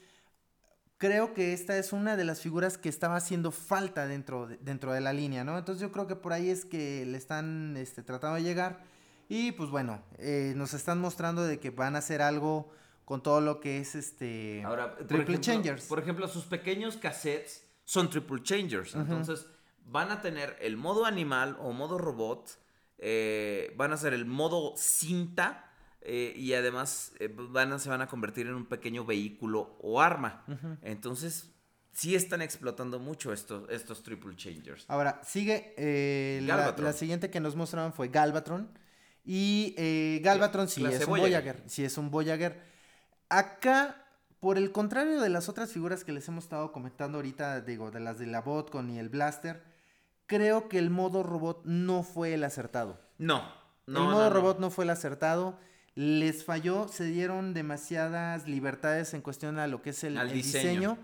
[0.99, 4.93] creo que esta es una de las figuras que estaba haciendo falta dentro de, dentro
[4.93, 5.59] de la línea, ¿no?
[5.59, 8.85] Entonces yo creo que por ahí es que le están este, tratando de llegar.
[9.29, 12.71] Y pues bueno, eh, nos están mostrando de que van a hacer algo
[13.05, 15.85] con todo lo que es este Ahora, por Triple ejemplo, Changers.
[15.87, 18.95] Por ejemplo, sus pequeños cassettes son Triple Changers.
[18.95, 19.47] Entonces,
[19.85, 22.59] van a tener el modo animal o modo robot.
[22.99, 25.69] eh, van a ser el modo cinta.
[26.05, 30.01] Eh, y además eh, van a, se van a convertir en un pequeño vehículo o
[30.01, 30.45] arma.
[30.83, 31.51] Entonces,
[31.93, 34.85] sí están explotando mucho estos, estos Triple Changers.
[34.89, 38.69] Ahora, sigue eh, la, la siguiente que nos mostraron fue Galvatron.
[39.25, 39.75] Y
[40.23, 41.57] Galvatron sí es un Voyager.
[41.57, 41.63] Voyager.
[41.67, 42.61] Sí es un Voyager.
[43.29, 44.05] Acá,
[44.41, 48.01] por el contrario de las otras figuras que les hemos estado comentando ahorita, digo, de
[48.01, 49.63] las de la Botcon y el Blaster,
[50.27, 53.01] creo que el modo robot no fue el acertado.
[53.19, 53.43] No,
[53.87, 54.01] no.
[54.01, 54.31] el no, modo no.
[54.31, 55.59] robot no fue el acertado.
[55.95, 60.33] Les falló, se dieron demasiadas libertades en cuestión a lo que es el, diseño.
[60.33, 60.99] diseño.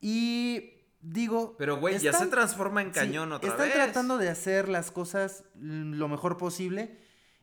[0.00, 1.56] Y digo.
[1.58, 3.74] Pero, güey, ya se transforma en sí, cañón otra están vez.
[3.74, 6.98] tratando de hacer las cosas mm, lo mejor posible.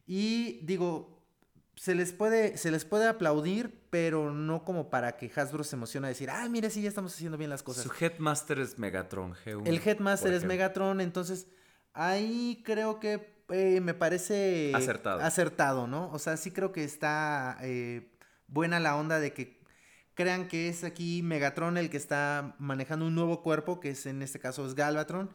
[0.07, 1.21] Y digo,
[1.75, 6.07] se les puede, se les puede aplaudir, pero no como para que Hasbro se emocione
[6.07, 7.83] a decir, ah, mire, sí, ya estamos haciendo bien las cosas.
[7.83, 9.67] Su Headmaster es Megatron G1.
[9.67, 10.45] El Headmaster es.
[10.45, 11.47] Megatron, entonces
[11.93, 15.21] ahí creo que eh, me parece Acertado.
[15.21, 16.09] acertado, ¿no?
[16.11, 18.11] O sea, sí creo que está eh,
[18.47, 19.61] buena la onda de que
[20.13, 24.21] crean que es aquí Megatron el que está manejando un nuevo cuerpo, que es en
[24.21, 25.31] este caso es Galvatron.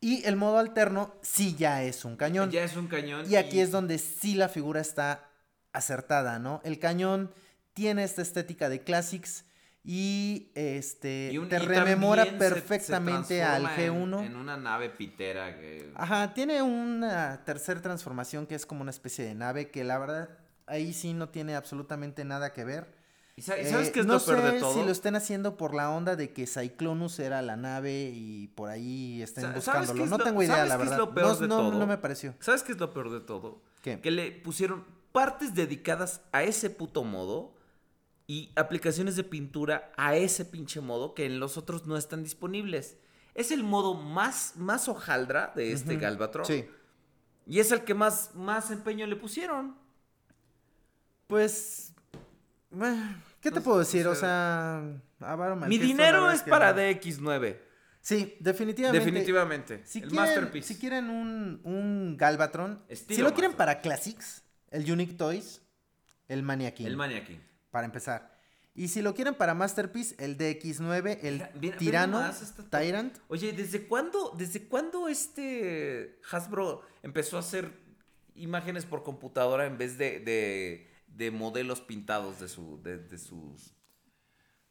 [0.00, 2.50] Y el modo alterno sí ya es un cañón.
[2.50, 3.28] Ya es un cañón.
[3.28, 5.28] Y aquí es donde sí la figura está
[5.72, 6.60] acertada, ¿no?
[6.64, 7.32] El cañón
[7.74, 9.44] tiene esta estética de classics
[9.84, 14.18] y este Y un- te y rememora también se- se perfectamente al transforma G1.
[14.20, 15.90] En, en una nave pitera que...
[15.94, 20.28] Ajá, tiene una tercera transformación que es como una especie de nave que la verdad
[20.66, 22.98] ahí sí no tiene absolutamente nada que ver.
[23.36, 24.74] ¿Y sa- y sabes qué es no lo peor de sé todo?
[24.74, 28.68] si lo estén haciendo por la onda de que Cyclonus era la nave y por
[28.68, 30.04] ahí estén Sa- ¿sabes buscándolo.
[30.04, 30.98] es No lo- tengo idea, la verdad.
[30.98, 31.78] lo peor no, de no- todo?
[31.78, 32.34] no me pareció.
[32.40, 33.62] ¿Sabes qué es lo peor de todo?
[33.80, 34.00] ¿Qué?
[34.00, 37.54] Que le pusieron partes dedicadas a ese puto modo
[38.30, 42.98] y aplicaciones de pintura a ese pinche modo que en los otros no están disponibles.
[43.34, 46.02] Es el modo más, más hojaldra de este Ujú.
[46.02, 46.44] Galvatron.
[46.46, 46.66] Sí.
[47.46, 49.76] Y es el que más, más empeño le pusieron.
[51.26, 51.94] Pues.
[53.40, 54.06] ¿Qué te No puedo decir?
[54.06, 54.82] O sea,
[55.20, 56.80] Avaro Mi dinero es para no.
[56.80, 57.58] DX9.
[58.02, 59.04] Sí, definitivamente.
[59.04, 59.82] Definitivamente.
[59.86, 60.74] Si el quieren, Masterpiece.
[60.74, 65.62] si quieren un, un Galvatron, Estilo si lo quieren para Classics, el Unique Toys,
[66.28, 67.38] el Maniac El Mania King.
[67.70, 68.36] Para empezar.
[68.74, 72.62] Y si lo quieren para Masterpiece, el DX9, el Mira, mira, Tirano, mira nomás esta-
[72.80, 73.18] Tyrant.
[73.28, 77.72] Oye, ¿desde cuándo, ¿desde cuándo este Hasbro empezó a hacer
[78.36, 83.74] imágenes por computadora en vez de, de, de modelos pintados de, su, de, de sus...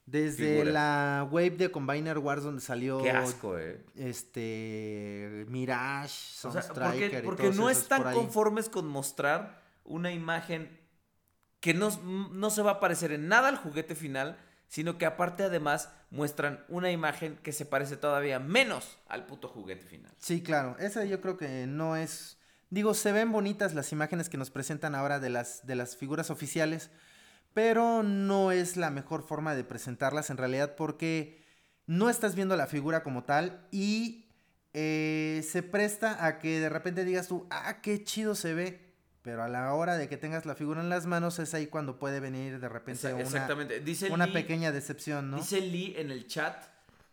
[0.06, 0.72] Desde Figuras.
[0.72, 3.84] la wave de Combiner Wars donde salió Qué asco, eh.
[3.94, 8.14] este Mirage, O sea, Sunstriker porque y porque todos no esos están por ahí.
[8.16, 10.77] conformes con mostrar una imagen
[11.60, 14.38] que no, no se va a parecer en nada al juguete final,
[14.68, 19.84] sino que aparte además muestran una imagen que se parece todavía menos al puto juguete
[19.84, 20.12] final.
[20.18, 20.76] Sí, claro.
[20.78, 22.38] Esa yo creo que no es.
[22.70, 26.30] Digo, se ven bonitas las imágenes que nos presentan ahora de las, de las figuras
[26.30, 26.90] oficiales,
[27.54, 31.42] pero no es la mejor forma de presentarlas en realidad porque
[31.86, 34.26] no estás viendo la figura como tal y
[34.74, 38.87] eh, se presta a que de repente digas tú, ah, qué chido se ve.
[39.28, 41.98] Pero a la hora de que tengas la figura en las manos es ahí cuando
[41.98, 43.80] puede venir de repente Exa- una, Exactamente.
[43.80, 45.36] Dice una Lee- pequeña decepción, ¿no?
[45.36, 46.64] Dice Lee en el chat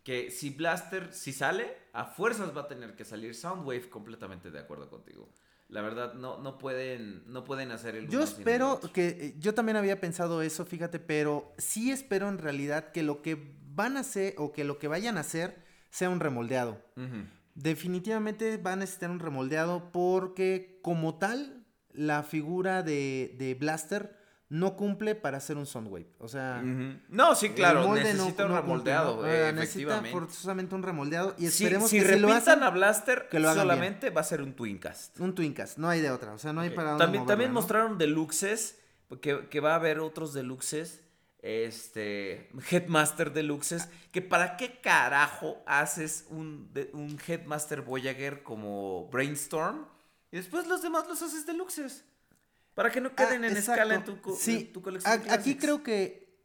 [0.02, 4.60] que si Blaster, si sale, a fuerzas va a tener que salir Soundwave, completamente de
[4.60, 5.28] acuerdo contigo.
[5.68, 9.76] La verdad, no, no, pueden, no pueden hacer el Yo espero que, eh, yo también
[9.76, 14.36] había pensado eso, fíjate, pero sí espero en realidad que lo que van a hacer
[14.38, 16.82] o que lo que vayan a hacer sea un remoldeado.
[16.96, 17.26] Ujú.
[17.56, 21.65] Definitivamente van a necesitar un remoldeado porque como tal,
[21.98, 24.16] la figura de, de Blaster
[24.50, 26.08] no cumple para hacer un Soundwave.
[26.20, 26.62] O sea...
[26.62, 29.28] No, sí, claro, necesita un cumple, remoldeado, ¿no?
[29.28, 33.28] eh, necesita forzosamente un remoldeado y Si, esperemos si que si lo hacen, a Blaster,
[33.30, 33.76] que lo hagan bien.
[33.78, 35.20] solamente va a ser un Twincast.
[35.20, 37.56] un Twincast, no hay de otra, o sea, no hay para También, moverla, también ¿no?
[37.56, 38.80] mostraron deluxes,
[39.22, 41.02] que, que va a haber otros deluxes,
[41.42, 49.86] este, Headmaster deluxes, que para qué carajo haces un, un Headmaster Voyager como Brainstorm
[50.36, 52.04] y después los demás los haces deluxes.
[52.74, 53.72] Para que no queden Ah, en exacto.
[53.72, 55.14] escala en tu, co- Sí, en tu colección.
[55.14, 55.62] a- de aquí classics.
[55.62, 56.36] creo que,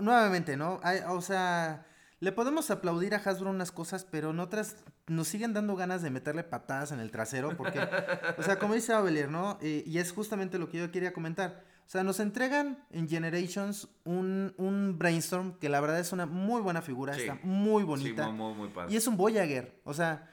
[0.00, 0.78] nuevamente, ¿no?
[0.84, 1.84] Hay- o sea,
[2.20, 4.76] le podemos aplaudir a Hasbro unas cosas, pero en otras
[5.08, 7.80] nos siguen dando ganas de meterle patadas en el trasero, porque,
[8.38, 9.58] o sea, como dice Abelier, ¿no?
[9.60, 11.64] Eh, y es justamente lo que yo quería comentar.
[11.84, 16.60] O sea, nos entregan en Generations un, un Brainstorm, que la verdad es una muy
[16.62, 17.22] buena figura, Sí.
[17.22, 18.28] está muy Sí, bonita.
[18.28, 18.92] muy, muy, muy padre.
[18.94, 19.80] Y es un Voyager.
[19.82, 20.30] O sea,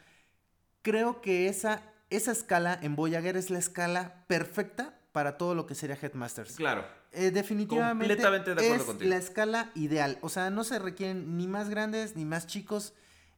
[0.83, 5.75] creo que esa, esa escala en Voyager es la escala perfecta para todo lo que
[5.75, 6.55] sería Headmasters.
[6.55, 6.85] Claro.
[7.11, 9.09] Eh, definitivamente Completamente de acuerdo es contigo.
[9.09, 10.17] la escala ideal.
[10.21, 12.93] O sea, no se requieren ni más grandes ni más chicos.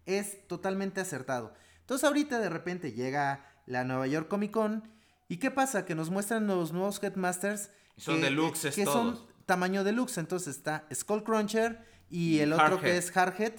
[0.06, 1.54] Es totalmente acertado.
[1.82, 4.90] Entonces ahorita de repente llega la Nueva York Comic Con.
[5.30, 5.86] ¿Y qué pasa?
[5.86, 7.70] Que nos muestran los nuevos Headmasters.
[7.98, 9.18] Son que- deluxes que todos.
[9.20, 10.18] son tamaño deluxe.
[10.18, 13.54] Entonces está Skullcruncher y el otro que es Hardhead.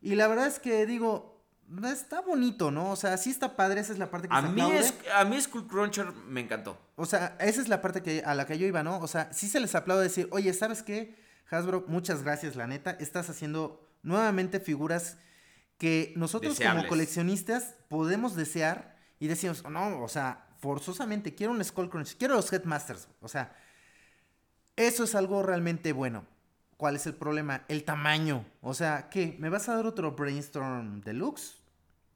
[0.00, 1.29] Y la verdad es que digo,
[1.92, 2.90] está bonito, ¿no?
[2.90, 3.80] O sea, sí está padre.
[3.80, 4.80] Esa es la parte que A se mí, aplaude.
[4.80, 6.78] es, a mí Skull Cruncher me encantó.
[6.96, 8.98] O sea, esa es la parte que, a la que yo iba, ¿no?
[9.00, 11.16] O sea, sí se les aplaude decir, oye, ¿sabes qué?
[11.50, 12.92] Hasbro, muchas gracias, la neta.
[12.92, 15.16] Estás haciendo nuevamente figuras
[15.78, 16.82] que nosotros Deseables.
[16.82, 22.34] como coleccionistas podemos desear y decimos, no, o sea, forzosamente quiero un Skull Crunch, quiero
[22.34, 23.08] los Headmasters.
[23.20, 23.56] O sea,
[24.76, 26.24] eso es algo realmente bueno.
[26.76, 27.64] ¿Cuál es el problema?
[27.68, 28.46] El tamaño.
[28.62, 29.36] O sea, ¿qué?
[29.38, 31.59] ¿Me vas a dar otro Brainstorm Deluxe?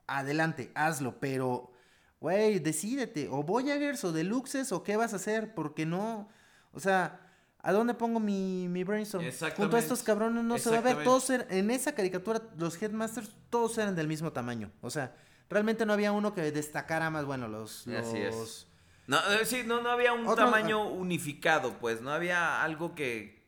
[0.07, 1.73] Adelante, hazlo, pero,
[2.21, 3.29] güey, decídete.
[3.31, 6.29] O Voyagers o Deluxes o qué vas a hacer, porque no.
[6.73, 7.21] O sea,
[7.61, 9.25] ¿a dónde pongo mi, mi Brainstorm?
[9.57, 11.05] Junto a estos cabrones no se va a ver.
[11.05, 14.71] Todos eran- en esa caricatura, los Headmasters, todos eran del mismo tamaño.
[14.83, 15.15] O sea,
[15.49, 17.87] realmente no había uno que destacara más, bueno, los.
[17.89, 18.35] Así es.
[18.35, 18.69] los-
[19.07, 23.44] No, eh, sí, no, no había un Otro- tamaño unificado, pues, no había algo que...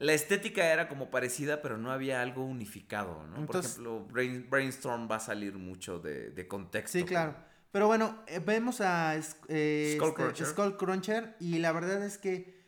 [0.00, 3.36] La estética era como parecida, pero no había algo unificado, ¿no?
[3.36, 6.98] Entonces- Por ejemplo, Brain- Brainstorm va a salir mucho de, de contexto.
[6.98, 7.36] Sí, claro.
[7.70, 9.14] Pero bueno, eh, vemos a
[9.48, 10.46] eh, Skullcruncher.
[10.46, 12.58] este, y la verdad es que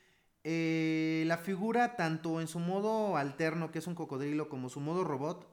[0.45, 5.03] eh, la figura, tanto en su modo alterno, que es un cocodrilo, como su modo
[5.03, 5.49] robot,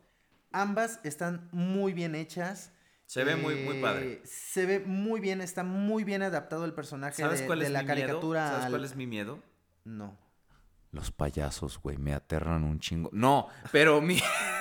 [0.51, 2.73] ambas están muy bien hechas.
[3.05, 4.13] Se ve muy- muy padre.
[4.13, 7.65] Eh, Se ve muy bien, está muy bien adaptado el personaje ¿Sabes de, cuál de
[7.65, 7.99] es la mi miedo?
[8.01, 8.47] caricatura.
[8.49, 9.41] ¿Sabes al- cuál es mi miedo?
[9.85, 10.17] No.
[10.91, 13.09] Los payasos, güey, me aterran un chingo.
[13.13, 14.19] No, pero mi...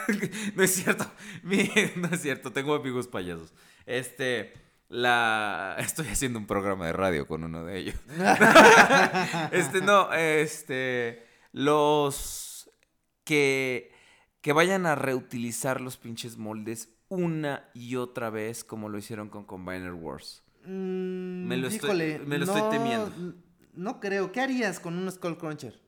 [0.55, 1.11] no es cierto.
[1.43, 3.53] Mi- No es cierto, tengo amigos payasos.
[3.87, 4.53] Este...
[4.91, 5.77] La...
[5.79, 7.95] Estoy haciendo un programa de radio con uno de ellos.
[9.53, 11.27] este, no, este...
[11.53, 12.71] Los...
[13.25, 13.93] Que...
[14.41, 19.45] Que vayan a reutilizar los pinches moldes una y otra vez como lo hicieron con
[19.45, 20.43] Combiner Wars.
[20.65, 23.13] Mm, Me lo estoy- me lo estoy no- temiendo.
[23.75, 24.31] No creo.
[24.33, 25.81] ¿Qué harías con un Skullcruncher?
[25.81, 25.88] Ah,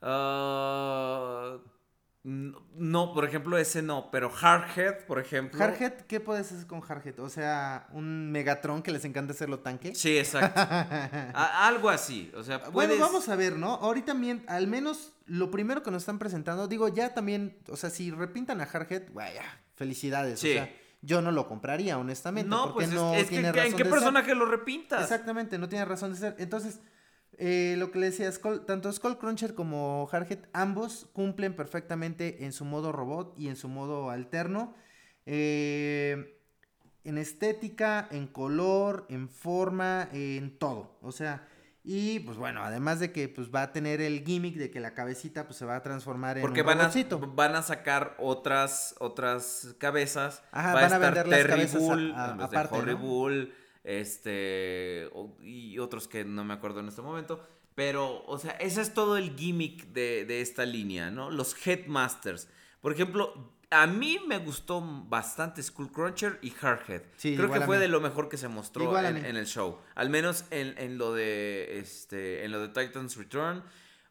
[0.00, 1.62] no,
[2.24, 5.58] no, por ejemplo, ese no, pero Hardhead, por ejemplo.
[5.58, 7.18] Hardhead, ¿qué puedes hacer con Hardhead?
[7.20, 9.94] O sea, un Megatron que les encanta hacerlo tanque.
[9.94, 10.60] Sí, exacto.
[11.34, 13.74] Algo así, o sea, Bueno, vamos a ver, ¿no?
[13.74, 17.88] Ahorita también, al menos lo primero que nos están presentando, digo, ya también, o sea,
[17.90, 19.42] si repintan a Hardhead, vaya,
[19.76, 20.40] felicidades.
[20.40, 20.50] Sí.
[20.50, 20.70] O sea,
[21.00, 22.50] yo no lo compraría, honestamente.
[22.50, 23.90] No, porque pues es- no es, que tiene ¿en razón qué de ser.
[23.90, 25.02] personaje lo repintas?
[25.02, 26.34] Exactamente, no tiene razón de ser.
[26.38, 26.80] Entonces,
[27.38, 32.64] eh, lo que le decía, Skull- tanto Skullcruncher como Hardhead, ambos cumplen perfectamente en su
[32.64, 34.74] modo robot y en su modo alterno.
[35.26, 36.34] Eh,
[37.04, 40.98] en estética, en color, en forma, en todo.
[41.00, 41.46] O sea,
[41.84, 44.92] y pues bueno, además de que pues va a tener el gimmick de que la
[44.92, 47.18] cabecita pues se va a transformar en Porque un van a, robotcito.
[47.34, 50.42] van a sacar otras, otras cabezas.
[50.50, 52.98] Ajá, Va van a estar vender las cabezas a- Bull a- aparte, ¿no?
[53.88, 55.08] Este,
[55.40, 57.42] y otros que no me acuerdo en este momento.
[57.74, 61.30] Pero, o sea, ese es todo el gimmick de, de esta línea, ¿no?
[61.30, 62.48] Los Headmasters.
[62.82, 67.02] Por ejemplo, a mí me gustó bastante Skullcruncher y Hardhead.
[67.16, 69.78] Sí, Creo que fue de lo mejor que se mostró en el show.
[69.94, 72.44] Al menos en, en lo de este.
[72.44, 73.64] En lo de Titans Return.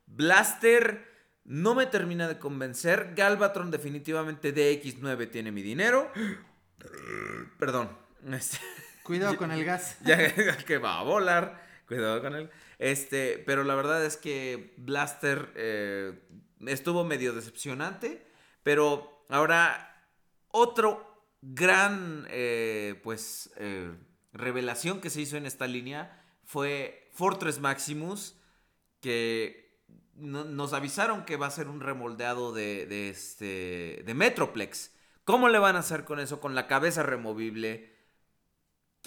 [0.07, 1.15] Blaster.
[1.43, 3.13] No me termina de convencer.
[3.15, 6.11] Galvatron definitivamente DX9 tiene mi dinero.
[7.59, 7.89] Perdón.
[8.31, 8.57] Este,
[9.07, 9.97] Cuidado con el gas.
[10.05, 11.65] ya que va a volar.
[11.87, 12.49] Cuidado con él.
[12.77, 16.19] Este, pero la verdad es que Blaster eh,
[16.67, 18.27] estuvo medio decepcionante.
[18.63, 20.05] Pero ahora,
[20.49, 23.91] otro gran, eh, pues, eh,
[24.33, 28.35] revelación que se hizo en esta línea fue Fortress Maximus,
[28.99, 29.81] que
[30.15, 34.91] no- nos avisaron que va a ser un remoldeado de, de este, de Metroplex.
[35.23, 36.39] ¿Cómo le van a hacer con eso?
[36.41, 37.95] Con la cabeza removible.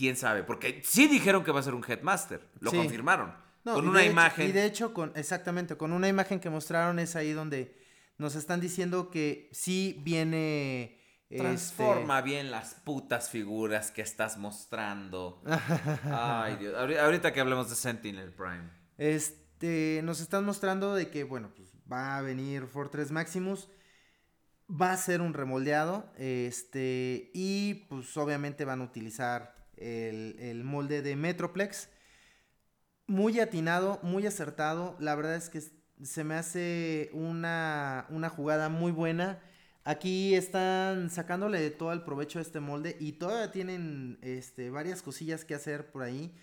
[0.01, 0.43] ¿Quién sabe?
[0.45, 2.41] Porque sí dijeron que va a ser un Headmaster.
[2.61, 2.79] Lo Sí.
[2.79, 3.35] confirmaron.
[3.65, 4.49] No, con una hecho- imagen.
[4.49, 7.77] y de hecho, con, exactamente, con una imagen que mostraron es ahí donde
[8.17, 10.99] nos están diciendo que sí viene...
[11.29, 15.43] este, Transforma bien las putas figuras que estás mostrando.
[16.05, 16.75] Ay, Dios.
[16.79, 18.71] Ahori- Ahorita que hablemos de Sentinel Prime.
[18.97, 23.69] Este, nos están mostrando de que, bueno, pues va a venir Fortress Maximus.
[24.71, 26.11] Va a ser un remoldeado.
[26.17, 31.89] Este, y pues obviamente van a utilizar el, el molde de Metroplex.
[33.07, 34.97] Muy atinado, muy acertado.
[35.01, 35.61] La verdad es que
[36.03, 39.41] se me hace una, una jugada muy buena.
[39.85, 45.45] Aquí están sacándole todo el provecho a este molde y todavía tienen este, varias cosillas
[45.45, 46.35] que hacer por ahí.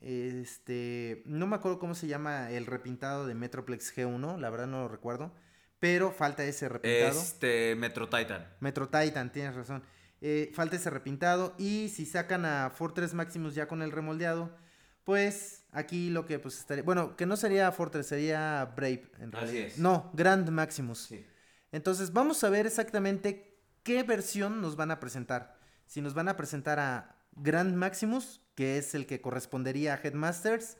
[0.00, 4.82] Este, no me acuerdo cómo se llama el repintado de Metroplex G1, la verdad no
[4.82, 5.32] lo recuerdo,
[5.78, 7.20] pero falta ese repintado.
[7.20, 8.46] Este, Metro Titan.
[8.60, 9.82] Metro Titan, tienes razón.
[10.26, 14.56] Eh, falta ese repintado y si sacan a Fortress Maximus ya con el remoldeado,
[15.04, 19.44] pues aquí lo que pues estaría, bueno, que no sería Fortress, sería Brave en Así
[19.44, 19.66] realidad.
[19.66, 19.78] es.
[19.78, 21.00] No, Grand Maximus.
[21.00, 21.26] Sí.
[21.72, 25.58] Entonces vamos a ver exactamente qué versión nos van a presentar.
[25.84, 30.78] Si nos van a presentar a Grand Maximus, que es el que correspondería a Headmasters,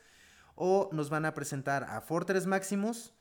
[0.54, 3.12] o nos van a presentar a Fortress Maximus,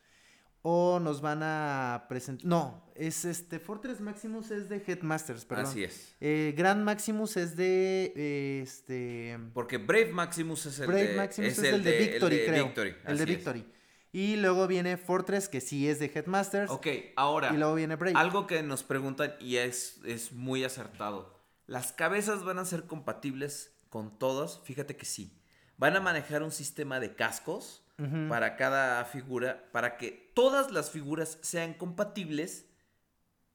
[0.63, 2.45] o nos van a presentar...
[2.47, 5.65] No, es este, Fortress Maximus es de Headmasters, perdón.
[5.65, 6.15] Así es.
[6.21, 9.37] Eh, Grand Maximus es de, eh, este...
[9.53, 11.17] Porque Brave Maximus es el Brave de...
[11.17, 12.65] Maximus es, el, de Victory, de creo.
[12.65, 13.29] Victory, El de es.
[13.29, 13.65] Victory.
[14.13, 16.71] Y luego viene Fortress, que sí es de Headmasters.
[16.71, 18.17] Ok, ahora, Y luego viene Brave.
[18.17, 21.41] algo que nos preguntan y es, es muy acertado.
[21.67, 24.61] ¿Las cabezas van a ser compatibles con todas?
[24.63, 25.37] Fíjate que sí.
[25.77, 27.82] Van a manejar un sistema de cascos
[28.27, 32.65] Para cada figura, para que todas las figuras sean compatibles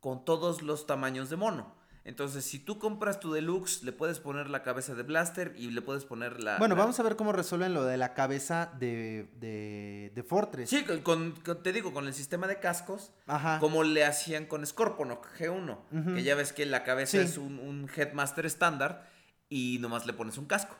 [0.00, 1.76] con todos los tamaños de mono.
[2.04, 5.82] Entonces, si tú compras tu deluxe, le puedes poner la cabeza de Blaster y le
[5.82, 6.56] puedes poner la...
[6.56, 10.70] Bueno, la- vamos a ver cómo resuelven lo de la cabeza de, de, de Fortress.
[10.70, 13.58] Sí, con, te digo, con el sistema de cascos, Ajá.
[13.58, 16.14] como le hacían con Scorponok G1, Ujú.
[16.14, 17.24] que ya ves que la cabeza Sí.
[17.24, 19.06] es un, un Headmaster estándar
[19.50, 20.76] y nomás le pones un casco.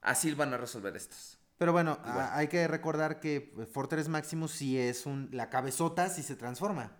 [0.00, 1.38] Así van a resolver estas.
[1.62, 5.28] Pero bueno, a- hay que recordar que Fortress Maximus sí es un...
[5.30, 6.96] La cabezota sí se transforma.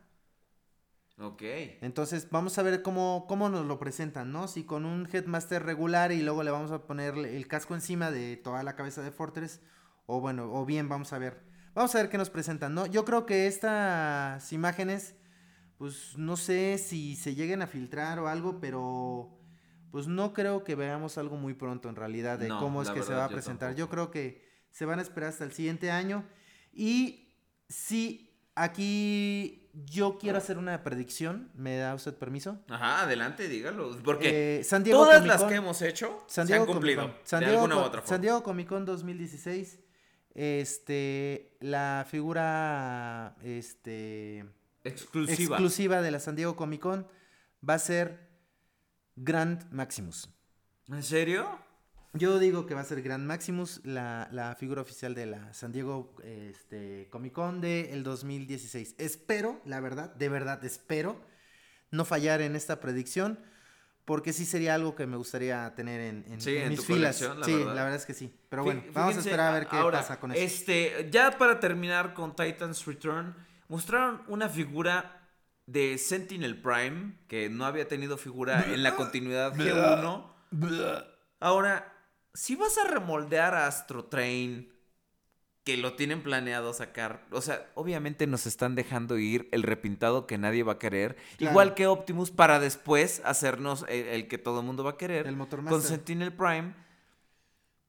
[1.19, 1.43] Ok.
[1.81, 4.47] Entonces, vamos a ver cómo, cómo nos lo presentan, ¿no?
[4.47, 8.37] Si con un Headmaster regular y luego le vamos a poner el casco encima de
[8.37, 9.61] toda la cabeza de Fortress.
[10.07, 11.43] O bueno, o bien, vamos a ver.
[11.75, 12.87] Vamos a ver qué nos presentan, ¿no?
[12.87, 15.17] Yo creo que estas imágenes,
[15.77, 19.41] pues no sé si se lleguen a filtrar o algo, pero
[19.91, 23.03] pues no creo que veamos algo muy pronto en realidad de No, cómo es que
[23.03, 23.75] se va a presentar.
[23.75, 26.25] Yo creo que se van a esperar hasta el siguiente año.
[26.73, 27.29] Y
[27.69, 31.51] sí, aquí yo quiero hacer una predicción.
[31.55, 32.59] ¿Me da usted permiso?
[32.69, 33.97] Ajá, adelante, dígalo.
[34.03, 37.15] Porque Eh, San Diego todas Comic las que hemos hecho San se Diego han cumplido.
[37.25, 38.09] San de Diego, alguna u otra forma.
[38.09, 39.79] San Diego Comic Con 2016.
[40.35, 44.47] Este, la figura este,
[44.83, 45.57] Exclusiva.
[45.57, 47.07] exclusiva de la San Diego Comic Con
[47.69, 48.31] va a ser
[49.17, 50.31] Grand Maximus.
[50.89, 51.47] ¿En serio?
[52.15, 55.73] Yo digo que va a ser Grand Maximus, la, la figura oficial de la San
[55.73, 58.97] Diego este, Comic Con del 2016.
[58.99, 61.19] Espero, la verdad, de verdad espero
[61.91, 63.39] no fallar en esta predicción,
[64.05, 67.21] porque sí sería algo que me gustaría tener en, en- Sí, en en mis filas.
[67.21, 67.75] la sí, verdad.
[67.75, 68.35] la verdad es que sí.
[68.51, 70.41] Pero bueno, vamos a esperar a ver qué ahora, pasa con eso.
[70.43, 73.35] Este, ya para terminar con Titans Return,
[73.69, 75.29] mostraron una figura
[75.67, 81.07] de Sentinel Prime que no había tenido figura en la continuidad G1.
[81.41, 81.92] Ahora,
[82.35, 84.73] si vas a remoldear a Astro Train,
[85.65, 90.37] que lo tienen planeado sacar, o sea, obviamente nos están dejando ir el repintado que
[90.37, 91.53] nadie va a querer, Claro.
[91.53, 95.27] igual que Optimus para después hacernos el, el que todo el mundo va a querer.
[95.29, 95.81] El Motor con.
[95.83, 96.75] Sentinel Prime.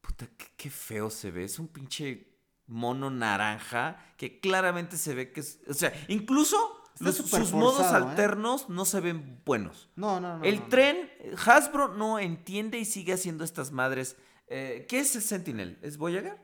[0.01, 1.45] Puta, qué, qué feo se ve.
[1.45, 2.27] Es un pinche
[2.67, 5.59] mono naranja que claramente se ve que es.
[5.67, 7.95] O sea, incluso los- sus modos ¿eh?
[7.95, 9.89] alternos no se ven buenos.
[9.95, 10.43] No, no, no.
[10.43, 10.67] el no.
[10.67, 11.09] tren,
[11.43, 14.15] Hasbro no entiende y sigue haciendo estas madres.
[14.55, 15.77] Eh, ¿Qué es el Sentinel?
[15.81, 16.37] ¿Es Voyager?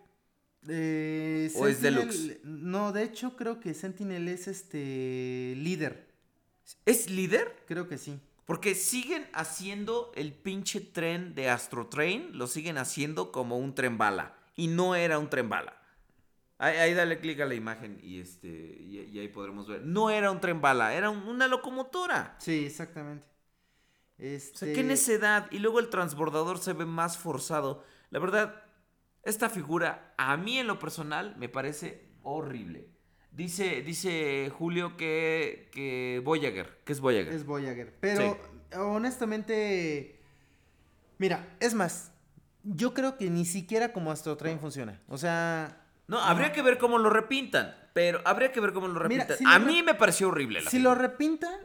[0.68, 2.40] Eh, ¿O es deluxe?
[2.44, 6.10] No, de hecho creo que Sentinel es este líder.
[6.86, 7.56] ¿Es líder?
[7.68, 8.20] Creo que sí.
[8.46, 13.98] Porque siguen haciendo el pinche tren de Astro Train, lo siguen haciendo como un tren
[13.98, 14.36] bala.
[14.56, 15.80] Y no era un tren bala.
[16.58, 19.82] Ahí, ahí dale clic a la imagen y, este, y, y ahí podremos ver.
[19.86, 22.36] No era un tren bala, era un- una locomotora.
[22.40, 23.26] Sí, exactamente.
[23.26, 25.48] O sea, Este, qué necedad.
[25.52, 27.86] Y luego el transbordador se ve más forzado.
[28.10, 28.64] La verdad,
[29.24, 32.90] esta figura, a mí en lo personal, me parece horrible.
[33.32, 37.34] Dice, dice Julio que, que Voyager, que es Voyager.
[37.34, 37.96] Es Voyager.
[38.00, 38.38] Pero
[38.76, 40.20] honestamente,
[41.18, 42.12] mira, es más,
[42.64, 45.02] yo creo que ni siquiera como Astro Train funciona.
[45.08, 47.76] O sea, No, habría que ver cómo lo repintan.
[47.94, 49.38] Pero habría que ver cómo lo Mira, repintan.
[49.38, 50.96] si a lo re- mí me pareció horrible la si figura.
[50.96, 51.60] lo repintan,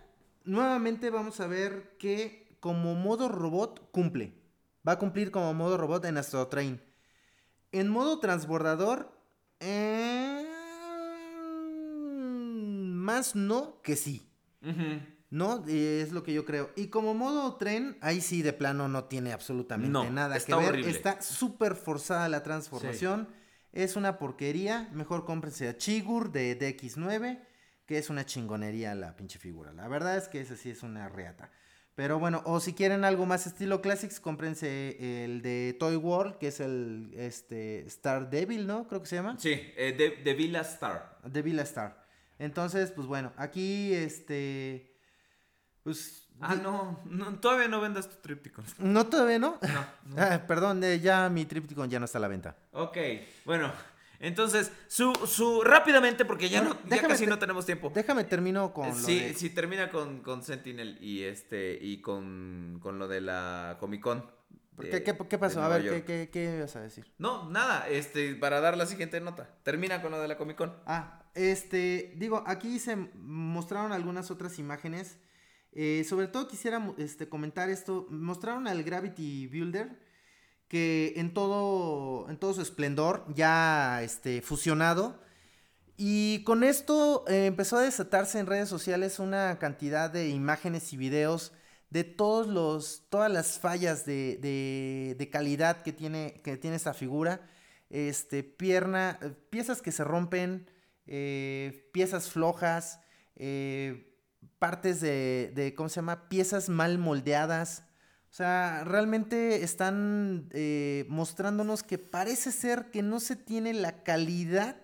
[0.44, 4.32] nuevamente vamos a ver que como modo robot cumple.
[4.86, 6.80] Va a cumplir como modo robot en Astro Train.
[7.72, 9.10] En modo transbordador,
[9.60, 10.46] eh,
[12.24, 14.30] más no que sí.
[15.30, 15.64] ¿No?
[15.66, 16.70] Es lo que yo creo.
[16.76, 20.68] Y como modo tren, ahí sí de plano no tiene absolutamente No, nada que ver.
[20.68, 20.90] horrible.
[20.90, 23.28] Está súper forzada la transformación.
[23.72, 24.88] Es una porquería.
[24.92, 27.40] Mejor cómprense a Chigur de DX9,
[27.86, 29.72] que es una chingonería la pinche figura.
[29.72, 31.50] La verdad es que esa sí es una reata.
[31.94, 36.48] Pero bueno, o si quieren algo más estilo Classics, cómprense el de Toy World, que
[36.48, 38.88] es el este Star Devil, ¿no?
[38.88, 39.36] Creo que se llama.
[39.38, 41.18] Sí, eh, de, de Villa Star.
[41.24, 42.04] De Villa Star.
[42.38, 44.92] Entonces, pues bueno, aquí este.
[45.84, 46.22] Pues.
[46.40, 48.60] Ah, no, no, todavía no vendas tu tríptico.
[48.78, 49.58] No todavía, ¿no?
[50.06, 52.56] No, Ah, perdón, eh, ya mi Tripticon ya no está a la venta.
[52.72, 52.96] Ok,
[53.44, 53.72] bueno,
[54.20, 57.90] entonces, su, su, rápidamente, porque ya, no, ya déjame casi no tenemos tiempo.
[57.94, 62.78] Déjame termino con lo Sí, de- sí, termina con, con Sentinel y este, y con,
[62.82, 64.24] con lo de la Comic Con.
[64.78, 65.62] de- ¿Qué, qué- qué pasó?
[65.62, 67.06] A ver, ¿qué, qué, qué ibas a decir?
[67.18, 69.48] No, nada, este, para dar la siguiente nota.
[69.62, 70.74] Termina con lo de la Comic Con.
[70.86, 75.18] Ah, este, digo, aquí se mostraron algunas otras imágenes.
[75.76, 78.06] Eh, sobre todo quisiera este, comentar esto.
[78.08, 79.98] Mostraron al Gravity Builder
[80.74, 85.20] que en todo, en todo su esplendor, ya este, fusionado.
[85.96, 90.96] Y con esto eh, empezó a desatarse en redes sociales una cantidad de imágenes y
[90.96, 91.52] videos
[91.90, 94.38] de todos los, todas las fallas de,
[95.18, 97.48] de- calidad que tiene, que tiene esta figura.
[97.90, 100.68] Este, pierna, eh, piezas que se rompen,
[101.06, 103.00] eh, piezas flojas,
[104.58, 106.28] partes de, de, ¿cómo se llama?
[106.28, 107.84] Piezas mal moldeadas.
[108.34, 114.74] O sea, realmente están eh, mostrándonos que parece ser que no se tiene la calidad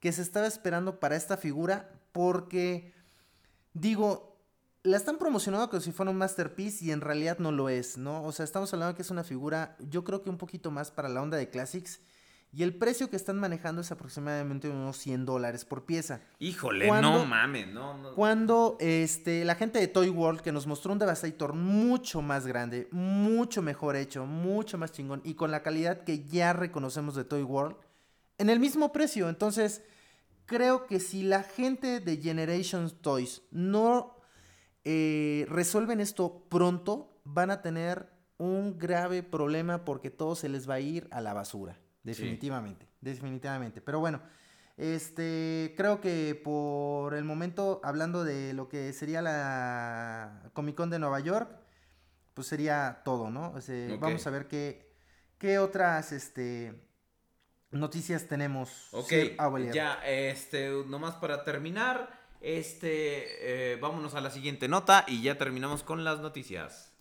[0.00, 2.92] que se estaba esperando para esta figura porque,
[3.74, 4.36] digo,
[4.82, 8.24] la están promocionando como si fuera un masterpiece y en realidad no lo es, ¿no?
[8.24, 11.08] O sea, estamos hablando que es una figura, yo creo que un poquito más para
[11.08, 12.00] la onda de Classics
[12.52, 16.20] y el precio que están manejando es aproximadamente unos 100 dólares por pieza.
[16.40, 18.14] Híjole, ¿Cuándo- no mames, no, no.
[18.14, 22.88] Cuando este, la gente de Toy World que nos mostró un Devastator mucho más grande,
[22.90, 27.42] mucho mejor hecho, mucho más chingón y con la calidad que ya reconocemos de Toy
[27.42, 27.76] World,
[28.38, 29.28] en el mismo precio.
[29.28, 29.82] Entonces,
[30.46, 34.16] creo que si la gente de Generations Toys no
[34.84, 40.74] eh, resuelven esto pronto, van a tener un grave problema porque todo se les va
[40.74, 41.78] a ir a la basura.
[42.02, 43.80] Definitivamente, definitivamente.
[43.80, 44.20] Pero bueno,
[44.76, 50.98] este, creo que por el momento, hablando de lo que sería la Comic Con de
[50.98, 51.50] Nueva York,
[52.34, 53.52] pues sería todo, ¿no?
[53.52, 54.00] O sea, Ok.
[54.00, 54.94] Vamos a ver qué,
[55.38, 56.74] qué otras, este,
[57.70, 58.88] noticias tenemos.
[58.92, 59.74] Ok, Avelier.
[59.74, 65.82] ya, este, nomás para terminar, este, eh, vámonos a la siguiente nota y ya terminamos
[65.82, 66.94] con las noticias.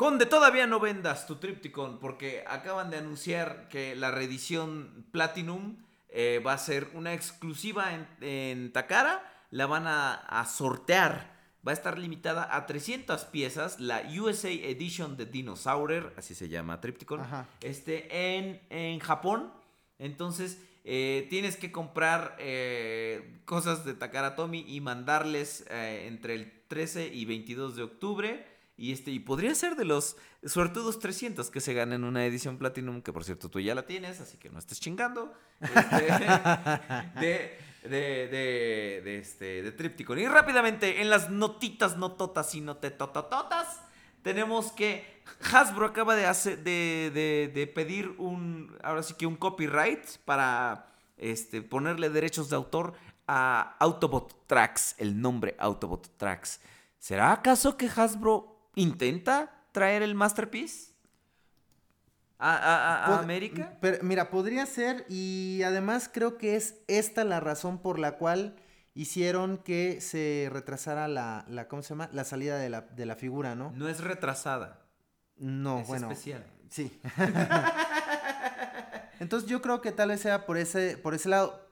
[0.00, 5.76] Conde, todavía no vendas tu Tripticon porque acaban de anunciar que la reedición Platinum
[6.08, 9.22] eh, va a ser una exclusiva en, en Takara.
[9.50, 11.36] La van a, a sortear.
[11.68, 13.78] Va a estar limitada a 300 piezas.
[13.78, 17.46] La USA Edition de Dinosaurer, así se llama Tripticon, Ajá.
[17.60, 19.52] este, en, en Japón.
[19.98, 27.08] Entonces, eh, tienes que comprar eh, cosas de Takara Tomy y mandarles entre el 13
[27.12, 28.49] y 22 de octubre.
[28.80, 33.02] Y, este, y podría ser de los suertudos 300 que se ganen una edición Platinum,
[33.02, 35.34] que por cierto tú ya la tienes, así que no estés chingando.
[35.60, 36.06] Este,
[37.20, 40.18] de, de, de, de, este, de Tripticon.
[40.18, 43.82] Y rápidamente, en las notitas, nototas y notetotototas,
[44.22, 45.20] tenemos que
[45.52, 50.90] Hasbro acaba de, hacer, de, de, de pedir un, ahora sí que un copyright para
[51.18, 52.94] este, ponerle derechos de autor
[53.26, 56.62] a Autobot Tracks, el nombre Autobot Tracks.
[56.98, 60.90] ¿Será acaso que Hasbro intenta traer el Masterpiece?
[62.38, 63.76] ¿A, a- a- a Pod- América?
[63.80, 68.56] pero, mira, podría ser y además creo que es esta la razón por la cual
[68.94, 72.08] hicieron que se retrasara la, la ¿cómo se llama?
[72.12, 73.72] La salida de la, de la figura, ¿no?
[73.76, 74.80] No es retrasada.
[75.36, 76.10] No, es bueno.
[76.10, 76.44] especial.
[76.70, 77.00] Sí.
[79.20, 81.68] Entonces yo creo que tal vez sea por ese, por ese lado.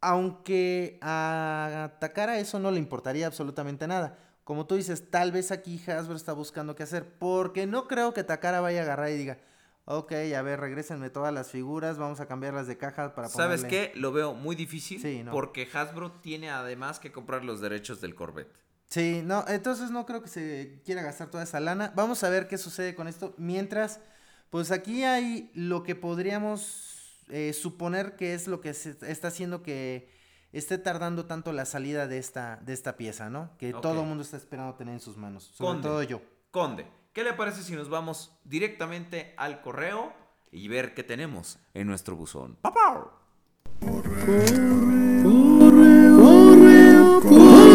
[0.00, 4.16] Aunque a Takara eso no le importaría absolutamente nada.
[4.48, 7.04] Como tú dices, tal vez aquí Hasbro está buscando qué hacer.
[7.18, 9.36] Porque no creo que Takara vaya a agarrar y diga,
[9.84, 13.92] ok, a ver, regrésenme todas las figuras, vamos a cambiarlas de caja para ¿Sabes ponerle-".
[13.92, 13.98] qué?
[14.00, 15.32] Lo veo muy difícil Sí, no.
[15.32, 18.50] porque Hasbro tiene además que comprar los derechos del Corvette.
[18.86, 21.92] Sí, no, entonces no creo que se quiera gastar toda esa lana.
[21.94, 23.34] Vamos a ver qué sucede con esto.
[23.36, 24.00] Mientras,
[24.48, 29.62] pues aquí hay lo que podríamos eh, suponer que es lo que se está haciendo
[29.62, 30.08] que
[30.52, 33.50] esté tardando tanto la salida de esta, de esta pieza, ¿no?
[33.58, 35.50] Que todo el mundo está esperando tener en sus manos.
[35.54, 35.82] Sobre Conde.
[35.82, 36.20] todo yo.
[36.50, 40.12] Conde, ¿qué le parece si nos vamos directamente al correo
[40.50, 42.56] y ver qué tenemos en nuestro buzón?
[42.60, 43.12] ¡Papá!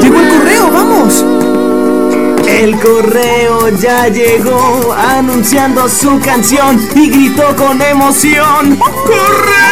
[0.02, 1.24] ¡Llegó el correo, vamos!
[2.48, 8.78] El correo ya llegó anunciando su canción y gritó con emoción.
[8.78, 9.63] ¡Correo!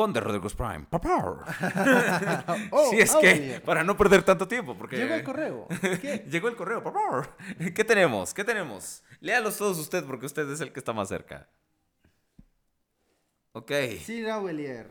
[0.00, 0.86] Conde Rodríguez Prime.
[0.88, 1.44] ¡Papá!
[2.70, 4.96] Oh, si es oh, que, para no perder tanto tiempo, porque...
[4.96, 5.68] Llegó el correo.
[6.00, 6.24] ¿Qué?
[6.26, 7.36] Llegó el correo, papá.
[7.74, 8.32] ¿Qué tenemos?
[8.32, 9.02] ¿Qué tenemos?
[9.20, 11.50] Léalos todos usted porque usted es el que está más cerca.
[13.52, 13.70] Ok.
[14.02, 14.90] Sí, Raubelier.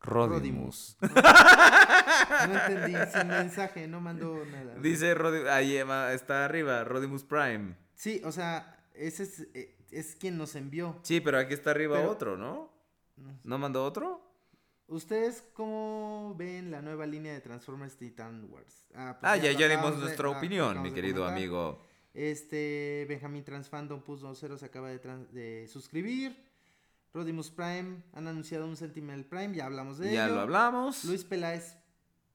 [0.00, 0.96] Rodimus.
[1.00, 4.76] No entendí, sin mensaje, no mandó nada.
[4.76, 5.76] Dice Rodi- ahí
[6.14, 7.74] está arriba, Rodimus Prime.
[7.96, 11.00] Sí, o sea, ese es, eh, es quien nos envió.
[11.02, 12.78] Sí, pero aquí está arriba Pero- otro, ¿no?
[13.44, 14.20] ¿No mandó otro?
[14.86, 18.86] ¿Ustedes cómo ven la nueva línea de Transformers Titan Wars?
[18.88, 21.80] pues Ah, ya, ya dimos de- nuestra ah, opinión, mi querido amigo.
[22.12, 26.36] Este, Benjamín Transfandom puso cero, se acaba de, suscribir.
[27.14, 30.34] Rodimus Prime han anunciado un Sentinel Prime, ya hablamos de Ya ello.
[30.36, 31.04] lo hablamos.
[31.04, 31.76] Luis Peláez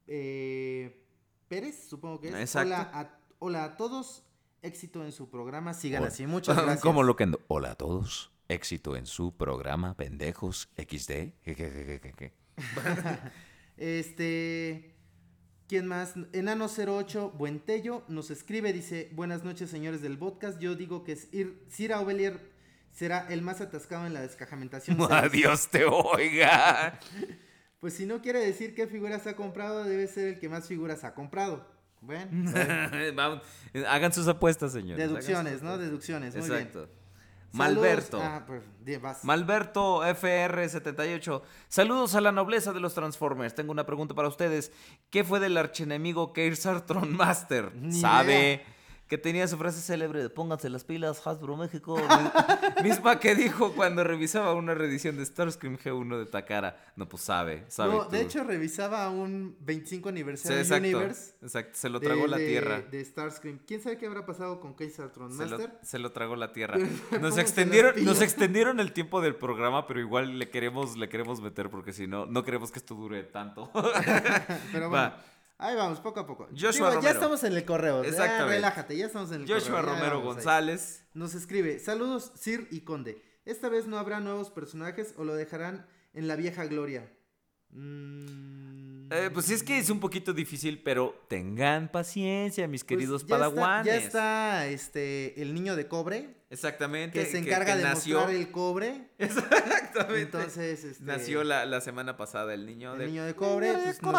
[0.07, 1.05] eh,
[1.47, 2.35] Pérez, supongo que es.
[2.35, 2.67] Exacto.
[2.73, 4.23] Hola a, hola a todos,
[4.61, 6.81] éxito en su programa, sigan así, muchas gracias.
[6.81, 7.41] ¿Cómo lo que ando?
[7.47, 8.31] Hola a todos.
[8.47, 11.33] Éxito en su programa, pendejos, XD.
[13.77, 14.91] Este.
[15.67, 16.15] ¿Quién más?
[16.15, 22.39] Enano08 Buentello nos escribe, dice, buenas noches señores del podcast, yo digo que Sir Aubelier
[22.91, 24.97] será el más atascado en la descajamentación.
[24.99, 25.09] seis".
[25.11, 26.99] Adiós te oiga.
[27.81, 31.03] Pues si no quiere decir qué figuras ha comprado, debe ser el que más figuras
[31.03, 31.69] ha comprado.
[32.01, 32.51] Bueno,
[33.13, 33.43] Vamos,
[33.87, 35.03] hagan sus apuestas, señores.
[35.03, 35.77] sus deducciones, ¿no?
[35.77, 36.85] Deducciones, muy Exacto.
[36.87, 37.04] bien.
[37.57, 38.21] Malberto.
[38.21, 38.63] Ah, pues.
[39.23, 41.41] Malberto FR78.
[41.67, 43.55] Saludos a la nobleza de los Transformers.
[43.55, 44.71] Tengo una pregunta para ustedes.
[45.09, 47.73] ¿Qué fue del archienemigo Kersartron Master?
[47.75, 48.53] Ni ¿Sabe?
[48.53, 48.74] idea.
[49.07, 51.95] Que tenía su frase célebre de pónganse las pilas, Hasbro México.
[51.95, 56.75] mi- Misma que dijo cuando revisaba una reedición de Starscream G1 de Takara.
[56.95, 57.93] No, pues sabe, sabe.
[57.93, 61.35] No, de hecho revisaba un 25 Sí, aniversario exacto, Universe.
[61.43, 62.81] exacto, se lo de- tragó la de- tierra.
[62.81, 63.59] De Starscream.
[63.67, 65.79] ¿Quién sabe qué habrá pasado con Keisartron Se lo, Master?
[65.83, 66.75] se lo tragó la tierra.
[67.21, 71.69] Nos extendieron, nos extendieron el tiempo del programa, pero igual le queremos, le queremos meter
[71.69, 73.69] porque si no, no queremos que esto dure tanto.
[74.71, 75.21] Pero bueno, Va.
[75.57, 76.47] Ahí vamos, poco a poco.
[76.51, 77.01] Joshua Digo, Romero.
[77.01, 78.03] ya estamos en el correo.
[78.03, 78.55] Exactamente.
[78.55, 79.93] relájate, ya estamos en el Joshua correo.
[79.95, 80.23] ya Romero ahí.
[80.23, 81.05] González.
[81.13, 83.21] Nos escribe, saludos Sir y Conde.
[83.45, 87.11] Esta vez no habrá nuevos personajes o lo dejarán en la vieja gloria.
[87.69, 93.25] Mm, Eh, pues es que es un poquito difícil, pero tengan paciencia, mis pues queridos
[93.27, 97.19] ya está- ya está este, el niño de cobre, Exactamente.
[97.19, 99.09] que se encarga que de nació, mostrar el cobre.
[99.19, 100.21] Exactamente.
[100.21, 103.05] Entonces, este, Nació la, la semana pasada el niño el de...
[103.07, 104.11] niño de cobre, pues, nos, estuvo,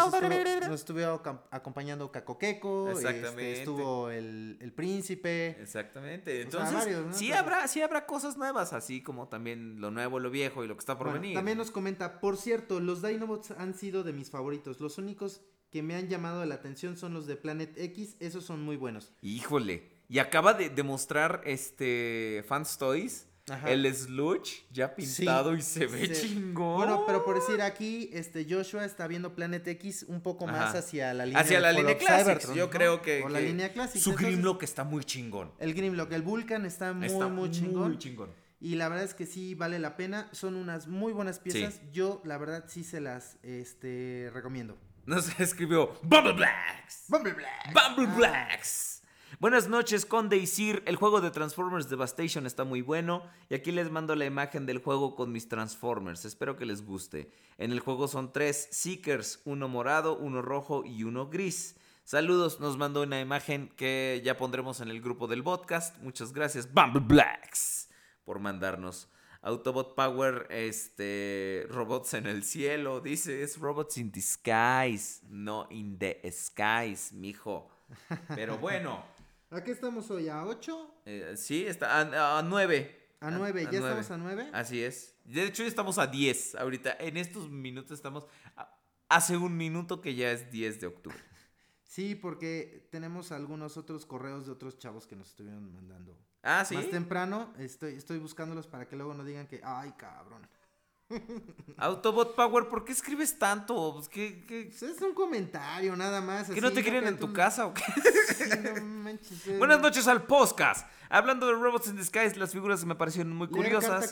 [0.69, 3.59] nos estuvo acom- acompañando Cacoqueco, este, Exactamente.
[3.59, 5.57] estuvo el, el príncipe.
[5.61, 6.31] Exactamente.
[6.31, 7.13] O sea, Entonces, varios, ¿no?
[7.13, 10.75] sí, habrá, sí habrá cosas nuevas, así como también lo nuevo, lo viejo y lo
[10.75, 11.35] que está por Bueno, venir.
[11.35, 14.79] también nos comenta, por cierto, los Dinobots han sido de mis favoritos.
[14.79, 15.41] Los únicos
[15.71, 19.11] que me han llamado la atención son los de Planet X, esos son muy buenos.
[19.21, 19.96] Híjole.
[20.09, 23.69] Y acaba de demostrar este Fans Toys Ajá.
[23.71, 26.27] el Sludge ya pintado y se ve Sí.
[26.29, 26.77] chingón.
[26.77, 31.13] Bueno, pero por decir aquí, este Joshua está viendo Planet X un poco más hacia
[31.13, 31.95] la línea Hacia la línea.
[31.97, 32.69] Cybertron, Yo ¿no?
[32.69, 34.03] creo que, O la que línea Classics.
[34.03, 35.51] su entonces, Grimlock está muy chingón.
[35.59, 37.97] El Grimlock, el Vulcan está muy, Está muy muy chingón.
[37.97, 38.29] chingón.
[38.59, 40.29] Y la verdad es que sí vale la pena.
[40.31, 41.79] Son unas muy buenas piezas.
[41.91, 44.77] Yo, la verdad, sí se las este, recomiendo.
[45.05, 47.03] Nos escribió Bumble Blacks.
[47.07, 47.71] Bumble Black.
[47.73, 48.96] Bumble Blacks.
[49.39, 50.81] Buenas noches, Conde y Sir.
[50.87, 53.21] El juego de Transformers Devastation está muy bueno.
[53.49, 56.25] Y aquí les mando la imagen del juego con mis Transformers.
[56.25, 57.31] Espero que les guste.
[57.59, 61.75] En el juego son tres Seekers: uno morado, uno rojo y uno gris.
[62.03, 65.95] Saludos, nos mandó una imagen que ya pondremos en el grupo del podcast.
[66.01, 67.89] Muchas gracias, Bumble Blacks,
[68.25, 69.07] por mandarnos.
[69.43, 76.19] Autobot Power, este, robots en el cielo, dice, es robots in disguise, no in the
[76.31, 77.69] skies, mijo.
[78.29, 79.03] Pero bueno,
[79.49, 80.27] ¿A qué estamos hoy?
[80.29, 81.01] ¿A 8?
[81.05, 83.07] eh, sí, está a, a 9.
[83.21, 83.63] ¿A 9?
[83.71, 84.49] ¿Ya estamos a 9?
[84.53, 85.15] Así es.
[85.23, 86.97] De hecho, ya estamos a 10 ahorita.
[86.99, 88.25] En estos minutos estamos...
[88.55, 88.73] a-
[89.09, 91.17] hace un minuto que ya es 10 de octubre.
[91.89, 96.15] Sí, porque tenemos algunos otros correos de otros chavos que nos estuvieron mandando.
[96.43, 96.75] Ah, ¿sí?
[96.75, 100.47] Más temprano, estoy, estoy buscándolos para que luego no digan que, ay, cabrón.
[101.77, 103.93] Autobot Power, ¿por qué escribes tanto?
[103.95, 106.49] Pues, ¿qué, qué- Pues es un comentario nada más.
[106.49, 107.83] ¿Que no te quieren en tu casa o qué?
[108.35, 108.43] Sí,
[108.75, 109.57] no manches.
[109.57, 110.87] Buenas noches al podcast.
[111.09, 114.11] Hablando de Robots in Disguise, las figuras me parecieron muy curiosas.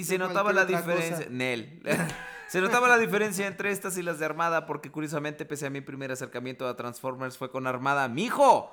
[0.00, 1.26] Y se notaba la diferencia.
[1.30, 1.82] Nel.
[2.48, 5.80] se notaba la diferencia entre estas y las de Armada, porque curiosamente, pese a mi
[5.82, 8.08] primer acercamiento a Transformers, fue con Armada.
[8.08, 8.70] ¡Mijo!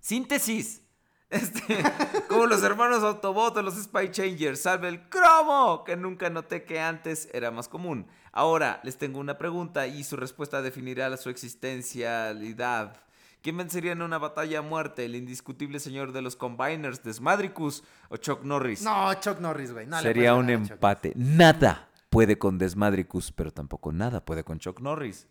[0.00, 0.82] Síntesis.
[1.30, 1.62] Este,
[2.28, 6.80] como los hermanos Autobot o los Spy Changers, salve el cromo, que nunca noté que
[6.80, 8.06] antes era más común.
[8.32, 13.02] Ahora les tengo una pregunta y su respuesta definirá su existencialidad.
[13.42, 15.04] ¿Quién vencería en una batalla a muerte?
[15.04, 18.82] ¿El indiscutible señor de los Combiners, Desmadricus o Chuck Norris?
[18.82, 19.86] No, Chuck Norris, güey.
[19.86, 21.12] no le Sería un empate.
[21.14, 25.28] Nada puede con Desmadricus, pero tampoco nada puede con Chuck Norris.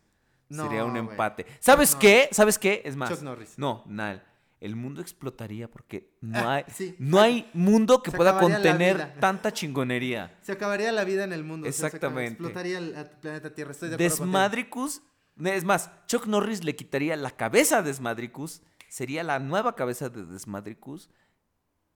[0.49, 1.45] No, Sería un empate.
[1.59, 2.29] ¿Sabes Chuck qué?
[2.31, 2.81] ¿Sabes qué?
[2.85, 3.09] Es más.
[3.09, 3.57] Chuck Norris.
[3.57, 4.23] No, Nal.
[4.59, 6.95] El mundo explotaría porque no Ah, hay, sí.
[6.97, 10.35] no hay mundo que Se pueda contener tanta chingonería.
[10.41, 11.67] Se acabaría la vida en el mundo.
[11.67, 12.31] o sea, se Exactamente.
[12.33, 13.71] explotaría el, el planeta Tierra.
[13.71, 13.97] Estoy de.
[13.97, 15.01] Desmadricus.
[15.43, 18.63] Es más, Chuck Norris le quitaría la cabeza a Desmadricus.
[18.89, 21.09] Sería la nueva cabeza de Desmadricus.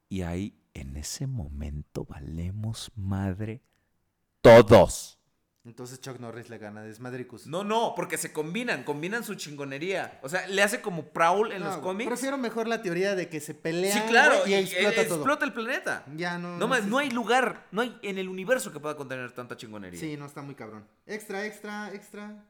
[0.09, 3.63] Y ahí, en ese momento, valemos madre
[4.41, 5.17] todos.
[5.63, 7.45] Entonces Chuck Norris le gana a Desmadricus.
[7.45, 10.19] No, no, porque se combinan, combinan su chingonería.
[10.23, 12.07] O sea, le hace como Prowl en No, los cómics.
[12.07, 15.15] Prefiero mejor la teoría de que se pelean Sí, claro, y, explota eh, todo.
[15.17, 16.03] explota el planeta.
[16.15, 16.57] Ya no.
[16.57, 16.89] No, más, existe.
[16.91, 19.99] no hay lugar, no hay en el universo que pueda contener tanta chingonería.
[19.99, 20.87] Sí, no está muy cabrón.
[21.05, 22.43] Extra, extra, extra.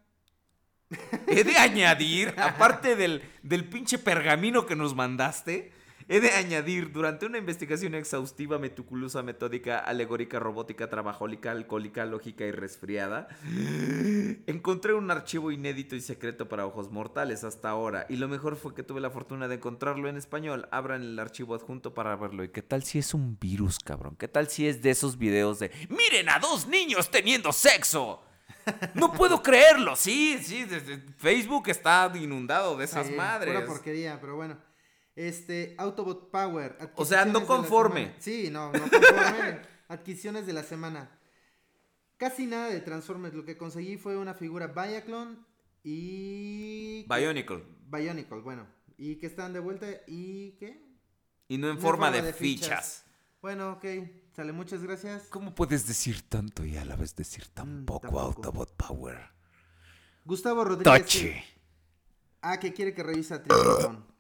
[1.27, 5.71] He de añadir, aparte del, del pinche pergamino que nos mandaste,
[6.15, 12.51] he de añadir, durante una investigación exhaustiva, meticulosa, metódica, alegórica, robótica, trabajólica, alcohólica, lógica y
[12.51, 13.27] resfriada,
[14.47, 18.05] encontré un archivo inédito y secreto para ojos mortales hasta ahora.
[18.09, 20.67] Y lo mejor fue que tuve la fortuna de encontrarlo en español.
[20.71, 22.43] Abran el archivo adjunto para verlo.
[22.43, 24.15] ¿Y qué ¿Qué tal si es un virus, cabrón?
[24.15, 25.71] ¿Qué tal si es de esos videos de...
[25.89, 28.21] ¡Miren a dos niños teniendo sexo!
[28.93, 33.55] No puedo creerlo, sí, sí, desde Facebook está inundado de esas Sí, madres.
[33.55, 34.57] Pura porquería, pero bueno.
[35.15, 36.77] Este, Autobot Power.
[36.95, 38.15] O sea, no conforme.
[38.19, 39.61] Sí, no, no conforme.
[39.89, 41.11] adquisiciones de la semana.
[42.17, 43.35] Casi nada de Transformers.
[43.35, 45.45] Lo que conseguí fue una figura Biaclon
[45.83, 47.05] y.
[47.09, 47.63] Bionicle.
[47.87, 48.67] Bionicle, bueno.
[48.97, 50.51] Y que están de vuelta y.
[50.59, 50.87] ¿Qué?
[51.47, 53.05] Y no en No forma, de, fichas.
[53.41, 53.85] Bueno, ok.
[54.35, 55.23] Sale, muchas gracias.
[55.29, 58.21] ¿Cómo puedes decir tanto y a la vez decir tan Mm, poco tampoco.
[58.21, 59.19] Autobot Power?
[60.23, 61.01] Gustavo Rodríguez.
[61.01, 61.33] Tochi.
[62.41, 63.43] Ah, que quiere que revise a.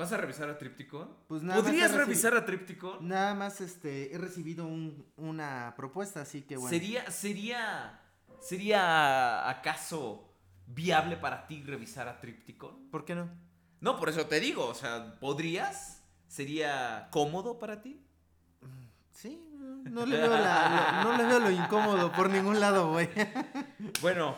[0.00, 1.14] ¿Vas a revisar a Tripticon?
[1.28, 3.06] Pues nada ¿Podrías revisar a Tripticon?
[3.06, 6.70] Nada más este, he recibido un- una propuesta, así que bueno.
[6.70, 8.00] ¿Sería, sería,
[8.40, 10.32] ¿Sería acaso
[10.66, 12.88] viable para ti revisar a Tripticon?
[12.90, 13.28] ¿Por qué no?
[13.82, 16.02] No, por eso te digo, o sea, ¿podrías?
[16.28, 18.02] ¿Sería cómodo para ti?
[19.10, 19.38] Sí,
[19.84, 23.10] no le veo, la- lo, no le veo lo incómodo por ningún lado, güey.
[24.00, 24.34] Bueno,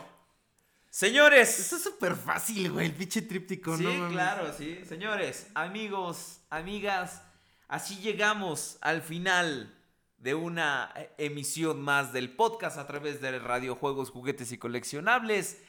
[0.97, 1.59] señores.
[1.59, 3.93] Esto es súper fácil, güey, el pinche tríptico, Sí, ¿no?
[3.93, 4.11] mames?
[4.11, 4.79] claro, sí.
[4.85, 7.23] Señores, amigos, amigas,
[7.67, 9.75] así llegamos al final
[10.17, 15.63] de una eh, emisión más del podcast a través de Radio Juegos, Juguetes y Coleccionables.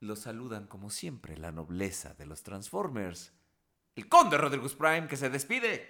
[0.00, 3.32] Los saludan como siempre la nobleza de los Transformers.
[3.96, 5.86] El conde Rodríguez Prime que se despide.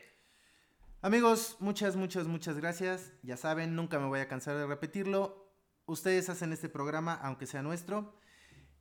[1.01, 3.13] Amigos, muchas, muchas, muchas gracias.
[3.23, 5.49] Ya saben, nunca me voy a cansar de repetirlo.
[5.87, 8.21] Ustedes hacen este programa, aunque sea nuestro.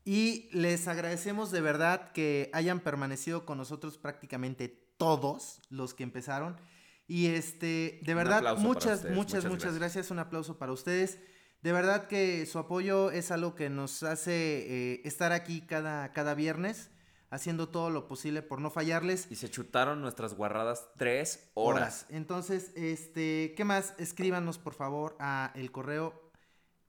[0.03, 6.59] Y les agradecemos de verdad que hayan permanecido con nosotros prácticamente todos los que empezaron.
[7.07, 9.79] Y este, de verdad, muchas, muchas, muchas muchas gracias.
[9.79, 10.11] gracias.
[10.11, 11.19] Un aplauso para ustedes.
[11.61, 16.33] De verdad que su apoyo es algo que nos hace eh, estar aquí cada, cada
[16.33, 16.89] viernes,
[17.29, 19.27] haciendo todo lo posible por no fallarles.
[19.29, 22.07] Y se chutaron nuestras guarradas tres horas.
[22.09, 23.93] Entonces, este, ¿qué más?
[23.99, 26.31] Escríbanos por favor a el correo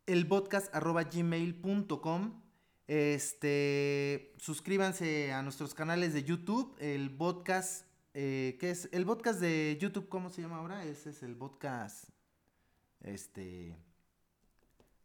[0.07, 2.42] elpodcast@gmail.com.
[3.03, 8.91] Este, suscríbanse a nuestros canales de YouTube, el podcast, eh, ¿qué es?
[8.93, 10.85] El podcast de YouTube, ¿cómo se llama ahora?
[10.85, 12.05] Ese es el podcast,
[13.01, 13.75] este,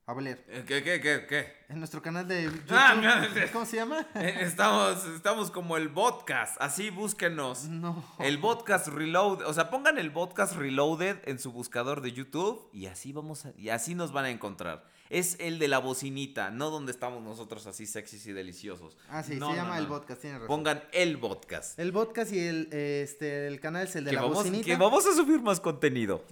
[0.06, 0.43] Abelier.
[0.49, 1.48] Eh, ¿Qué, qué, qué, qué?
[1.69, 2.72] En nuestro canal de YouTube.
[2.72, 4.06] Ah, ¿Cómo se llama?
[4.16, 7.69] Eh, Estamos, estamos como el podcast, así búsquenos.
[7.69, 8.03] No.
[8.19, 12.88] El podcast reload, o sea, pongan el podcast reloaded en su buscador de YouTube y
[12.88, 14.90] así vamos a- y así nos van a encontrar.
[15.10, 18.98] Es el de la bocinita, no donde estamos nosotros así sexys y deliciosos.
[19.10, 19.82] Ah, sí, No, se no, llama no.
[19.82, 20.48] el podcast, tiene razón.
[20.48, 21.80] Pongan el podcast.
[21.80, 24.66] El podcast y el, este, el canal es el de que, la vamos, bocinita.
[24.66, 26.24] que vamos a subir más contenido.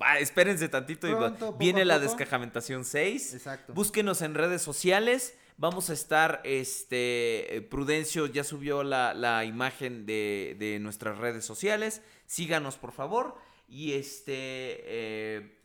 [0.00, 2.06] Va, espérense tantito Pronto, poco viene la poco.
[2.08, 3.34] descajamentación 6.
[3.34, 3.74] Exacto.
[3.74, 5.34] Búsquenos en redes sociales.
[5.56, 11.44] Vamos a estar, este, eh, Prudencio ya subió la, la imagen de, de nuestras redes
[11.44, 12.02] sociales.
[12.26, 13.36] Síganos, por favor.
[13.68, 15.58] Y este, eh,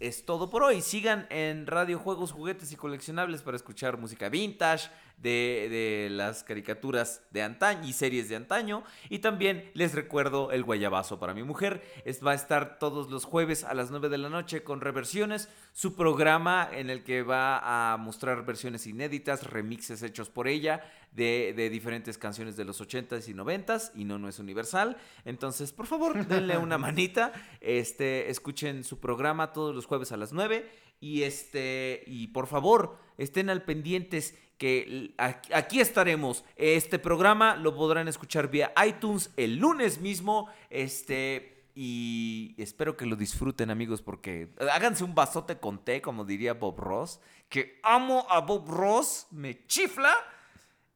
[0.00, 0.82] es todo por hoy.
[0.82, 7.22] Sigan en Radio Juegos, Juguetes y Coleccionables para escuchar música vintage de, de las caricaturas
[7.30, 8.84] de antaño y series de antaño.
[9.08, 11.82] Y también les recuerdo el guayabazo para mi mujer.
[12.04, 15.48] Es, va a estar todos los jueves a las 9 de la noche con reversiones.
[15.72, 21.52] Su programa en el que va a mostrar versiones inéditas, remixes hechos por ella de,
[21.56, 23.90] de diferentes canciones de los 80s y 90s.
[23.94, 24.96] Y no, no es universal.
[25.24, 27.32] Entonces, por favor, denle una manita.
[27.60, 30.86] Este, escuchen su programa todos los jueves a las 9.
[31.00, 35.14] Y este, y por favor, estén al pendientes que
[35.52, 36.44] aquí estaremos.
[36.56, 40.48] Este programa lo podrán escuchar vía iTunes el lunes mismo.
[40.68, 46.54] Este, y espero que lo disfruten, amigos, porque háganse un vasote con té, como diría
[46.54, 47.20] Bob Ross.
[47.48, 50.12] Que amo a Bob Ross, me chifla.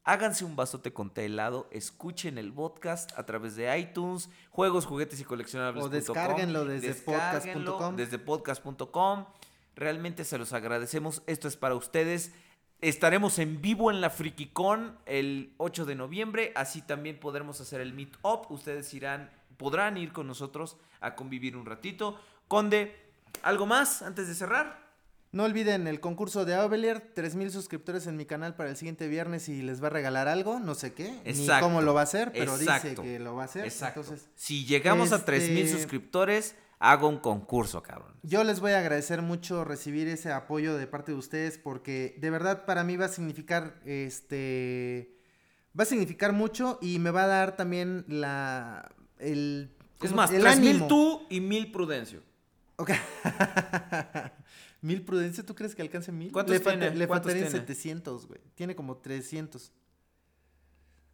[0.04, 5.20] Háganse un vasote con té helado, escuchen el podcast a través de iTunes, juegos, juguetes
[5.20, 5.84] y coleccionables.
[5.84, 7.94] O descárguenlo desde podcast.com.
[7.94, 9.26] Desde podcast.com.
[9.76, 11.22] Realmente se los agradecemos.
[11.28, 12.32] Esto es para ustedes.
[12.82, 16.52] Estaremos en vivo en la FrikiCon el 8 de noviembre.
[16.56, 18.50] Así también podremos hacer el meet up.
[18.50, 22.20] Ustedes irán, podrán ir con nosotros a convivir un ratito.
[22.48, 22.96] Conde,
[23.42, 24.82] ¿algo más antes de cerrar?
[25.30, 29.48] No olviden el concurso de Avelier, 3000 suscriptores en mi canal para el siguiente viernes
[29.48, 32.32] y les va a regalar algo, no sé qué, ni cómo lo va a hacer,
[32.32, 33.64] pero dice que lo va a hacer.
[33.64, 34.00] Exacto.
[34.00, 38.12] Entonces, si llegamos a 3000 este- suscriptores, hago un concurso, cabrón.
[38.22, 42.30] yo les voy a agradecer mucho recibir ese apoyo de parte de ustedes porque de
[42.30, 45.16] verdad para mí va a significar este
[45.78, 49.70] va a significar mucho y me va a dar también la el
[50.00, 50.88] Es más, el 3000 ánimo.
[50.88, 52.22] tú y 1000 Prudencio.
[52.76, 52.90] Ok.
[54.80, 55.46] ¿Mil Prudencia?
[55.46, 56.32] ¿Tú crees que alcance mil?
[56.32, 56.90] ¿Cuántos le tiene?
[56.96, 57.66] Le ¿Cuántos faltarían tiene?
[57.66, 58.40] 700, güey.
[58.56, 59.70] Tiene como 300.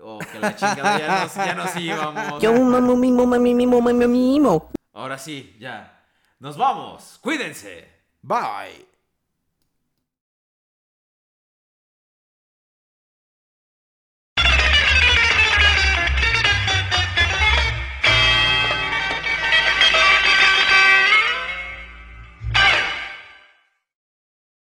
[0.00, 2.42] Oh, que la chingada, ya nos, ya nos íbamos.
[2.42, 4.72] Yo mamo mimo mami mimo mami mimo.
[4.92, 5.93] Ahora sí, ya.
[6.44, 7.16] Nos vamos.
[7.22, 7.88] Cuídense.
[8.22, 8.93] Bye.